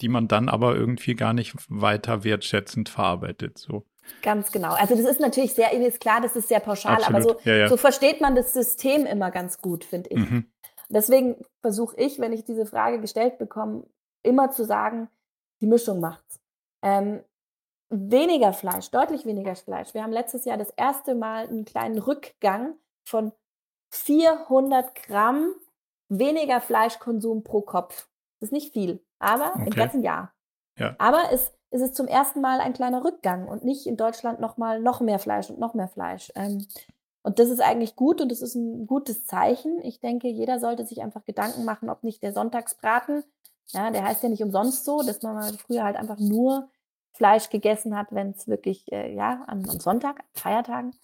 die 0.00 0.08
man 0.08 0.28
dann 0.28 0.48
aber 0.48 0.74
irgendwie 0.74 1.14
gar 1.14 1.32
nicht 1.32 1.54
weiter 1.68 2.24
wertschätzend 2.24 2.88
verarbeitet. 2.88 3.58
So. 3.58 3.84
Ganz 4.22 4.52
genau. 4.52 4.72
Also 4.72 4.94
das 4.94 5.04
ist 5.04 5.20
natürlich 5.20 5.54
sehr, 5.54 5.72
ist 5.72 6.00
klar, 6.00 6.20
das 6.20 6.36
ist 6.36 6.48
sehr 6.48 6.60
pauschal, 6.60 6.96
Absolut. 6.96 7.14
aber 7.14 7.40
so, 7.42 7.50
ja, 7.50 7.56
ja. 7.56 7.68
so 7.68 7.76
versteht 7.76 8.20
man 8.20 8.34
das 8.34 8.52
System 8.52 9.06
immer 9.06 9.30
ganz 9.30 9.60
gut, 9.60 9.84
finde 9.84 10.10
ich. 10.10 10.18
Mhm. 10.18 10.50
Deswegen 10.88 11.36
versuche 11.60 11.96
ich, 11.96 12.18
wenn 12.18 12.32
ich 12.32 12.44
diese 12.44 12.64
Frage 12.64 13.00
gestellt 13.00 13.38
bekomme, 13.38 13.84
immer 14.22 14.50
zu 14.50 14.64
sagen, 14.64 15.08
die 15.60 15.66
Mischung 15.66 16.00
macht's. 16.00 16.40
Ähm, 16.82 17.20
weniger 17.90 18.52
Fleisch, 18.52 18.90
deutlich 18.90 19.26
weniger 19.26 19.54
Fleisch. 19.54 19.94
Wir 19.94 20.02
haben 20.02 20.12
letztes 20.12 20.44
Jahr 20.44 20.56
das 20.56 20.70
erste 20.70 21.14
Mal 21.14 21.48
einen 21.48 21.64
kleinen 21.64 21.98
Rückgang 21.98 22.74
von 23.04 23.32
400 23.90 24.94
Gramm 25.04 25.54
weniger 26.08 26.60
Fleischkonsum 26.60 27.42
pro 27.42 27.62
Kopf. 27.62 28.08
Das 28.40 28.48
ist 28.48 28.52
nicht 28.52 28.72
viel, 28.72 29.02
aber 29.18 29.52
okay. 29.54 29.64
im 29.66 29.70
ganzen 29.70 30.02
Jahr. 30.02 30.32
Ja. 30.76 30.94
Aber 30.98 31.32
es, 31.32 31.52
es 31.70 31.80
ist 31.80 31.96
zum 31.96 32.06
ersten 32.06 32.40
Mal 32.40 32.60
ein 32.60 32.72
kleiner 32.72 33.04
Rückgang 33.04 33.48
und 33.48 33.64
nicht 33.64 33.86
in 33.86 33.96
Deutschland 33.96 34.40
nochmal 34.40 34.80
noch 34.80 35.00
mehr 35.00 35.18
Fleisch 35.18 35.50
und 35.50 35.58
noch 35.58 35.74
mehr 35.74 35.88
Fleisch. 35.88 36.32
Ähm, 36.34 36.66
und 37.22 37.38
das 37.38 37.50
ist 37.50 37.60
eigentlich 37.60 37.96
gut 37.96 38.20
und 38.20 38.30
das 38.30 38.42
ist 38.42 38.54
ein 38.54 38.86
gutes 38.86 39.26
Zeichen. 39.26 39.82
Ich 39.82 40.00
denke, 40.00 40.28
jeder 40.28 40.60
sollte 40.60 40.86
sich 40.86 41.02
einfach 41.02 41.24
Gedanken 41.24 41.64
machen, 41.64 41.90
ob 41.90 42.04
nicht 42.04 42.22
der 42.22 42.32
Sonntagsbraten 42.32 43.24
ja, 43.72 43.90
der 43.90 44.04
heißt 44.04 44.22
ja 44.22 44.28
nicht 44.28 44.42
umsonst 44.42 44.84
so, 44.84 45.02
dass 45.02 45.22
man 45.22 45.34
mal 45.34 45.52
früher 45.52 45.84
halt 45.84 45.96
einfach 45.96 46.18
nur 46.18 46.68
Fleisch 47.12 47.50
gegessen 47.50 47.96
hat, 47.96 48.08
wenn 48.12 48.30
es 48.30 48.46
wirklich, 48.46 48.90
äh, 48.92 49.14
ja, 49.14 49.44
am, 49.46 49.68
am 49.68 49.80
Sonntag, 49.80 50.24
Feiertagen, 50.34 50.94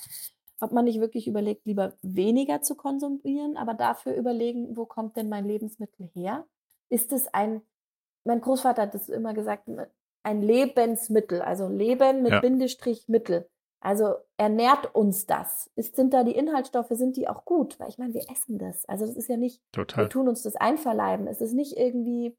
ob 0.61 0.73
man 0.73 0.85
nicht 0.85 1.01
wirklich 1.01 1.27
überlegt, 1.27 1.67
lieber 1.67 1.95
weniger 2.03 2.63
zu 2.63 2.75
konsumieren, 2.75 3.57
aber 3.57 3.75
dafür 3.75 4.15
überlegen, 4.15 4.77
wo 4.77 4.87
kommt 4.87 5.17
denn 5.17 5.29
mein 5.29 5.45
Lebensmittel 5.45 6.09
her? 6.15 6.47
Ist 6.95 7.13
es 7.13 7.33
ein, 7.33 7.63
mein 8.25 8.41
Großvater 8.41 8.83
hat 8.83 8.95
das 8.95 9.09
immer 9.09 9.35
gesagt, 9.35 9.69
ein 10.23 10.43
Lebensmittel, 10.43 11.43
also 11.43 11.69
Leben 11.69 12.23
mit 12.23 12.33
ja. 12.33 12.41
Bindestrich 12.41 13.09
Mittel. 13.09 13.49
Also 13.81 14.15
ernährt 14.39 14.95
uns 14.95 15.27
das? 15.27 15.71
Ist, 15.77 15.97
sind 15.97 16.15
da 16.15 16.25
die 16.25 16.37
Inhaltsstoffe, 16.37 16.89
sind 16.91 17.17
die 17.17 17.29
auch 17.29 17.45
gut? 17.45 17.79
Weil 17.79 17.91
ich 17.91 17.99
meine, 17.99 18.15
wir 18.15 18.31
essen 18.31 18.59
das. 18.59 18.87
Also 18.87 19.07
das 19.07 19.17
ist 19.17 19.29
ja 19.29 19.37
nicht, 19.37 19.61
Total. 19.73 20.05
wir 20.05 20.09
tun 20.09 20.29
uns 20.29 20.43
das 20.43 20.57
einverleiben. 20.57 21.27
Es 21.27 21.43
ist 21.43 21.53
nicht 21.53 21.77
irgendwie 21.77 22.35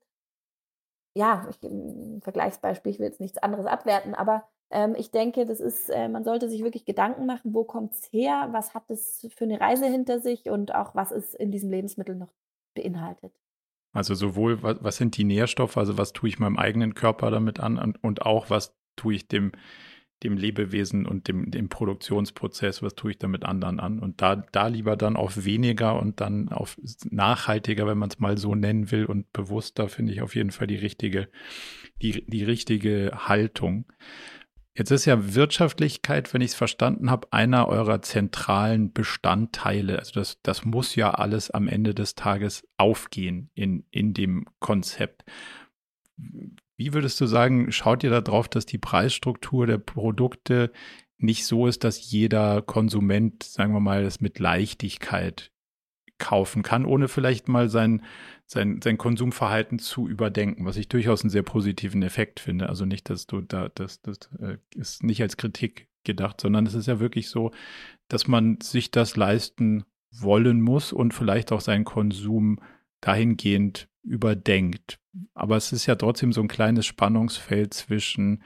ja, 1.15 1.47
ich, 1.49 1.63
ein 1.63 2.21
Vergleichsbeispiel, 2.21 2.91
ich 2.91 2.99
will 2.99 3.07
jetzt 3.07 3.21
nichts 3.21 3.37
anderes 3.37 3.65
abwerten, 3.65 4.13
aber 4.13 4.47
ähm, 4.69 4.95
ich 4.97 5.11
denke, 5.11 5.45
das 5.45 5.59
ist, 5.59 5.89
äh, 5.89 6.09
man 6.09 6.25
sollte 6.25 6.49
sich 6.49 6.61
wirklich 6.61 6.85
Gedanken 6.85 7.25
machen, 7.25 7.53
wo 7.53 7.63
kommt 7.63 7.93
es 7.93 8.11
her, 8.11 8.49
was 8.51 8.73
hat 8.73 8.89
es 8.89 9.25
für 9.35 9.45
eine 9.45 9.61
Reise 9.61 9.85
hinter 9.85 10.19
sich 10.19 10.49
und 10.49 10.75
auch 10.75 10.93
was 10.93 11.11
ist 11.11 11.33
in 11.35 11.51
diesem 11.51 11.69
Lebensmittel 11.69 12.15
noch 12.15 12.33
beinhaltet. 12.73 13.33
Also 13.95 14.13
sowohl, 14.13 14.61
was, 14.61 14.77
was 14.81 14.97
sind 14.97 15.17
die 15.17 15.23
Nährstoffe, 15.23 15.77
also 15.77 15.97
was 15.97 16.13
tue 16.13 16.29
ich 16.29 16.37
meinem 16.37 16.57
eigenen 16.57 16.93
Körper 16.93 17.31
damit 17.31 17.59
an 17.59 17.79
und, 17.79 18.03
und 18.03 18.21
auch, 18.21 18.49
was 18.51 18.75
tue 18.95 19.15
ich 19.15 19.27
dem 19.27 19.51
dem 20.23 20.37
Lebewesen 20.37 21.05
und 21.05 21.27
dem, 21.27 21.51
dem 21.51 21.69
Produktionsprozess, 21.69 22.81
was 22.81 22.95
tue 22.95 23.11
ich 23.11 23.19
damit 23.19 23.43
anderen 23.43 23.79
an. 23.79 23.99
Und 23.99 24.21
da, 24.21 24.35
da 24.35 24.67
lieber 24.67 24.95
dann 24.95 25.17
auf 25.17 25.43
weniger 25.43 25.99
und 25.99 26.21
dann 26.21 26.49
auf 26.49 26.77
nachhaltiger, 27.09 27.85
wenn 27.85 27.97
man 27.97 28.09
es 28.09 28.19
mal 28.19 28.37
so 28.37 28.55
nennen 28.55 28.91
will, 28.91 29.05
und 29.05 29.31
bewusster, 29.33 29.89
finde 29.89 30.13
ich 30.13 30.21
auf 30.21 30.35
jeden 30.35 30.51
Fall 30.51 30.67
die 30.67 30.77
richtige, 30.77 31.27
die, 32.01 32.25
die 32.27 32.43
richtige 32.43 33.11
Haltung. 33.13 33.85
Jetzt 34.77 34.91
ist 34.91 35.05
ja 35.05 35.33
Wirtschaftlichkeit, 35.35 36.33
wenn 36.33 36.41
ich 36.41 36.51
es 36.51 36.55
verstanden 36.55 37.09
habe, 37.09 37.31
einer 37.31 37.69
eurer 37.69 38.01
zentralen 38.01 38.91
Bestandteile. 38.91 39.99
Also 39.99 40.19
das, 40.19 40.41
das 40.43 40.65
muss 40.65 40.95
ja 40.95 41.11
alles 41.11 41.49
am 41.49 41.69
Ende 41.69 41.95
des 41.95 42.15
Tages 42.15 42.67
aufgehen 42.77 43.49
in, 43.53 43.85
in 43.89 44.13
dem 44.13 44.45
Konzept. 44.59 45.23
Wie 46.17 46.93
würdest 46.93 47.21
du 47.21 47.25
sagen, 47.25 47.71
schaut 47.71 48.03
ihr 48.03 48.09
darauf, 48.09 48.49
dass 48.49 48.65
die 48.65 48.77
Preisstruktur 48.77 49.65
der 49.65 49.77
Produkte 49.77 50.71
nicht 51.17 51.45
so 51.45 51.67
ist, 51.67 51.85
dass 51.85 52.11
jeder 52.11 52.61
Konsument, 52.61 53.43
sagen 53.43 53.71
wir 53.71 53.79
mal, 53.79 54.03
das 54.03 54.19
mit 54.19 54.39
Leichtigkeit 54.39 55.53
kaufen 56.17 56.63
kann, 56.63 56.85
ohne 56.85 57.07
vielleicht 57.07 57.47
mal 57.47 57.69
sein, 57.69 58.01
sein, 58.45 58.79
sein 58.83 58.97
Konsumverhalten 58.97 59.79
zu 59.79 60.07
überdenken, 60.07 60.65
was 60.65 60.77
ich 60.77 60.87
durchaus 60.87 61.21
einen 61.21 61.29
sehr 61.29 61.43
positiven 61.43 62.03
Effekt 62.03 62.39
finde. 62.39 62.69
Also 62.69 62.85
nicht, 62.85 63.09
dass 63.09 63.27
du 63.27 63.41
da, 63.41 63.69
das, 63.69 64.01
das 64.01 64.17
äh, 64.39 64.57
ist 64.75 65.03
nicht 65.03 65.21
als 65.21 65.37
Kritik 65.37 65.87
gedacht, 66.03 66.39
sondern 66.39 66.65
es 66.65 66.73
ist 66.73 66.87
ja 66.87 66.99
wirklich 66.99 67.29
so, 67.29 67.51
dass 68.07 68.27
man 68.27 68.59
sich 68.61 68.91
das 68.91 69.15
leisten 69.17 69.83
wollen 70.11 70.61
muss 70.61 70.93
und 70.93 71.13
vielleicht 71.13 71.51
auch 71.51 71.61
seinen 71.61 71.83
Konsum 71.83 72.59
dahingehend 73.01 73.89
überdenkt. 74.03 74.99
Aber 75.33 75.57
es 75.57 75.71
ist 75.73 75.85
ja 75.85 75.95
trotzdem 75.95 76.31
so 76.31 76.41
ein 76.41 76.47
kleines 76.47 76.85
Spannungsfeld 76.85 77.73
zwischen, 77.73 78.43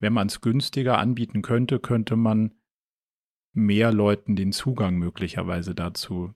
wenn 0.00 0.12
man 0.12 0.28
es 0.28 0.40
günstiger 0.40 0.98
anbieten 0.98 1.42
könnte, 1.42 1.78
könnte 1.78 2.16
man 2.16 2.52
mehr 3.58 3.92
Leuten 3.92 4.36
den 4.36 4.52
Zugang 4.52 4.96
möglicherweise 4.96 5.74
dazu 5.74 6.32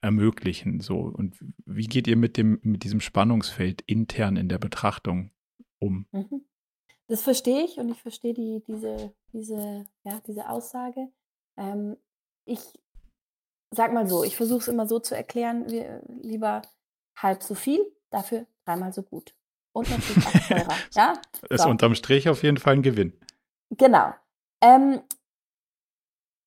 ermöglichen. 0.00 0.80
So. 0.80 0.98
Und 0.98 1.36
wie 1.64 1.86
geht 1.86 2.06
ihr 2.06 2.16
mit 2.16 2.36
dem, 2.36 2.60
mit 2.62 2.84
diesem 2.84 3.00
Spannungsfeld 3.00 3.82
intern 3.82 4.36
in 4.36 4.48
der 4.48 4.58
Betrachtung 4.58 5.30
um? 5.78 6.06
Mhm. 6.12 6.44
Das 7.08 7.22
verstehe 7.22 7.64
ich 7.64 7.78
und 7.78 7.88
ich 7.88 8.02
verstehe 8.02 8.34
die, 8.34 8.62
diese, 8.66 9.14
diese, 9.32 9.86
ja, 10.04 10.20
diese 10.26 10.48
Aussage. 10.48 11.08
Ähm, 11.56 11.96
ich 12.44 12.60
sag 13.70 13.92
mal 13.92 14.08
so, 14.08 14.24
ich 14.24 14.36
versuche 14.36 14.60
es 14.60 14.68
immer 14.68 14.86
so 14.86 14.98
zu 14.98 15.16
erklären, 15.16 15.70
wir, 15.70 16.02
lieber 16.22 16.62
halb 17.16 17.42
so 17.42 17.54
viel, 17.54 17.80
dafür 18.10 18.46
dreimal 18.64 18.92
so 18.92 19.02
gut. 19.02 19.34
Und 19.72 19.90
natürlich 19.90 20.26
auch 20.26 20.48
teurer. 20.48 20.74
ja? 20.94 21.12
Ist 21.48 21.62
so. 21.62 21.68
unterm 21.68 21.94
Strich 21.94 22.28
auf 22.28 22.42
jeden 22.42 22.56
Fall 22.56 22.74
ein 22.74 22.82
Gewinn. 22.82 23.12
Genau. 23.70 24.12
Ähm, 24.60 25.00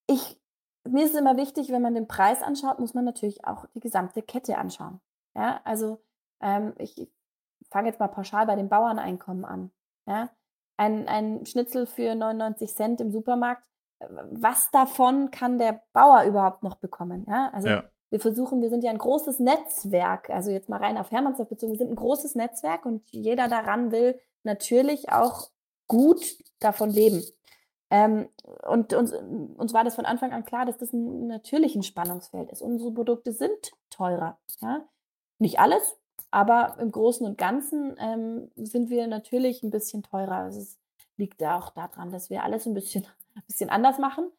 ich, 0.09 0.39
mir 0.87 1.05
ist 1.05 1.13
es 1.13 1.19
immer 1.19 1.37
wichtig, 1.37 1.71
wenn 1.71 1.81
man 1.81 1.93
den 1.93 2.07
Preis 2.07 2.41
anschaut, 2.41 2.79
muss 2.79 2.93
man 2.93 3.05
natürlich 3.05 3.45
auch 3.45 3.65
die 3.75 3.79
gesamte 3.79 4.21
Kette 4.21 4.57
anschauen. 4.57 4.99
Ja, 5.35 5.61
also 5.63 6.01
ähm, 6.41 6.73
ich 6.77 7.09
fange 7.69 7.89
jetzt 7.89 7.99
mal 7.99 8.07
pauschal 8.07 8.45
bei 8.45 8.55
den 8.55 8.69
Bauerneinkommen 8.69 9.45
an. 9.45 9.71
Ja, 10.07 10.29
ein, 10.77 11.07
ein 11.07 11.45
Schnitzel 11.45 11.85
für 11.85 12.15
99 12.15 12.75
Cent 12.75 13.01
im 13.01 13.11
Supermarkt, 13.11 13.63
was 14.31 14.71
davon 14.71 15.29
kann 15.29 15.59
der 15.59 15.83
Bauer 15.93 16.23
überhaupt 16.23 16.63
noch 16.63 16.75
bekommen? 16.75 17.25
Ja, 17.27 17.51
also 17.53 17.67
ja. 17.67 17.83
wir 18.09 18.19
versuchen, 18.19 18.61
wir 18.61 18.69
sind 18.69 18.83
ja 18.83 18.91
ein 18.91 18.97
großes 18.97 19.39
Netzwerk, 19.39 20.29
also 20.29 20.51
jetzt 20.51 20.69
mal 20.69 20.77
rein 20.77 20.97
auf 20.97 21.11
Hermannsdorf 21.11 21.49
bezogen, 21.49 21.73
wir 21.73 21.77
sind 21.77 21.91
ein 21.91 21.97
großes 21.97 22.35
Netzwerk 22.35 22.85
und 22.85 23.03
jeder 23.11 23.47
daran 23.47 23.91
will 23.91 24.19
natürlich 24.43 25.11
auch 25.11 25.49
gut 25.87 26.37
davon 26.59 26.89
leben. 26.89 27.21
Ähm, 27.91 28.29
und 28.67 28.93
uns, 28.93 29.13
uns 29.13 29.73
war 29.73 29.83
das 29.83 29.95
von 29.95 30.05
Anfang 30.05 30.31
an 30.31 30.45
klar, 30.45 30.65
dass 30.65 30.77
das 30.77 30.93
ein 30.93 31.27
natürliches 31.27 31.85
Spannungsfeld 31.85 32.51
ist. 32.51 32.61
Unsere 32.61 32.91
Produkte 32.91 33.31
sind 33.31 33.71
teurer. 33.89 34.37
Ja? 34.61 34.85
Nicht 35.39 35.59
alles, 35.59 35.97
aber 36.31 36.77
im 36.79 36.91
Großen 36.91 37.25
und 37.25 37.37
Ganzen 37.37 37.95
ähm, 37.99 38.51
sind 38.55 38.89
wir 38.89 39.07
natürlich 39.07 39.63
ein 39.63 39.71
bisschen 39.71 40.03
teurer. 40.03 40.35
Also 40.35 40.59
es 40.59 40.77
liegt 41.17 41.41
ja 41.41 41.57
auch 41.57 41.71
daran, 41.71 42.11
dass 42.11 42.29
wir 42.29 42.43
alles 42.43 42.65
ein 42.65 42.73
bisschen, 42.73 43.05
ein 43.35 43.43
bisschen 43.47 43.69
anders 43.69 43.97
machen. 43.97 44.31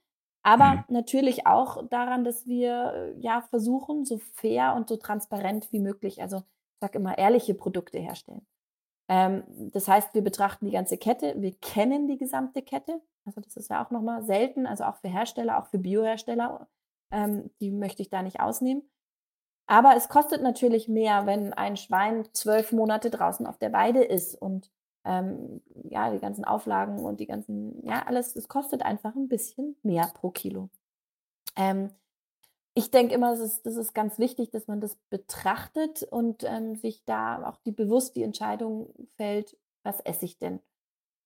Aber 0.42 0.72
mhm. 0.72 0.84
natürlich 0.88 1.46
auch 1.46 1.86
daran, 1.88 2.24
dass 2.24 2.46
wir 2.46 3.14
ja 3.18 3.42
versuchen, 3.42 4.04
so 4.04 4.18
fair 4.32 4.74
und 4.74 4.88
so 4.88 4.96
transparent 4.96 5.70
wie 5.72 5.80
möglich, 5.80 6.22
also 6.22 6.38
ich 6.38 6.80
sage 6.80 6.98
immer, 6.98 7.18
ehrliche 7.18 7.54
Produkte 7.54 7.98
herstellen. 7.98 8.46
Ähm, 9.10 9.42
das 9.72 9.88
heißt, 9.88 10.14
wir 10.14 10.22
betrachten 10.22 10.66
die 10.66 10.70
ganze 10.70 10.96
Kette, 10.96 11.34
wir 11.36 11.52
kennen 11.56 12.06
die 12.06 12.16
gesamte 12.16 12.62
Kette. 12.62 13.02
Also 13.24 13.40
das 13.40 13.56
ist 13.56 13.68
ja 13.68 13.84
auch 13.84 13.90
nochmal 13.90 14.22
selten, 14.22 14.68
also 14.68 14.84
auch 14.84 14.94
für 14.98 15.08
Hersteller, 15.08 15.58
auch 15.58 15.66
für 15.66 15.78
Biohersteller, 15.78 16.68
ähm, 17.10 17.50
die 17.60 17.72
möchte 17.72 18.02
ich 18.02 18.08
da 18.08 18.22
nicht 18.22 18.38
ausnehmen. 18.38 18.88
Aber 19.66 19.96
es 19.96 20.08
kostet 20.08 20.42
natürlich 20.42 20.86
mehr, 20.86 21.26
wenn 21.26 21.52
ein 21.52 21.76
Schwein 21.76 22.24
zwölf 22.32 22.70
Monate 22.70 23.10
draußen 23.10 23.46
auf 23.48 23.58
der 23.58 23.72
Weide 23.72 24.04
ist 24.04 24.40
und 24.40 24.70
ähm, 25.04 25.60
ja, 25.88 26.12
die 26.12 26.20
ganzen 26.20 26.44
Auflagen 26.44 27.00
und 27.00 27.18
die 27.18 27.26
ganzen, 27.26 27.84
ja, 27.84 28.04
alles, 28.06 28.36
es 28.36 28.46
kostet 28.46 28.82
einfach 28.82 29.16
ein 29.16 29.28
bisschen 29.28 29.76
mehr 29.82 30.08
pro 30.14 30.30
Kilo. 30.30 30.70
Ähm, 31.56 31.90
ich 32.74 32.90
denke 32.90 33.14
immer, 33.14 33.30
das 33.30 33.40
ist, 33.40 33.66
das 33.66 33.76
ist 33.76 33.94
ganz 33.94 34.18
wichtig, 34.18 34.50
dass 34.50 34.66
man 34.66 34.80
das 34.80 34.96
betrachtet 35.10 36.02
und 36.04 36.44
ähm, 36.44 36.76
sich 36.76 37.04
da 37.04 37.44
auch 37.48 37.56
die 37.64 37.72
bewusst 37.72 38.16
die 38.16 38.22
Entscheidung 38.22 38.94
fällt, 39.16 39.56
was 39.82 40.00
esse 40.00 40.24
ich 40.24 40.38
denn? 40.38 40.60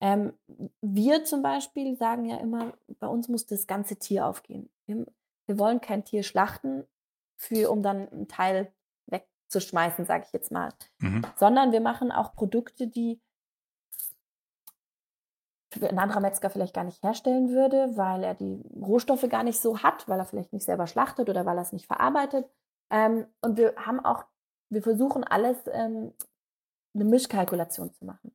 Ähm, 0.01 0.33
wir 0.81 1.25
zum 1.25 1.43
Beispiel 1.43 1.97
sagen 1.97 2.25
ja 2.25 2.39
immer, 2.39 2.75
bei 2.99 3.07
uns 3.07 3.29
muss 3.29 3.47
das 3.47 3.67
ganze 3.67 3.97
Tier 3.97 4.27
aufgehen. 4.27 4.71
Wir, 4.87 5.07
wir 5.47 5.59
wollen 5.59 5.81
kein 5.81 6.05
Tier 6.05 6.23
schlachten, 6.23 6.85
für, 7.37 7.71
um 7.71 7.83
dann 7.83 8.09
einen 8.09 8.29
Teil 8.29 8.73
wegzuschmeißen, 9.07 10.05
sage 10.05 10.25
ich 10.27 10.33
jetzt 10.33 10.53
mal. 10.53 10.73
Mhm. 10.99 11.23
Sondern 11.37 11.73
wir 11.73 11.81
machen 11.81 12.13
auch 12.13 12.35
Produkte, 12.35 12.87
die 12.87 13.21
ein 15.83 15.99
anderer 15.99 16.20
Metzger 16.20 16.51
vielleicht 16.51 16.75
gar 16.75 16.85
nicht 16.85 17.03
herstellen 17.03 17.51
würde, 17.51 17.97
weil 17.97 18.25
er 18.25 18.35
die 18.35 18.62
Rohstoffe 18.81 19.29
gar 19.29 19.43
nicht 19.43 19.61
so 19.61 19.83
hat, 19.83 20.09
weil 20.09 20.18
er 20.18 20.25
vielleicht 20.25 20.53
nicht 20.53 20.64
selber 20.64 20.87
schlachtet 20.87 21.29
oder 21.29 21.45
weil 21.47 21.57
er 21.57 21.62
es 21.62 21.72
nicht 21.72 21.87
verarbeitet. 21.87 22.47
Ähm, 22.91 23.27
und 23.41 23.57
wir 23.57 23.75
haben 23.77 24.05
auch, 24.05 24.25
wir 24.70 24.83
versuchen 24.83 25.25
alles 25.25 25.57
ähm, 25.72 26.12
eine 26.95 27.05
Mischkalkulation 27.05 27.93
zu 27.93 28.05
machen. 28.05 28.35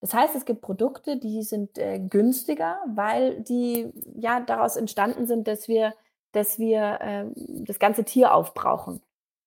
Das 0.00 0.14
heißt, 0.14 0.36
es 0.36 0.44
gibt 0.44 0.60
Produkte, 0.60 1.16
die 1.16 1.42
sind 1.42 1.76
äh, 1.78 1.98
günstiger, 1.98 2.78
weil 2.86 3.40
die 3.40 3.92
ja 4.14 4.40
daraus 4.40 4.76
entstanden 4.76 5.26
sind, 5.26 5.48
dass 5.48 5.66
wir, 5.66 5.94
dass 6.32 6.58
wir 6.58 7.00
äh, 7.00 7.24
das 7.64 7.78
ganze 7.78 8.04
Tier 8.04 8.34
aufbrauchen. 8.34 9.02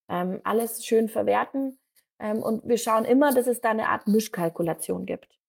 Ähm, 0.09 0.41
alles 0.43 0.85
schön 0.85 1.07
verwerten. 1.07 1.79
Ähm, 2.19 2.43
und 2.43 2.67
wir 2.67 2.77
schauen 2.77 3.05
immer, 3.05 3.33
dass 3.33 3.47
es 3.47 3.61
da 3.61 3.69
eine 3.69 3.87
Art 3.87 4.07
Mischkalkulation 4.07 5.05
gibt 5.05 5.40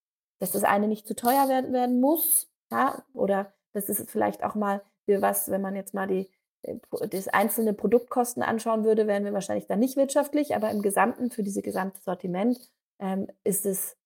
dass 0.42 0.50
das 0.50 0.64
eine 0.64 0.88
nicht 0.88 1.06
zu 1.06 1.14
teuer 1.14 1.48
werden, 1.48 1.72
werden 1.72 2.00
muss, 2.00 2.50
ja, 2.72 3.04
oder 3.14 3.52
das 3.74 3.88
ist 3.88 4.10
vielleicht 4.10 4.42
auch 4.42 4.56
mal 4.56 4.82
für 5.04 5.22
was, 5.22 5.48
wenn 5.52 5.62
man 5.62 5.76
jetzt 5.76 5.94
mal 5.94 6.08
die, 6.08 6.28
äh, 6.62 6.78
das 7.08 7.28
einzelne 7.28 7.74
Produktkosten 7.74 8.42
anschauen 8.42 8.82
würde, 8.82 9.06
wären 9.06 9.24
wir 9.24 9.32
wahrscheinlich 9.32 9.68
dann 9.68 9.78
nicht 9.78 9.96
wirtschaftlich, 9.96 10.56
aber 10.56 10.72
im 10.72 10.82
Gesamten, 10.82 11.30
für 11.30 11.44
dieses 11.44 11.62
gesamte 11.62 12.02
Sortiment, 12.02 12.58
ähm, 12.98 13.28
ist 13.44 13.64
es 13.66 13.96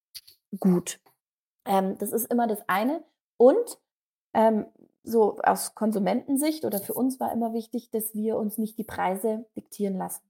gut. 0.61 1.01
Ähm, 1.65 1.97
das 1.97 2.13
ist 2.13 2.31
immer 2.31 2.47
das 2.47 2.69
eine. 2.69 3.03
Und 3.39 3.79
ähm, 4.35 4.67
so 5.05 5.39
aus 5.39 5.75
Konsumentensicht 5.75 6.67
oder 6.67 6.81
für 6.81 6.93
uns 6.93 7.19
war 7.19 7.33
immer 7.33 7.55
wichtig, 7.55 7.89
dass 7.93 8.15
wir 8.15 8.37
uns 8.37 8.59
nicht 8.59 8.77
die 8.77 8.85
Preise 8.85 9.47
diktieren 9.57 9.97
lassen, 9.97 10.23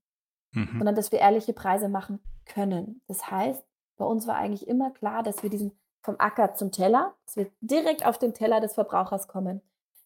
mhm. 0.53 0.69
sondern 0.77 0.95
dass 0.95 1.11
wir 1.11 1.19
ehrliche 1.19 1.51
Preise 1.51 1.89
machen 1.89 2.21
können. 2.45 3.01
Das 3.07 3.29
heißt, 3.29 3.61
bei 3.97 4.05
uns 4.05 4.25
war 4.25 4.35
eigentlich 4.35 4.69
immer 4.69 4.91
klar, 4.91 5.21
dass 5.21 5.43
wir 5.43 5.49
diesen 5.49 5.77
vom 6.07 6.15
Acker 6.19 6.53
zum 6.53 6.71
Teller, 6.71 7.13
dass 7.25 7.35
wir 7.35 7.51
direkt 7.59 8.05
auf 8.05 8.17
den 8.17 8.33
Teller 8.33 8.61
des 8.61 8.75
Verbrauchers 8.75 9.27
kommen. 9.27 9.61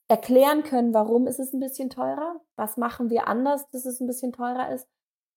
Erklären 0.07 0.63
können, 0.63 0.95
warum 0.95 1.27
ist 1.27 1.39
es 1.39 1.53
ein 1.53 1.59
bisschen 1.59 1.91
teurer, 1.91 2.41
was 2.55 2.75
machen 2.75 3.11
wir 3.11 3.27
anders, 3.27 3.69
dass 3.69 3.85
es 3.85 3.99
ein 3.99 4.07
bisschen 4.07 4.33
teurer 4.33 4.73
ist. 4.73 4.89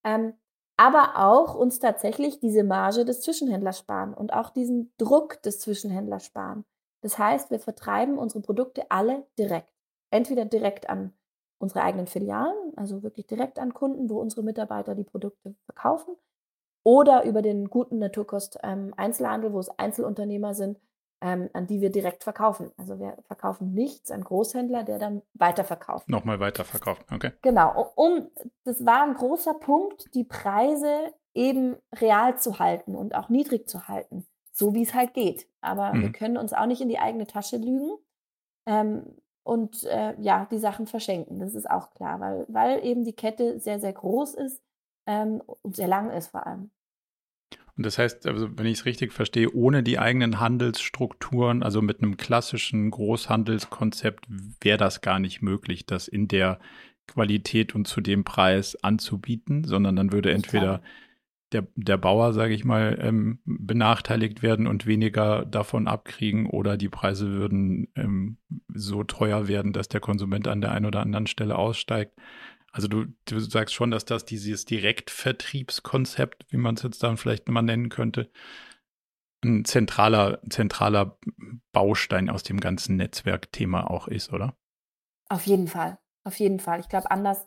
Ähm, 0.04 0.32
aber 0.78 1.18
auch 1.18 1.54
uns 1.54 1.80
tatsächlich 1.80 2.40
diese 2.40 2.64
Marge 2.64 3.04
des 3.04 3.20
Zwischenhändlers 3.20 3.78
sparen 3.78 4.14
und 4.14 4.32
auch 4.32 4.48
diesen 4.48 4.90
Druck 4.96 5.42
des 5.42 5.60
Zwischenhändlers 5.60 6.24
sparen. 6.24 6.64
Das 7.02 7.18
heißt, 7.18 7.50
wir 7.50 7.60
vertreiben 7.60 8.16
unsere 8.16 8.40
Produkte 8.40 8.90
alle 8.90 9.26
direkt. 9.38 9.70
Entweder 10.10 10.46
direkt 10.46 10.88
an 10.88 11.12
unsere 11.58 11.82
eigenen 11.82 12.06
Filialen, 12.06 12.72
also 12.76 13.02
wirklich 13.02 13.26
direkt 13.26 13.58
an 13.58 13.74
Kunden, 13.74 14.08
wo 14.08 14.18
unsere 14.18 14.42
Mitarbeiter 14.42 14.94
die 14.94 15.04
Produkte 15.04 15.54
verkaufen, 15.66 16.16
oder 16.84 17.24
über 17.24 17.42
den 17.42 17.68
guten 17.68 17.98
Naturkost-Einzelhandel, 17.98 19.50
ähm, 19.50 19.54
wo 19.54 19.58
es 19.58 19.70
Einzelunternehmer 19.70 20.54
sind, 20.54 20.78
ähm, 21.20 21.48
an 21.54 21.66
die 21.66 21.80
wir 21.80 21.90
direkt 21.90 22.22
verkaufen. 22.22 22.70
Also 22.76 23.00
wir 23.00 23.16
verkaufen 23.26 23.72
nichts 23.72 24.10
an 24.10 24.22
Großhändler, 24.22 24.84
der 24.84 24.98
dann 24.98 25.22
weiterverkauft. 25.32 26.08
Nochmal 26.08 26.38
weiterverkauft, 26.38 27.06
okay. 27.10 27.32
Genau. 27.40 27.92
Um, 27.96 28.28
das 28.64 28.84
war 28.84 29.02
ein 29.02 29.14
großer 29.14 29.54
Punkt, 29.54 30.14
die 30.14 30.24
Preise 30.24 31.14
eben 31.32 31.76
real 31.94 32.38
zu 32.38 32.58
halten 32.58 32.94
und 32.94 33.14
auch 33.14 33.30
niedrig 33.30 33.68
zu 33.68 33.88
halten, 33.88 34.26
so 34.52 34.74
wie 34.74 34.82
es 34.82 34.94
halt 34.94 35.14
geht. 35.14 35.48
Aber 35.62 35.94
mhm. 35.94 36.02
wir 36.02 36.12
können 36.12 36.36
uns 36.36 36.52
auch 36.52 36.66
nicht 36.66 36.82
in 36.82 36.90
die 36.90 36.98
eigene 36.98 37.26
Tasche 37.26 37.56
lügen 37.56 37.96
ähm, 38.66 39.16
und 39.42 39.84
äh, 39.84 40.14
ja, 40.20 40.46
die 40.50 40.58
Sachen 40.58 40.86
verschenken. 40.86 41.38
Das 41.38 41.54
ist 41.54 41.70
auch 41.70 41.90
klar, 41.94 42.20
weil, 42.20 42.44
weil 42.48 42.84
eben 42.84 43.04
die 43.04 43.16
Kette 43.16 43.58
sehr, 43.58 43.80
sehr 43.80 43.94
groß 43.94 44.34
ist 44.34 44.62
ähm, 45.06 45.42
und 45.62 45.76
sehr 45.76 45.88
lang 45.88 46.10
ist 46.10 46.28
vor 46.28 46.46
allem. 46.46 46.70
Und 47.76 47.84
das 47.84 47.98
heißt, 47.98 48.26
also 48.26 48.56
wenn 48.56 48.66
ich 48.66 48.78
es 48.78 48.84
richtig 48.84 49.12
verstehe, 49.12 49.52
ohne 49.52 49.82
die 49.82 49.98
eigenen 49.98 50.38
Handelsstrukturen, 50.38 51.62
also 51.62 51.82
mit 51.82 52.02
einem 52.02 52.16
klassischen 52.16 52.90
Großhandelskonzept, 52.90 54.26
wäre 54.60 54.78
das 54.78 55.00
gar 55.00 55.18
nicht 55.18 55.42
möglich, 55.42 55.84
das 55.84 56.06
in 56.06 56.28
der 56.28 56.60
Qualität 57.06 57.74
und 57.74 57.86
zu 57.88 58.00
dem 58.00 58.24
Preis 58.24 58.76
anzubieten, 58.82 59.64
sondern 59.64 59.96
dann 59.96 60.12
würde 60.12 60.30
entweder 60.30 60.82
der, 61.52 61.66
der 61.76 61.96
Bauer, 61.96 62.32
sage 62.32 62.54
ich 62.54 62.64
mal, 62.64 62.98
ähm, 63.00 63.38
benachteiligt 63.44 64.42
werden 64.42 64.66
und 64.66 64.86
weniger 64.86 65.44
davon 65.44 65.86
abkriegen 65.86 66.46
oder 66.46 66.76
die 66.76 66.88
Preise 66.88 67.30
würden 67.30 67.88
ähm, 67.94 68.38
so 68.72 69.04
teuer 69.04 69.46
werden, 69.46 69.72
dass 69.72 69.88
der 69.88 70.00
Konsument 70.00 70.48
an 70.48 70.60
der 70.60 70.72
einen 70.72 70.86
oder 70.86 71.00
anderen 71.00 71.26
Stelle 71.26 71.56
aussteigt. 71.56 72.14
Also 72.74 72.88
du, 72.88 73.04
du 73.26 73.38
sagst 73.38 73.72
schon, 73.72 73.92
dass 73.92 74.04
das 74.04 74.24
dieses 74.24 74.64
Direktvertriebskonzept, 74.64 76.44
wie 76.48 76.56
man 76.56 76.74
es 76.74 76.82
jetzt 76.82 77.04
dann 77.04 77.16
vielleicht 77.16 77.48
mal 77.48 77.62
nennen 77.62 77.88
könnte, 77.88 78.32
ein 79.44 79.64
zentraler, 79.64 80.40
zentraler 80.50 81.16
Baustein 81.70 82.28
aus 82.28 82.42
dem 82.42 82.58
ganzen 82.58 82.96
Netzwerkthema 82.96 83.86
auch 83.86 84.08
ist, 84.08 84.32
oder? 84.32 84.56
Auf 85.28 85.46
jeden 85.46 85.68
Fall, 85.68 85.98
auf 86.24 86.36
jeden 86.40 86.58
Fall. 86.58 86.80
Ich 86.80 86.88
glaube, 86.88 87.12
anders 87.12 87.46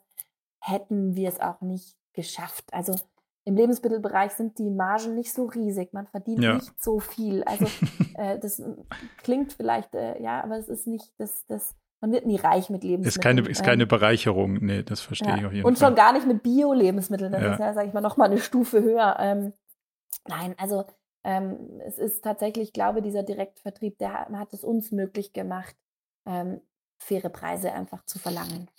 hätten 0.62 1.18
wir 1.18 1.28
es 1.28 1.42
auch 1.42 1.60
nicht 1.60 1.98
geschafft. 2.14 2.74
Also 2.74 2.96
im 3.44 3.58
Lebensmittelbereich 3.58 4.32
sind 4.32 4.58
die 4.60 4.70
Margen 4.70 5.14
nicht 5.16 5.34
so 5.34 5.48
riesig, 5.48 5.92
man 5.92 6.08
verdient 6.08 6.42
ja. 6.42 6.54
nicht 6.54 6.82
so 6.82 7.02
viel. 7.02 7.44
Also 7.44 7.66
äh, 8.14 8.40
das 8.40 8.62
klingt 9.24 9.52
vielleicht, 9.52 9.94
äh, 9.94 10.22
ja, 10.22 10.42
aber 10.42 10.58
es 10.58 10.70
ist 10.70 10.88
nicht 10.88 11.12
das, 11.18 11.46
das 11.48 11.76
man 12.02 12.12
wird 12.12 12.26
nie 12.26 12.38
reich 12.38 12.70
mit 12.70 12.84
Lebensmitteln. 12.84 13.08
Ist 13.08 13.22
keine, 13.22 13.42
ist 13.50 13.64
keine 13.64 13.84
ähm, 13.84 13.90
Bereicherung, 13.90 14.54
nee, 14.66 14.84
das 14.84 15.02
verstehe 15.02 15.30
ja. 15.30 15.38
ich 15.38 15.46
auf 15.46 15.54
jeden 15.54 15.66
Und 15.66 15.78
Fall. 15.78 15.90
Und 15.90 15.96
schon 15.96 16.04
gar 16.04 16.14
nicht 16.14 16.28
mit 16.28 16.44
Bio-Lebensmitteln, 16.44 17.32
das 17.32 17.42
ja. 17.42 17.54
ist 17.54 17.60
ja, 17.60 17.74
sage 17.74 17.88
ich 17.88 17.94
mal, 17.94 18.02
nochmal 18.02 18.30
eine 18.30 18.40
Stufe 18.40 18.82
höher. 18.82 19.18
Ähm, 19.20 19.54
nein, 20.28 20.54
also 20.58 20.86
ähm, 21.24 21.82
es 21.86 21.98
ist 21.98 22.24
tatsächlich, 22.24 22.68
ich 22.68 22.74
glaube, 22.74 23.02
dieser 23.02 23.24
Direktvertrieb, 23.24 23.98
der 23.98 24.14
hat, 24.14 24.30
hat 24.30 24.54
es 24.54 24.64
uns 24.64 24.92
möglich 24.92 25.34
gemacht, 25.34 25.76
ähm, 26.26 26.62
faire 27.00 27.30
Preise 27.30 27.74
einfach 27.74 28.04
zu 28.06 28.20
verlangen. 28.20 28.70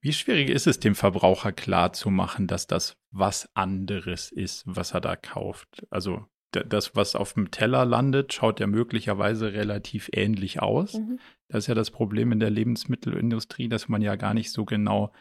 Wie 0.00 0.12
schwierig 0.12 0.50
ist 0.50 0.66
es 0.66 0.80
dem 0.80 0.94
Verbraucher 0.94 1.52
klarzumachen, 1.52 2.46
dass 2.46 2.66
das 2.66 2.96
was 3.10 3.48
anderes 3.54 4.30
ist, 4.30 4.64
was 4.66 4.92
er 4.92 5.00
da 5.00 5.16
kauft? 5.16 5.86
Also 5.88 6.26
das, 6.50 6.94
was 6.94 7.16
auf 7.16 7.32
dem 7.32 7.50
Teller 7.50 7.84
landet, 7.84 8.32
schaut 8.32 8.60
ja 8.60 8.66
möglicherweise 8.66 9.52
relativ 9.52 10.10
ähnlich 10.12 10.60
aus. 10.60 10.94
Mhm. 10.94 11.18
Das 11.54 11.64
ist 11.64 11.68
ja 11.68 11.76
das 11.76 11.92
Problem 11.92 12.32
in 12.32 12.40
der 12.40 12.50
Lebensmittelindustrie, 12.50 13.68
dass 13.68 13.88
man 13.88 14.02
ja 14.02 14.16
gar 14.16 14.34
nicht 14.34 14.50
so 14.50 14.64
genau 14.64 15.12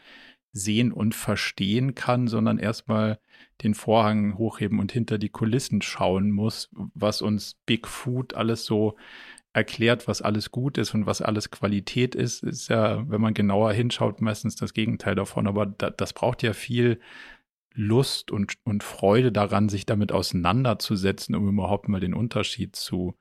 sehen 0.52 0.92
und 0.92 1.14
verstehen 1.14 1.94
kann, 1.94 2.28
sondern 2.28 2.58
erstmal 2.58 3.20
den 3.62 3.76
Vorhang 3.76 4.36
hochheben 4.40 4.80
und 4.80 4.92
hinter 4.92 5.20
die 5.20 5.30
Kulissen 5.30 5.84
schauen 5.84 6.32
muss, 6.32 6.72
was 6.96 7.22
uns 7.22 7.54
Big 7.68 7.88
Food 7.88 8.34
alles 8.34 8.66
so 8.66 8.98
erklärt, 9.54 10.08
was 10.08 10.24
alles 10.24 10.50
gut 10.50 10.80
ist 10.80 10.96
und 10.96 11.06
was 11.06 11.22
alles 11.22 11.52
Qualität 11.52 12.16
ist, 12.16 12.42
ist 12.42 12.68
ja, 12.68 13.08
wenn 13.08 13.22
man 13.22 13.36
genauer 13.36 13.72
hinschaut, 13.72 14.20
meistens 14.20 14.56
das 14.56 14.74
Gegenteil 14.74 15.14
davon. 15.14 15.46
Aber 15.46 15.68
da, 15.68 15.92
das 15.92 16.14
braucht 16.14 16.42
ja 16.42 16.54
viel 16.54 17.00
Lust 17.76 18.32
und, 18.32 18.56
und 18.64 18.82
Freude 18.82 19.32
daran, 19.32 19.70
sich 19.70 19.86
damit 19.86 20.12
auseinanderzusetzen, 20.12 21.36
um 21.36 21.48
überhaupt 21.48 21.90
mal 21.90 22.00
den 22.00 22.16
Unterschied 22.16 22.76
zu, 22.76 23.14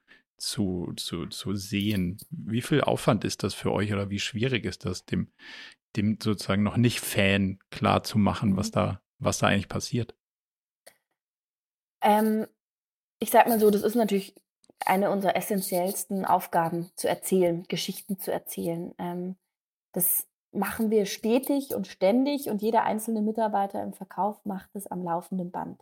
zu, 0.43 0.93
zu, 0.97 1.26
zu 1.26 1.55
sehen. 1.55 2.18
Wie 2.30 2.62
viel 2.62 2.80
Aufwand 2.80 3.24
ist 3.24 3.43
das 3.45 3.55
für 3.55 3.72
euch 3.72 3.93
oder 3.93 4.11
wie 4.11 4.18
schwierig 4.18 4.64
ist 4.64 4.84
das, 4.84 5.05
dem, 5.05 5.32
dem 5.97 6.18
sozusagen 6.20 6.64
noch 6.64 6.76
nicht 6.76 7.01
Fan 7.01 7.59
klar 7.70 8.03
zu 8.03 8.18
machen, 8.18 8.57
was 8.57 8.68
mhm. 8.68 8.72
da, 8.72 9.03
was 9.18 9.38
da 9.38 9.47
eigentlich 9.47 9.68
passiert? 9.68 10.16
Ähm, 12.03 12.47
ich 13.20 13.30
sag 13.30 13.47
mal 13.47 13.61
so, 13.61 13.70
das 13.70 13.82
ist 13.82 13.95
natürlich 13.95 14.34
eine 14.84 15.11
unserer 15.11 15.36
essentiellsten 15.36 16.24
Aufgaben, 16.24 16.90
zu 16.97 17.09
erzählen, 17.09 17.62
Geschichten 17.68 18.18
zu 18.18 18.32
erzählen. 18.32 18.93
Ähm, 18.99 19.36
das 19.93 20.26
machen 20.51 20.90
wir 20.90 21.07
stetig 21.07 21.72
und 21.72 21.86
ständig 21.86 22.51
und 22.51 22.62
jeder 22.62 22.82
einzelne 22.82 23.22
Mitarbeiter 23.22 23.80
im 23.80 23.93
Verkauf 23.93 24.45
macht 24.45 24.74
es 24.74 24.88
am 24.88 25.05
laufenden 25.05 25.53
Band. 25.53 25.80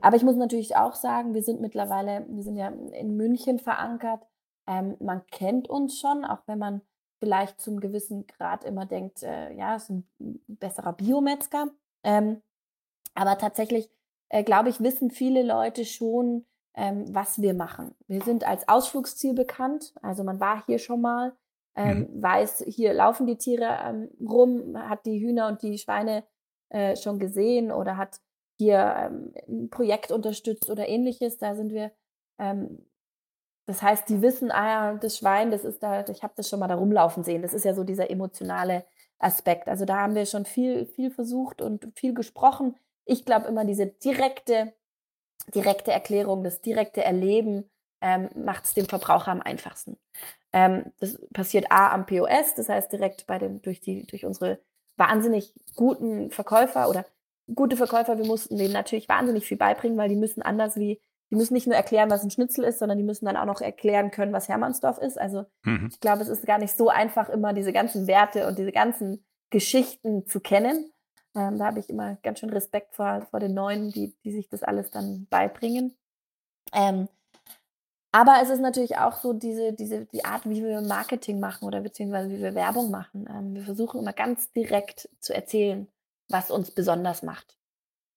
Aber 0.00 0.16
ich 0.16 0.22
muss 0.22 0.36
natürlich 0.36 0.76
auch 0.76 0.94
sagen, 0.94 1.34
wir 1.34 1.42
sind 1.42 1.60
mittlerweile, 1.60 2.26
wir 2.28 2.42
sind 2.42 2.56
ja 2.56 2.68
in 2.68 3.16
München 3.16 3.58
verankert. 3.58 4.26
Ähm, 4.66 4.96
man 5.00 5.26
kennt 5.26 5.68
uns 5.68 5.98
schon, 5.98 6.24
auch 6.24 6.42
wenn 6.46 6.58
man 6.58 6.82
vielleicht 7.20 7.60
zum 7.60 7.80
gewissen 7.80 8.26
Grad 8.26 8.64
immer 8.64 8.86
denkt, 8.86 9.22
äh, 9.22 9.52
ja, 9.54 9.76
ist 9.76 9.90
ein 9.90 10.08
besserer 10.46 10.92
Biometzger. 10.92 11.68
Ähm, 12.02 12.42
aber 13.14 13.38
tatsächlich, 13.38 13.90
äh, 14.28 14.42
glaube 14.42 14.68
ich, 14.68 14.80
wissen 14.80 15.10
viele 15.10 15.42
Leute 15.42 15.84
schon, 15.84 16.44
ähm, 16.74 17.04
was 17.14 17.40
wir 17.40 17.54
machen. 17.54 17.94
Wir 18.08 18.20
sind 18.22 18.46
als 18.46 18.68
Ausflugsziel 18.68 19.32
bekannt, 19.32 19.94
also 20.02 20.24
man 20.24 20.40
war 20.40 20.66
hier 20.66 20.78
schon 20.78 21.00
mal 21.00 21.36
ähm, 21.76 22.08
mhm. 22.10 22.22
weiß, 22.22 22.64
hier 22.68 22.92
laufen 22.92 23.26
die 23.26 23.36
Tiere 23.36 23.78
ähm, 23.84 24.10
rum, 24.20 24.76
hat 24.76 25.06
die 25.06 25.20
Hühner 25.20 25.48
und 25.48 25.62
die 25.62 25.78
Schweine 25.78 26.24
äh, 26.68 26.96
schon 26.96 27.18
gesehen 27.18 27.72
oder 27.72 27.96
hat 27.96 28.20
hier 28.58 28.94
ähm, 28.96 29.34
ein 29.48 29.70
Projekt 29.70 30.12
unterstützt 30.12 30.70
oder 30.70 30.88
ähnliches. 30.88 31.38
Da 31.38 31.54
sind 31.54 31.72
wir, 31.72 31.92
ähm, 32.38 32.86
das 33.66 33.82
heißt, 33.82 34.08
die 34.08 34.22
wissen, 34.22 34.50
ah 34.50 34.66
ja, 34.66 34.94
das 34.94 35.18
Schwein, 35.18 35.50
das 35.50 35.64
ist 35.64 35.82
da, 35.82 36.06
ich 36.06 36.22
habe 36.22 36.34
das 36.36 36.48
schon 36.48 36.60
mal 36.60 36.68
da 36.68 36.74
rumlaufen 36.74 37.24
sehen. 37.24 37.42
Das 37.42 37.54
ist 37.54 37.64
ja 37.64 37.74
so 37.74 37.84
dieser 37.84 38.10
emotionale 38.10 38.84
Aspekt. 39.18 39.68
Also 39.68 39.84
da 39.84 39.96
haben 39.98 40.14
wir 40.14 40.26
schon 40.26 40.44
viel, 40.44 40.86
viel 40.86 41.10
versucht 41.10 41.62
und 41.62 41.88
viel 41.96 42.14
gesprochen. 42.14 42.76
Ich 43.04 43.24
glaube 43.24 43.48
immer, 43.48 43.64
diese 43.64 43.86
direkte, 43.86 44.74
direkte 45.54 45.92
Erklärung, 45.92 46.44
das 46.44 46.60
direkte 46.60 47.02
Erleben 47.04 47.70
ähm, 48.00 48.28
macht 48.34 48.64
es 48.64 48.74
dem 48.74 48.86
Verbraucher 48.86 49.30
am 49.30 49.40
einfachsten. 49.40 49.96
Ähm, 50.52 50.92
das 51.00 51.18
passiert 51.32 51.70
A 51.70 51.92
am 51.92 52.06
POS, 52.06 52.54
das 52.54 52.68
heißt 52.68 52.92
direkt 52.92 53.26
bei 53.26 53.38
den, 53.38 53.62
durch, 53.62 53.80
die, 53.80 54.06
durch 54.06 54.24
unsere 54.24 54.60
wahnsinnig 54.96 55.52
guten 55.74 56.30
Verkäufer 56.30 56.88
oder 56.88 57.04
gute 57.52 57.76
Verkäufer, 57.76 58.18
wir 58.18 58.26
mussten 58.26 58.56
denen 58.56 58.72
natürlich 58.72 59.08
wahnsinnig 59.08 59.46
viel 59.46 59.56
beibringen, 59.56 59.98
weil 59.98 60.08
die 60.08 60.16
müssen 60.16 60.42
anders 60.42 60.76
wie, 60.76 61.00
die 61.30 61.36
müssen 61.36 61.54
nicht 61.54 61.66
nur 61.66 61.76
erklären, 61.76 62.10
was 62.10 62.22
ein 62.22 62.30
Schnitzel 62.30 62.64
ist, 62.64 62.78
sondern 62.78 62.98
die 62.98 63.04
müssen 63.04 63.26
dann 63.26 63.36
auch 63.36 63.44
noch 63.44 63.60
erklären 63.60 64.10
können, 64.10 64.32
was 64.32 64.48
Hermannsdorf 64.48 64.98
ist. 64.98 65.18
Also 65.18 65.44
mhm. 65.64 65.88
ich 65.90 66.00
glaube, 66.00 66.22
es 66.22 66.28
ist 66.28 66.46
gar 66.46 66.58
nicht 66.58 66.76
so 66.76 66.88
einfach, 66.88 67.28
immer 67.28 67.52
diese 67.52 67.72
ganzen 67.72 68.06
Werte 68.06 68.46
und 68.46 68.58
diese 68.58 68.72
ganzen 68.72 69.24
Geschichten 69.50 70.26
zu 70.26 70.40
kennen. 70.40 70.90
Ähm, 71.36 71.58
da 71.58 71.66
habe 71.66 71.80
ich 71.80 71.88
immer 71.88 72.16
ganz 72.22 72.38
schön 72.38 72.50
Respekt 72.50 72.94
vor, 72.94 73.26
vor 73.30 73.40
den 73.40 73.54
Neuen, 73.54 73.90
die, 73.90 74.14
die 74.24 74.32
sich 74.32 74.48
das 74.48 74.62
alles 74.62 74.90
dann 74.90 75.26
beibringen. 75.28 75.96
Ähm, 76.72 77.08
aber 78.12 78.38
es 78.40 78.48
ist 78.48 78.60
natürlich 78.60 78.96
auch 78.96 79.14
so 79.14 79.32
diese, 79.32 79.72
diese, 79.72 80.06
die 80.06 80.24
Art, 80.24 80.48
wie 80.48 80.62
wir 80.62 80.80
Marketing 80.82 81.40
machen 81.40 81.64
oder 81.66 81.80
beziehungsweise 81.80 82.30
wie 82.30 82.40
wir 82.40 82.54
Werbung 82.54 82.92
machen. 82.92 83.28
Ähm, 83.28 83.54
wir 83.54 83.64
versuchen 83.64 84.00
immer 84.00 84.12
ganz 84.12 84.52
direkt 84.52 85.08
zu 85.18 85.34
erzählen, 85.34 85.88
was 86.28 86.50
uns 86.50 86.70
besonders 86.70 87.22
macht. 87.22 87.56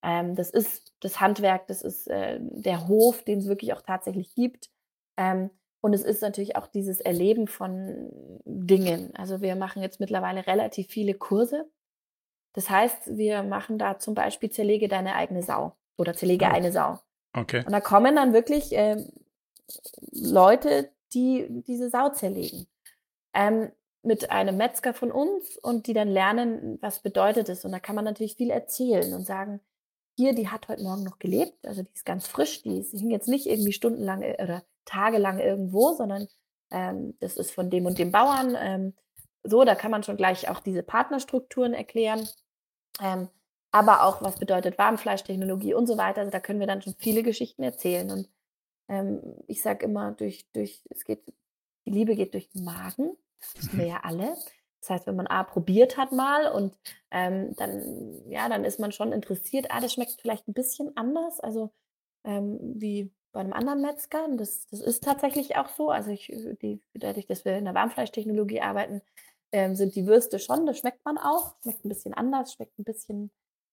Ähm, 0.03 0.36
das 0.36 0.49
ist 0.49 0.93
das 1.01 1.20
Handwerk, 1.20 1.68
das 1.68 1.82
ist 1.82 2.08
äh, 2.08 2.39
der 2.41 2.88
Hof, 2.88 3.24
den 3.24 3.39
es 3.39 3.47
wirklich 3.47 3.74
auch 3.74 3.82
tatsächlich 3.82 4.34
gibt. 4.36 4.70
Ähm, 5.18 5.49
und 5.82 5.93
es 5.93 6.03
ist 6.03 6.22
natürlich 6.22 6.55
auch 6.55 6.68
dieses 6.68 6.99
Erleben 6.99 7.47
von 7.47 8.10
Dingen. 8.45 9.16
Also 9.16 9.41
wir 9.41 9.55
machen 9.55 9.82
jetzt 9.82 9.99
mittlerweile 9.99 10.47
relativ 10.47 10.88
viele 10.88 11.14
Kurse. 11.14 11.70
Das 12.53 12.70
heißt, 12.70 13.18
wir 13.18 13.43
machen 13.43 13.78
da 13.78 13.99
zum 13.99 14.16
Beispiel 14.16 14.49
zerlege 14.49 14.88
deine 14.88 15.16
eigene 15.16 15.43
Sau 15.43 15.76
oder 15.97 16.14
zerlege 16.16 16.49
eine 16.49 16.72
Sau. 16.72 16.99
Okay. 17.34 17.64
Und 17.66 17.72
da 17.72 17.82
kommen 17.82 18.16
dann 18.16 18.34
wirklich 18.34 18.76
äh, 18.76 19.05
Leute, 20.12 20.89
die 21.14 21.47
diese 21.68 21.89
Sau 21.89 22.10
zerlegen. 22.10 22.68
Ähm, 23.34 23.72
mit 24.04 24.32
einem 24.32 24.58
Metzger 24.58 24.93
von 24.93 25.12
uns 25.12 25.58
und 25.58 25.88
die 25.88 25.93
dann 25.93 26.08
lernen, 26.08 26.78
was 26.82 27.02
bedeutet 27.02 27.50
es. 27.50 27.66
Und 27.66 27.72
da 27.72 27.80
kann 27.80 27.95
man 27.95 28.06
natürlich 28.06 28.36
viel 28.36 28.50
erzählen 28.50 29.14
und 29.14 29.26
sagen, 29.26 29.60
hier, 30.16 30.34
die 30.34 30.50
hat 30.50 30.68
heute 30.68 30.84
Morgen 30.84 31.04
noch 31.04 31.20
gelebt, 31.20 31.66
also 31.66 31.84
die 31.84 31.93
ist 31.93 32.06
ganz 32.06 32.28
frisch, 32.28 32.64
die, 32.64 32.82
hing 32.82 33.12
jetzt 33.12 33.28
nicht 33.28 33.45
irgendwie 33.45 33.74
stundenlang 33.74 34.24
äh, 34.24 34.41
oder 34.41 34.64
tagelang 34.86 35.39
irgendwo, 35.39 35.93
sondern 35.93 36.28
ähm, 36.72 37.16
das 37.20 37.38
ist 37.38 37.52
von 37.52 37.70
dem 37.70 37.86
und 37.86 38.00
dem 38.00 38.12
Bauern. 38.12 38.56
Ähm, 38.58 38.93
so, 39.43 39.64
da 39.64 39.76
kann 39.76 39.91
man 39.91 40.04
schon 40.04 40.18
gleich 40.18 40.50
auch 40.50 40.60
diese 40.60 40.84
Partnerstrukturen 40.84 41.74
erklären. 41.74 42.28
Ähm, 43.02 43.30
aber 43.72 44.04
auch, 44.04 44.22
was 44.22 44.39
bedeutet 44.39 44.78
Warmfleischtechnologie 44.78 45.74
und 45.74 45.88
so 45.88 45.98
weiter. 45.98 46.22
Also 46.22 46.32
da 46.32 46.39
können 46.39 46.60
wir 46.60 46.68
dann 46.68 46.82
schon 46.82 46.95
viele 46.98 47.22
Geschichten 47.22 47.64
erzählen. 47.64 48.10
Und 48.10 48.30
ähm, 48.88 49.22
ich 49.48 49.62
sage 49.62 49.86
immer, 49.86 50.14
durch, 50.14 50.48
durch, 50.54 50.82
es 50.89 51.04
geht, 51.06 51.22
die 51.86 51.91
Liebe 51.91 52.16
geht 52.16 52.34
durch 52.34 52.50
den 52.50 52.64
Magen. 52.64 53.16
Das 53.39 53.55
wissen 53.55 53.79
wir 53.79 53.88
ja 53.88 53.99
alle. 54.03 54.35
Das 54.81 54.89
heißt, 54.89 55.07
wenn 55.07 55.15
man 55.15 55.27
A 55.27 55.43
probiert 55.43 55.97
hat 55.97 56.11
mal 56.11 56.51
und 56.51 56.77
ähm, 57.11 57.53
dann, 57.57 58.21
ja, 58.29 58.47
dann 58.47 58.63
ist 58.63 58.79
man 58.79 58.91
schon 58.91 59.11
interessiert, 59.11 59.67
ah, 59.69 59.81
das 59.81 59.93
schmeckt 59.93 60.21
vielleicht 60.21 60.47
ein 60.47 60.53
bisschen 60.53 60.95
anders, 60.95 61.39
also 61.39 61.71
ähm, 62.23 62.59
wie 62.75 63.11
bei 63.31 63.41
einem 63.41 63.53
anderen 63.53 63.81
Metzger. 63.81 64.25
Und 64.25 64.38
das, 64.38 64.67
das 64.67 64.81
ist 64.81 65.03
tatsächlich 65.03 65.57
auch 65.57 65.69
so. 65.69 65.89
Also 65.89 66.11
ich, 66.11 66.31
die, 66.61 66.81
dadurch, 66.93 67.27
dass 67.27 67.43
wir 67.43 67.57
in 67.57 67.65
der 67.65 67.73
Warmfleischtechnologie 67.73 68.61
arbeiten, 68.61 69.01
ähm, 69.51 69.75
sind 69.75 69.95
die 69.95 70.05
Würste 70.05 70.39
schon, 70.39 70.65
das 70.65 70.79
schmeckt 70.79 71.03
man 71.05 71.17
auch. 71.17 71.55
Schmeckt 71.63 71.85
ein 71.85 71.89
bisschen 71.89 72.13
anders, 72.13 72.53
schmeckt 72.53 72.77
ein 72.79 72.83
bisschen 72.83 73.31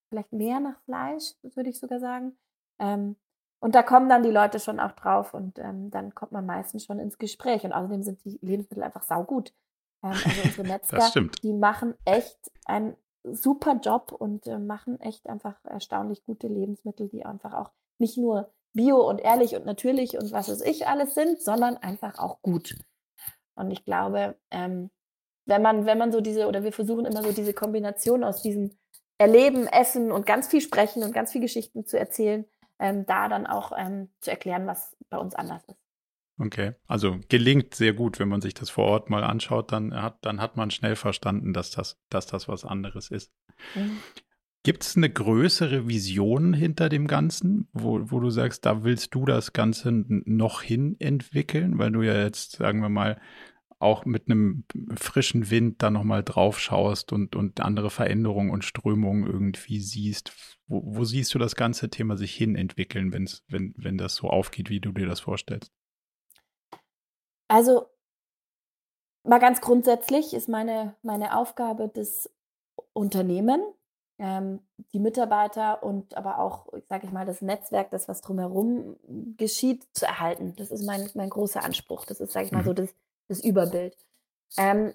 vielleicht 0.09 0.33
mehr 0.33 0.61
nach 0.61 0.81
Fleisch, 0.83 1.35
würde 1.43 1.71
ich 1.71 1.79
sogar 1.79 2.01
sagen. 2.01 2.37
Ähm, 2.79 3.17
Und 3.65 3.75
da 3.75 3.83
kommen 3.83 4.11
dann 4.11 4.23
die 4.23 4.31
Leute 4.31 4.61
schon 4.61 4.79
auch 4.79 4.93
drauf 4.93 5.33
und 5.33 5.59
ähm, 5.59 5.91
dann 5.91 6.15
kommt 6.15 6.33
man 6.33 6.45
meistens 6.45 6.85
schon 6.85 6.99
ins 6.99 7.17
Gespräch. 7.17 7.65
Und 7.65 7.73
außerdem 7.73 8.03
sind 8.03 8.23
die 8.23 8.39
Lebensmittel 8.43 8.83
einfach 8.83 9.05
saugut. 9.05 9.55
Ähm, 10.03 10.11
also 10.11 10.43
unsere 10.45 10.63
Metzger, 10.69 11.31
die 11.43 11.55
machen 11.55 11.95
echt 12.05 12.39
einen 12.67 12.95
super 13.23 13.81
Job 13.83 14.13
und 14.13 14.47
äh, 14.47 14.59
machen 14.59 15.01
echt 15.01 15.27
einfach 15.31 15.57
erstaunlich 15.65 16.27
gute 16.27 16.47
Lebensmittel, 16.47 17.09
die 17.09 17.25
einfach 17.25 17.55
auch 17.55 17.71
nicht 17.97 18.19
nur 18.19 18.53
bio 18.75 18.99
und 18.99 19.23
ehrlich 19.23 19.57
und 19.57 19.65
natürlich 19.65 20.19
und 20.19 20.31
was 20.31 20.51
weiß 20.51 20.61
ich 20.61 20.87
alles 20.87 21.15
sind, 21.15 21.41
sondern 21.41 21.79
einfach 21.79 22.19
auch 22.19 22.43
gut. 22.43 22.77
Und 23.55 23.71
ich 23.71 23.87
glaube, 23.87 24.37
ähm, 24.51 24.91
wenn 25.47 25.63
man, 25.63 25.87
wenn 25.87 25.97
man 25.97 26.13
so 26.13 26.21
diese, 26.21 26.49
oder 26.49 26.65
wir 26.65 26.73
versuchen 26.75 27.07
immer 27.07 27.23
so 27.23 27.33
diese 27.33 27.55
Kombination 27.55 28.25
aus 28.25 28.43
diesem 28.43 28.77
Erleben, 29.17 29.67
Essen 29.69 30.13
und 30.13 30.27
ganz 30.27 30.49
viel 30.49 30.61
sprechen 30.61 31.03
und 31.03 31.15
ganz 31.15 31.33
viel 31.33 31.41
Geschichten 31.41 31.87
zu 31.87 31.99
erzählen, 31.99 32.45
ähm, 32.79 33.07
da 33.07 33.29
dann 33.29 33.47
auch 33.47 33.73
ähm, 33.77 34.09
zu 34.21 34.31
erklären, 34.31 34.67
was 34.67 34.97
bei 35.11 35.19
uns 35.19 35.35
anders 35.35 35.65
ist. 35.65 35.79
Okay, 36.39 36.73
also 36.89 37.21
gelingt 37.29 37.75
sehr 37.75 37.93
gut, 37.93 38.19
wenn 38.19 38.29
man 38.29 38.41
sich 38.41 38.55
das 38.55 38.69
vor 38.69 38.87
Ort 38.87 39.09
mal 39.09 39.23
anschaut, 39.23 39.71
dann 39.71 39.95
hat, 39.95 40.19
dann 40.23 40.41
hat 40.41 40.57
man 40.57 40.73
schnell 40.73 40.97
verstanden, 40.97 41.53
dass 41.53 41.71
das, 41.71 42.01
dass 42.09 42.27
das 42.27 42.49
was 42.49 42.65
anderes 42.65 43.11
ist. 43.11 43.33
Mhm. 43.77 43.99
Gibt 44.65 44.83
es 44.83 44.97
eine 44.97 45.11
größere 45.11 45.87
Vision 45.89 46.55
hinter 46.55 46.89
dem 46.89 47.07
Ganzen, 47.07 47.69
wo, 47.73 48.11
wo 48.11 48.19
du 48.19 48.31
sagst, 48.31 48.65
da 48.67 48.83
willst 48.83 49.15
du 49.15 49.27
das 49.27 49.53
Ganze 49.53 49.93
noch 49.93 50.63
hin 50.63 50.97
entwickeln, 50.99 51.79
weil 51.79 51.93
du 51.93 52.03
ja 52.03 52.15
jetzt, 52.15 52.53
sagen 52.53 52.81
wir 52.81 52.89
mal, 52.89 53.21
auch 53.85 54.05
mit 54.05 54.29
einem 54.29 54.65
frischen 54.97 55.51
Wind 55.51 55.83
da 55.83 55.91
nochmal 55.91 56.25
drauf 56.25 56.59
schaust 56.59 57.13
und, 57.13 57.37
und 57.37 57.61
andere 57.61 57.91
Veränderungen 57.91 58.51
und 58.51 58.65
Strömungen 58.65 59.27
irgendwie 59.27 59.81
siehst. 59.81 60.33
Wo, 60.67 60.83
wo 60.85 61.05
siehst 61.05 61.35
du 61.35 61.39
das 61.39 61.55
ganze 61.55 61.91
Thema 61.91 62.17
sich 62.17 62.35
hin 62.35 62.57
entwickeln, 62.57 63.13
wenn's, 63.13 63.45
wenn, 63.49 63.75
wenn 63.77 63.99
das 63.99 64.17
so 64.17 64.29
aufgeht, 64.29 64.71
wie 64.71 64.81
du 64.81 64.93
dir 64.93 65.07
das 65.07 65.21
vorstellst? 65.21 65.73
Also, 67.49 67.87
mal 69.23 69.39
ganz 69.39 69.61
grundsätzlich 69.61 70.35
ist 70.35 70.49
meine, 70.49 70.97
meine 71.03 71.37
Aufgabe 71.37 71.91
das 71.93 72.31
Unternehmen, 72.93 73.63
ähm, 74.19 74.61
die 74.93 75.01
Mitarbeiter 75.01 75.83
und 75.83 76.17
aber 76.17 76.39
auch, 76.39 76.69
sage 76.89 77.07
ich 77.07 77.13
mal, 77.13 77.27
das 77.27 77.43
Netzwerk, 77.43 77.91
das 77.91 78.09
was 78.09 78.21
drumherum 78.21 78.97
geschieht, 79.37 79.87
zu 79.93 80.07
erhalten. 80.07 80.55
Das 80.57 80.71
ist 80.71 80.85
mein, 80.85 81.09
mein 81.15 81.31
großer 81.31 81.63
Anspruch. 81.63 82.07
Das 82.07 82.21
ist, 82.21 82.33
sage 82.33 82.47
ich 82.47 82.53
mal, 82.53 82.65
so 82.65 82.71
mhm. 82.71 82.77
das, 82.77 82.95
das 83.29 83.43
Überbild. 83.43 83.97
Ähm, 84.57 84.95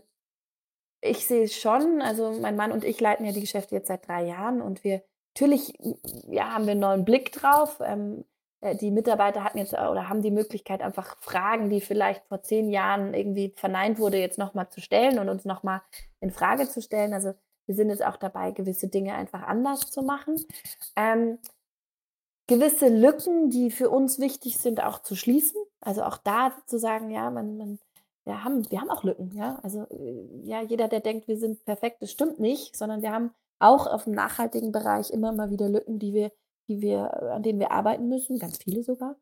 ich 1.02 1.26
sehe 1.26 1.48
schon, 1.48 2.02
also 2.02 2.32
mein 2.40 2.56
Mann 2.56 2.72
und 2.72 2.84
ich 2.84 3.00
leiten 3.00 3.26
ja 3.26 3.32
die 3.32 3.42
Geschäfte 3.42 3.76
jetzt 3.76 3.88
seit 3.88 4.08
drei 4.08 4.26
Jahren 4.26 4.62
und 4.62 4.84
wir 4.84 5.02
natürlich 5.36 5.74
ja, 6.28 6.54
haben 6.54 6.66
wir 6.66 6.72
einen 6.72 6.82
neuen 6.82 7.06
Blick 7.06 7.32
drauf. 7.32 7.80
Ähm, 7.82 8.26
äh, 8.62 8.76
die 8.76 8.92
Mitarbeiter 8.92 9.44
hatten 9.44 9.58
jetzt 9.58 9.74
oder 9.74 10.10
haben 10.10 10.22
die 10.22 10.32
Möglichkeit, 10.32 10.82
einfach 10.82 11.18
Fragen, 11.22 11.70
die 11.70 11.82
vielleicht 11.82 12.26
vor 12.26 12.42
zehn 12.44 12.70
Jahren 12.70 13.14
irgendwie 13.14 13.54
verneint 13.56 14.00
wurde, 14.00 14.18
jetzt 14.18 14.38
nochmal 14.38 14.70
zu 14.70 14.82
stellen 14.82 15.20
und 15.20 15.30
uns 15.30 15.46
nochmal 15.46 15.82
in 16.20 16.32
Frage 16.32 16.68
zu 16.68 16.82
stellen. 16.82 17.14
Also 17.14 17.34
wir 17.66 17.76
sind 17.76 17.90
jetzt 17.90 18.06
auch 18.06 18.18
dabei, 18.18 18.52
gewisse 18.52 18.88
Dinge 18.88 19.14
einfach 19.14 19.44
anders 19.44 19.92
zu 19.92 20.02
machen. 20.02 20.36
Ähm, 20.96 21.38
gewisse 22.48 22.90
Lücken, 22.90 23.50
die 23.52 23.70
für 23.70 23.90
uns 23.90 24.20
wichtig 24.20 24.58
sind, 24.58 24.82
auch 24.82 25.04
zu 25.04 25.16
schließen. 25.16 25.62
Also 25.80 26.04
auch 26.04 26.18
da 26.18 26.52
zu 26.66 26.80
sagen, 26.80 27.12
ja, 27.12 27.30
man, 27.30 27.58
man 27.58 27.80
wir 28.30 28.44
haben, 28.44 28.70
wir 28.70 28.80
haben 28.80 28.92
auch 28.92 29.04
Lücken, 29.04 29.32
ja. 29.34 29.60
Also 29.64 29.88
äh, 29.90 30.28
ja, 30.44 30.62
jeder, 30.62 30.88
der 30.88 31.00
denkt, 31.00 31.28
wir 31.28 31.38
sind 31.38 31.66
perfekt, 31.66 32.02
das 32.02 32.12
stimmt 32.12 32.40
nicht, 32.40 32.78
sondern 32.78 33.02
wir 33.02 33.12
haben 33.12 33.32
auch 33.58 33.88
auf 33.88 34.04
dem 34.04 34.14
nachhaltigen 34.14 34.72
Bereich 34.72 35.10
immer 35.10 35.32
mal 35.32 35.50
wieder 35.50 35.68
Lücken, 35.68 36.00
die 36.00 36.14
wir, 36.14 36.32
die 36.68 36.82
wir, 36.82 37.34
an 37.34 37.44
denen 37.44 37.60
wir 37.60 37.72
arbeiten 37.72 38.08
müssen, 38.08 38.38
ganz 38.40 38.58
viele 38.58 38.84
sogar. 38.84 39.16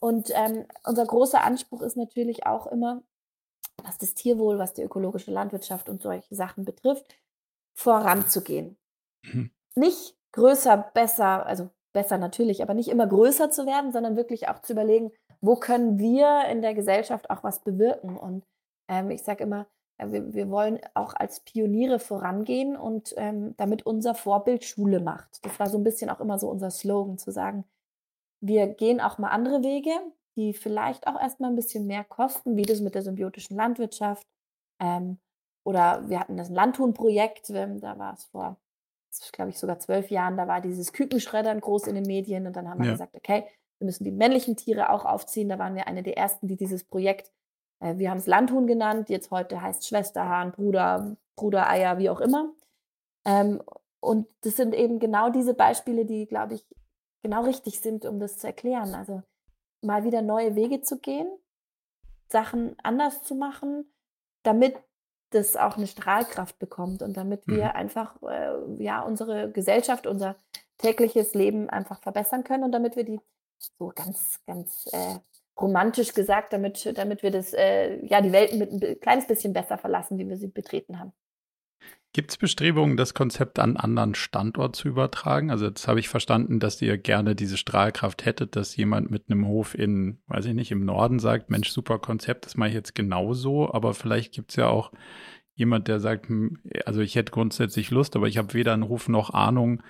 Und 0.00 0.30
ähm, 0.34 0.66
unser 0.84 1.06
großer 1.06 1.42
Anspruch 1.42 1.82
ist 1.82 1.96
natürlich 1.96 2.46
auch 2.46 2.66
immer, 2.66 3.02
was 3.82 3.96
das 3.96 4.14
Tierwohl, 4.14 4.58
was 4.58 4.74
die 4.74 4.82
ökologische 4.82 5.30
Landwirtschaft 5.30 5.88
und 5.88 6.02
solche 6.02 6.34
Sachen 6.34 6.64
betrifft, 6.64 7.16
voranzugehen. 7.74 8.76
Mhm. 9.22 9.52
Nicht 9.76 10.16
größer, 10.32 10.90
besser, 10.92 11.46
also 11.46 11.70
besser 11.92 12.18
natürlich, 12.18 12.60
aber 12.60 12.74
nicht 12.74 12.88
immer 12.88 13.06
größer 13.06 13.50
zu 13.50 13.66
werden, 13.66 13.92
sondern 13.92 14.16
wirklich 14.16 14.48
auch 14.48 14.60
zu 14.60 14.72
überlegen, 14.72 15.12
wo 15.40 15.56
können 15.56 15.98
wir 15.98 16.44
in 16.50 16.62
der 16.62 16.74
Gesellschaft 16.74 17.30
auch 17.30 17.44
was 17.44 17.60
bewirken. 17.60 18.16
Und 18.16 18.44
ähm, 18.88 19.10
ich 19.10 19.22
sage 19.22 19.44
immer, 19.44 19.66
wir, 19.98 20.32
wir, 20.32 20.48
wollen 20.48 20.78
auch 20.94 21.14
als 21.14 21.40
Pioniere 21.40 21.98
vorangehen 21.98 22.76
und 22.76 23.14
ähm, 23.16 23.54
damit 23.56 23.84
unser 23.84 24.14
Vorbild 24.14 24.64
Schule 24.64 25.00
macht. 25.00 25.44
Das 25.44 25.58
war 25.58 25.68
so 25.68 25.76
ein 25.76 25.84
bisschen 25.84 26.08
auch 26.08 26.20
immer 26.20 26.38
so 26.38 26.48
unser 26.48 26.70
Slogan, 26.70 27.18
zu 27.18 27.32
sagen, 27.32 27.64
wir 28.40 28.68
gehen 28.68 29.00
auch 29.00 29.18
mal 29.18 29.30
andere 29.30 29.64
Wege, 29.64 29.90
die 30.36 30.52
vielleicht 30.52 31.08
auch 31.08 31.20
erstmal 31.20 31.50
ein 31.50 31.56
bisschen 31.56 31.88
mehr 31.88 32.04
kosten, 32.04 32.56
wie 32.56 32.62
das 32.62 32.80
mit 32.80 32.94
der 32.94 33.02
symbiotischen 33.02 33.56
Landwirtschaft 33.56 34.24
ähm, 34.80 35.18
oder 35.64 36.08
wir 36.08 36.20
hatten 36.20 36.36
das 36.36 36.48
Landhuhn-Projekt, 36.48 37.50
ähm, 37.50 37.80
da 37.80 37.98
war 37.98 38.14
es 38.14 38.24
vor, 38.26 38.56
glaube 39.32 39.50
ich, 39.50 39.58
sogar 39.58 39.78
zwölf 39.80 40.10
Jahren, 40.10 40.36
da 40.36 40.46
war 40.46 40.60
dieses 40.60 40.92
Kükenschreddern 40.92 41.60
groß 41.60 41.88
in 41.88 41.94
den 41.94 42.06
Medien 42.06 42.46
und 42.46 42.54
dann 42.54 42.68
haben 42.68 42.78
wir 42.78 42.86
ja. 42.86 42.92
gesagt, 42.92 43.14
okay, 43.14 43.46
wir 43.78 43.86
müssen 43.86 44.04
die 44.04 44.10
männlichen 44.10 44.56
Tiere 44.56 44.90
auch 44.90 45.04
aufziehen. 45.04 45.48
Da 45.48 45.58
waren 45.58 45.74
wir 45.74 45.86
eine 45.86 46.02
der 46.02 46.16
ersten, 46.16 46.48
die 46.48 46.56
dieses 46.56 46.84
Projekt, 46.84 47.32
äh, 47.80 47.96
wir 47.96 48.10
haben 48.10 48.18
es 48.18 48.26
Landhuhn 48.26 48.66
genannt, 48.66 49.08
jetzt 49.08 49.30
heute 49.30 49.62
heißt 49.62 49.86
Schwesterhahn, 49.86 50.52
Bruder, 50.52 51.16
Brudereier, 51.36 51.98
wie 51.98 52.10
auch 52.10 52.20
immer. 52.20 52.52
Ähm, 53.24 53.62
und 54.00 54.26
das 54.42 54.56
sind 54.56 54.74
eben 54.74 54.98
genau 54.98 55.30
diese 55.30 55.54
Beispiele, 55.54 56.04
die, 56.04 56.26
glaube 56.26 56.54
ich, 56.54 56.66
genau 57.22 57.42
richtig 57.42 57.80
sind, 57.80 58.04
um 58.04 58.20
das 58.20 58.38
zu 58.38 58.46
erklären. 58.46 58.94
Also 58.94 59.22
mal 59.82 60.04
wieder 60.04 60.22
neue 60.22 60.54
Wege 60.54 60.80
zu 60.80 60.98
gehen, 60.98 61.28
Sachen 62.28 62.76
anders 62.82 63.22
zu 63.22 63.34
machen, 63.34 63.92
damit 64.42 64.76
das 65.30 65.56
auch 65.56 65.76
eine 65.76 65.86
Strahlkraft 65.86 66.58
bekommt 66.58 67.02
und 67.02 67.16
damit 67.16 67.46
wir 67.46 67.64
mhm. 67.64 67.70
einfach 67.70 68.22
äh, 68.22 68.82
ja 68.82 69.02
unsere 69.02 69.50
Gesellschaft, 69.50 70.06
unser 70.06 70.36
tägliches 70.78 71.34
Leben 71.34 71.68
einfach 71.68 72.00
verbessern 72.00 72.44
können 72.44 72.64
und 72.64 72.72
damit 72.72 72.96
wir 72.96 73.04
die 73.04 73.20
so 73.58 73.92
ganz, 73.94 74.40
ganz 74.46 74.88
äh, 74.92 75.18
romantisch 75.60 76.14
gesagt, 76.14 76.52
damit, 76.52 76.90
damit 76.96 77.22
wir 77.22 77.30
das, 77.30 77.52
äh, 77.52 78.04
ja, 78.06 78.20
die 78.20 78.32
Welt 78.32 78.54
mit 78.54 78.70
ein 78.70 79.00
kleines 79.00 79.26
bisschen 79.26 79.52
besser 79.52 79.78
verlassen, 79.78 80.18
wie 80.18 80.28
wir 80.28 80.36
sie 80.36 80.48
betreten 80.48 80.98
haben. 80.98 81.12
Gibt 82.14 82.30
es 82.30 82.38
Bestrebungen, 82.38 82.96
das 82.96 83.12
Konzept 83.12 83.58
an 83.58 83.76
anderen 83.76 84.14
Standort 84.14 84.74
zu 84.74 84.88
übertragen? 84.88 85.50
Also 85.50 85.66
jetzt 85.66 85.86
habe 85.86 86.00
ich 86.00 86.08
verstanden, 86.08 86.58
dass 86.58 86.80
ihr 86.80 86.96
gerne 86.96 87.34
diese 87.34 87.58
Strahlkraft 87.58 88.24
hättet, 88.24 88.56
dass 88.56 88.76
jemand 88.76 89.10
mit 89.10 89.24
einem 89.28 89.46
Hof 89.46 89.74
in, 89.74 90.18
weiß 90.26 90.46
ich 90.46 90.54
nicht, 90.54 90.70
im 90.70 90.86
Norden 90.86 91.18
sagt, 91.18 91.50
Mensch, 91.50 91.68
super 91.68 91.98
Konzept, 91.98 92.46
das 92.46 92.56
mache 92.56 92.70
ich 92.70 92.74
jetzt 92.74 92.94
genauso, 92.94 93.72
aber 93.72 93.92
vielleicht 93.92 94.32
gibt 94.32 94.50
es 94.50 94.56
ja 94.56 94.68
auch 94.68 94.90
jemand, 95.54 95.86
der 95.86 96.00
sagt, 96.00 96.28
hm, 96.28 96.58
also 96.86 97.00
ich 97.02 97.14
hätte 97.14 97.30
grundsätzlich 97.30 97.90
Lust, 97.90 98.16
aber 98.16 98.26
ich 98.26 98.38
habe 98.38 98.54
weder 98.54 98.72
einen 98.72 98.88
Hof 98.88 99.08
noch 99.08 99.30
Ahnung, 99.30 99.82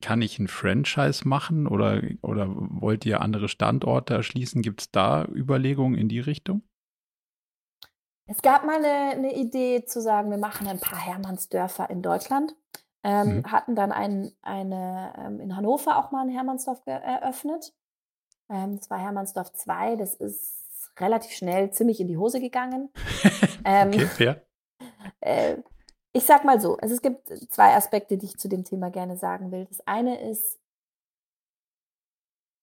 kann 0.00 0.22
ich 0.22 0.38
ein 0.38 0.48
Franchise 0.48 1.26
machen 1.28 1.66
oder, 1.66 2.02
oder 2.22 2.46
wollt 2.48 3.04
ihr 3.04 3.20
andere 3.20 3.48
Standorte 3.48 4.14
erschließen? 4.14 4.62
Gibt 4.62 4.80
es 4.82 4.90
da 4.90 5.24
Überlegungen 5.26 5.98
in 5.98 6.08
die 6.08 6.20
Richtung? 6.20 6.62
Es 8.26 8.42
gab 8.42 8.64
mal 8.64 8.76
eine, 8.76 9.16
eine, 9.16 9.34
Idee 9.34 9.84
zu 9.84 10.00
sagen, 10.00 10.30
wir 10.30 10.38
machen 10.38 10.68
ein 10.68 10.78
paar 10.78 10.98
Hermannsdörfer 10.98 11.90
in 11.90 12.00
Deutschland. 12.00 12.54
Ähm, 13.02 13.38
mhm. 13.38 13.50
Hatten 13.50 13.74
dann 13.74 13.92
ein, 13.92 14.32
eine, 14.42 15.14
ähm, 15.18 15.40
in 15.40 15.56
Hannover 15.56 15.98
auch 15.98 16.12
mal 16.12 16.22
ein 16.22 16.28
Hermannsdorf 16.28 16.80
eröffnet. 16.86 17.72
Ähm, 18.48 18.76
das 18.76 18.88
war 18.88 18.98
Hermannsdorf 18.98 19.52
2. 19.52 19.96
Das 19.96 20.14
ist 20.14 20.92
relativ 20.98 21.32
schnell 21.32 21.72
ziemlich 21.72 22.00
in 22.00 22.08
die 22.08 22.16
Hose 22.16 22.40
gegangen. 22.40 22.90
Ähm, 23.62 23.88
okay, 23.88 24.06
fair. 24.06 24.42
Äh, 25.20 25.58
ich 26.12 26.24
sag 26.24 26.44
mal 26.44 26.60
so, 26.60 26.76
also 26.78 26.94
es 26.94 27.02
gibt 27.02 27.28
zwei 27.50 27.74
Aspekte, 27.74 28.18
die 28.18 28.26
ich 28.26 28.38
zu 28.38 28.48
dem 28.48 28.64
Thema 28.64 28.90
gerne 28.90 29.16
sagen 29.16 29.52
will. 29.52 29.66
Das 29.66 29.80
eine 29.86 30.20
ist, 30.30 30.58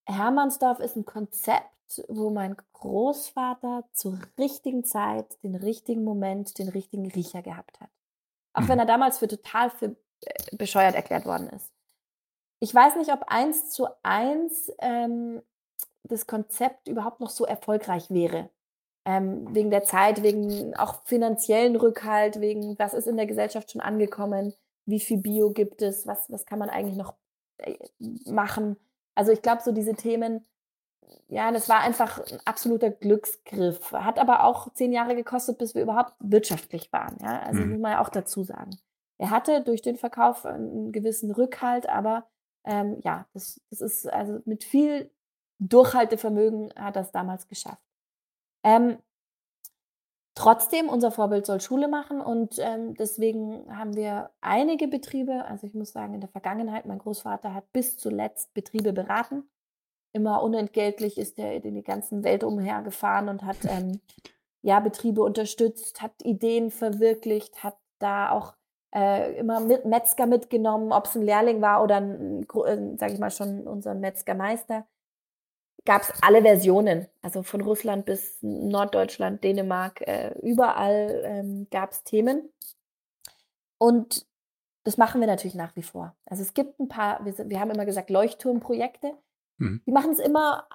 Hermannsdorf 0.06 0.80
ist 0.80 0.96
ein 0.96 1.06
Konzept, 1.06 2.04
wo 2.10 2.30
mein 2.30 2.58
Großvater 2.74 3.86
zur 3.94 4.20
richtigen 4.38 4.84
Zeit, 4.84 5.42
den 5.44 5.56
richtigen 5.56 6.04
Moment, 6.04 6.58
den 6.60 6.70
richtigen 6.70 7.10
Riecher 7.10 7.42
gehabt 7.42 7.80
hat. 7.80 7.90
Auch 8.54 8.62
mhm. 8.62 8.70
wenn 8.70 8.80
er 8.80 8.86
damals 8.86 9.20
für 9.20 9.28
total 9.28 9.70
für 9.70 9.96
äh, 10.22 10.56
bescheuert 10.56 10.96
erklärt 10.96 11.26
worden 11.26 11.50
ist. 11.50 11.72
Ich 12.60 12.74
weiß 12.74 12.96
nicht, 12.96 13.14
ob 13.14 13.24
eins 13.28 13.70
zu 13.70 13.88
eins 14.04 14.72
ähm, 14.80 15.42
das 16.04 16.28
Konzept 16.28 16.88
überhaupt 16.88 17.20
noch 17.20 17.30
so 17.30 17.46
erfolgreich 17.46 18.10
wäre. 18.10 18.50
Ähm, 19.10 19.48
wegen 19.56 19.72
der 19.72 19.84
Zeit, 19.84 20.22
wegen 20.22 20.76
auch 20.76 21.06
finanziellen 21.06 21.78
Rückhalt, 21.78 22.42
wegen 22.42 22.78
was 22.78 22.94
ist 22.94 23.08
in 23.08 23.16
der 23.16 23.26
Gesellschaft 23.26 23.72
schon 23.72 23.80
angekommen, 23.80 24.54
wie 24.86 25.00
viel 25.00 25.20
Bio 25.20 25.52
gibt 25.52 25.82
es, 25.82 26.06
was, 26.06 26.30
was 26.30 26.46
kann 26.46 26.60
man 26.60 26.70
eigentlich 26.70 26.98
noch 26.98 27.14
äh, 27.60 27.78
machen. 28.26 28.76
Also 29.16 29.32
ich 29.32 29.42
glaube, 29.42 29.62
so 29.64 29.72
diese 29.72 29.96
Themen, 29.96 30.46
ja, 31.30 31.52
das 31.54 31.70
war 31.70 31.80
einfach 31.80 32.20
ein 32.20 32.40
absoluter 32.44 32.90
Glücksgriff. 32.90 33.94
Hat 33.94 34.20
aber 34.20 34.44
auch 34.44 34.74
zehn 34.74 34.92
Jahre 34.92 35.16
gekostet, 35.16 35.58
bis 35.58 35.74
wir 35.74 35.84
überhaupt 35.84 36.14
wirtschaftlich 36.20 36.92
waren. 36.92 37.18
Ja? 37.22 37.42
Also 37.44 37.62
mhm. 37.62 37.72
muss 37.72 37.80
man 37.80 37.92
ja 37.94 38.02
auch 38.02 38.10
dazu 38.10 38.44
sagen. 38.44 38.72
Er 39.18 39.30
hatte 39.30 39.62
durch 39.62 39.82
den 39.82 39.96
Verkauf 39.96 40.46
einen 40.46 40.92
gewissen 40.92 41.32
Rückhalt, 41.32 41.88
aber 41.88 42.28
ähm, 42.66 43.00
ja, 43.04 43.26
das, 43.34 43.62
das 43.70 43.80
ist 43.80 44.12
also 44.12 44.40
mit 44.44 44.64
viel 44.64 45.10
Durchhaltevermögen 45.60 46.74
hat 46.76 46.96
das 46.96 47.12
damals 47.12 47.48
geschafft. 47.48 47.82
Ähm, 48.64 48.98
trotzdem, 50.36 50.90
unser 50.90 51.12
Vorbild 51.12 51.46
soll 51.46 51.62
Schule 51.62 51.88
machen 51.88 52.22
und 52.22 52.60
ähm, 52.60 52.94
deswegen 52.96 53.66
haben 53.76 53.96
wir 53.96 54.32
einige 54.42 54.88
Betriebe, 54.88 55.46
also 55.46 55.68
ich 55.68 55.74
muss 55.74 55.92
sagen, 55.92 56.14
in 56.14 56.22
der 56.22 56.30
Vergangenheit, 56.30 56.86
mein 56.86 57.00
Großvater 57.00 57.54
hat 57.54 57.72
bis 57.74 57.98
zuletzt 57.98 58.54
Betriebe 58.54 58.94
beraten. 58.94 59.50
Immer 60.14 60.42
unentgeltlich 60.42 61.18
ist 61.18 61.38
er 61.40 61.64
in 61.64 61.76
die 61.76 61.84
ganzen 61.84 62.24
Welt 62.24 62.44
umhergefahren 62.44 63.30
und 63.30 63.44
hat 63.44 63.58
ähm, 63.64 64.00
ja, 64.62 64.80
Betriebe 64.80 65.22
unterstützt, 65.22 66.02
hat 66.02 66.14
Ideen 66.24 66.72
verwirklicht, 66.72 67.64
hat 67.64 67.78
da 68.00 68.32
auch 68.32 68.54
äh, 68.94 69.38
immer 69.38 69.60
mit 69.60 69.86
Metzger 69.86 70.26
mitgenommen, 70.26 70.92
ob 70.92 71.06
es 71.06 71.16
ein 71.16 71.22
Lehrling 71.22 71.62
war 71.62 71.84
oder 71.84 71.98
ein, 71.98 72.44
äh, 72.44 72.98
sage 72.98 73.14
ich 73.14 73.20
mal 73.20 73.32
schon 73.32 73.68
unser 73.68 73.96
Metzgermeister. 73.96 74.86
Gab 75.88 76.02
es 76.02 76.12
alle 76.22 76.42
Versionen, 76.42 77.08
also 77.22 77.44
von 77.44 77.62
Russland 77.62 78.06
bis 78.06 78.40
Norddeutschland, 78.42 79.42
Dänemark, 79.42 80.02
äh, 80.02 80.38
überall 80.42 81.22
ähm, 81.24 81.68
gab 81.72 81.92
es 81.92 82.04
Themen. 82.04 82.50
Und 83.78 84.28
das 84.84 84.98
machen 84.98 85.22
wir 85.22 85.28
natürlich 85.28 85.56
nach 85.56 85.74
wie 85.78 85.84
vor. 85.84 86.14
Also 86.26 86.44
es 86.44 86.54
gibt 86.54 86.78
ein 86.82 86.90
paar, 86.90 87.24
wir, 87.24 87.38
wir 87.50 87.62
haben 87.62 87.72
immer 87.72 87.86
gesagt, 87.86 88.10
Leuchtturmprojekte. 88.10 89.14
Mhm. 89.60 89.82
Die 89.86 89.92
machen 89.94 90.12
es 90.12 90.20
immer 90.20 90.68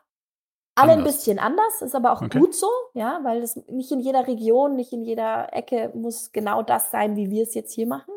alle 0.76 0.92
anders. 0.92 0.96
ein 0.96 1.04
bisschen 1.04 1.38
anders, 1.38 1.82
ist 1.82 1.94
aber 1.94 2.12
auch 2.12 2.22
okay. 2.22 2.38
gut 2.38 2.54
so, 2.54 2.70
ja, 2.94 3.20
weil 3.22 3.42
es 3.42 3.56
nicht 3.68 3.92
in 3.92 4.00
jeder 4.00 4.26
Region, 4.26 4.76
nicht 4.76 4.94
in 4.94 5.02
jeder 5.02 5.52
Ecke 5.52 5.92
muss 5.94 6.32
genau 6.32 6.62
das 6.62 6.90
sein, 6.90 7.16
wie 7.16 7.30
wir 7.30 7.42
es 7.42 7.52
jetzt 7.52 7.74
hier 7.74 7.86
machen. 7.86 8.14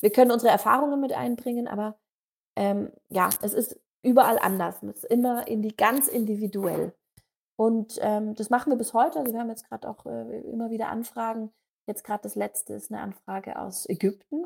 Wir 0.00 0.10
können 0.10 0.30
unsere 0.30 0.52
Erfahrungen 0.52 1.00
mit 1.00 1.12
einbringen, 1.12 1.66
aber 1.66 1.98
ähm, 2.54 2.92
ja, 3.08 3.30
es 3.42 3.52
ist 3.52 3.80
überall 4.06 4.38
anders. 4.38 4.82
Es 4.82 5.02
ist 5.02 5.04
immer 5.04 5.46
in 5.48 5.62
die 5.62 5.76
ganz 5.76 6.08
individuell. 6.08 6.94
Und 7.56 7.98
ähm, 8.02 8.34
das 8.34 8.50
machen 8.50 8.70
wir 8.70 8.76
bis 8.76 8.94
heute. 8.94 9.18
Also 9.18 9.32
wir 9.32 9.40
haben 9.40 9.48
jetzt 9.48 9.68
gerade 9.68 9.88
auch 9.88 10.06
äh, 10.06 10.40
immer 10.40 10.70
wieder 10.70 10.88
Anfragen. 10.88 11.50
Jetzt 11.86 12.04
gerade 12.04 12.22
das 12.22 12.34
letzte 12.34 12.74
ist 12.74 12.90
eine 12.90 13.00
Anfrage 13.00 13.58
aus 13.58 13.88
Ägypten, 13.88 14.44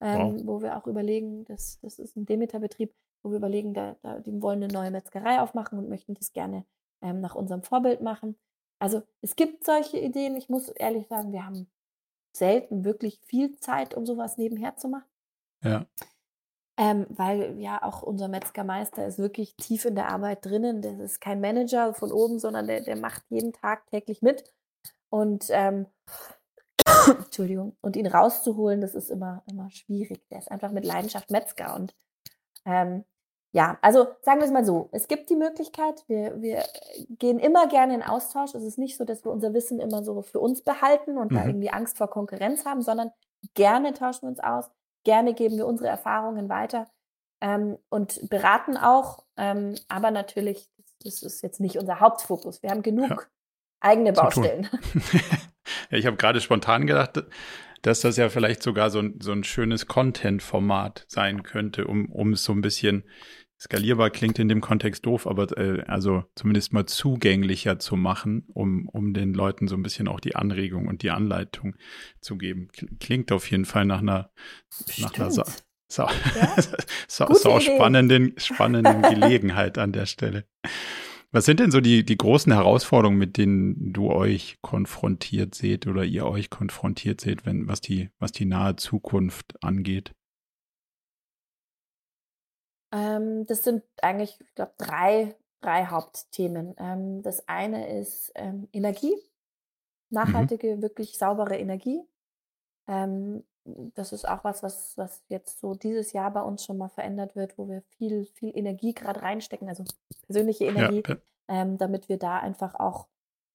ähm, 0.00 0.36
wow. 0.36 0.42
wo 0.44 0.62
wir 0.62 0.76
auch 0.76 0.86
überlegen, 0.86 1.44
das, 1.46 1.78
das 1.80 1.98
ist 1.98 2.16
ein 2.16 2.26
Demeter-Betrieb, 2.26 2.94
wo 3.22 3.30
wir 3.30 3.38
überlegen, 3.38 3.74
da, 3.74 3.96
da, 4.02 4.20
die 4.20 4.40
wollen 4.40 4.62
eine 4.62 4.72
neue 4.72 4.90
Metzgerei 4.90 5.40
aufmachen 5.40 5.78
und 5.78 5.88
möchten 5.88 6.14
das 6.14 6.32
gerne 6.32 6.64
ähm, 7.02 7.20
nach 7.20 7.34
unserem 7.34 7.62
Vorbild 7.62 8.00
machen. 8.00 8.36
Also 8.78 9.02
es 9.20 9.34
gibt 9.36 9.64
solche 9.64 9.98
Ideen. 9.98 10.36
Ich 10.36 10.48
muss 10.48 10.68
ehrlich 10.68 11.06
sagen, 11.08 11.32
wir 11.32 11.46
haben 11.46 11.66
selten 12.32 12.84
wirklich 12.84 13.20
viel 13.20 13.56
Zeit, 13.58 13.94
um 13.94 14.06
sowas 14.06 14.36
nebenher 14.36 14.76
zu 14.76 14.88
machen. 14.88 15.08
Ja. 15.62 15.86
Ähm, 16.76 17.06
weil 17.08 17.60
ja 17.60 17.82
auch 17.82 18.02
unser 18.02 18.26
Metzgermeister 18.26 19.06
ist 19.06 19.18
wirklich 19.18 19.54
tief 19.56 19.84
in 19.84 19.94
der 19.94 20.08
Arbeit 20.08 20.44
drinnen. 20.44 20.82
Der 20.82 20.98
ist 20.98 21.20
kein 21.20 21.40
Manager 21.40 21.94
von 21.94 22.10
oben, 22.10 22.40
sondern 22.40 22.66
der, 22.66 22.80
der 22.80 22.96
macht 22.96 23.22
jeden 23.28 23.52
Tag 23.52 23.86
täglich 23.86 24.22
mit. 24.22 24.52
Und 25.08 25.46
ähm, 25.50 25.86
Entschuldigung, 27.06 27.76
und 27.80 27.94
ihn 27.96 28.06
rauszuholen, 28.06 28.80
das 28.80 28.94
ist 28.94 29.10
immer, 29.10 29.42
immer 29.46 29.70
schwierig. 29.70 30.28
Der 30.30 30.38
ist 30.38 30.50
einfach 30.50 30.72
mit 30.72 30.84
Leidenschaft 30.84 31.30
Metzger 31.30 31.76
und 31.76 31.94
ähm, 32.64 33.04
ja, 33.54 33.78
also 33.82 34.08
sagen 34.22 34.40
wir 34.40 34.46
es 34.46 34.52
mal 34.52 34.64
so, 34.64 34.88
es 34.90 35.06
gibt 35.06 35.30
die 35.30 35.36
Möglichkeit, 35.36 36.02
wir, 36.08 36.42
wir 36.42 36.64
gehen 37.08 37.38
immer 37.38 37.68
gerne 37.68 37.94
in 37.94 38.02
Austausch. 38.02 38.52
Es 38.52 38.64
ist 38.64 38.78
nicht 38.78 38.96
so, 38.96 39.04
dass 39.04 39.24
wir 39.24 39.30
unser 39.30 39.54
Wissen 39.54 39.78
immer 39.78 40.02
so 40.02 40.22
für 40.22 40.40
uns 40.40 40.62
behalten 40.62 41.16
und 41.18 41.30
mhm. 41.30 41.36
da 41.36 41.46
irgendwie 41.46 41.70
Angst 41.70 41.96
vor 41.96 42.10
Konkurrenz 42.10 42.64
haben, 42.64 42.82
sondern 42.82 43.12
gerne 43.54 43.92
tauschen 43.94 44.22
wir 44.22 44.30
uns 44.30 44.40
aus, 44.40 44.70
gerne 45.04 45.34
geben 45.34 45.56
wir 45.56 45.66
unsere 45.66 45.88
Erfahrungen 45.88 46.48
weiter 46.48 46.88
ähm, 47.40 47.78
und 47.88 48.28
beraten 48.28 48.76
auch. 48.76 49.24
Ähm, 49.36 49.76
aber 49.88 50.10
natürlich, 50.10 50.68
das 51.02 51.22
ist 51.22 51.42
jetzt 51.42 51.60
nicht 51.60 51.78
unser 51.78 52.00
Hauptfokus. 52.00 52.62
Wir 52.62 52.70
haben 52.70 52.82
genug 52.82 53.10
ja. 53.10 53.18
eigene 53.80 54.12
Baustellen. 54.12 54.68
ja, 55.90 55.98
ich 55.98 56.06
habe 56.06 56.16
gerade 56.16 56.40
spontan 56.40 56.86
gedacht, 56.86 57.22
dass 57.82 58.00
das 58.00 58.16
ja 58.16 58.30
vielleicht 58.30 58.62
sogar 58.62 58.90
so 58.90 59.00
ein, 59.00 59.20
so 59.20 59.32
ein 59.32 59.44
schönes 59.44 59.86
Content-Format 59.86 61.04
sein 61.06 61.42
könnte, 61.42 61.86
um, 61.86 62.10
um 62.10 62.32
es 62.32 62.44
so 62.44 62.52
ein 62.52 62.62
bisschen 62.62 63.04
Skalierbar 63.60 64.10
klingt 64.10 64.38
in 64.38 64.48
dem 64.48 64.60
Kontext 64.60 65.06
doof, 65.06 65.26
aber 65.26 65.56
äh, 65.56 65.82
also 65.86 66.24
zumindest 66.34 66.72
mal 66.72 66.86
zugänglicher 66.86 67.78
zu 67.78 67.96
machen, 67.96 68.44
um, 68.52 68.88
um 68.88 69.14
den 69.14 69.32
Leuten 69.32 69.68
so 69.68 69.76
ein 69.76 69.82
bisschen 69.82 70.08
auch 70.08 70.20
die 70.20 70.36
Anregung 70.36 70.88
und 70.88 71.02
die 71.02 71.10
Anleitung 71.10 71.76
zu 72.20 72.36
geben. 72.36 72.68
Klingt 73.00 73.32
auf 73.32 73.50
jeden 73.50 73.64
Fall 73.64 73.84
nach 73.84 74.00
einer, 74.00 74.30
nach 74.98 75.14
einer 75.14 75.30
sa 75.30 75.44
sa 75.88 76.10
ja? 76.34 76.56
sa 77.08 77.34
sau 77.34 77.60
spannenden, 77.60 78.34
spannenden 78.38 79.02
Gelegenheit 79.20 79.78
an 79.78 79.92
der 79.92 80.06
Stelle. 80.06 80.44
Was 81.30 81.46
sind 81.46 81.58
denn 81.58 81.72
so 81.72 81.80
die, 81.80 82.04
die 82.04 82.16
großen 82.16 82.52
Herausforderungen, 82.52 83.18
mit 83.18 83.36
denen 83.38 83.92
du 83.92 84.10
euch 84.10 84.58
konfrontiert 84.62 85.54
seht 85.54 85.86
oder 85.86 86.04
ihr 86.04 86.26
euch 86.26 86.48
konfrontiert 86.48 87.20
seht, 87.20 87.44
wenn, 87.44 87.66
was 87.66 87.80
die, 87.80 88.10
was 88.20 88.30
die 88.30 88.44
nahe 88.44 88.76
Zukunft 88.76 89.62
angeht? 89.62 90.12
Ähm, 92.94 93.44
das 93.46 93.64
sind 93.64 93.82
eigentlich, 94.00 94.38
ich 94.40 94.54
glaube, 94.54 94.72
drei, 94.78 95.34
drei 95.60 95.86
Hauptthemen. 95.86 96.74
Ähm, 96.78 97.22
das 97.22 97.48
eine 97.48 97.98
ist 97.98 98.32
ähm, 98.36 98.68
Energie, 98.72 99.14
mhm. 99.14 99.20
nachhaltige, 100.10 100.76
mhm. 100.76 100.82
wirklich 100.82 101.18
saubere 101.18 101.58
Energie. 101.58 102.02
Ähm, 102.86 103.42
das 103.64 104.12
ist 104.12 104.28
auch 104.28 104.44
was, 104.44 104.62
was, 104.62 104.96
was 104.96 105.24
jetzt 105.28 105.58
so 105.58 105.74
dieses 105.74 106.12
Jahr 106.12 106.30
bei 106.30 106.42
uns 106.42 106.64
schon 106.64 106.78
mal 106.78 106.90
verändert 106.90 107.34
wird, 107.34 107.58
wo 107.58 107.68
wir 107.68 107.82
viel, 107.96 108.26
viel 108.26 108.56
Energie 108.56 108.94
gerade 108.94 109.22
reinstecken, 109.22 109.68
also 109.68 109.84
persönliche 110.26 110.66
Energie, 110.66 111.02
ja. 111.06 111.16
Ähm, 111.46 111.76
damit 111.76 112.08
wir 112.08 112.18
da 112.18 112.38
einfach 112.38 112.74
auch 112.74 113.06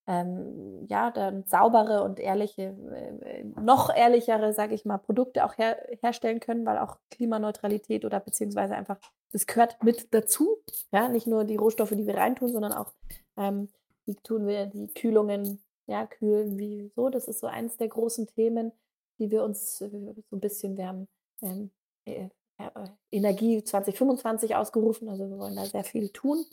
ähm, 0.10 0.88
ja, 0.90 1.12
dann 1.12 1.44
saubere 1.46 2.02
und 2.02 2.20
ehrliche, 2.20 2.76
äh, 3.22 3.44
noch 3.62 3.96
ehrlichere, 3.96 4.54
sage 4.54 4.74
ich 4.74 4.84
mal, 4.84 4.98
Produkte 4.98 5.46
auch 5.46 5.56
her 5.60 5.78
herstellen 6.02 6.40
können, 6.40 6.66
weil 6.66 6.80
auch 6.80 6.98
Klimaneutralität 7.12 8.04
oder 8.06 8.20
beziehungsweise 8.20 8.74
einfach, 8.74 9.00
das 9.32 9.46
gehört 9.46 9.84
mit 9.84 10.12
dazu. 10.12 10.58
Ja, 10.92 11.10
nicht 11.10 11.28
nur 11.28 11.44
die 11.44 11.58
Rohstoffe, 11.58 11.92
die 11.92 12.08
wir 12.08 12.18
reintun, 12.18 12.52
sondern 12.52 12.74
auch, 12.74 12.92
ähm, 13.38 13.70
wie 14.06 14.16
tun 14.16 14.48
wir 14.48 14.66
die 14.66 14.88
Kühlungen, 14.88 15.62
ja, 15.86 16.08
kühlen, 16.08 16.58
wie 16.58 16.92
so. 16.96 17.10
Das 17.10 17.28
ist 17.28 17.40
so 17.40 17.46
eins 17.46 17.78
der 17.78 17.90
großen 17.90 18.26
Themen, 18.26 18.72
die 19.20 19.30
wir 19.30 19.44
uns 19.44 19.80
äh, 19.82 19.90
so 19.92 20.38
ein 20.38 20.40
bisschen, 20.40 20.76
wir 20.76 20.88
haben 20.88 21.08
ähm, 21.44 21.70
äh, 22.06 22.30
äh 22.58 22.70
Energie 23.12 23.64
2025 23.64 24.56
ausgerufen, 24.56 25.08
also 25.08 25.30
wir 25.30 25.38
wollen 25.38 25.56
da 25.56 25.66
sehr 25.66 25.84
viel 25.84 26.10
tun. 26.10 26.46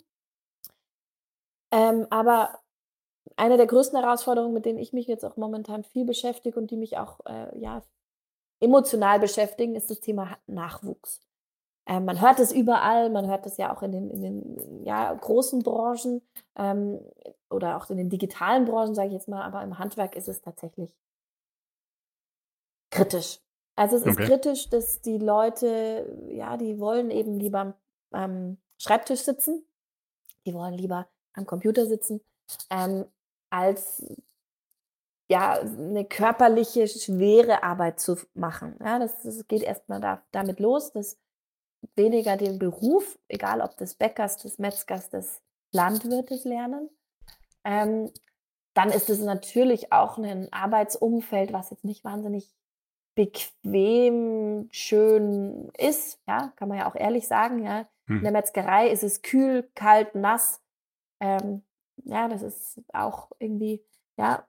Ähm, 1.73 2.07
aber 2.11 2.61
eine 3.37 3.57
der 3.57 3.67
größten 3.67 3.99
Herausforderungen, 3.99 4.55
mit 4.55 4.65
denen 4.65 4.79
ich 4.79 4.93
mich 4.93 5.07
jetzt 5.07 5.25
auch 5.25 5.37
momentan 5.37 5.85
viel 5.85 6.05
beschäftige 6.05 6.59
und 6.59 6.71
die 6.71 6.77
mich 6.77 6.99
auch 6.99 7.21
äh, 7.27 7.59
ja, 7.59 7.83
emotional 8.61 9.19
beschäftigen, 9.19 9.75
ist 9.75 9.91
das 9.91 10.01
Thema 10.01 10.37
Nachwuchs. 10.47 11.21
Ähm, 11.87 12.05
man 12.05 12.21
hört 12.21 12.41
es 12.41 12.53
überall, 12.53 13.11
man 13.11 13.29
hört 13.29 13.47
es 13.47 13.57
ja 13.57 13.75
auch 13.75 13.83
in 13.83 13.93
den, 13.93 14.11
in 14.11 14.23
den 14.23 14.85
ja, 14.85 15.13
großen 15.13 15.63
Branchen 15.63 16.21
ähm, 16.57 17.01
oder 17.49 17.77
auch 17.77 17.91
in 17.91 17.97
den 17.97 18.11
digitalen 18.11 18.65
Branchen, 18.65 18.95
sage 18.95 19.09
ich 19.09 19.15
jetzt 19.15 19.29
mal, 19.29 19.43
aber 19.43 19.63
im 19.63 19.79
Handwerk 19.79 20.17
ist 20.17 20.29
es 20.29 20.41
tatsächlich 20.41 20.97
kritisch. 22.91 23.41
Also 23.77 23.97
es 23.97 24.03
okay. 24.03 24.11
ist 24.11 24.29
kritisch, 24.29 24.71
dass 24.71 25.01
die 25.03 25.19
Leute, 25.19 26.17
ja, 26.31 26.57
die 26.57 26.79
wollen 26.81 27.11
eben 27.11 27.39
lieber 27.39 27.75
am 28.11 28.57
Schreibtisch 28.79 29.21
sitzen, 29.21 29.65
die 30.45 30.55
wollen 30.55 30.75
lieber 30.75 31.09
am 31.35 31.47
Computer 31.47 31.87
sitzen. 31.87 32.21
Ähm, 32.71 33.05
als 33.51 34.05
ja, 35.29 35.55
eine 35.61 36.05
körperliche, 36.05 36.87
schwere 36.87 37.63
Arbeit 37.63 37.99
zu 38.01 38.17
machen. 38.35 38.77
Ja, 38.81 38.99
das, 38.99 39.23
das 39.23 39.47
geht 39.49 39.63
erstmal 39.63 40.01
da, 40.01 40.23
damit 40.31 40.61
los, 40.61 40.93
dass 40.93 41.19
weniger 41.97 42.37
den 42.37 42.59
Beruf, 42.59 43.19
egal 43.29 43.61
ob 43.61 43.77
des 43.77 43.95
Bäckers, 43.95 44.37
des 44.39 44.59
Metzgers, 44.59 45.11
des 45.11 45.43
Landwirtes 45.73 46.45
lernen. 46.45 46.91
Ähm, 47.65 48.11
dann 48.75 48.91
ist 48.91 49.11
es 49.11 49.21
natürlich 49.21 49.93
auch 49.93 50.19
ein 50.19 50.53
Arbeitsumfeld, 50.53 51.53
was 51.53 51.71
jetzt 51.71 51.85
nicht 51.85 52.05
wahnsinnig 52.05 52.55
bequem, 53.15 54.69
schön 54.71 55.71
ist. 55.79 56.21
Ja, 56.29 56.53
kann 56.57 56.69
man 56.69 56.79
ja 56.79 56.91
auch 56.91 56.95
ehrlich 56.95 57.27
sagen. 57.27 57.65
Ja. 57.65 57.89
In 58.09 58.23
der 58.23 58.31
Metzgerei 58.31 58.89
ist 58.89 59.03
es 59.03 59.23
kühl, 59.23 59.69
kalt, 59.75 60.15
nass. 60.15 60.61
Ähm, 61.21 61.63
ja, 62.05 62.29
das 62.29 62.43
ist 62.43 62.81
auch 62.93 63.31
irgendwie, 63.39 63.85
ja, 64.17 64.47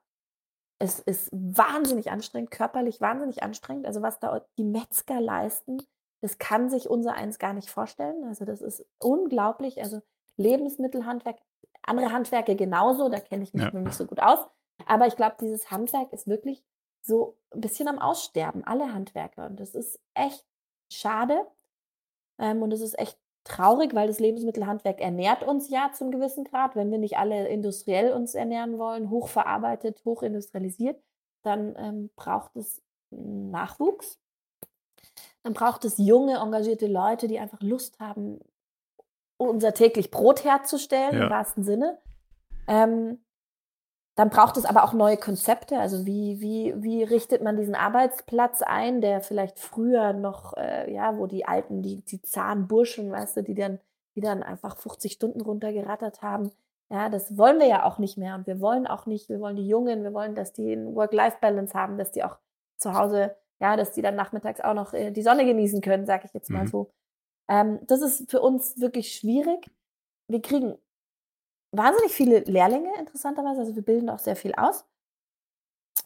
es 0.78 1.00
ist 1.00 1.30
wahnsinnig 1.32 2.10
anstrengend, 2.10 2.50
körperlich 2.50 3.00
wahnsinnig 3.00 3.42
anstrengend. 3.42 3.86
Also 3.86 4.02
was 4.02 4.20
da 4.20 4.44
die 4.56 4.64
Metzger 4.64 5.20
leisten, 5.20 5.82
das 6.20 6.38
kann 6.38 6.70
sich 6.70 6.88
unser 6.88 7.14
eins 7.14 7.38
gar 7.38 7.52
nicht 7.52 7.70
vorstellen. 7.70 8.24
Also 8.24 8.44
das 8.44 8.60
ist 8.60 8.84
unglaublich. 8.98 9.80
Also 9.80 10.00
Lebensmittelhandwerk, 10.36 11.38
andere 11.82 12.12
Handwerke 12.12 12.54
genauso, 12.54 13.08
da 13.08 13.18
kenne 13.18 13.42
ich 13.42 13.54
mich 13.54 13.64
ja. 13.64 13.72
nicht 13.72 13.94
so 13.94 14.06
gut 14.06 14.20
aus. 14.20 14.46
Aber 14.86 15.06
ich 15.06 15.16
glaube, 15.16 15.36
dieses 15.40 15.70
Handwerk 15.70 16.12
ist 16.12 16.28
wirklich 16.28 16.62
so 17.02 17.36
ein 17.50 17.60
bisschen 17.60 17.88
am 17.88 17.98
Aussterben, 17.98 18.64
alle 18.64 18.92
Handwerker. 18.92 19.46
Und 19.46 19.58
das 19.58 19.74
ist 19.74 20.00
echt 20.14 20.46
schade. 20.92 21.46
Ähm, 22.38 22.62
und 22.62 22.72
es 22.72 22.80
ist 22.80 22.98
echt 22.98 23.18
traurig, 23.48 23.94
weil 23.94 24.06
das 24.06 24.20
Lebensmittelhandwerk 24.20 25.00
ernährt 25.00 25.42
uns 25.42 25.70
ja 25.70 25.90
zum 25.92 26.10
gewissen 26.10 26.44
Grad. 26.44 26.76
Wenn 26.76 26.90
wir 26.90 26.98
nicht 26.98 27.16
alle 27.16 27.48
industriell 27.48 28.12
uns 28.12 28.34
ernähren 28.34 28.78
wollen, 28.78 29.10
hochverarbeitet, 29.10 30.04
hochindustrialisiert, 30.04 31.02
dann 31.42 31.74
ähm, 31.76 32.10
braucht 32.14 32.56
es 32.56 32.82
Nachwuchs. 33.10 34.18
Dann 35.42 35.54
braucht 35.54 35.84
es 35.84 35.98
junge, 35.98 36.36
engagierte 36.36 36.86
Leute, 36.86 37.26
die 37.26 37.38
einfach 37.38 37.60
Lust 37.60 37.98
haben, 37.98 38.40
unser 39.38 39.72
täglich 39.72 40.10
Brot 40.10 40.44
herzustellen, 40.44 41.16
ja. 41.16 41.24
im 41.24 41.30
wahrsten 41.30 41.64
Sinne. 41.64 41.98
Ähm, 42.66 43.24
dann 44.18 44.30
braucht 44.30 44.56
es 44.56 44.64
aber 44.64 44.82
auch 44.82 44.94
neue 44.94 45.16
Konzepte. 45.16 45.78
Also 45.78 46.04
wie, 46.04 46.40
wie, 46.40 46.74
wie 46.78 47.04
richtet 47.04 47.40
man 47.40 47.56
diesen 47.56 47.76
Arbeitsplatz 47.76 48.62
ein, 48.62 49.00
der 49.00 49.20
vielleicht 49.20 49.60
früher 49.60 50.12
noch, 50.12 50.56
äh, 50.56 50.92
ja, 50.92 51.16
wo 51.16 51.28
die 51.28 51.44
Alten, 51.44 51.82
die, 51.82 52.00
die 52.00 52.20
Zahnburschen, 52.20 53.12
weißt 53.12 53.36
du, 53.36 53.42
die 53.44 53.54
dann, 53.54 53.78
die 54.16 54.20
dann 54.20 54.42
einfach 54.42 54.76
50 54.76 55.12
Stunden 55.12 55.40
runtergerattert 55.40 56.20
haben. 56.20 56.50
Ja, 56.90 57.10
das 57.10 57.38
wollen 57.38 57.60
wir 57.60 57.68
ja 57.68 57.84
auch 57.84 58.00
nicht 58.00 58.18
mehr. 58.18 58.34
Und 58.34 58.48
wir 58.48 58.60
wollen 58.60 58.88
auch 58.88 59.06
nicht, 59.06 59.28
wir 59.28 59.38
wollen 59.38 59.54
die 59.54 59.68
Jungen, 59.68 60.02
wir 60.02 60.12
wollen, 60.12 60.34
dass 60.34 60.52
die 60.52 60.72
ein 60.72 60.96
Work-Life-Balance 60.96 61.78
haben, 61.78 61.96
dass 61.96 62.10
die 62.10 62.24
auch 62.24 62.38
zu 62.76 62.94
Hause, 62.94 63.36
ja, 63.60 63.76
dass 63.76 63.92
die 63.92 64.02
dann 64.02 64.16
nachmittags 64.16 64.60
auch 64.60 64.74
noch 64.74 64.94
äh, 64.94 65.12
die 65.12 65.22
Sonne 65.22 65.44
genießen 65.44 65.80
können, 65.80 66.06
sage 66.06 66.24
ich 66.26 66.34
jetzt 66.34 66.50
mal 66.50 66.64
mhm. 66.64 66.68
so. 66.68 66.90
Ähm, 67.46 67.78
das 67.86 68.00
ist 68.00 68.28
für 68.28 68.40
uns 68.40 68.80
wirklich 68.80 69.14
schwierig. 69.14 69.70
Wir 70.26 70.42
kriegen 70.42 70.76
wahnsinnig 71.72 72.12
viele 72.12 72.40
Lehrlinge, 72.40 72.90
interessanterweise. 72.98 73.60
Also 73.60 73.74
wir 73.74 73.82
bilden 73.82 74.10
auch 74.10 74.18
sehr 74.18 74.36
viel 74.36 74.54
aus, 74.54 74.84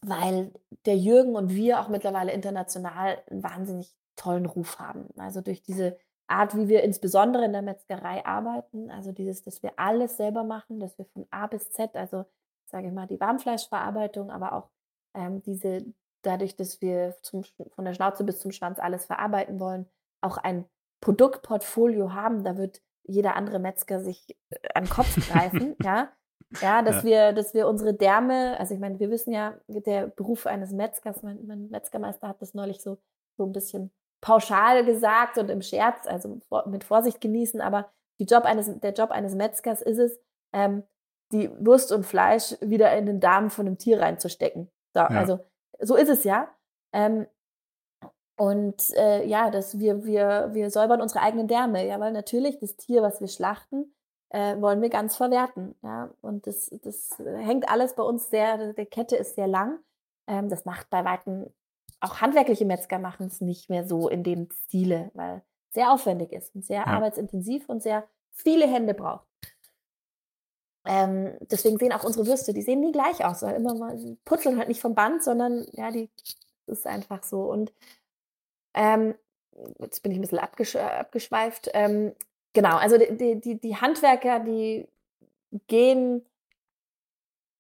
weil 0.03 0.53
der 0.87 0.97
Jürgen 0.97 1.37
und 1.37 1.55
wir 1.55 1.81
auch 1.81 1.89
mittlerweile 1.89 2.33
international 2.33 3.23
einen 3.31 3.43
wahnsinnig 3.43 3.95
tollen 4.17 4.47
Ruf 4.47 4.79
haben. 4.79 5.09
Also 5.17 5.41
durch 5.41 5.63
diese 5.63 5.97
Art, 6.27 6.57
wie 6.57 6.69
wir 6.69 6.83
insbesondere 6.83 7.45
in 7.45 7.53
der 7.53 7.63
Metzgerei 7.63 8.25
arbeiten, 8.25 8.91
also 8.91 9.13
dieses, 9.13 9.43
dass 9.43 9.63
wir 9.63 9.73
alles 9.77 10.17
selber 10.17 10.45
machen, 10.45 10.81
dass 10.81 10.97
wir 10.99 11.05
von 11.07 11.27
A 11.31 11.47
bis 11.47 11.71
Z, 11.71 11.95
also 11.95 12.25
sage 12.67 12.89
ich 12.89 12.93
mal, 12.93 13.07
die 13.07 13.21
Warmfleischverarbeitung, 13.21 14.31
aber 14.31 14.55
auch 14.55 14.71
ähm, 15.15 15.43
diese, 15.43 15.85
dadurch, 16.23 16.57
dass 16.57 16.81
wir 16.81 17.17
zum, 17.23 17.45
von 17.75 17.85
der 17.85 17.95
Schnauze 17.95 18.25
bis 18.25 18.41
zum 18.41 18.53
Schwanz 18.53 18.79
alles 18.79 19.05
verarbeiten 19.05 19.61
wollen, 19.61 19.87
auch 20.21 20.39
ein 20.39 20.65
Produktportfolio 21.01 22.15
haben. 22.15 22.45
Da 22.45 22.57
wird 22.57 22.81
jeder 23.05 23.37
andere 23.37 23.59
Metzger 23.59 24.01
sich 24.01 24.37
äh, 24.51 24.57
an 24.75 24.85
den 24.85 24.91
Kopf 24.91 25.15
greifen, 25.29 25.77
ja. 25.83 26.11
Ja, 26.61 26.83
dass 26.83 26.97
ja. 26.97 27.05
wir, 27.05 27.33
dass 27.33 27.55
wir 27.55 27.67
unsere 27.67 27.95
Därme, 27.95 28.59
also 28.61 28.75
ich 28.75 28.81
meine, 28.81 28.99
wir 29.01 29.11
wissen 29.11 29.33
ja, 29.33 29.55
der 29.69 30.09
Beruf 30.09 30.47
eines 30.47 30.71
Metzgers, 30.71 31.23
mein, 31.23 31.47
mein 31.47 31.71
Metzgermeister 31.71 32.29
hat 32.29 32.43
das 32.43 32.53
neulich 32.53 32.83
so, 32.83 32.99
so 33.39 33.45
ein 33.45 33.53
bisschen 33.53 33.91
pauschal 34.21 34.85
gesagt 34.85 35.39
und 35.39 35.51
im 35.51 35.63
Scherz, 35.63 36.07
also 36.07 36.41
mit 36.67 36.85
Vorsicht 36.85 37.21
genießen, 37.21 37.61
aber 37.61 37.91
die 38.21 38.27
Job 38.27 38.45
eines, 38.45 38.71
der 38.81 38.93
Job 38.93 39.11
eines 39.11 39.35
Metzgers 39.35 39.81
ist 39.83 39.99
es, 39.99 40.21
ähm, 40.53 40.83
die 41.33 41.51
Wurst 41.65 41.91
und 41.93 42.05
Fleisch 42.05 42.55
wieder 42.61 42.95
in 42.97 43.07
den 43.07 43.21
Darm 43.21 43.51
von 43.51 43.67
einem 43.67 43.79
Tier 43.79 44.01
reinzustecken. 44.01 44.71
So, 44.95 45.01
ja. 45.01 45.09
Also 45.09 45.41
so 45.81 45.97
ist 45.97 46.11
es 46.11 46.25
ja. 46.25 46.49
Ähm, 46.93 47.27
und 48.43 48.91
äh, 48.97 49.25
ja, 49.25 49.53
dass 49.53 49.79
wir, 49.79 50.05
wir, 50.05 50.51
wir 50.53 50.69
säubern 50.73 51.01
unsere 51.01 51.21
eigenen 51.21 51.47
Därme, 51.47 51.87
ja, 51.87 52.01
weil 52.01 52.11
natürlich 52.11 52.59
das 52.59 52.75
Tier, 52.75 53.01
was 53.01 53.21
wir 53.21 53.29
schlachten, 53.29 53.95
äh, 54.31 54.61
wollen 54.61 54.83
wir 54.83 54.89
ganz 54.89 55.15
verwerten. 55.15 55.77
Ja? 55.81 56.13
Und 56.23 56.49
das, 56.49 56.69
das 56.83 57.11
hängt 57.21 57.69
alles 57.69 57.95
bei 57.95 58.03
uns 58.03 58.31
sehr, 58.31 58.73
die 58.73 58.85
Kette 58.85 59.15
ist 59.15 59.37
sehr 59.37 59.47
lang. 59.47 59.79
Ähm, 60.27 60.49
das 60.49 60.65
macht 60.65 60.91
bei 60.91 61.05
Weitem, 61.05 61.47
auch 62.01 62.21
handwerkliche 62.21 62.65
Metzger 62.65 62.99
machen 62.99 63.29
es 63.29 63.41
nicht 63.41 63.71
mehr 63.71 63.87
so 63.87 64.09
in 64.09 64.25
dem 64.25 64.49
Stile, 64.51 65.13
weil 65.15 65.45
es 65.69 65.75
sehr 65.75 65.93
aufwendig 65.93 66.33
ist 66.33 66.53
und 66.57 66.65
sehr 66.65 66.81
ja. 66.81 66.87
arbeitsintensiv 66.87 67.69
und 67.69 67.81
sehr 67.81 68.09
viele 68.33 68.67
Hände 68.67 68.95
braucht. 68.95 69.29
Ähm, 70.85 71.37
deswegen 71.43 71.79
sehen 71.79 71.93
auch 71.93 72.03
unsere 72.03 72.27
Würste, 72.27 72.53
die 72.53 72.63
sehen 72.63 72.81
nie 72.81 72.91
gleich 72.91 73.25
aus, 73.25 73.43
weil 73.43 73.55
immer 73.55 73.77
mal 73.77 74.17
putzeln 74.25 74.59
halt 74.59 74.67
nicht 74.67 74.81
vom 74.81 74.97
Band, 74.97 75.23
sondern 75.23 75.65
ja, 75.75 75.93
die 75.93 76.11
ist 76.67 76.89
einfach 76.89 77.23
so. 77.23 77.43
Und 77.43 77.73
ähm, 78.75 79.15
jetzt 79.79 80.03
bin 80.03 80.13
ich 80.13 80.19
ein 80.19 80.23
bisschen 80.23 80.39
abgesch 80.39 80.77
abgeschweift. 80.77 81.71
Ähm, 81.75 82.15
genau, 82.53 82.77
also 82.77 82.99
die, 82.99 83.41
die, 83.41 83.61
die 83.61 83.77
Handwerker, 83.77 84.41
die 84.41 84.89
gehen 85.67 86.25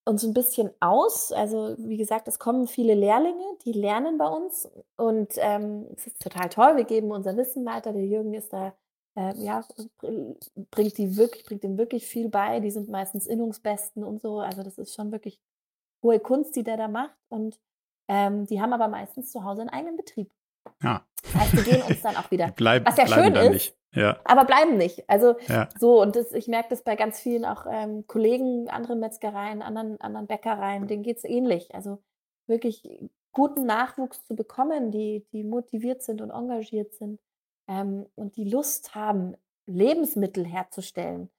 uns 0.04 0.24
ein 0.24 0.34
bisschen 0.34 0.70
aus. 0.80 1.32
Also 1.32 1.76
wie 1.78 1.96
gesagt, 1.96 2.28
es 2.28 2.38
kommen 2.38 2.66
viele 2.66 2.94
Lehrlinge, 2.94 3.44
die 3.64 3.72
lernen 3.72 4.18
bei 4.18 4.28
uns 4.28 4.68
und 4.96 5.32
ähm, 5.36 5.86
es 5.96 6.06
ist 6.06 6.20
total 6.20 6.48
toll. 6.48 6.76
Wir 6.76 6.84
geben 6.84 7.10
unser 7.12 7.36
Wissen 7.36 7.64
weiter. 7.64 7.92
Der 7.92 8.04
Jürgen 8.04 8.34
ist 8.34 8.52
da, 8.52 8.74
äh, 9.14 9.34
ja, 9.36 9.64
bringt 10.70 10.98
die 10.98 11.16
wirklich, 11.16 11.44
bringt 11.44 11.62
dem 11.62 11.78
wirklich 11.78 12.06
viel 12.06 12.28
bei. 12.28 12.60
Die 12.60 12.70
sind 12.70 12.88
meistens 12.88 13.26
Innungsbesten 13.26 14.02
und 14.02 14.20
so. 14.20 14.40
Also 14.40 14.62
das 14.62 14.78
ist 14.78 14.94
schon 14.94 15.12
wirklich 15.12 15.38
hohe 16.02 16.18
Kunst, 16.18 16.56
die 16.56 16.64
der 16.64 16.76
da 16.76 16.88
macht. 16.88 17.16
Und 17.28 17.60
ähm, 18.08 18.46
die 18.46 18.60
haben 18.60 18.72
aber 18.72 18.88
meistens 18.88 19.30
zu 19.30 19.44
Hause 19.44 19.60
einen 19.62 19.70
eigenen 19.70 19.96
Betrieb. 19.96 20.32
Ja. 20.82 21.06
Heißt, 21.34 21.52
die 21.52 21.62
gehen 21.62 21.82
uns 21.82 22.02
dann 22.02 22.16
auch 22.16 22.30
wieder. 22.30 22.52
Bleib, 22.56 22.86
was 22.86 22.96
ja 22.96 23.06
schön 23.06 23.34
ist. 23.34 23.50
Nicht. 23.50 23.76
Ja. 23.94 24.20
Aber 24.24 24.44
bleiben 24.44 24.76
nicht. 24.78 25.08
Also 25.08 25.36
ja. 25.48 25.68
so, 25.78 26.00
und 26.00 26.16
das, 26.16 26.32
ich 26.32 26.48
merke 26.48 26.70
das 26.70 26.82
bei 26.82 26.96
ganz 26.96 27.20
vielen 27.20 27.44
auch 27.44 27.66
ähm, 27.70 28.06
Kollegen, 28.06 28.68
anderen 28.70 29.00
Metzgereien, 29.00 29.62
anderen, 29.62 30.00
anderen 30.00 30.26
Bäckereien, 30.26 30.86
denen 30.88 31.02
geht 31.02 31.18
es 31.18 31.24
ähnlich. 31.24 31.74
Also 31.74 32.02
wirklich 32.46 32.88
guten 33.32 33.66
Nachwuchs 33.66 34.24
zu 34.24 34.34
bekommen, 34.34 34.90
die, 34.90 35.26
die 35.32 35.44
motiviert 35.44 36.02
sind 36.02 36.20
und 36.20 36.30
engagiert 36.30 36.94
sind 36.94 37.20
ähm, 37.68 38.06
und 38.14 38.36
die 38.36 38.48
Lust 38.48 38.94
haben, 38.94 39.36
Lebensmittel 39.66 40.44
herzustellen, 40.44 41.30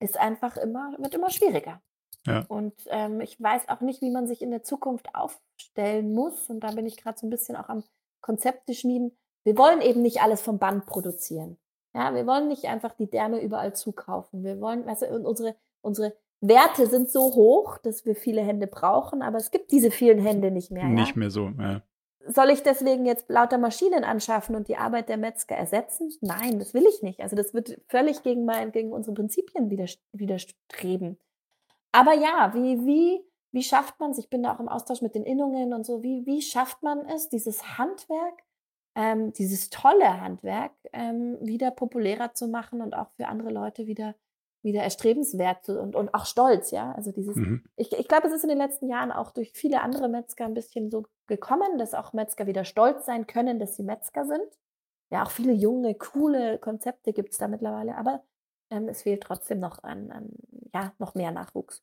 ist 0.00 0.18
einfach 0.18 0.56
immer, 0.56 0.94
wird 0.98 1.14
immer 1.14 1.30
schwieriger. 1.30 1.80
Ja. 2.26 2.44
Und 2.48 2.74
ähm, 2.88 3.20
ich 3.20 3.40
weiß 3.40 3.68
auch 3.68 3.80
nicht, 3.80 4.02
wie 4.02 4.10
man 4.10 4.26
sich 4.26 4.42
in 4.42 4.50
der 4.50 4.62
Zukunft 4.62 5.14
aufstellen 5.14 6.12
muss. 6.12 6.50
Und 6.50 6.60
da 6.60 6.72
bin 6.72 6.86
ich 6.86 6.96
gerade 6.96 7.18
so 7.18 7.26
ein 7.26 7.30
bisschen 7.30 7.56
auch 7.56 7.68
am 7.68 7.84
Konzepte 8.20 8.74
schmieden. 8.74 9.16
Wir 9.44 9.56
wollen 9.56 9.80
eben 9.80 10.02
nicht 10.02 10.22
alles 10.22 10.42
vom 10.42 10.58
Band 10.58 10.86
produzieren. 10.86 11.56
Ja, 11.94 12.14
wir 12.14 12.26
wollen 12.26 12.48
nicht 12.48 12.66
einfach 12.66 12.92
die 12.94 13.10
Därme 13.10 13.40
überall 13.40 13.74
zukaufen. 13.74 14.44
Wir 14.44 14.60
wollen, 14.60 14.86
weißt 14.86 15.02
du, 15.02 15.06
unsere, 15.26 15.56
unsere 15.80 16.14
Werte 16.40 16.86
sind 16.86 17.10
so 17.10 17.34
hoch, 17.34 17.78
dass 17.78 18.04
wir 18.04 18.14
viele 18.14 18.42
Hände 18.42 18.66
brauchen, 18.66 19.22
aber 19.22 19.38
es 19.38 19.50
gibt 19.50 19.72
diese 19.72 19.90
vielen 19.90 20.18
Hände 20.18 20.50
nicht 20.50 20.70
mehr. 20.70 20.84
Nicht 20.84 21.14
ja? 21.14 21.18
mehr 21.18 21.30
so, 21.30 21.50
ja. 21.58 21.82
Soll 22.30 22.50
ich 22.50 22.62
deswegen 22.62 23.06
jetzt 23.06 23.30
lauter 23.30 23.56
Maschinen 23.56 24.04
anschaffen 24.04 24.54
und 24.54 24.68
die 24.68 24.76
Arbeit 24.76 25.08
der 25.08 25.16
Metzger 25.16 25.56
ersetzen? 25.56 26.12
Nein, 26.20 26.58
das 26.58 26.74
will 26.74 26.84
ich 26.86 27.02
nicht. 27.02 27.20
Also 27.20 27.36
das 27.36 27.54
wird 27.54 27.80
völlig 27.88 28.22
gegen, 28.22 28.44
mein, 28.44 28.70
gegen 28.70 28.92
unsere 28.92 29.14
Prinzipien 29.14 29.70
widerstreben. 30.12 31.18
Aber 31.90 32.12
ja, 32.12 32.52
wie, 32.54 32.84
wie 32.84 33.24
wie 33.52 33.62
schafft 33.62 33.98
man 34.00 34.10
es, 34.10 34.18
ich 34.18 34.28
bin 34.28 34.42
da 34.42 34.54
auch 34.54 34.60
im 34.60 34.68
Austausch 34.68 35.02
mit 35.02 35.14
den 35.14 35.24
Innungen 35.24 35.72
und 35.72 35.84
so, 35.84 36.02
wie, 36.02 36.26
wie 36.26 36.42
schafft 36.42 36.82
man 36.82 37.06
es, 37.06 37.28
dieses 37.28 37.78
Handwerk, 37.78 38.42
ähm, 38.94 39.32
dieses 39.32 39.70
tolle 39.70 40.20
Handwerk 40.20 40.72
ähm, 40.92 41.38
wieder 41.40 41.70
populärer 41.70 42.34
zu 42.34 42.48
machen 42.48 42.82
und 42.82 42.94
auch 42.94 43.10
für 43.16 43.28
andere 43.28 43.50
Leute 43.50 43.86
wieder, 43.86 44.14
wieder 44.62 44.82
erstrebenswert 44.82 45.64
zu, 45.64 45.80
und, 45.80 45.94
und 45.94 46.12
auch 46.14 46.26
stolz, 46.26 46.72
ja. 46.72 46.92
Also 46.92 47.12
dieses, 47.12 47.36
mhm. 47.36 47.64
ich, 47.76 47.92
ich 47.92 48.08
glaube, 48.08 48.26
es 48.28 48.34
ist 48.34 48.42
in 48.42 48.50
den 48.50 48.58
letzten 48.58 48.88
Jahren 48.88 49.12
auch 49.12 49.30
durch 49.30 49.52
viele 49.52 49.80
andere 49.80 50.08
Metzger 50.08 50.44
ein 50.44 50.54
bisschen 50.54 50.90
so 50.90 51.06
gekommen, 51.26 51.78
dass 51.78 51.94
auch 51.94 52.12
Metzger 52.12 52.46
wieder 52.46 52.64
stolz 52.64 53.06
sein 53.06 53.26
können, 53.26 53.58
dass 53.58 53.76
sie 53.76 53.82
Metzger 53.82 54.26
sind. 54.26 54.48
Ja, 55.10 55.22
auch 55.22 55.30
viele 55.30 55.52
junge, 55.52 55.94
coole 55.94 56.58
Konzepte 56.58 57.14
gibt 57.14 57.32
es 57.32 57.38
da 57.38 57.48
mittlerweile, 57.48 57.96
aber 57.96 58.22
ähm, 58.70 58.88
es 58.88 59.02
fehlt 59.02 59.22
trotzdem 59.22 59.58
noch 59.58 59.82
an, 59.82 60.10
an, 60.10 60.30
ja, 60.74 60.92
noch 60.98 61.14
mehr 61.14 61.30
Nachwuchs. 61.30 61.82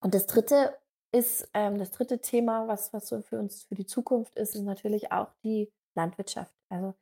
Und 0.00 0.14
das 0.14 0.26
dritte 0.26 0.76
ist, 1.12 1.48
ähm, 1.54 1.78
das 1.78 1.90
dritte 1.90 2.20
Thema, 2.20 2.68
was, 2.68 2.92
was 2.92 3.08
so 3.08 3.20
für 3.22 3.38
uns 3.38 3.64
für 3.64 3.74
die 3.74 3.86
Zukunft 3.86 4.36
ist, 4.36 4.54
ist 4.54 4.62
natürlich 4.62 5.12
auch 5.12 5.28
die 5.42 5.70
Landwirtschaft. 5.94 6.54
Also 6.68 6.94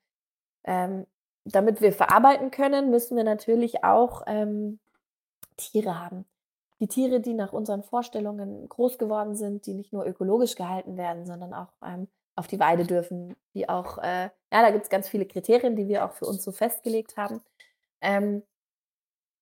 ähm, 0.64 1.06
damit 1.44 1.80
wir 1.80 1.92
verarbeiten 1.92 2.50
können, 2.50 2.90
müssen 2.90 3.16
wir 3.16 3.24
natürlich 3.24 3.84
auch 3.84 4.22
ähm, 4.26 4.78
Tiere 5.56 6.00
haben. 6.00 6.24
Die 6.80 6.88
Tiere, 6.88 7.20
die 7.20 7.34
nach 7.34 7.52
unseren 7.52 7.82
Vorstellungen 7.82 8.68
groß 8.68 8.98
geworden 8.98 9.36
sind, 9.36 9.66
die 9.66 9.74
nicht 9.74 9.92
nur 9.92 10.06
ökologisch 10.06 10.54
gehalten 10.54 10.96
werden, 10.96 11.24
sondern 11.24 11.54
auch 11.54 11.72
ähm, 11.84 12.08
auf 12.36 12.46
die 12.46 12.58
Weide 12.58 12.84
dürfen, 12.84 13.36
die 13.54 13.68
auch, 13.68 13.98
äh, 13.98 14.24
ja, 14.24 14.62
da 14.62 14.70
gibt 14.70 14.84
es 14.84 14.90
ganz 14.90 15.08
viele 15.08 15.26
Kriterien, 15.26 15.76
die 15.76 15.88
wir 15.88 16.04
auch 16.04 16.12
für 16.12 16.26
uns 16.26 16.42
so 16.42 16.50
festgelegt 16.50 17.16
haben. 17.16 17.40
Ähm, 18.00 18.42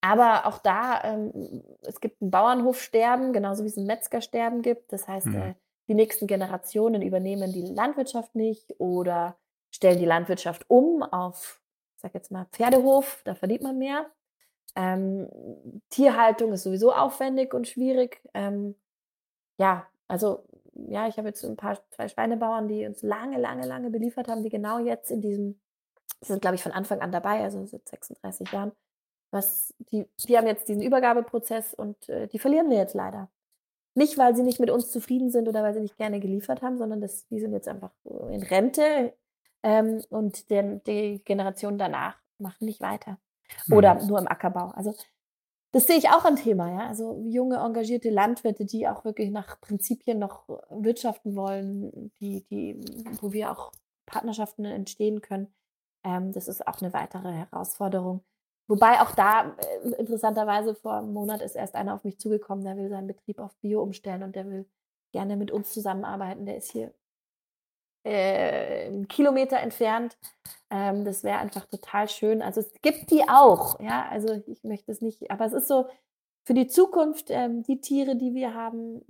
aber 0.02 0.46
auch 0.46 0.58
da, 0.58 1.00
ähm, 1.04 1.62
es 1.82 2.00
gibt 2.00 2.20
ein 2.20 2.30
Bauernhofsterben, 2.30 3.32
genauso 3.32 3.62
wie 3.62 3.68
es 3.68 3.76
ein 3.76 3.86
Metzgersterben 3.86 4.60
gibt. 4.60 4.92
Das 4.92 5.08
heißt, 5.08 5.26
mhm. 5.26 5.42
äh, 5.42 5.54
die 5.88 5.94
nächsten 5.94 6.26
Generationen 6.26 7.02
übernehmen 7.02 7.52
die 7.52 7.62
Landwirtschaft 7.62 8.34
nicht 8.34 8.74
oder 8.78 9.36
stellen 9.70 9.98
die 9.98 10.04
Landwirtschaft 10.04 10.68
um 10.68 11.02
auf, 11.02 11.60
ich 11.94 12.02
sag 12.02 12.14
jetzt 12.14 12.32
mal, 12.32 12.46
Pferdehof, 12.52 13.22
da 13.24 13.34
verdient 13.34 13.62
man 13.62 13.78
mehr. 13.78 14.10
Ähm, 14.74 15.28
Tierhaltung 15.88 16.52
ist 16.52 16.64
sowieso 16.64 16.92
aufwendig 16.92 17.54
und 17.54 17.68
schwierig. 17.68 18.20
Ähm, 18.34 18.74
ja, 19.58 19.86
also 20.08 20.44
ja, 20.74 21.06
ich 21.06 21.16
habe 21.16 21.28
jetzt 21.28 21.44
ein 21.44 21.56
paar 21.56 21.78
zwei 21.90 22.08
Schweinebauern, 22.08 22.66
die 22.66 22.86
uns 22.86 23.02
lange, 23.02 23.38
lange, 23.38 23.66
lange 23.66 23.90
beliefert 23.90 24.26
haben, 24.26 24.42
die 24.42 24.48
genau 24.48 24.78
jetzt 24.78 25.10
in 25.10 25.20
diesem 25.20 25.60
sind, 26.20 26.40
glaube 26.40 26.56
ich, 26.56 26.62
von 26.62 26.72
Anfang 26.72 27.00
an 27.00 27.12
dabei, 27.12 27.42
also 27.42 27.64
seit 27.66 27.88
36 27.88 28.50
Jahren. 28.52 28.72
Was, 29.32 29.74
die, 29.90 30.06
die 30.28 30.36
haben 30.36 30.46
jetzt 30.46 30.68
diesen 30.68 30.82
Übergabeprozess 30.82 31.74
und 31.74 32.08
äh, 32.08 32.28
die 32.28 32.38
verlieren 32.38 32.70
wir 32.70 32.76
jetzt 32.76 32.94
leider. 32.94 33.28
Nicht, 33.94 34.16
weil 34.16 34.36
sie 34.36 34.42
nicht 34.42 34.60
mit 34.60 34.70
uns 34.70 34.90
zufrieden 34.90 35.30
sind 35.30 35.48
oder 35.48 35.62
weil 35.62 35.74
sie 35.74 35.80
nicht 35.80 35.96
gerne 35.96 36.20
geliefert 36.20 36.62
haben, 36.62 36.78
sondern 36.78 37.00
das, 37.00 37.26
die 37.26 37.40
sind 37.40 37.52
jetzt 37.52 37.68
einfach 37.68 37.92
in 38.30 38.42
Rente 38.42 39.14
ähm, 39.62 40.02
und 40.08 40.50
den, 40.50 40.82
die 40.84 41.22
Generation 41.24 41.76
danach 41.76 42.16
machen 42.38 42.64
nicht 42.64 42.80
weiter. 42.80 43.18
Oder 43.70 43.94
mhm. 43.94 44.06
nur 44.06 44.18
im 44.18 44.28
Ackerbau. 44.28 44.68
Also 44.68 44.94
das 45.72 45.86
sehe 45.86 45.96
ich 45.96 46.10
auch 46.10 46.26
ein 46.26 46.36
Thema, 46.36 46.70
ja. 46.70 46.86
Also 46.86 47.22
junge, 47.26 47.56
engagierte 47.56 48.10
Landwirte, 48.10 48.66
die 48.66 48.86
auch 48.86 49.04
wirklich 49.04 49.30
nach 49.30 49.60
Prinzipien 49.60 50.18
noch 50.18 50.46
wirtschaften 50.68 51.34
wollen, 51.34 52.12
die, 52.20 52.44
die, 52.44 52.78
wo 53.20 53.32
wir 53.32 53.50
auch 53.50 53.72
Partnerschaften 54.04 54.66
entstehen 54.66 55.22
können. 55.22 55.54
Ähm, 56.04 56.32
das 56.32 56.48
ist 56.48 56.66
auch 56.66 56.80
eine 56.82 56.92
weitere 56.92 57.32
Herausforderung. 57.32 58.22
Wobei 58.72 59.02
auch 59.02 59.10
da 59.10 59.54
äh, 59.58 59.88
interessanterweise 59.98 60.74
vor 60.74 60.94
einem 60.94 61.12
Monat 61.12 61.42
ist 61.42 61.56
erst 61.56 61.74
einer 61.74 61.92
auf 61.92 62.04
mich 62.04 62.18
zugekommen, 62.18 62.64
der 62.64 62.78
will 62.78 62.88
seinen 62.88 63.06
Betrieb 63.06 63.38
auf 63.38 63.54
Bio 63.56 63.82
umstellen 63.82 64.22
und 64.22 64.34
der 64.34 64.46
will 64.46 64.64
gerne 65.12 65.36
mit 65.36 65.50
uns 65.50 65.74
zusammenarbeiten. 65.74 66.46
Der 66.46 66.56
ist 66.56 66.72
hier 66.72 66.90
äh, 68.02 68.86
einen 68.86 69.08
Kilometer 69.08 69.58
entfernt. 69.58 70.16
Ähm, 70.70 71.04
das 71.04 71.22
wäre 71.22 71.36
einfach 71.36 71.66
total 71.66 72.08
schön. 72.08 72.40
Also 72.40 72.60
es 72.60 72.72
gibt 72.80 73.10
die 73.10 73.28
auch, 73.28 73.78
ja. 73.78 74.08
Also 74.08 74.42
ich 74.46 74.64
möchte 74.64 74.90
es 74.90 75.02
nicht, 75.02 75.30
aber 75.30 75.44
es 75.44 75.52
ist 75.52 75.68
so 75.68 75.84
für 76.44 76.54
die 76.54 76.66
Zukunft 76.66 77.26
ähm, 77.28 77.64
die 77.64 77.82
Tiere, 77.82 78.16
die 78.16 78.34
wir 78.34 78.54
haben 78.54 79.02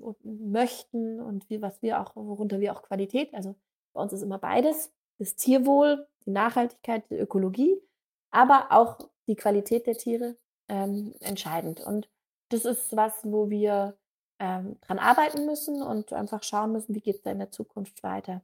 und 0.00 0.16
möchten 0.24 1.20
und 1.20 1.50
wie, 1.50 1.60
was 1.60 1.82
wir 1.82 2.00
auch, 2.00 2.14
worunter 2.14 2.60
wir 2.60 2.72
auch 2.72 2.82
Qualität, 2.82 3.34
also 3.34 3.56
bei 3.94 4.00
uns 4.00 4.12
ist 4.12 4.22
immer 4.22 4.38
beides, 4.38 4.92
das 5.18 5.34
Tierwohl, 5.34 6.06
die 6.24 6.30
Nachhaltigkeit, 6.30 7.10
die 7.10 7.16
Ökologie, 7.16 7.82
aber 8.30 8.68
auch 8.70 8.98
die 9.26 9.36
Qualität 9.36 9.86
der 9.86 9.96
Tiere 9.96 10.36
ähm, 10.68 11.14
entscheidend. 11.20 11.80
Und 11.80 12.08
das 12.50 12.64
ist 12.64 12.96
was, 12.96 13.12
wo 13.24 13.50
wir 13.50 13.96
ähm, 14.38 14.76
dran 14.80 14.98
arbeiten 14.98 15.46
müssen 15.46 15.82
und 15.82 16.12
einfach 16.12 16.42
schauen 16.42 16.72
müssen, 16.72 16.94
wie 16.94 17.00
geht 17.00 17.16
es 17.16 17.22
da 17.22 17.30
in 17.30 17.38
der 17.38 17.50
Zukunft 17.50 18.02
weiter. 18.02 18.42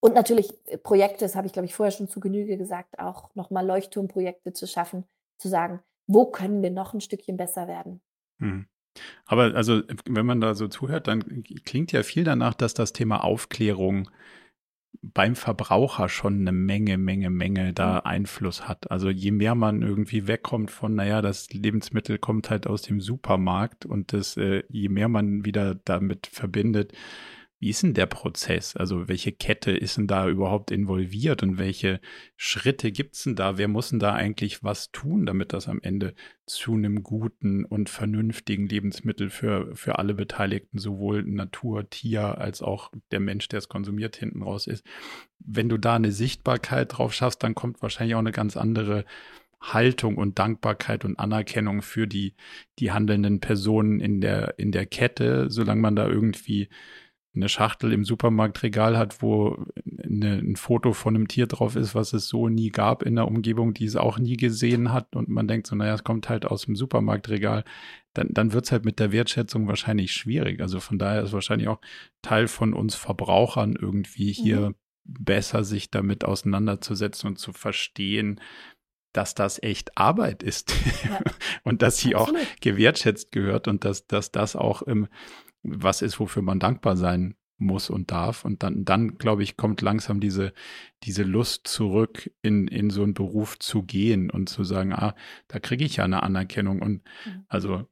Und 0.00 0.14
natürlich 0.14 0.52
äh, 0.66 0.76
Projekte, 0.76 1.24
das 1.24 1.36
habe 1.36 1.46
ich, 1.46 1.52
glaube 1.52 1.66
ich, 1.66 1.74
vorher 1.74 1.92
schon 1.92 2.08
zu 2.08 2.20
Genüge 2.20 2.58
gesagt, 2.58 2.98
auch 2.98 3.34
nochmal 3.34 3.66
Leuchtturmprojekte 3.66 4.52
zu 4.52 4.66
schaffen, 4.66 5.04
zu 5.38 5.48
sagen, 5.48 5.80
wo 6.06 6.26
können 6.26 6.62
wir 6.62 6.70
noch 6.70 6.92
ein 6.92 7.00
Stückchen 7.00 7.36
besser 7.36 7.68
werden. 7.68 8.00
Hm. 8.38 8.66
Aber 9.24 9.54
also, 9.54 9.82
wenn 10.04 10.26
man 10.26 10.40
da 10.40 10.54
so 10.54 10.68
zuhört, 10.68 11.08
dann 11.08 11.42
klingt 11.64 11.90
ja 11.92 12.02
viel 12.02 12.22
danach, 12.22 12.54
dass 12.54 12.74
das 12.74 12.92
Thema 12.92 13.24
Aufklärung 13.24 14.10
beim 15.02 15.36
Verbraucher 15.36 16.08
schon 16.08 16.40
eine 16.40 16.52
Menge, 16.52 16.98
Menge, 16.98 17.30
Menge 17.30 17.72
da. 17.72 17.98
Einfluss 18.00 18.68
hat. 18.68 18.90
Also 18.90 19.10
je 19.10 19.30
mehr 19.30 19.54
man 19.54 19.82
irgendwie 19.82 20.26
wegkommt 20.26 20.70
von, 20.70 20.94
naja, 20.94 21.22
das 21.22 21.52
Lebensmittel 21.52 22.18
kommt 22.18 22.50
halt 22.50 22.66
aus 22.66 22.82
dem 22.82 23.00
Supermarkt 23.00 23.86
und 23.86 24.12
das, 24.12 24.36
äh, 24.36 24.64
je 24.68 24.88
mehr 24.88 25.08
man 25.08 25.44
wieder 25.44 25.74
damit 25.74 26.26
verbindet, 26.26 26.92
wie 27.64 27.70
ist 27.70 27.82
denn 27.82 27.94
der 27.94 28.04
Prozess? 28.04 28.76
Also 28.76 29.08
welche 29.08 29.32
Kette 29.32 29.70
ist 29.70 29.96
denn 29.96 30.06
da 30.06 30.28
überhaupt 30.28 30.70
involviert 30.70 31.42
und 31.42 31.56
welche 31.56 31.98
Schritte 32.36 32.92
gibt 32.92 33.14
es 33.14 33.22
denn 33.22 33.36
da? 33.36 33.56
Wer 33.56 33.68
muss 33.68 33.88
denn 33.88 34.00
da 34.00 34.12
eigentlich 34.12 34.62
was 34.62 34.92
tun, 34.92 35.24
damit 35.24 35.54
das 35.54 35.66
am 35.66 35.80
Ende 35.80 36.12
zu 36.44 36.74
einem 36.74 37.02
guten 37.02 37.64
und 37.64 37.88
vernünftigen 37.88 38.66
Lebensmittel 38.66 39.30
für, 39.30 39.74
für 39.74 39.98
alle 39.98 40.12
Beteiligten, 40.12 40.78
sowohl 40.78 41.22
Natur, 41.22 41.88
Tier 41.88 42.36
als 42.36 42.60
auch 42.60 42.92
der 43.12 43.20
Mensch, 43.20 43.48
der 43.48 43.60
es 43.60 43.70
konsumiert, 43.70 44.16
hinten 44.16 44.42
raus 44.42 44.66
ist? 44.66 44.84
Wenn 45.38 45.70
du 45.70 45.78
da 45.78 45.94
eine 45.94 46.12
Sichtbarkeit 46.12 46.98
drauf 46.98 47.14
schaffst, 47.14 47.42
dann 47.42 47.54
kommt 47.54 47.80
wahrscheinlich 47.80 48.14
auch 48.14 48.18
eine 48.18 48.32
ganz 48.32 48.58
andere 48.58 49.06
Haltung 49.58 50.18
und 50.18 50.38
Dankbarkeit 50.38 51.06
und 51.06 51.18
Anerkennung 51.18 51.80
für 51.80 52.06
die, 52.06 52.34
die 52.78 52.92
handelnden 52.92 53.40
Personen 53.40 54.00
in 54.00 54.20
der, 54.20 54.58
in 54.58 54.70
der 54.70 54.84
Kette, 54.84 55.48
solange 55.48 55.80
man 55.80 55.96
da 55.96 56.06
irgendwie 56.06 56.68
eine 57.34 57.48
Schachtel 57.48 57.92
im 57.92 58.04
Supermarktregal 58.04 58.96
hat, 58.96 59.22
wo 59.22 59.64
eine, 60.02 60.34
ein 60.34 60.56
Foto 60.56 60.92
von 60.92 61.14
einem 61.14 61.28
Tier 61.28 61.46
drauf 61.46 61.76
ist, 61.76 61.94
was 61.94 62.12
es 62.12 62.28
so 62.28 62.48
nie 62.48 62.70
gab 62.70 63.02
in 63.02 63.16
der 63.16 63.26
Umgebung, 63.26 63.74
die 63.74 63.86
es 63.86 63.96
auch 63.96 64.18
nie 64.18 64.36
gesehen 64.36 64.92
hat 64.92 65.16
und 65.16 65.28
man 65.28 65.48
denkt 65.48 65.66
so, 65.66 65.74
naja, 65.74 65.94
es 65.94 66.04
kommt 66.04 66.28
halt 66.28 66.44
aus 66.44 66.66
dem 66.66 66.76
Supermarktregal, 66.76 67.64
dann, 68.14 68.28
dann 68.30 68.52
wird 68.52 68.66
es 68.66 68.72
halt 68.72 68.84
mit 68.84 69.00
der 69.00 69.12
Wertschätzung 69.12 69.66
wahrscheinlich 69.66 70.12
schwierig. 70.12 70.60
Also 70.60 70.78
von 70.78 70.98
daher 70.98 71.22
ist 71.22 71.32
wahrscheinlich 71.32 71.68
auch 71.68 71.80
Teil 72.22 72.46
von 72.46 72.72
uns 72.72 72.94
Verbrauchern 72.94 73.76
irgendwie 73.78 74.32
hier 74.32 74.70
mhm. 74.70 74.74
besser 75.04 75.64
sich 75.64 75.90
damit 75.90 76.24
auseinanderzusetzen 76.24 77.30
und 77.30 77.38
zu 77.38 77.52
verstehen, 77.52 78.40
dass 79.12 79.34
das 79.34 79.62
echt 79.62 79.96
Arbeit 79.96 80.42
ist 80.42 80.74
ja. 81.04 81.20
und 81.62 81.82
dass 81.82 81.98
sie 81.98 82.14
Absolut. 82.14 82.40
auch 82.40 82.60
gewertschätzt 82.60 83.32
gehört 83.32 83.68
und 83.68 83.84
dass, 83.84 84.06
dass 84.06 84.32
das 84.32 84.56
auch 84.56 84.82
im, 84.82 85.08
was 85.64 86.02
ist, 86.02 86.20
wofür 86.20 86.42
man 86.42 86.60
dankbar 86.60 86.96
sein 86.96 87.34
muss 87.58 87.90
und 87.90 88.10
darf. 88.10 88.44
Und 88.44 88.62
dann, 88.62 88.84
dann 88.84 89.16
glaube 89.16 89.42
ich, 89.42 89.56
kommt 89.56 89.80
langsam 89.80 90.20
diese, 90.20 90.52
diese 91.02 91.22
Lust 91.22 91.66
zurück, 91.66 92.30
in, 92.42 92.68
in 92.68 92.90
so 92.90 93.02
einen 93.02 93.14
Beruf 93.14 93.58
zu 93.58 93.82
gehen 93.82 94.30
und 94.30 94.48
zu 94.48 94.64
sagen, 94.64 94.92
ah, 94.92 95.14
da 95.48 95.58
kriege 95.58 95.84
ich 95.84 95.96
ja 95.96 96.04
eine 96.04 96.22
Anerkennung. 96.22 96.82
Und 96.82 97.02
mhm. 97.24 97.44
also 97.48 97.86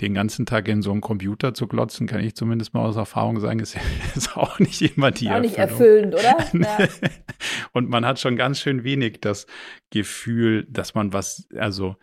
den 0.00 0.14
ganzen 0.14 0.46
Tag 0.46 0.68
in 0.68 0.82
so 0.82 0.90
einen 0.90 1.00
Computer 1.00 1.54
zu 1.54 1.66
glotzen, 1.66 2.06
kann 2.06 2.20
ich 2.20 2.34
zumindest 2.34 2.74
mal 2.74 2.84
aus 2.84 2.96
Erfahrung 2.96 3.40
sagen, 3.40 3.60
ist, 3.60 3.76
ist 4.14 4.36
auch 4.36 4.58
nicht 4.58 4.82
immer 4.82 5.10
die 5.10 5.30
auch 5.30 5.40
nicht 5.40 5.56
erfüllend, 5.56 6.14
oder? 6.14 6.36
Ja. 6.52 6.88
und 7.72 7.88
man 7.88 8.04
hat 8.04 8.20
schon 8.20 8.36
ganz 8.36 8.60
schön 8.60 8.84
wenig 8.84 9.20
das 9.20 9.46
Gefühl, 9.90 10.66
dass 10.68 10.94
man 10.94 11.12
was, 11.12 11.48
also 11.56 11.96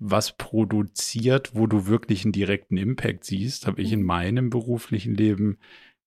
was 0.00 0.36
produziert, 0.36 1.54
wo 1.54 1.66
du 1.66 1.86
wirklich 1.86 2.24
einen 2.24 2.32
direkten 2.32 2.78
Impact 2.78 3.24
siehst, 3.24 3.66
habe 3.66 3.82
ich 3.82 3.92
in 3.92 4.00
mhm. 4.00 4.06
meinem 4.06 4.50
beruflichen 4.50 5.14
Leben 5.14 5.58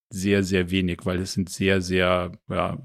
sehr, 0.09 0.43
sehr 0.43 0.71
wenig, 0.71 1.05
weil 1.05 1.19
es 1.19 1.33
sind 1.33 1.49
sehr, 1.49 1.81
sehr 1.81 2.31
ja, 2.49 2.77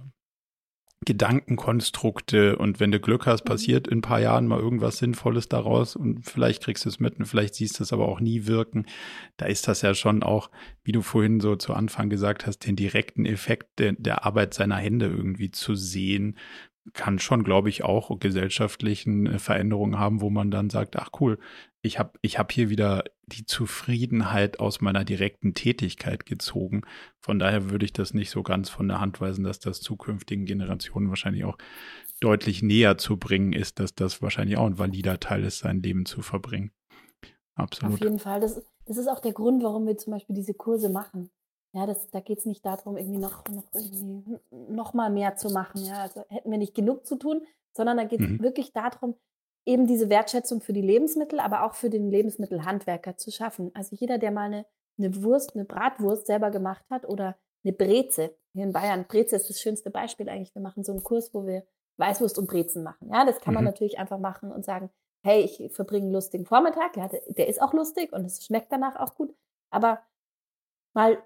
Gedankenkonstrukte 1.07 2.57
und 2.59 2.81
wenn 2.81 2.91
du 2.91 3.01
Glück 3.01 3.25
hast, 3.27 3.45
mhm. 3.45 3.49
passiert 3.49 3.89
in 3.89 3.99
ein 3.99 4.03
paar 4.03 4.21
Jahren 4.21 4.47
mal 4.47 4.61
irgendwas 4.61 4.99
Sinnvolles 4.99 5.49
daraus 5.49 5.97
und 5.97 6.25
vielleicht 6.25 6.63
kriegst 6.63 6.85
du 6.85 6.91
es 6.91 7.01
mit 7.01 7.19
und 7.19 7.25
vielleicht 7.25 7.55
siehst 7.55 7.79
du 7.79 7.85
es 7.85 7.93
aber 7.95 8.07
auch 8.07 8.21
nie 8.21 8.47
wirken. 8.47 8.85
Da 9.39 9.47
ist 9.47 9.67
das 9.67 9.81
ja 9.81 9.95
schon 9.95 10.23
auch, 10.23 10.51
wie 10.85 10.93
du 10.93 11.01
vorhin 11.01 11.41
so 11.41 11.57
zu 11.57 11.73
Anfang 11.73 12.11
gesagt 12.11 12.47
hast, 12.47 12.67
den 12.67 12.77
direkten 12.77 13.25
Effekt 13.25 13.79
der, 13.79 13.93
der 13.93 14.27
Arbeit 14.27 14.53
seiner 14.53 14.77
Hände 14.77 15.07
irgendwie 15.07 15.51
zu 15.51 15.75
sehen 15.75 16.37
kann 16.93 17.19
schon, 17.19 17.45
glaube 17.45 17.69
ich, 17.69 17.85
auch 17.85 18.19
gesellschaftlichen 18.19 19.27
äh, 19.27 19.39
Veränderungen 19.39 19.99
haben, 19.99 20.21
wo 20.21 20.31
man 20.31 20.51
dann 20.51 20.71
sagt, 20.71 20.97
ach 20.97 21.11
cool, 21.21 21.39
ich 21.83 21.99
habe 21.99 22.13
ich 22.23 22.39
hab 22.39 22.53
hier 22.53 22.71
wieder 22.71 23.05
die 23.27 23.45
Zufriedenheit 23.45 24.61
aus 24.61 24.81
meiner 24.81 25.05
direkten 25.05 25.55
Tätigkeit 25.55 26.27
gezogen. 26.27 26.83
Von 27.21 27.39
daher 27.39 27.71
würde 27.71 27.85
ich 27.85 27.93
das 27.93 28.15
nicht 28.15 28.31
so 28.31 28.43
ganz 28.43 28.69
von 28.69 28.89
der 28.89 29.01
Hand 29.01 29.21
weisen, 29.21 29.45
dass 29.45 29.61
das 29.61 29.81
zukünftigen 29.81 30.45
Generationen 30.45 31.09
wahrscheinlich 31.09 31.45
auch 31.45 31.59
deutlich 32.21 32.63
näher 32.63 32.99
zu 32.99 33.17
bringen 33.17 33.53
ist, 33.53 33.79
dass 33.79 33.95
das 33.95 34.23
wahrscheinlich 34.23 34.57
auch 34.57 34.67
ein 34.67 34.79
valider 34.79 35.21
Teil 35.21 35.45
ist, 35.45 35.59
sein 35.59 35.83
Leben 35.83 36.05
zu 36.05 36.23
verbringen. 36.23 36.73
Absolut. 37.55 37.95
Auf 37.95 38.01
jeden 38.01 38.19
Fall. 38.19 38.41
Das, 38.41 38.61
das 38.87 38.97
ist 38.97 39.09
auch 39.09 39.21
der 39.21 39.33
Grund, 39.33 39.63
warum 39.63 39.87
wir 39.87 39.97
zum 39.97 40.13
Beispiel 40.13 40.35
diese 40.35 40.55
Kurse 40.55 40.89
machen. 40.89 41.31
Ja, 41.73 41.87
das, 41.87 42.09
da 42.11 42.21
geht 42.21 42.39
es 42.39 42.47
nicht 42.47 42.65
darum, 42.65 42.97
irgendwie 42.97 43.19
noch, 43.19 43.45
noch, 43.49 43.65
irgendwie 43.75 44.39
noch 44.51 44.95
mal 44.95 45.11
mehr 45.11 45.37
zu 45.37 45.51
machen. 45.51 45.85
Ja, 45.85 46.03
also 46.03 46.25
hätten 46.29 46.51
wir 46.51 46.59
nicht 46.59 46.75
genug 46.75 47.07
zu 47.07 47.17
tun, 47.17 47.43
sondern 47.77 47.99
da 47.99 48.05
geht 48.05 48.21
es 48.21 48.29
mhm. 48.29 48.43
wirklich 48.43 48.73
darum, 48.73 49.15
eben 49.67 49.87
diese 49.87 50.09
Wertschätzung 50.09 50.63
für 50.63 50.73
die 50.73 50.81
Lebensmittel, 50.81 51.41
aber 51.41 51.65
auch 51.65 51.75
für 51.75 51.91
den 51.91 52.11
Lebensmittelhandwerker 52.11 53.19
zu 53.19 53.31
schaffen. 53.31 53.71
Also 53.75 53.95
jeder, 53.97 54.17
der 54.17 54.31
mal 54.31 54.47
eine, 54.47 54.67
eine 54.97 55.23
Wurst, 55.23 55.55
eine 55.55 55.67
Bratwurst 55.67 56.27
selber 56.27 56.51
gemacht 56.51 56.85
hat 56.89 57.07
oder 57.07 57.37
eine 57.65 57.75
Breze. 57.75 58.35
Hier 58.55 58.65
in 58.65 58.73
Bayern, 58.73 59.05
Breze 59.07 59.37
ist 59.37 59.51
das 59.51 59.61
schönste 59.61 59.91
Beispiel 59.91 60.29
eigentlich. 60.31 60.55
Wir 60.55 60.63
machen 60.63 60.85
so 60.85 60.93
einen 60.93 61.05
Kurs, 61.05 61.35
wo 61.35 61.47
wir 61.47 61.65
Weißwurst 61.99 62.39
und 62.39 62.49
Brezen 62.49 62.83
machen. 62.83 63.11
Ja, 63.13 63.27
das 63.27 63.41
kann 63.41 63.53
man 63.53 63.65
mhm. 63.65 63.71
natürlich 63.71 63.99
einfach 63.99 64.19
machen 64.19 64.53
und 64.53 64.65
sagen, 64.65 64.89
hey, 65.23 65.43
ich 65.43 65.73
verbringe 65.75 66.05
einen 66.05 66.15
lustigen 66.15 66.47
Vormittag. 66.47 66.97
Ja, 66.97 67.11
der 67.29 67.49
ist 67.49 67.61
auch 67.61 67.75
lustig 67.75 68.13
und 68.13 68.25
es 68.25 68.45
schmeckt 68.45 68.73
danach 68.73 68.97
auch 68.97 69.15
gut. 69.15 69.35
Aber 69.71 70.01
mal 70.95 71.19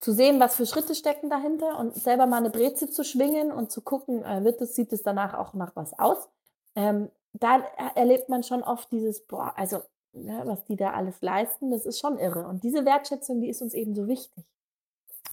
zu 0.00 0.12
sehen, 0.12 0.38
was 0.38 0.56
für 0.56 0.66
Schritte 0.66 0.94
stecken 0.94 1.28
dahinter 1.28 1.78
und 1.78 1.94
selber 1.94 2.26
mal 2.26 2.38
eine 2.38 2.50
Breze 2.50 2.88
zu 2.88 3.04
schwingen 3.04 3.50
und 3.50 3.72
zu 3.72 3.80
gucken, 3.80 4.24
äh, 4.24 4.44
wird 4.44 4.60
es, 4.60 4.74
sieht 4.74 4.92
es 4.92 5.02
danach 5.02 5.34
auch 5.34 5.54
nach 5.54 5.74
was 5.74 5.98
aus. 5.98 6.28
Ähm, 6.76 7.10
da 7.32 7.58
erlebt 7.94 8.28
man 8.28 8.42
schon 8.42 8.62
oft 8.62 8.90
dieses, 8.92 9.26
boah, 9.26 9.52
also 9.56 9.82
ja, 10.12 10.46
was 10.46 10.64
die 10.64 10.76
da 10.76 10.92
alles 10.92 11.20
leisten, 11.20 11.70
das 11.70 11.86
ist 11.86 12.00
schon 12.00 12.18
irre. 12.18 12.46
Und 12.46 12.64
diese 12.64 12.84
Wertschätzung, 12.84 13.40
die 13.40 13.48
ist 13.48 13.62
uns 13.62 13.74
eben 13.74 13.94
so 13.94 14.08
wichtig, 14.08 14.44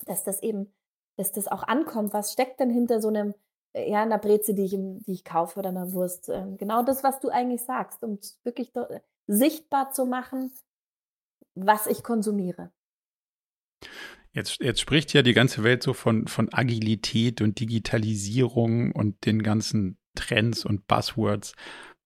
dass 0.05 0.23
das 0.23 0.41
eben, 0.43 0.73
dass 1.15 1.31
das 1.31 1.47
auch 1.47 1.63
ankommt. 1.63 2.13
Was 2.13 2.33
steckt 2.33 2.59
denn 2.59 2.69
hinter 2.69 3.01
so 3.01 3.07
einem, 3.07 3.33
äh, 3.73 3.89
ja, 3.89 4.01
einer 4.01 4.17
Breze, 4.17 4.53
die 4.53 4.65
ich, 4.65 4.71
die 4.71 5.13
ich 5.13 5.23
kaufe 5.23 5.59
oder 5.59 5.69
einer 5.69 5.93
Wurst? 5.93 6.29
Ähm, 6.29 6.57
genau 6.57 6.83
das, 6.83 7.03
was 7.03 7.19
du 7.19 7.29
eigentlich 7.29 7.63
sagst, 7.63 8.03
um 8.03 8.19
wirklich 8.43 8.71
sichtbar 9.27 9.91
zu 9.91 10.05
machen, 10.05 10.51
was 11.55 11.87
ich 11.87 12.03
konsumiere. 12.03 12.71
Jetzt, 14.35 14.59
jetzt 14.59 14.81
spricht 14.81 15.13
ja 15.13 15.21
die 15.21 15.33
ganze 15.33 15.63
Welt 15.63 15.81
so 15.81 15.93
von, 15.93 16.27
von 16.27 16.51
Agilität 16.51 17.39
und 17.39 17.57
Digitalisierung 17.57 18.91
und 18.91 19.25
den 19.25 19.41
ganzen 19.41 19.97
Trends 20.13 20.65
und 20.65 20.87
Buzzwords. 20.87 21.53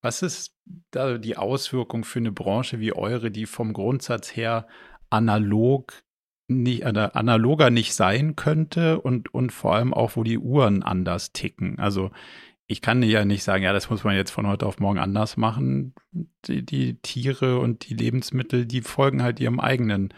Was 0.02 0.22
ist 0.22 0.56
da 0.92 1.18
die 1.18 1.38
Auswirkung 1.38 2.04
für 2.04 2.20
eine 2.20 2.32
Branche 2.32 2.80
wie 2.80 2.94
eure, 2.94 3.32
die 3.32 3.48
vom 3.48 3.74
Grundsatz 3.74 4.36
her 4.36 4.68
analog 5.10 6.04
nicht, 6.48 6.86
analoger 6.86 7.72
nicht 7.72 7.96
sein 7.96 8.36
könnte 8.36 9.02
und, 9.02 9.34
und 9.34 9.52
vor 9.52 9.76
allem 9.76 9.96
auch, 9.96 10.16
wo 10.16 10.22
die 10.22 10.38
Uhren 10.38 10.84
anders 10.84 11.34
ticken? 11.34 11.80
Also 11.80 12.12
ich 12.68 12.82
kann 12.82 13.02
ja 13.02 13.26
nicht 13.26 13.42
sagen, 13.42 13.64
ja, 13.64 13.74
das 13.74 13.90
muss 13.90 14.04
man 14.04 14.16
jetzt 14.16 14.30
von 14.30 14.46
heute 14.46 14.68
auf 14.68 14.80
morgen 14.80 15.00
anders 15.00 15.36
machen. 15.36 15.96
Die, 16.46 16.64
die 16.64 17.02
Tiere 17.02 17.58
und 17.58 17.90
die 17.90 17.96
Lebensmittel, 17.96 18.68
die 18.68 18.82
folgen 18.82 19.24
halt 19.24 19.40
ihrem 19.40 19.60
eigenen 19.60 20.14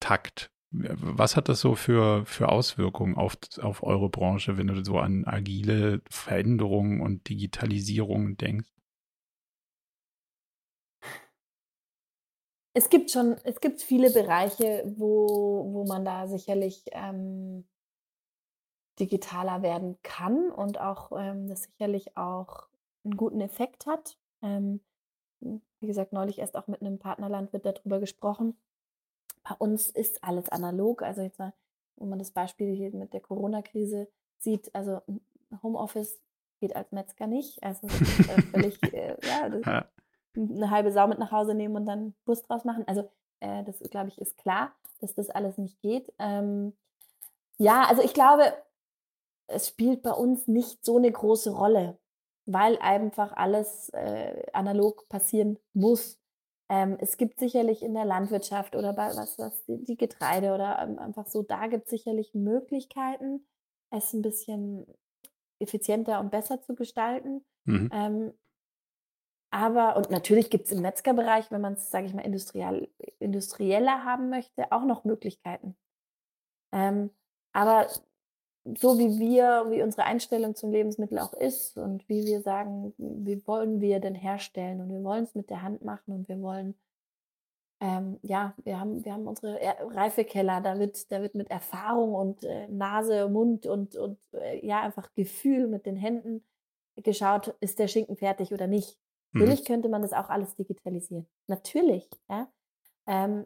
Takt. 0.00 0.50
Was 0.76 1.36
hat 1.36 1.48
das 1.48 1.60
so 1.60 1.76
für, 1.76 2.26
für 2.26 2.48
Auswirkungen 2.48 3.16
auf, 3.16 3.36
auf 3.60 3.84
eure 3.84 4.08
Branche, 4.08 4.58
wenn 4.58 4.66
du 4.66 4.84
so 4.84 4.98
an 4.98 5.24
agile 5.24 6.00
Veränderungen 6.10 7.00
und 7.00 7.28
Digitalisierung 7.28 8.36
denkst? 8.36 8.68
Es 12.76 12.90
gibt 12.90 13.12
schon, 13.12 13.36
es 13.44 13.60
gibt 13.60 13.82
viele 13.82 14.10
Bereiche, 14.10 14.82
wo, 14.96 15.72
wo 15.72 15.84
man 15.84 16.04
da 16.04 16.26
sicherlich 16.26 16.82
ähm, 16.90 17.64
digitaler 18.98 19.62
werden 19.62 19.96
kann 20.02 20.50
und 20.50 20.80
auch 20.80 21.12
ähm, 21.16 21.46
das 21.46 21.62
sicherlich 21.64 22.16
auch 22.16 22.66
einen 23.04 23.16
guten 23.16 23.40
Effekt 23.40 23.86
hat. 23.86 24.18
Ähm, 24.42 24.80
wie 25.40 25.86
gesagt, 25.86 26.12
neulich 26.12 26.38
erst 26.40 26.56
auch 26.56 26.66
mit 26.66 26.80
einem 26.80 26.98
Partnerlandwirt 26.98 27.64
darüber 27.64 28.00
gesprochen. 28.00 28.56
Bei 29.44 29.54
uns 29.58 29.90
ist 29.90 30.24
alles 30.24 30.48
analog. 30.48 31.02
Also 31.02 31.22
jetzt 31.22 31.38
mal, 31.38 31.52
wenn 31.96 32.08
man 32.08 32.18
das 32.18 32.30
Beispiel 32.30 32.74
hier 32.74 32.90
mit 32.90 33.12
der 33.12 33.20
Corona-Krise 33.20 34.08
sieht, 34.38 34.74
also 34.74 35.00
Homeoffice 35.62 36.20
geht 36.60 36.74
als 36.74 36.90
Metzger 36.92 37.26
nicht. 37.26 37.62
Also 37.62 37.86
ist 37.86 38.28
äh, 38.28 38.42
völlig, 38.42 38.82
äh, 38.92 39.16
ja, 39.22 39.48
das, 39.48 39.84
eine 40.36 40.70
halbe 40.70 40.92
Sau 40.92 41.06
mit 41.06 41.18
nach 41.18 41.30
Hause 41.30 41.54
nehmen 41.54 41.76
und 41.76 41.86
dann 41.86 42.14
Bus 42.24 42.42
draus 42.42 42.64
machen. 42.64 42.84
Also 42.86 43.08
äh, 43.40 43.62
das, 43.64 43.78
glaube 43.90 44.08
ich, 44.08 44.20
ist 44.20 44.36
klar, 44.38 44.72
dass 45.00 45.14
das 45.14 45.30
alles 45.30 45.58
nicht 45.58 45.80
geht. 45.80 46.12
Ähm, 46.18 46.72
ja, 47.58 47.84
also 47.84 48.02
ich 48.02 48.14
glaube, 48.14 48.52
es 49.46 49.68
spielt 49.68 50.02
bei 50.02 50.12
uns 50.12 50.48
nicht 50.48 50.84
so 50.84 50.96
eine 50.96 51.12
große 51.12 51.50
Rolle, 51.50 51.98
weil 52.46 52.78
einfach 52.78 53.32
alles 53.32 53.90
äh, 53.90 54.42
analog 54.52 55.08
passieren 55.08 55.58
muss. 55.72 56.18
Ähm, 56.70 56.96
es 57.00 57.16
gibt 57.16 57.38
sicherlich 57.38 57.82
in 57.82 57.94
der 57.94 58.04
Landwirtschaft 58.04 58.74
oder 58.74 58.92
bei 58.94 59.08
was, 59.08 59.38
was 59.38 59.64
die, 59.66 59.96
Getreide 59.96 60.54
oder 60.54 60.78
ähm, 60.80 60.98
einfach 60.98 61.26
so, 61.26 61.42
da 61.42 61.66
gibt 61.66 61.84
es 61.84 61.90
sicherlich 61.90 62.34
Möglichkeiten, 62.34 63.46
es 63.90 64.12
ein 64.14 64.22
bisschen 64.22 64.86
effizienter 65.58 66.20
und 66.20 66.30
besser 66.30 66.62
zu 66.62 66.74
gestalten. 66.74 67.44
Mhm. 67.64 67.90
Ähm, 67.92 68.32
aber, 69.50 69.96
und 69.96 70.10
natürlich 70.10 70.50
gibt 70.50 70.66
es 70.66 70.72
im 70.72 70.82
Metzgerbereich, 70.82 71.50
wenn 71.50 71.60
man 71.60 71.74
es, 71.74 71.90
sage 71.90 72.06
ich 72.06 72.14
mal, 72.14 72.24
industriell, 72.24 72.88
industrieller 73.20 74.02
haben 74.04 74.28
möchte, 74.28 74.72
auch 74.72 74.84
noch 74.84 75.04
Möglichkeiten. 75.04 75.76
Ähm, 76.72 77.10
aber 77.52 77.86
so 78.64 78.98
wie 78.98 79.18
wir, 79.18 79.66
wie 79.70 79.82
unsere 79.82 80.04
Einstellung 80.04 80.54
zum 80.54 80.72
Lebensmittel 80.72 81.18
auch 81.18 81.34
ist 81.34 81.76
und 81.76 82.08
wie 82.08 82.24
wir 82.24 82.40
sagen, 82.40 82.94
wie 82.96 83.46
wollen 83.46 83.80
wir 83.80 84.00
denn 84.00 84.14
herstellen 84.14 84.80
und 84.80 84.90
wir 84.90 85.04
wollen 85.04 85.24
es 85.24 85.34
mit 85.34 85.50
der 85.50 85.62
Hand 85.62 85.84
machen 85.84 86.14
und 86.14 86.28
wir 86.28 86.40
wollen, 86.40 86.74
ähm, 87.80 88.18
ja, 88.22 88.54
wir 88.64 88.80
haben, 88.80 89.04
wir 89.04 89.12
haben 89.12 89.26
unsere 89.26 89.60
Reifekeller, 89.94 90.62
da 90.62 90.78
wird, 90.78 91.12
da 91.12 91.20
wird 91.20 91.34
mit 91.34 91.50
Erfahrung 91.50 92.14
und 92.14 92.44
äh, 92.44 92.66
Nase, 92.68 93.28
Mund 93.28 93.66
und, 93.66 93.96
und 93.96 94.18
äh, 94.32 94.64
ja, 94.66 94.80
einfach 94.80 95.12
Gefühl 95.14 95.66
mit 95.66 95.84
den 95.84 95.96
Händen 95.96 96.42
geschaut, 96.96 97.54
ist 97.60 97.78
der 97.78 97.88
Schinken 97.88 98.16
fertig 98.16 98.52
oder 98.52 98.66
nicht. 98.66 98.98
Mhm. 99.32 99.40
Natürlich 99.40 99.66
könnte 99.66 99.90
man 99.90 100.00
das 100.00 100.14
auch 100.14 100.30
alles 100.30 100.54
digitalisieren. 100.54 101.26
Natürlich, 101.48 102.08
ja. 102.30 102.48
Ähm, 103.06 103.44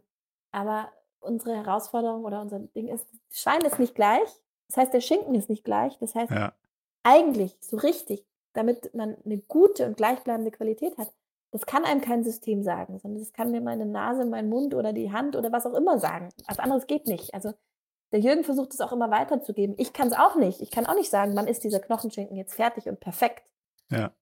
aber 0.52 0.92
unsere 1.18 1.56
Herausforderung 1.56 2.24
oder 2.24 2.40
unser 2.40 2.60
Ding 2.60 2.86
ist, 2.86 3.08
Schwein 3.30 3.62
ist 3.62 3.80
nicht 3.80 3.96
gleich 3.96 4.28
das 4.68 4.76
heißt, 4.76 4.94
der 4.94 5.00
Schinken 5.00 5.34
ist 5.34 5.48
nicht 5.48 5.64
gleich. 5.64 5.98
Das 5.98 6.14
heißt, 6.14 6.30
ja. 6.30 6.52
eigentlich 7.02 7.56
so 7.60 7.76
richtig, 7.76 8.24
damit 8.52 8.94
man 8.94 9.16
eine 9.24 9.38
gute 9.38 9.86
und 9.86 9.96
gleichbleibende 9.96 10.50
Qualität 10.50 10.96
hat, 10.98 11.12
das 11.50 11.64
kann 11.64 11.84
einem 11.84 12.02
kein 12.02 12.24
System 12.24 12.62
sagen, 12.62 12.98
sondern 12.98 13.20
das 13.20 13.32
kann 13.32 13.50
mir 13.50 13.62
meine 13.62 13.86
Nase, 13.86 14.26
mein 14.26 14.50
Mund 14.50 14.74
oder 14.74 14.92
die 14.92 15.10
Hand 15.12 15.34
oder 15.34 15.50
was 15.50 15.64
auch 15.64 15.74
immer 15.74 15.98
sagen. 15.98 16.28
Was 16.46 16.58
anderes 16.58 16.86
geht 16.86 17.06
nicht. 17.06 17.32
Also 17.32 17.54
der 18.12 18.20
Jürgen 18.20 18.44
versucht 18.44 18.74
es 18.74 18.80
auch 18.80 18.92
immer 18.92 19.10
weiterzugeben. 19.10 19.74
Ich 19.78 19.94
kann 19.94 20.08
es 20.08 20.14
auch 20.14 20.36
nicht. 20.36 20.60
Ich 20.60 20.70
kann 20.70 20.86
auch 20.86 20.94
nicht 20.94 21.10
sagen, 21.10 21.34
wann 21.34 21.46
ist 21.46 21.64
dieser 21.64 21.80
Knochenschinken 21.80 22.36
jetzt 22.36 22.54
fertig 22.54 22.88
und 22.88 23.00
perfekt. 23.00 23.44
Ja. 23.90 24.12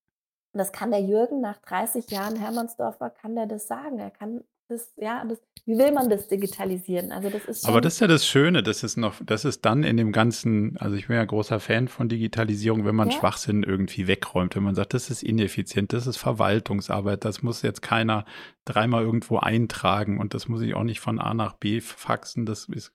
Und 0.53 0.59
das 0.59 0.73
kann 0.73 0.93
der 0.93 1.03
Jürgen 1.03 1.41
nach 1.41 1.59
30 1.59 2.11
Jahren 2.11 2.37
Hermannsdorfer, 2.37 3.11
kann 3.11 3.35
der 3.35 3.47
das 3.47 3.67
sagen. 3.67 3.99
Er 3.99 4.11
kann 4.11 4.45
das, 4.69 4.93
ja, 4.97 5.25
das, 5.25 5.39
wie 5.65 5.79
will 5.79 5.93
man 5.93 6.11
das 6.11 6.29
digitalisieren? 6.29 7.13
Also 7.13 7.31
das 7.31 7.45
ist 7.45 7.67
Aber 7.67 7.81
das 7.81 7.95
ist 7.95 8.01
ja 8.01 8.07
das 8.07 8.27
Schöne, 8.27 8.63
das 8.63 8.83
ist 8.83 8.97
noch, 8.97 9.15
das 9.25 9.45
ist 9.45 9.65
dann 9.65 9.85
in 9.85 9.97
dem 9.97 10.13
ganzen, 10.13 10.77
also 10.79 10.97
ich 10.97 11.07
bin 11.07 11.17
ja 11.17 11.25
großer 11.25 11.61
Fan 11.61 11.89
von 11.89 12.09
Digitalisierung, 12.09 12.85
wenn 12.85 12.95
man 12.95 13.11
ja. 13.11 13.19
Schwachsinn 13.19 13.63
irgendwie 13.63 14.07
wegräumt, 14.07 14.57
wenn 14.57 14.65
man 14.65 14.75
sagt, 14.75 14.95
das 14.95 15.11
ist 15.11 15.23
ineffizient, 15.23 15.93
das 15.93 16.07
ist 16.07 16.17
Verwaltungsarbeit, 16.17 17.25
das 17.25 17.43
muss 17.43 17.63
jetzt 17.63 17.83
keiner 17.83 18.25
dreimal 18.65 19.05
irgendwo 19.05 19.39
eintragen 19.39 20.19
und 20.19 20.35
das 20.35 20.49
muss 20.49 20.63
ich 20.63 20.75
auch 20.75 20.83
nicht 20.83 20.99
von 21.01 21.21
A 21.21 21.33
nach 21.35 21.53
B 21.55 21.81
faxen, 21.81 22.47
das 22.47 22.69
ist, 22.69 22.93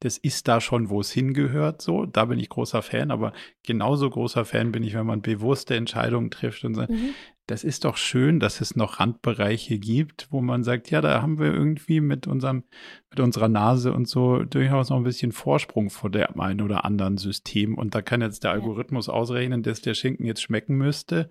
das 0.00 0.18
ist 0.18 0.48
da 0.48 0.60
schon, 0.60 0.90
wo 0.90 1.00
es 1.00 1.10
hingehört, 1.10 1.80
so, 1.80 2.04
da 2.04 2.26
bin 2.26 2.38
ich 2.38 2.50
großer 2.50 2.82
Fan, 2.82 3.10
aber 3.10 3.32
genauso 3.66 4.10
großer 4.10 4.44
Fan 4.44 4.72
bin 4.72 4.82
ich, 4.82 4.94
wenn 4.94 5.06
man 5.06 5.22
bewusste 5.22 5.74
Entscheidungen 5.76 6.30
trifft 6.30 6.64
und 6.64 6.74
sagt, 6.74 6.90
mhm 6.90 7.14
das 7.46 7.62
ist 7.62 7.84
doch 7.84 7.96
schön, 7.96 8.40
dass 8.40 8.60
es 8.60 8.74
noch 8.74 9.00
Randbereiche 9.00 9.78
gibt, 9.78 10.28
wo 10.30 10.40
man 10.40 10.64
sagt, 10.64 10.90
ja, 10.90 11.02
da 11.02 11.20
haben 11.20 11.38
wir 11.38 11.52
irgendwie 11.52 12.00
mit 12.00 12.26
unserem, 12.26 12.64
mit 13.10 13.20
unserer 13.20 13.48
Nase 13.48 13.92
und 13.92 14.08
so 14.08 14.44
durchaus 14.44 14.88
noch 14.88 14.96
ein 14.96 15.04
bisschen 15.04 15.32
Vorsprung 15.32 15.90
vor 15.90 16.10
dem 16.10 16.40
einen 16.40 16.62
oder 16.62 16.84
anderen 16.84 17.18
System. 17.18 17.76
Und 17.76 17.94
da 17.94 18.00
kann 18.00 18.22
jetzt 18.22 18.44
der 18.44 18.52
Algorithmus 18.52 19.10
ausrechnen, 19.10 19.62
dass 19.62 19.82
der 19.82 19.94
Schinken 19.94 20.24
jetzt 20.24 20.40
schmecken 20.40 20.76
müsste. 20.76 21.28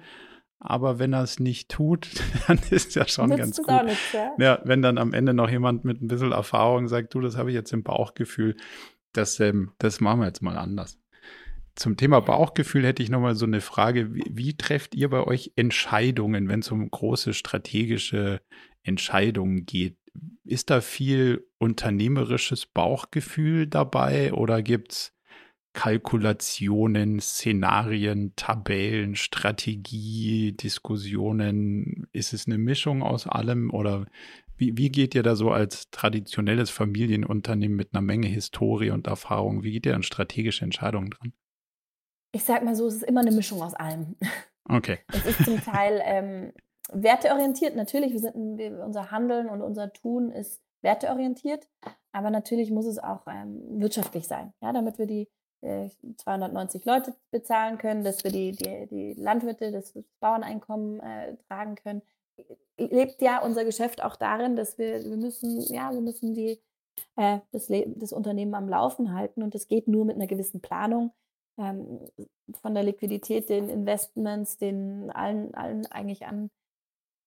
Aber 0.59 0.97
wenn 0.97 1.14
er 1.14 1.24
es 1.24 1.39
nicht 1.39 1.70
tut, 1.70 2.09
dann 2.47 2.59
ist 2.70 2.93
ja 2.95 3.07
schon 3.07 3.30
Nützt 3.30 3.39
ganz 3.39 3.57
gut. 3.57 3.86
Nicht, 3.86 4.14
ja? 4.14 4.34
ja? 4.38 4.59
wenn 4.64 4.84
dann 4.84 4.99
am 4.99 5.14
Ende 5.14 5.34
noch 5.34 5.49
jemand 5.49 5.84
mit 5.84 6.01
ein 6.01 6.07
bisschen 6.07 6.32
Erfahrung 6.32 6.88
sagt, 6.88 7.14
du, 7.16 7.22
das 7.22 7.38
habe 7.38 7.49
ich 7.49 7.55
jetzt 7.55 7.74
im 7.74 7.84
Bauchgefühl, 7.84 8.55
das, 9.14 9.39
ähm, 9.39 9.72
das 9.80 9.99
machen 9.99 10.22
wir 10.22 10.28
jetzt 10.28 10.41
mal 10.41 10.57
anders. 10.57 10.99
Zum 11.76 11.98
Thema 11.98 12.20
Bauchgefühl 12.20 12.86
hätte 12.86 13.02
ich 13.02 13.10
nochmal 13.10 13.36
so 13.36 13.46
eine 13.46 13.62
Frage. 13.62 14.14
Wie, 14.14 14.26
wie 14.30 14.58
trefft 14.58 14.94
ihr 14.96 15.10
bei 15.10 15.24
euch 15.24 15.54
Entscheidungen, 15.56 16.48
wenn 16.48 16.60
es 16.60 16.72
um 16.72 16.90
große 16.90 17.34
strategische 17.34 18.42
Entscheidungen 18.84 19.66
geht? 19.66 19.98
Ist 20.44 20.70
da 20.70 20.82
viel 20.82 21.48
unternehmerisches 21.58 22.68
Bauchgefühl 22.68 23.66
dabei 23.66 24.34
oder 24.34 24.62
gibt 24.62 24.91
es 24.91 25.14
Kalkulationen, 25.74 27.20
Szenarien, 27.20 28.36
Tabellen, 28.36 29.16
Strategie, 29.16 30.52
Diskussionen? 30.52 32.06
Ist 32.12 32.34
es 32.34 32.45
eine 32.45 32.60
Mischung 32.60 33.02
aus 33.02 33.26
allem 33.26 33.72
oder 33.72 34.06
wie, 34.58 34.78
wie 34.78 34.90
geht 34.90 35.16
ihr 35.16 35.24
da 35.24 35.36
so 35.36 35.50
als 35.50 35.90
traditionelles 35.90 36.70
Familienunternehmen 36.70 37.76
mit 37.76 37.94
einer 37.94 38.02
Menge 38.02 38.28
Historie 38.28 38.91
und 38.91 39.08
Erfahrung, 39.08 39.64
wie 39.64 39.72
geht 39.72 39.88
ihr 39.88 39.95
an 39.95 40.04
strategische 40.04 40.64
Entscheidungen 40.64 41.10
dran? 41.10 41.34
Ich 42.35 42.43
sag 42.43 42.64
mal 42.64 42.76
so, 42.76 42.88
es 42.88 42.95
ist 42.95 43.03
immer 43.03 43.22
eine 43.22 43.31
Mischung 43.31 43.61
aus 43.61 43.76
allem. 43.76 44.15
Okay. 44.68 44.99
Es 45.14 45.26
ist 45.26 45.45
zum 45.45 45.61
Teil 45.61 46.01
ähm, 46.03 46.51
werteorientiert. 46.91 47.76
Natürlich, 47.76 48.11
wir 48.11 48.19
sind, 48.19 48.35
unser 48.80 49.11
Handeln 49.11 49.49
und 49.49 49.61
unser 49.61 49.93
Tun 49.93 50.31
ist 50.31 50.61
werteorientiert, 50.81 51.68
aber 52.11 52.31
natürlich 52.31 52.72
muss 52.72 52.85
es 52.85 52.97
auch 52.99 53.27
ähm, 53.27 53.80
wirtschaftlich 53.80 54.27
sein, 54.27 54.53
ja, 54.61 54.73
damit 54.73 54.97
wir 54.97 55.05
die 55.05 55.30
äh, 55.61 55.89
290 56.18 56.84
Leute 56.85 57.15
bezahlen 57.31 57.77
können, 57.77 58.03
dass 58.03 58.23
wir 58.23 58.31
die, 58.31 58.51
die, 58.51 58.88
die 58.88 59.14
Landwirte, 59.14 59.72
das 59.72 59.93
Bauerneinkommen 60.19 60.99
äh, 60.99 61.38
tragen 61.47 61.76
können. 61.76 62.01
Lebt 62.77 63.22
ja 63.22 63.41
unser 63.41 63.64
Geschäft 63.64 64.03
auch 64.03 64.15
darin, 64.15 64.55
dass 64.55 64.77
wir, 64.77 65.05
wir 65.05 65.18
müssen, 65.18 65.61
ja, 65.73 65.93
wir 65.93 66.01
müssen 66.01 66.34
die, 66.34 66.60
äh, 67.15 67.39
das, 67.51 67.68
das 67.69 68.11
Unternehmen 68.11 68.55
am 68.55 68.68
Laufen 68.68 69.14
halten 69.14 69.43
und 69.43 69.53
das 69.53 69.68
geht 69.68 69.88
nur 69.88 70.03
mit 70.03 70.15
einer 70.15 70.27
gewissen 70.27 70.61
Planung 70.61 71.11
ähm, 71.58 72.00
von 72.62 72.74
der 72.74 72.84
Liquidität, 72.84 73.50
den 73.50 73.70
Investments, 73.70 74.58
den 74.58 75.10
allen, 75.12 75.54
allen 75.54 75.86
eigentlich 75.88 76.26
an 76.26 76.50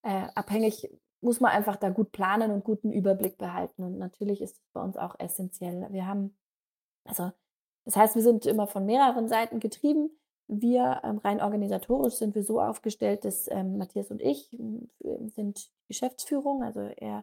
äh, 0.03 0.29
abhängig, 0.35 0.89
muss 1.21 1.41
man 1.41 1.53
einfach 1.53 1.77
da 1.77 1.91
gut 1.91 2.13
planen 2.13 2.51
und 2.51 2.65
guten 2.65 2.93
Überblick 2.93 3.39
behalten. 3.39 3.83
Und 3.83 3.99
natürlich 3.99 4.41
ist 4.41 4.57
es 4.57 4.63
bei 4.73 4.83
uns 4.83 4.97
auch 4.97 5.19
essentiell. 5.19 5.87
Wir 5.91 6.07
haben, 6.07 6.37
also 7.05 7.33
das 7.85 7.97
heißt, 7.97 8.15
wir 8.17 8.23
sind 8.23 8.47
immer 8.47 8.67
von 8.67 8.85
mehreren 8.85 9.29
Seiten 9.29 9.61
getrieben. 9.61 10.11
Wir 10.49 11.01
ähm, 11.03 11.19
rein 11.19 11.41
organisatorisch 11.41 12.15
sind 12.15 12.35
wir 12.35 12.45
so 12.45 12.61
aufgestellt, 12.61 13.25
dass 13.25 13.51
ähm, 13.51 13.79
Matthias 13.79 14.11
und 14.11 14.21
ich 14.21 14.53
äh, 14.53 15.29
sind 15.29 15.73
Geschäftsführung, 15.89 16.63
also 16.63 16.81
er, 16.81 17.23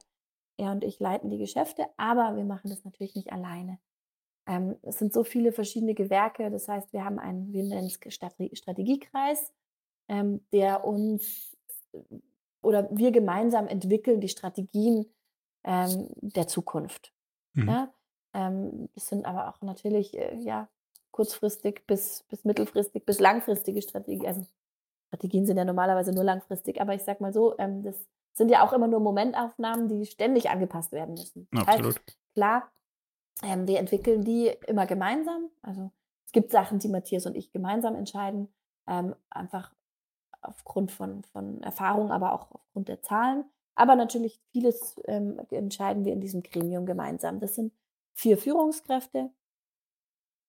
er 0.58 0.72
und 0.72 0.84
ich 0.84 1.00
leiten 1.00 1.30
die 1.30 1.38
Geschäfte, 1.38 1.86
aber 1.96 2.36
wir 2.36 2.44
machen 2.44 2.70
das 2.70 2.84
natürlich 2.84 3.16
nicht 3.16 3.32
alleine. 3.32 3.80
Ähm, 4.46 4.76
es 4.82 4.98
sind 5.00 5.14
so 5.14 5.24
viele 5.24 5.52
verschiedene 5.52 5.94
Gewerke. 5.94 6.50
Das 6.52 6.68
heißt, 6.68 6.92
wir 6.94 7.06
haben 7.06 7.20
einen, 7.20 7.54
wir 7.54 7.64
nennen 7.64 7.88
es 7.88 8.00
Strategiekreis, 8.14 9.52
ähm, 10.10 10.42
der 10.52 10.86
uns 10.86 11.56
oder 12.62 12.90
wir 12.92 13.12
gemeinsam 13.12 13.68
entwickeln 13.68 14.22
die 14.22 14.30
Strategien 14.30 15.06
ähm, 15.64 16.08
der 16.22 16.48
Zukunft. 16.48 17.14
Mhm. 17.54 17.68
Ja? 17.68 17.94
Ähm, 18.34 18.90
das 18.96 19.08
sind 19.08 19.26
aber 19.26 19.50
auch 19.50 19.62
natürlich 19.62 20.18
äh, 20.18 20.38
ja, 20.40 20.70
kurzfristig 21.12 21.86
bis, 21.86 22.24
bis 22.30 22.44
mittelfristig 22.46 23.06
bis 23.06 23.20
langfristige 23.20 23.82
Strategien. 23.82 24.26
Also 24.26 24.46
Strategien 25.08 25.46
sind 25.46 25.58
ja 25.58 25.66
normalerweise 25.66 26.12
nur 26.12 26.24
langfristig, 26.24 26.82
aber 26.82 26.96
ich 26.96 27.04
sag 27.04 27.22
mal 27.22 27.34
so, 27.34 27.58
ähm, 27.60 27.84
das 27.84 27.96
sind 28.34 28.50
ja 28.50 28.66
auch 28.66 28.74
immer 28.74 28.88
nur 28.88 29.00
Momentaufnahmen, 29.00 29.88
die 29.88 30.06
ständig 30.06 30.50
angepasst 30.50 30.92
werden 30.92 31.14
müssen. 31.14 31.48
Absolut. 31.52 31.96
Heißt, 31.96 32.18
klar, 32.34 32.72
ähm, 33.42 33.68
wir 33.68 33.80
entwickeln 33.80 34.24
die 34.24 34.52
immer 34.68 34.86
gemeinsam. 34.86 35.50
Also 35.62 35.92
es 36.26 36.32
gibt 36.32 36.52
Sachen, 36.52 36.80
die 36.80 36.90
Matthias 36.90 37.26
und 37.26 37.36
ich 37.36 37.52
gemeinsam 37.52 37.96
entscheiden, 37.96 38.54
ähm, 38.88 39.16
einfach 39.30 39.74
aufgrund 40.42 40.92
von, 40.92 41.24
von 41.24 41.62
Erfahrung, 41.64 42.12
aber 42.12 42.34
auch 42.34 42.52
aufgrund 42.52 42.90
der 42.90 43.02
Zahlen. 43.02 43.46
Aber 43.76 43.96
natürlich 43.96 44.40
vieles 44.52 45.02
ähm, 45.06 45.40
entscheiden 45.50 46.06
wir 46.06 46.14
in 46.14 46.22
diesem 46.22 46.44
Gremium 46.44 46.86
gemeinsam. 46.86 47.40
Das 47.40 47.56
sind 47.56 47.74
vier 48.14 48.38
Führungskräfte, 48.38 49.32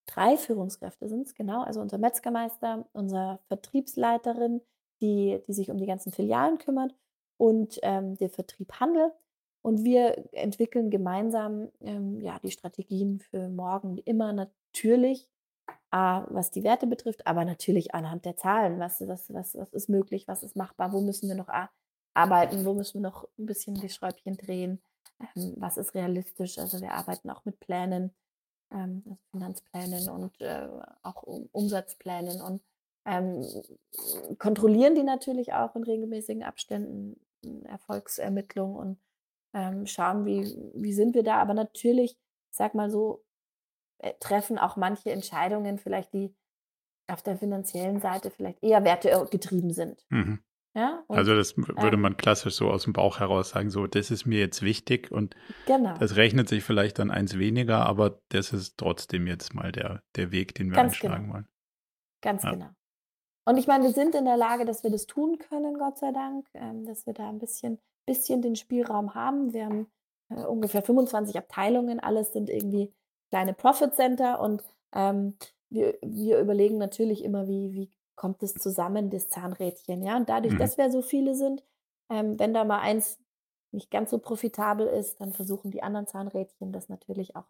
drei 0.07 0.37
Führungskräfte 0.37 1.09
sind 1.09 1.27
es, 1.27 1.35
genau. 1.35 1.63
Also 1.63 1.81
unser 1.81 1.99
Metzgermeister, 1.99 2.87
unsere 2.93 3.41
Vertriebsleiterin, 3.49 4.61
die, 5.01 5.43
die 5.47 5.53
sich 5.53 5.71
um 5.71 5.79
die 5.79 5.87
ganzen 5.87 6.13
Filialen 6.13 6.59
kümmert 6.59 6.95
und 7.37 7.79
ähm, 7.83 8.17
der 8.17 8.31
Vertrieb 8.31 8.81
Handel. 8.81 9.13
Und 9.65 9.83
wir 9.83 10.29
entwickeln 10.33 10.91
gemeinsam 10.91 11.71
ähm, 11.81 12.21
ja, 12.21 12.39
die 12.41 12.51
Strategien 12.51 13.21
für 13.21 13.49
morgen 13.49 13.97
immer 13.97 14.35
natürlich, 14.35 15.27
A, 15.91 16.27
was 16.29 16.51
die 16.51 16.65
Werte 16.65 16.87
betrifft, 16.87 17.27
aber 17.27 17.47
natürlich 17.47 17.95
anhand 17.95 18.27
der 18.27 18.37
Zahlen. 18.37 18.79
Was, 18.79 19.01
was, 19.09 19.33
was, 19.33 19.55
was 19.55 19.73
ist 19.73 19.89
möglich, 19.89 20.29
was 20.29 20.43
ist 20.43 20.55
machbar, 20.55 20.93
wo 20.93 21.01
müssen 21.01 21.31
wir 21.31 21.35
noch 21.35 21.49
arbeiten, 22.13 22.67
wo 22.67 22.75
müssen 22.75 23.03
wir 23.03 23.09
noch 23.09 23.27
ein 23.39 23.47
bisschen 23.47 23.75
die 23.75 23.89
Schräubchen 23.89 24.37
drehen, 24.37 24.83
ähm, 25.35 25.55
was 25.57 25.79
ist 25.79 25.95
realistisch. 25.95 26.59
Also 26.59 26.83
wir 26.83 26.93
arbeiten 26.93 27.31
auch 27.31 27.47
mit 27.47 27.59
Plänen, 27.59 28.13
ähm, 28.71 29.03
also 29.07 29.19
Finanzplänen 29.31 30.11
und 30.11 30.43
äh, 30.43 30.69
auch 31.03 31.23
um, 31.23 31.49
Umsatzplänen 31.53 32.43
und 32.43 32.63
ähm, 33.07 33.47
kontrollieren 34.39 34.95
die 34.95 35.05
natürlich 35.05 35.55
auch 35.55 35.75
in 35.75 35.85
regelmäßigen 35.85 36.43
Abständen, 36.43 37.19
Erfolgsermittlung 37.65 38.77
und 38.77 38.99
ähm, 39.55 39.87
schauen, 39.87 40.27
wie, 40.27 40.45
wie 40.75 40.93
sind 40.93 41.15
wir 41.15 41.23
da. 41.23 41.37
Aber 41.37 41.55
natürlich, 41.55 42.17
sag 42.51 42.75
mal 42.75 42.91
so, 42.91 43.25
äh, 43.99 44.13
treffen 44.21 44.59
auch 44.59 44.77
manche 44.77 45.11
Entscheidungen 45.11 45.79
vielleicht, 45.79 46.13
die 46.13 46.35
auf 47.07 47.23
der 47.23 47.37
finanziellen 47.37 48.01
Seite 48.01 48.31
vielleicht 48.31 48.63
eher 48.63 48.85
wertegetrieben 48.85 49.73
sind. 49.73 50.05
Mhm. 50.11 50.41
Ja, 50.77 51.05
und, 51.07 51.17
also 51.17 51.37
das 51.37 51.57
würde 51.57 51.95
ähm, 51.95 52.01
man 52.01 52.17
klassisch 52.17 52.57
so 52.57 52.69
aus 52.69 52.83
dem 52.83 52.93
Bauch 52.93 53.21
heraus 53.21 53.51
sagen, 53.51 53.71
so 53.71 53.87
das 53.87 54.11
ist 54.11 54.27
mir 54.27 54.41
jetzt 54.41 54.63
wichtig 54.63 55.13
und 55.13 55.37
genau. 55.67 55.97
das 55.99 56.17
rechnet 56.17 56.49
sich 56.49 56.65
vielleicht 56.65 56.99
dann 56.99 57.13
eins 57.13 57.39
weniger, 57.39 57.87
aber 57.87 58.21
das 58.31 58.53
ist 58.53 58.77
trotzdem 58.77 59.29
jetzt 59.29 59.55
mal 59.55 59.71
der, 59.71 60.03
der 60.17 60.33
Weg, 60.33 60.57
den 60.57 60.71
wir 60.71 60.77
Ganz 60.77 60.95
einschlagen 60.95 61.25
genau. 61.25 61.35
wollen. 61.35 61.49
Ganz 62.23 62.43
ja. 62.43 62.51
genau. 62.51 62.71
Und 63.47 63.59
ich 63.59 63.69
meine, 63.69 63.85
wir 63.85 63.93
sind 63.93 64.17
in 64.17 64.25
der 64.25 64.37
Lage, 64.37 64.65
dass 64.65 64.83
wir 64.83 64.91
das 64.91 65.07
tun 65.07 65.39
können, 65.39 65.79
Gott 65.79 65.99
sei 65.99 66.11
Dank, 66.11 66.49
ähm, 66.55 66.85
dass 66.85 67.07
wir 67.07 67.13
da 67.13 67.29
ein 67.29 67.39
bisschen, 67.39 67.79
bisschen 68.07 68.43
den 68.43 68.57
Spielraum 68.57 69.15
haben. 69.15 69.53
Wir 69.53 69.67
haben 69.67 69.87
äh, 70.31 70.45
ungefähr 70.45 70.83
25 70.83 71.37
Abteilungen, 71.37 72.01
alles 72.01 72.33
sind 72.33 72.51
irgendwie 72.51 72.93
kleine 73.31 73.55
Profit 73.55 73.95
Center 73.95 74.41
und 74.41 74.63
ähm, 74.93 75.37
wir, 75.71 75.99
wir 76.03 76.39
überlegen 76.39 76.79
natürlich 76.79 77.25
immer, 77.25 77.49
wie, 77.49 77.73
wie 77.73 77.91
kommt 78.15 78.43
es 78.43 78.55
zusammen, 78.55 79.11
das 79.11 79.29
Zahnrädchen. 79.29 80.03
Ja? 80.03 80.17
Und 80.17 80.29
dadurch, 80.29 80.55
mhm. 80.55 80.59
dass 80.59 80.79
wir 80.79 80.91
so 80.91 81.03
viele 81.03 81.35
sind, 81.35 81.65
ähm, 82.11 82.39
wenn 82.39 82.55
da 82.55 82.65
mal 82.65 82.81
eins 82.81 83.19
nicht 83.73 83.91
ganz 83.91 84.11
so 84.11 84.19
profitabel 84.19 84.87
ist, 84.87 85.21
dann 85.21 85.33
versuchen 85.33 85.71
die 85.71 85.83
anderen 85.83 86.07
Zahnrädchen 86.07 86.73
das 86.73 86.89
natürlich 86.89 87.35
auch 87.35 87.47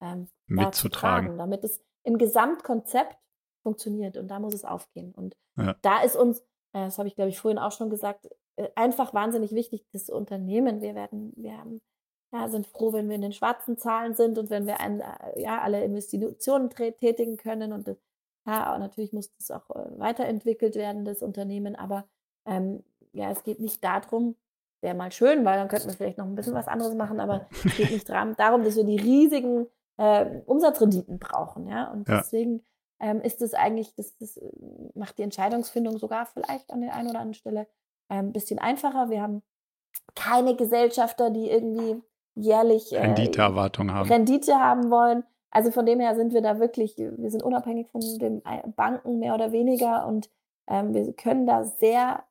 ähm, 0.00 0.28
mitzutragen, 0.46 1.38
damit 1.38 1.64
es 1.64 1.80
im 2.02 2.18
Gesamtkonzept 2.18 3.16
funktioniert 3.62 4.16
und 4.16 4.28
da 4.28 4.40
muss 4.40 4.54
es 4.54 4.64
aufgehen. 4.64 5.14
Und 5.14 5.36
ja. 5.56 5.76
da 5.82 6.02
ist 6.02 6.16
uns, 6.16 6.40
äh, 6.72 6.84
das 6.84 6.98
habe 6.98 7.08
ich 7.08 7.14
glaube 7.14 7.30
ich 7.30 7.38
vorhin 7.38 7.58
auch 7.58 7.72
schon 7.72 7.90
gesagt, 7.90 8.28
einfach 8.74 9.14
wahnsinnig 9.14 9.52
wichtig, 9.52 9.84
das 9.92 10.10
Unternehmen. 10.10 10.80
Wir 10.80 10.94
werden, 10.94 11.32
wir 11.36 11.56
haben, 11.56 11.80
ja, 12.32 12.48
sind 12.48 12.66
froh, 12.66 12.92
wenn 12.92 13.08
wir 13.08 13.16
in 13.16 13.22
den 13.22 13.32
schwarzen 13.32 13.78
Zahlen 13.78 14.14
sind 14.14 14.38
und 14.38 14.50
wenn 14.50 14.66
wir 14.66 14.80
ein, 14.80 15.00
äh, 15.00 15.40
ja, 15.40 15.60
alle 15.60 15.82
Investitionen 15.82 16.70
tätigen 16.70 17.36
können 17.36 17.72
und 17.72 17.88
das 17.88 17.96
ja, 18.48 18.78
natürlich 18.78 19.12
muss 19.12 19.30
das 19.36 19.50
auch 19.50 19.68
äh, 19.76 19.98
weiterentwickelt 19.98 20.74
werden, 20.74 21.04
das 21.04 21.22
Unternehmen, 21.22 21.76
aber 21.76 22.08
ähm, 22.46 22.82
ja, 23.12 23.30
es 23.30 23.42
geht 23.42 23.60
nicht 23.60 23.84
darum, 23.84 24.36
wäre 24.80 24.94
mal 24.94 25.12
schön, 25.12 25.44
weil 25.44 25.58
dann 25.58 25.68
könnten 25.68 25.88
wir 25.88 25.94
vielleicht 25.94 26.18
noch 26.18 26.24
ein 26.24 26.34
bisschen 26.34 26.54
was 26.54 26.68
anderes 26.68 26.94
machen, 26.94 27.20
aber 27.20 27.46
es 27.50 27.76
geht 27.76 27.90
nicht 27.90 28.08
darum, 28.08 28.64
dass 28.64 28.76
wir 28.76 28.84
die 28.84 28.96
riesigen 28.96 29.66
äh, 29.98 30.40
Umsatzrenditen 30.46 31.18
brauchen, 31.18 31.68
ja. 31.68 31.90
Und 31.90 32.08
ja. 32.08 32.18
deswegen 32.18 32.64
ähm, 33.00 33.20
ist 33.20 33.42
es 33.42 33.52
eigentlich, 33.52 33.94
das, 33.96 34.16
das 34.16 34.38
äh, 34.38 34.50
macht 34.94 35.18
die 35.18 35.22
Entscheidungsfindung 35.22 35.98
sogar 35.98 36.24
vielleicht 36.26 36.70
an 36.70 36.80
der 36.80 36.94
einen 36.94 37.10
oder 37.10 37.20
anderen 37.20 37.34
Stelle 37.34 37.62
äh, 37.62 37.66
ein 38.08 38.32
bisschen 38.32 38.58
einfacher. 38.58 39.10
Wir 39.10 39.22
haben 39.22 39.42
keine 40.14 40.56
Gesellschafter, 40.56 41.30
die 41.30 41.50
irgendwie 41.50 42.02
jährlich 42.34 42.92
äh, 42.92 43.00
Renditeerwartungen 43.00 43.94
haben. 43.94 44.08
Rendite 44.08 44.54
haben 44.54 44.90
wollen. 44.90 45.24
Also 45.50 45.70
von 45.70 45.86
dem 45.86 46.00
her 46.00 46.14
sind 46.14 46.34
wir 46.34 46.42
da 46.42 46.60
wirklich, 46.60 46.96
wir 46.98 47.30
sind 47.30 47.42
unabhängig 47.42 47.88
von 47.88 48.00
den 48.18 48.42
Banken 48.76 49.18
mehr 49.18 49.34
oder 49.34 49.50
weniger 49.50 50.06
und 50.06 50.28
ähm, 50.68 50.92
wir 50.92 51.10
können 51.14 51.46
da 51.46 51.64
sehr 51.64 52.24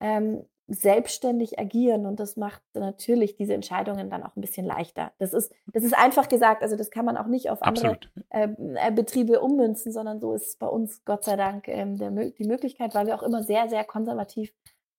ähm, 0.00 0.44
selbstständig 0.66 1.58
agieren 1.58 2.06
und 2.06 2.20
das 2.20 2.36
macht 2.36 2.62
natürlich 2.72 3.36
diese 3.36 3.52
Entscheidungen 3.52 4.08
dann 4.08 4.22
auch 4.22 4.34
ein 4.34 4.40
bisschen 4.40 4.64
leichter. 4.64 5.12
Das 5.18 5.34
ist, 5.34 5.52
das 5.66 5.84
ist 5.84 5.94
einfach 5.94 6.28
gesagt, 6.28 6.62
also 6.62 6.76
das 6.76 6.90
kann 6.90 7.04
man 7.04 7.18
auch 7.18 7.26
nicht 7.26 7.50
auf 7.50 7.62
andere 7.62 7.98
äh, 8.30 8.48
äh, 8.76 8.90
Betriebe 8.90 9.40
ummünzen, 9.40 9.92
sondern 9.92 10.20
so 10.20 10.32
ist 10.32 10.58
bei 10.58 10.66
uns 10.66 11.04
Gott 11.04 11.24
sei 11.24 11.36
Dank 11.36 11.68
ähm, 11.68 11.98
der, 11.98 12.10
die 12.10 12.46
Möglichkeit, 12.46 12.94
weil 12.94 13.06
wir 13.06 13.14
auch 13.14 13.22
immer 13.22 13.42
sehr, 13.42 13.68
sehr 13.68 13.84
konservativ 13.84 14.54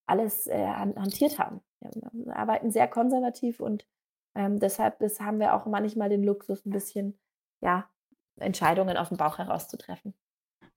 alles 0.06 0.46
äh, 0.46 0.66
hantiert 0.66 1.38
haben. 1.38 1.60
Wir 1.80 2.36
arbeiten 2.36 2.70
sehr 2.70 2.88
konservativ 2.88 3.60
und 3.60 3.86
ähm, 4.34 4.58
deshalb 4.58 4.98
das 4.98 5.20
haben 5.20 5.38
wir 5.38 5.54
auch 5.54 5.66
manchmal 5.66 6.08
den 6.08 6.22
Luxus, 6.22 6.64
ein 6.64 6.70
bisschen 6.70 7.18
ja, 7.60 7.88
Entscheidungen 8.38 8.96
aus 8.96 9.08
dem 9.08 9.16
Bauch 9.16 9.38
heraus 9.38 9.68
zu 9.68 9.78
treffen. 9.78 10.14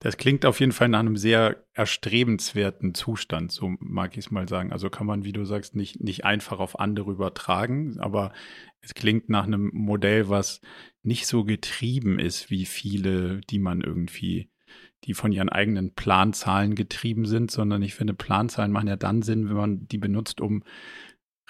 Das 0.02 0.16
klingt 0.16 0.46
auf 0.46 0.60
jeden 0.60 0.72
Fall 0.72 0.88
nach 0.88 1.00
einem 1.00 1.18
sehr 1.18 1.62
erstrebenswerten 1.74 2.94
Zustand, 2.94 3.52
so 3.52 3.74
mag 3.80 4.12
ich 4.16 4.24
es 4.24 4.30
mal 4.30 4.48
sagen. 4.48 4.72
Also 4.72 4.88
kann 4.88 5.06
man, 5.06 5.24
wie 5.24 5.32
du 5.32 5.44
sagst, 5.44 5.76
nicht, 5.76 6.00
nicht 6.00 6.24
einfach 6.24 6.58
auf 6.58 6.80
andere 6.80 7.10
übertragen, 7.10 8.00
aber 8.00 8.32
es 8.80 8.94
klingt 8.94 9.28
nach 9.28 9.44
einem 9.44 9.70
Modell, 9.74 10.30
was 10.30 10.62
nicht 11.02 11.26
so 11.26 11.44
getrieben 11.44 12.18
ist 12.18 12.48
wie 12.48 12.64
viele, 12.64 13.42
die 13.50 13.58
man 13.58 13.82
irgendwie, 13.82 14.50
die 15.04 15.14
von 15.14 15.32
ihren 15.32 15.48
eigenen 15.48 15.94
Planzahlen 15.94 16.74
getrieben 16.74 17.24
sind, 17.26 17.50
sondern 17.50 17.82
ich 17.82 17.94
finde, 17.94 18.14
Planzahlen 18.14 18.72
machen 18.72 18.88
ja 18.88 18.96
dann 18.96 19.22
Sinn, 19.22 19.48
wenn 19.48 19.56
man 19.56 19.88
die 19.88 19.98
benutzt, 19.98 20.40
um 20.40 20.62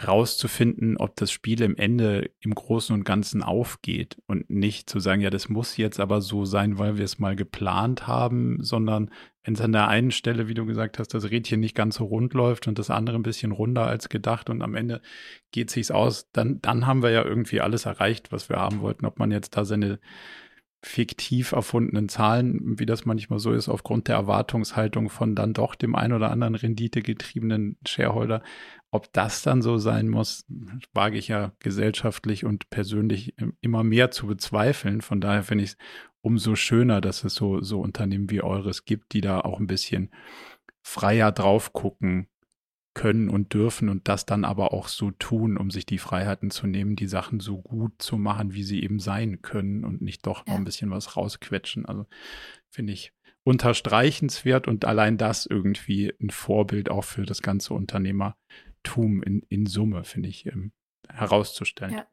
rauszufinden, 0.06 0.96
ob 0.96 1.16
das 1.16 1.30
Spiel 1.30 1.60
im 1.62 1.76
Ende 1.76 2.30
im 2.40 2.54
Großen 2.54 2.94
und 2.94 3.04
Ganzen 3.04 3.42
aufgeht 3.42 4.16
und 4.26 4.48
nicht 4.48 4.88
zu 4.88 4.98
sagen, 4.98 5.20
ja, 5.20 5.30
das 5.30 5.48
muss 5.48 5.76
jetzt 5.76 6.00
aber 6.00 6.20
so 6.20 6.44
sein, 6.44 6.78
weil 6.78 6.96
wir 6.96 7.04
es 7.04 7.18
mal 7.18 7.36
geplant 7.36 8.06
haben, 8.06 8.62
sondern 8.62 9.10
wenn 9.44 9.54
es 9.54 9.60
an 9.60 9.72
der 9.72 9.88
einen 9.88 10.10
Stelle, 10.10 10.48
wie 10.48 10.54
du 10.54 10.66
gesagt 10.66 10.98
hast, 10.98 11.08
das 11.08 11.30
Rädchen 11.30 11.60
nicht 11.60 11.74
ganz 11.74 11.96
so 11.96 12.04
rund 12.04 12.34
läuft 12.34 12.68
und 12.68 12.78
das 12.78 12.90
andere 12.90 13.16
ein 13.16 13.22
bisschen 13.22 13.52
runder 13.52 13.86
als 13.86 14.08
gedacht 14.08 14.50
und 14.50 14.62
am 14.62 14.74
Ende 14.74 15.00
geht 15.50 15.70
sich's 15.70 15.90
aus, 15.90 16.30
dann, 16.32 16.60
dann 16.60 16.86
haben 16.86 17.02
wir 17.02 17.10
ja 17.10 17.24
irgendwie 17.24 17.60
alles 17.60 17.86
erreicht, 17.86 18.32
was 18.32 18.48
wir 18.48 18.56
haben 18.56 18.80
wollten. 18.80 19.06
Ob 19.06 19.18
man 19.18 19.30
jetzt 19.30 19.56
da 19.56 19.64
seine 19.64 19.98
fiktiv 20.82 21.52
erfundenen 21.52 22.08
Zahlen, 22.08 22.78
wie 22.78 22.86
das 22.86 23.04
manchmal 23.04 23.38
so 23.38 23.52
ist, 23.52 23.68
aufgrund 23.68 24.08
der 24.08 24.16
Erwartungshaltung 24.16 25.10
von 25.10 25.34
dann 25.34 25.52
doch 25.52 25.74
dem 25.74 25.94
ein 25.94 26.12
oder 26.12 26.30
anderen 26.30 26.54
renditegetriebenen 26.54 27.76
Shareholder. 27.86 28.42
Ob 28.90 29.12
das 29.12 29.42
dann 29.42 29.62
so 29.62 29.76
sein 29.76 30.08
muss, 30.08 30.46
wage 30.94 31.18
ich 31.18 31.28
ja 31.28 31.52
gesellschaftlich 31.60 32.44
und 32.44 32.70
persönlich 32.70 33.34
immer 33.60 33.84
mehr 33.84 34.10
zu 34.10 34.26
bezweifeln. 34.26 35.00
Von 35.02 35.20
daher 35.20 35.42
finde 35.42 35.64
ich 35.64 35.70
es 35.70 35.76
umso 36.22 36.56
schöner, 36.56 37.00
dass 37.00 37.24
es 37.24 37.34
so, 37.34 37.60
so 37.60 37.80
Unternehmen 37.80 38.30
wie 38.30 38.42
eures 38.42 38.84
gibt, 38.84 39.12
die 39.12 39.20
da 39.20 39.40
auch 39.40 39.60
ein 39.60 39.66
bisschen 39.66 40.10
freier 40.82 41.30
drauf 41.30 41.72
gucken 41.72 42.26
können 42.94 43.28
und 43.28 43.54
dürfen 43.54 43.88
und 43.88 44.08
das 44.08 44.26
dann 44.26 44.44
aber 44.44 44.72
auch 44.72 44.88
so 44.88 45.10
tun, 45.12 45.56
um 45.56 45.70
sich 45.70 45.86
die 45.86 45.98
Freiheiten 45.98 46.50
zu 46.50 46.66
nehmen, 46.66 46.96
die 46.96 47.06
Sachen 47.06 47.40
so 47.40 47.58
gut 47.60 47.92
zu 48.02 48.18
machen, 48.18 48.52
wie 48.52 48.64
sie 48.64 48.82
eben 48.82 48.98
sein 48.98 49.42
können 49.42 49.84
und 49.84 50.02
nicht 50.02 50.26
doch 50.26 50.46
ja. 50.46 50.52
noch 50.52 50.60
ein 50.60 50.64
bisschen 50.64 50.90
was 50.90 51.16
rausquetschen. 51.16 51.86
Also 51.86 52.06
finde 52.68 52.92
ich 52.92 53.12
unterstreichenswert 53.44 54.68
und 54.68 54.84
allein 54.84 55.18
das 55.18 55.46
irgendwie 55.46 56.12
ein 56.20 56.30
Vorbild 56.30 56.90
auch 56.90 57.04
für 57.04 57.24
das 57.24 57.42
ganze 57.42 57.74
Unternehmertum 57.74 59.22
in, 59.22 59.42
in 59.48 59.66
Summe, 59.66 60.04
finde 60.04 60.28
ich, 60.28 60.46
ähm, 60.46 60.72
herauszustellen. 61.08 61.94
Ja. 61.94 62.06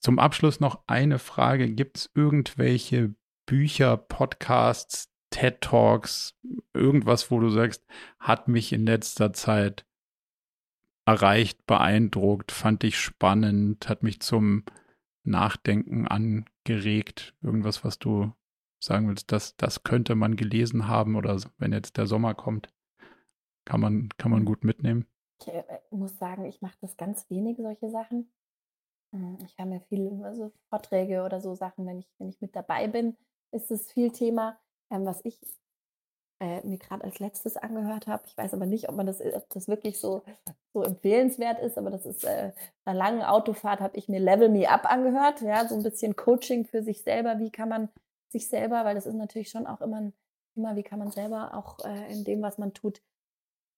Zum 0.00 0.18
Abschluss 0.18 0.60
noch 0.60 0.84
eine 0.86 1.18
Frage. 1.18 1.70
Gibt 1.72 1.98
es 1.98 2.10
irgendwelche 2.14 3.14
Bücher, 3.46 3.96
Podcasts, 3.96 5.12
TED 5.30 5.60
Talks, 5.60 6.34
irgendwas, 6.72 7.30
wo 7.30 7.40
du 7.40 7.50
sagst, 7.50 7.84
hat 8.18 8.48
mich 8.48 8.72
in 8.72 8.86
letzter 8.86 9.32
Zeit 9.32 9.86
erreicht, 11.06 11.66
beeindruckt, 11.66 12.52
fand 12.52 12.84
ich 12.84 12.98
spannend, 12.98 13.88
hat 13.88 14.02
mich 14.02 14.20
zum 14.20 14.64
Nachdenken 15.24 16.06
angeregt, 16.06 17.34
irgendwas, 17.42 17.84
was 17.84 17.98
du 17.98 18.32
sagen 18.78 19.08
willst, 19.08 19.32
das, 19.32 19.56
das 19.56 19.82
könnte 19.82 20.14
man 20.14 20.36
gelesen 20.36 20.88
haben 20.88 21.16
oder 21.16 21.40
wenn 21.58 21.72
jetzt 21.72 21.96
der 21.96 22.06
Sommer 22.06 22.34
kommt, 22.34 22.68
kann 23.64 23.80
man, 23.80 24.08
kann 24.18 24.30
man 24.30 24.44
gut 24.44 24.64
mitnehmen. 24.64 25.06
Ich 25.40 25.48
äh, 25.48 25.64
muss 25.90 26.18
sagen, 26.18 26.44
ich 26.44 26.62
mache 26.62 26.76
das 26.80 26.96
ganz 26.96 27.28
wenig, 27.30 27.56
solche 27.58 27.90
Sachen. 27.90 28.30
Hm, 29.12 29.38
ich 29.44 29.58
habe 29.58 29.70
mir 29.70 29.80
viel 29.80 30.22
also 30.24 30.52
Vorträge 30.68 31.22
oder 31.22 31.40
so 31.40 31.54
Sachen, 31.54 31.86
wenn 31.86 31.98
ich, 31.98 32.08
wenn 32.18 32.28
ich 32.28 32.40
mit 32.40 32.54
dabei 32.54 32.88
bin, 32.88 33.16
ist 33.52 33.70
es 33.70 33.90
viel 33.92 34.10
Thema. 34.10 34.58
Ähm, 34.90 35.04
was 35.04 35.20
ich 35.24 35.40
äh, 36.40 36.66
mir 36.66 36.78
gerade 36.78 37.04
als 37.04 37.18
letztes 37.18 37.56
angehört 37.56 38.06
habe, 38.06 38.24
ich 38.26 38.36
weiß 38.36 38.54
aber 38.54 38.66
nicht, 38.66 38.88
ob 38.88 38.96
man 38.96 39.06
das, 39.06 39.20
ob 39.20 39.48
das 39.50 39.68
wirklich 39.68 39.98
so, 39.98 40.22
so 40.74 40.82
empfehlenswert 40.82 41.60
ist, 41.60 41.78
aber 41.78 41.90
das 41.90 42.04
ist 42.04 42.24
äh, 42.24 42.52
einer 42.84 42.98
langen 42.98 43.22
Autofahrt 43.22 43.80
habe 43.80 43.96
ich 43.96 44.08
mir 44.08 44.20
Level 44.20 44.48
Me 44.48 44.68
Up 44.68 44.84
angehört, 44.84 45.40
ja, 45.40 45.66
so 45.66 45.74
ein 45.74 45.82
bisschen 45.82 46.14
Coaching 46.14 46.66
für 46.66 46.82
sich 46.82 47.02
selber, 47.02 47.38
wie 47.38 47.50
kann 47.50 47.68
man 47.68 47.88
sich 48.28 48.48
selber, 48.48 48.84
weil 48.84 48.94
das 48.94 49.06
ist 49.06 49.14
natürlich 49.14 49.48
schon 49.48 49.66
auch 49.66 49.80
immer 49.80 49.96
ein 49.96 50.12
Thema, 50.54 50.76
wie 50.76 50.82
kann 50.82 50.98
man 50.98 51.10
selber 51.10 51.54
auch 51.54 51.84
äh, 51.84 52.12
in 52.12 52.24
dem, 52.24 52.42
was 52.42 52.58
man 52.58 52.74
tut, 52.74 53.00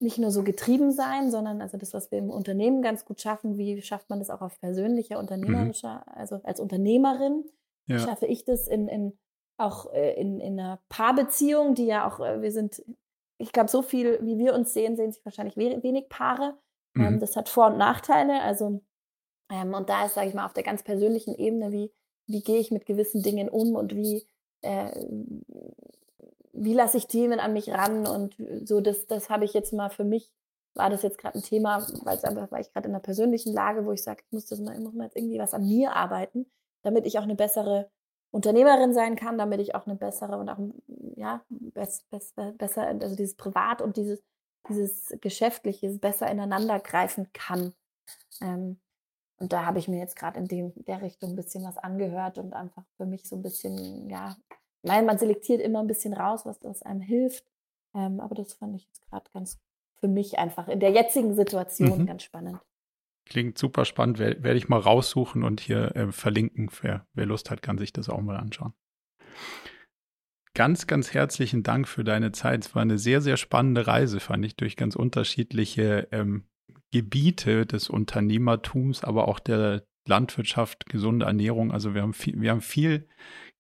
nicht 0.01 0.19
nur 0.19 0.31
so 0.31 0.43
getrieben 0.45 0.93
sein, 0.93 1.31
sondern 1.31 1.61
also 1.61 1.77
das, 1.77 1.93
was 1.93 2.11
wir 2.11 2.19
im 2.19 2.31
Unternehmen 2.31 2.83
ganz 2.83 3.05
gut 3.05 3.21
schaffen, 3.21 3.59
wie 3.59 3.83
schafft 3.83 4.11
man 4.11 4.21
das 4.21 4.31
auch 4.31 4.41
auf 4.41 4.61
persönlicher, 4.61 5.17
mhm. 5.17 5.21
unternehmerischer, 5.23 6.05
mhm. 6.07 6.13
also 6.15 6.41
als 6.45 6.61
Unternehmerin, 6.61 7.45
ja. 7.87 7.99
schaffe 7.99 8.27
ich 8.27 8.45
das 8.45 8.69
in, 8.69 8.89
in 8.89 9.19
auch 9.59 9.93
äh, 9.93 10.15
in, 10.15 10.41
in 10.41 10.59
einer 10.59 10.81
Paarbeziehung, 10.89 11.75
die 11.75 11.87
ja 11.87 12.09
auch, 12.09 12.21
äh, 12.21 12.41
wir 12.41 12.53
sind, 12.53 12.83
ich 13.39 13.53
glaube, 13.53 13.69
so 13.69 13.83
viel, 13.83 14.19
wie 14.23 14.39
wir 14.39 14.55
uns 14.55 14.73
sehen, 14.73 14.97
sehen 14.97 15.13
sich 15.13 15.25
wahrscheinlich 15.25 15.57
wenig 15.57 16.09
Paare. 16.09 16.57
Ähm, 16.95 17.03
mhm. 17.03 17.07
Ähm, 17.07 17.21
das 17.21 17.37
hat 17.37 17.49
Vor- 17.49 17.67
und 17.69 17.79
Nachteile. 17.79 18.41
Also, 18.41 18.81
ähm, 19.51 19.75
und 19.75 19.89
da 19.89 20.07
ist, 20.07 20.15
sage 20.15 20.29
ich 20.29 20.35
mal, 20.35 20.47
auf 20.47 20.55
der 20.55 20.63
ganz 20.63 20.83
persönlichen 20.83 21.35
Ebene, 21.35 21.73
wie, 21.73 21.93
wie 22.27 22.43
gehe 22.43 22.59
ich 22.59 22.71
mit 22.71 22.87
gewissen 22.87 23.23
Dingen 23.23 23.49
um 23.49 23.75
und 23.75 23.95
wie, 23.95 24.27
äh, 24.63 24.91
wie 26.53 26.75
lasse 26.75 26.97
ich 26.97 27.07
Themen 27.07 27.41
an 27.41 27.53
mich 27.53 27.71
ran 27.71 28.07
und 28.07 28.37
so, 28.65 28.81
das, 28.81 29.07
das 29.07 29.31
habe 29.31 29.45
ich 29.45 29.55
jetzt 29.55 29.73
mal 29.73 29.91
für 29.91 30.05
mich, 30.05 30.33
war 30.75 30.91
das 30.91 31.03
jetzt 31.03 31.19
gerade 31.19 31.39
ein 31.39 31.43
Thema, 31.43 31.87
weil 32.05 32.17
es 32.17 32.25
einfach, 32.25 32.51
weil 32.51 32.61
ich 32.61 32.73
gerade 32.73 32.89
in 32.89 32.95
einer 32.95 33.03
persönlichen 33.03 33.53
Lage, 33.53 33.85
wo 33.85 33.93
ich 33.93 34.03
sage, 34.03 34.23
ich 34.25 34.33
muss 34.33 34.47
das 34.47 34.61
mal, 34.61 34.75
ich 34.75 34.81
muss 34.81 34.95
mal 34.95 35.05
jetzt 35.05 35.17
irgendwie 35.17 35.39
was 35.39 35.55
an 35.55 35.67
mir 35.67 35.95
arbeiten, 35.95 36.47
damit 36.83 37.07
ich 37.07 37.19
auch 37.19 37.23
eine 37.23 37.35
bessere 37.35 37.91
Unternehmerin 38.31 38.93
sein 38.93 39.17
kann, 39.17 39.39
damit 39.39 39.61
ich 39.61 39.75
auch 39.75 39.87
eine 39.87 39.97
bessere 39.97 40.39
und 40.39 40.49
auch 40.49 40.59
ja 41.17 41.43
bess, 41.49 42.05
bess, 42.11 42.35
besser 42.57 42.87
also 42.87 43.17
dieses 43.17 43.37
Privat 43.37 43.81
und 43.81 43.97
dieses 43.97 44.23
dieses 44.69 45.17
geschäftliche 45.21 45.91
besser 45.99 46.31
ineinander 46.31 46.79
greifen 46.81 47.33
kann. 47.33 47.73
Ähm, 48.41 48.79
und 49.39 49.53
da 49.53 49.65
habe 49.65 49.79
ich 49.79 49.89
mir 49.89 49.99
jetzt 49.99 50.17
gerade 50.17 50.39
in 50.39 50.47
dem, 50.47 50.73
der 50.75 51.01
Richtung 51.01 51.31
ein 51.31 51.37
bisschen 51.37 51.65
was 51.65 51.79
angehört 51.79 52.39
und 52.39 52.55
einfach 52.55 52.85
für 52.97 53.07
mich 53.07 53.29
so 53.29 53.37
ein 53.37 53.43
bisschen, 53.43 54.11
ja, 54.11 54.37
ich 54.83 54.91
meine, 54.91 55.07
man 55.07 55.19
selektiert 55.19 55.61
immer 55.61 55.81
ein 55.81 55.87
bisschen 55.87 56.13
raus, 56.13 56.45
was 56.45 56.59
das 56.59 56.83
einem 56.83 57.01
hilft. 57.01 57.45
Ähm, 57.95 58.21
aber 58.21 58.35
das 58.35 58.55
fand 58.55 58.77
ich 58.77 58.87
jetzt 58.87 59.09
gerade 59.09 59.31
ganz 59.33 59.59
für 60.01 60.09
mich 60.09 60.39
einfach 60.39 60.69
in 60.69 60.81
der 60.81 60.91
jetzigen 60.91 61.35
Situation 61.35 62.03
mhm. 62.03 62.07
ganz 62.07 62.23
spannend. 62.23 62.61
Klingt 63.29 63.59
super 63.59 63.85
spannend, 63.85 64.19
werde 64.19 64.43
werd 64.43 64.57
ich 64.57 64.69
mal 64.69 64.81
raussuchen 64.81 65.43
und 65.43 65.61
hier 65.61 65.95
äh, 65.97 66.13
verlinken. 66.13 66.71
Wer, 66.81 67.07
wer 67.13 67.27
Lust 67.27 67.51
hat, 67.51 67.63
kann 67.63 67.79
sich 67.79 67.93
das 67.93 68.09
auch 68.09 68.21
mal 68.21 68.37
anschauen. 68.37 68.73
Ganz, 70.55 70.87
ganz 70.87 71.15
herzlichen 71.15 71.63
Dank 71.63 71.87
für 71.87 72.05
deine 72.05 72.33
Zeit. 72.33 72.65
Es 72.65 72.75
war 72.75 72.83
eine 72.83 72.99
sehr, 72.99 73.21
sehr 73.21 73.37
spannende 73.37 73.87
Reise, 73.87 74.19
fand 74.19 74.45
ich, 74.45 74.57
durch 74.57 74.77
ganz 74.77 74.97
unterschiedliche 74.97 76.09
ähm, 76.11 76.49
Gebiete 76.91 77.67
des 77.67 77.91
Unternehmertums, 77.91 79.05
aber 79.05 79.29
auch 79.29 79.39
der 79.39 79.85
Landwirtschaft, 80.07 80.87
gesunde 80.87 81.27
Ernährung. 81.27 81.71
Also 81.71 81.95
wir 81.95 82.03
haben 82.03 82.15
viel, 82.15 82.41
wir 82.41 82.51
haben 82.51 82.63
viel 82.63 83.07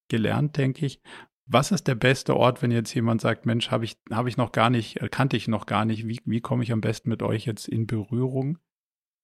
gelernt, 0.08 0.56
denke 0.56 0.86
ich. 0.86 1.00
Was 1.46 1.70
ist 1.70 1.86
der 1.86 1.94
beste 1.94 2.36
Ort, 2.36 2.62
wenn 2.62 2.70
jetzt 2.70 2.92
jemand 2.94 3.20
sagt, 3.20 3.46
Mensch, 3.46 3.70
habe 3.70 3.84
ich, 3.84 3.96
hab 4.10 4.26
ich 4.26 4.36
noch 4.36 4.52
gar 4.52 4.70
nicht, 4.70 5.00
äh, 5.00 5.08
kannte 5.08 5.36
ich 5.36 5.46
noch 5.46 5.66
gar 5.66 5.84
nicht, 5.84 6.08
wie, 6.08 6.20
wie 6.24 6.40
komme 6.40 6.62
ich 6.62 6.72
am 6.72 6.80
besten 6.80 7.10
mit 7.10 7.22
euch 7.22 7.46
jetzt 7.46 7.68
in 7.68 7.86
Berührung? 7.86 8.58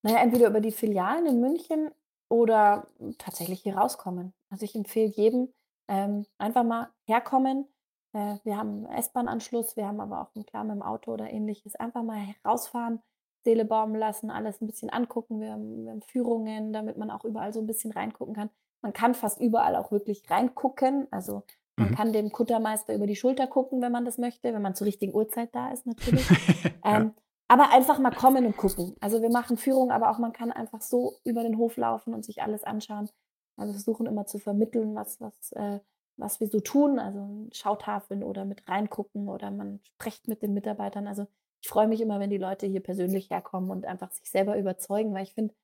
Naja, 0.05 0.19
entweder 0.19 0.49
über 0.49 0.61
die 0.61 0.71
Filialen 0.71 1.25
in 1.27 1.41
München 1.41 1.91
oder 2.29 2.89
tatsächlich 3.17 3.63
hier 3.63 3.79
rauskommen. 3.79 4.35
Also 4.51 4.65
ich 4.65 4.75
empfehle 4.75 5.11
jedem, 5.11 5.49
ähm, 5.89 6.27
einfach 6.37 6.63
mal 6.63 6.91
herkommen. 7.07 7.67
Äh, 8.13 8.37
wir 8.45 8.59
haben 8.59 8.85
einen 8.85 8.99
S-Bahn-Anschluss, 8.99 9.77
wir 9.77 9.87
haben 9.87 10.01
aber 10.01 10.21
auch 10.21 10.35
einen 10.35 10.45
klar 10.45 10.63
mit 10.65 10.75
dem 10.75 10.83
Auto 10.83 11.11
oder 11.11 11.31
ähnliches. 11.31 11.75
Einfach 11.77 12.03
mal 12.03 12.23
rausfahren, 12.45 13.01
Seele 13.45 13.65
baumen 13.65 13.97
lassen, 13.97 14.31
alles 14.31 14.61
ein 14.61 14.67
bisschen 14.67 14.91
angucken. 14.91 15.41
Wir 15.41 15.53
haben, 15.53 15.87
wir 15.87 15.93
haben 15.93 16.03
Führungen, 16.03 16.75
damit 16.75 16.99
man 16.99 17.11
auch 17.11 17.25
überall 17.25 17.55
so 17.55 17.61
ein 17.61 17.67
bisschen 17.67 17.91
reingucken 17.91 18.35
kann. 18.35 18.51
Man 18.83 18.93
kann 18.93 19.15
fast 19.15 19.41
überall 19.41 19.75
auch 19.75 19.91
wirklich 19.91 20.31
reingucken. 20.31 21.09
Also 21.11 21.45
man 21.77 21.91
mhm. 21.91 21.95
kann 21.95 22.13
dem 22.13 22.31
Kuttermeister 22.31 22.95
über 22.95 23.07
die 23.07 23.17
Schulter 23.17 23.47
gucken, 23.47 23.81
wenn 23.81 23.93
man 23.93 24.05
das 24.05 24.19
möchte, 24.19 24.53
wenn 24.53 24.61
man 24.61 24.75
zur 24.75 24.87
richtigen 24.87 25.15
Uhrzeit 25.15 25.55
da 25.55 25.73
ist 25.73 25.87
natürlich. 25.87 26.29
ja. 26.85 27.01
ähm, 27.01 27.15
aber 27.49 27.71
einfach 27.73 27.99
mal 27.99 28.11
kommen 28.11 28.47
und 28.47 28.57
gucken. 28.57 28.95
Also 29.01 29.23
wir 29.23 29.31
machen 29.31 29.57
Führung, 29.57 29.91
aber 29.91 30.11
auch 30.11 30.19
man 30.19 30.33
kann 30.33 30.53
einfach 30.53 30.81
so 30.81 31.15
über 31.25 31.43
den 31.43 31.59
Hof 31.59 31.77
laufen 31.77 32.15
und 32.15 32.25
sich 32.25 32.43
alles 32.43 32.65
anschauen. 32.65 33.09
Also 33.57 33.73
wir 33.73 33.81
versuchen 33.81 34.07
immer 34.07 34.27
zu 34.27 34.39
vermitteln, 34.39 34.95
was, 34.95 35.21
was, 35.21 35.53
äh, 35.53 35.81
was 36.16 36.41
wir 36.41 36.49
so 36.49 36.61
tun. 36.61 36.99
Also 36.99 37.49
Schautafeln 37.53 38.23
oder 38.23 38.45
mit 38.45 38.69
reingucken 38.69 39.29
oder 39.29 39.51
man 39.51 39.81
spricht 39.83 40.29
mit 40.29 40.43
den 40.43 40.55
Mitarbeitern. 40.55 41.07
Also 41.07 41.27
ich 41.61 41.69
freue 41.69 41.89
mich 41.89 42.01
immer, 42.01 42.21
wenn 42.21 42.31
die 42.31 42.39
Leute 42.39 42.66
hier 42.66 42.83
persönlich 42.83 43.31
herkommen 43.31 43.71
und 43.71 43.87
einfach 43.87 44.11
sich 44.11 44.31
selber 44.31 44.59
überzeugen, 44.59 45.15
weil 45.15 45.25
ich 45.25 45.35
finde, 45.35 45.55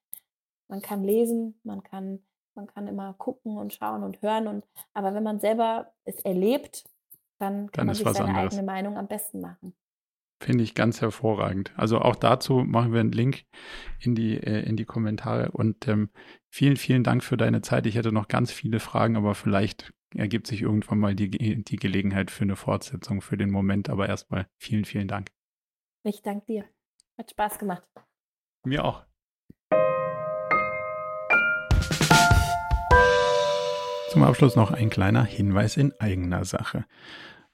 man 0.68 0.82
kann 0.82 1.02
lesen, 1.02 1.60
man 1.64 1.82
kann 1.82 2.20
man 2.54 2.66
kann 2.66 2.86
immer 2.86 3.14
gucken 3.14 3.56
und 3.56 3.72
schauen 3.72 4.02
und 4.02 4.22
hören. 4.22 4.46
Und, 4.46 4.66
aber 4.92 5.14
wenn 5.14 5.22
man 5.22 5.40
selber 5.40 5.92
es 6.04 6.20
erlebt, 6.20 6.84
dann 7.38 7.70
kann 7.70 7.70
dann 7.72 7.86
man 7.86 7.94
sich 7.94 8.04
seine 8.04 8.28
anderes. 8.28 8.52
eigene 8.52 8.62
Meinung 8.66 8.98
am 8.98 9.08
besten 9.08 9.40
machen. 9.40 9.74
Finde 10.42 10.64
ich 10.64 10.74
ganz 10.74 11.02
hervorragend. 11.02 11.72
Also 11.76 11.98
auch 11.98 12.16
dazu 12.16 12.64
machen 12.64 12.94
wir 12.94 13.00
einen 13.00 13.12
Link 13.12 13.44
in 13.98 14.14
die, 14.14 14.38
äh, 14.38 14.66
in 14.66 14.76
die 14.76 14.86
Kommentare. 14.86 15.50
Und 15.50 15.86
ähm, 15.86 16.08
vielen, 16.48 16.76
vielen 16.76 17.04
Dank 17.04 17.22
für 17.22 17.36
deine 17.36 17.60
Zeit. 17.60 17.84
Ich 17.84 17.94
hätte 17.94 18.10
noch 18.10 18.26
ganz 18.26 18.50
viele 18.50 18.80
Fragen, 18.80 19.16
aber 19.16 19.34
vielleicht 19.34 19.92
ergibt 20.14 20.46
sich 20.46 20.62
irgendwann 20.62 20.98
mal 20.98 21.14
die, 21.14 21.30
die 21.62 21.76
Gelegenheit 21.76 22.30
für 22.30 22.44
eine 22.44 22.56
Fortsetzung 22.56 23.20
für 23.20 23.36
den 23.36 23.50
Moment. 23.50 23.90
Aber 23.90 24.08
erstmal 24.08 24.46
vielen, 24.56 24.86
vielen 24.86 25.08
Dank. 25.08 25.28
Ich 26.04 26.22
danke 26.22 26.46
dir. 26.46 26.64
Hat 27.18 27.30
Spaß 27.30 27.58
gemacht. 27.58 27.86
Mir 28.64 28.82
auch. 28.82 29.04
Zum 34.10 34.22
Abschluss 34.22 34.56
noch 34.56 34.70
ein 34.70 34.88
kleiner 34.88 35.24
Hinweis 35.24 35.76
in 35.76 35.92
eigener 36.00 36.46
Sache. 36.46 36.86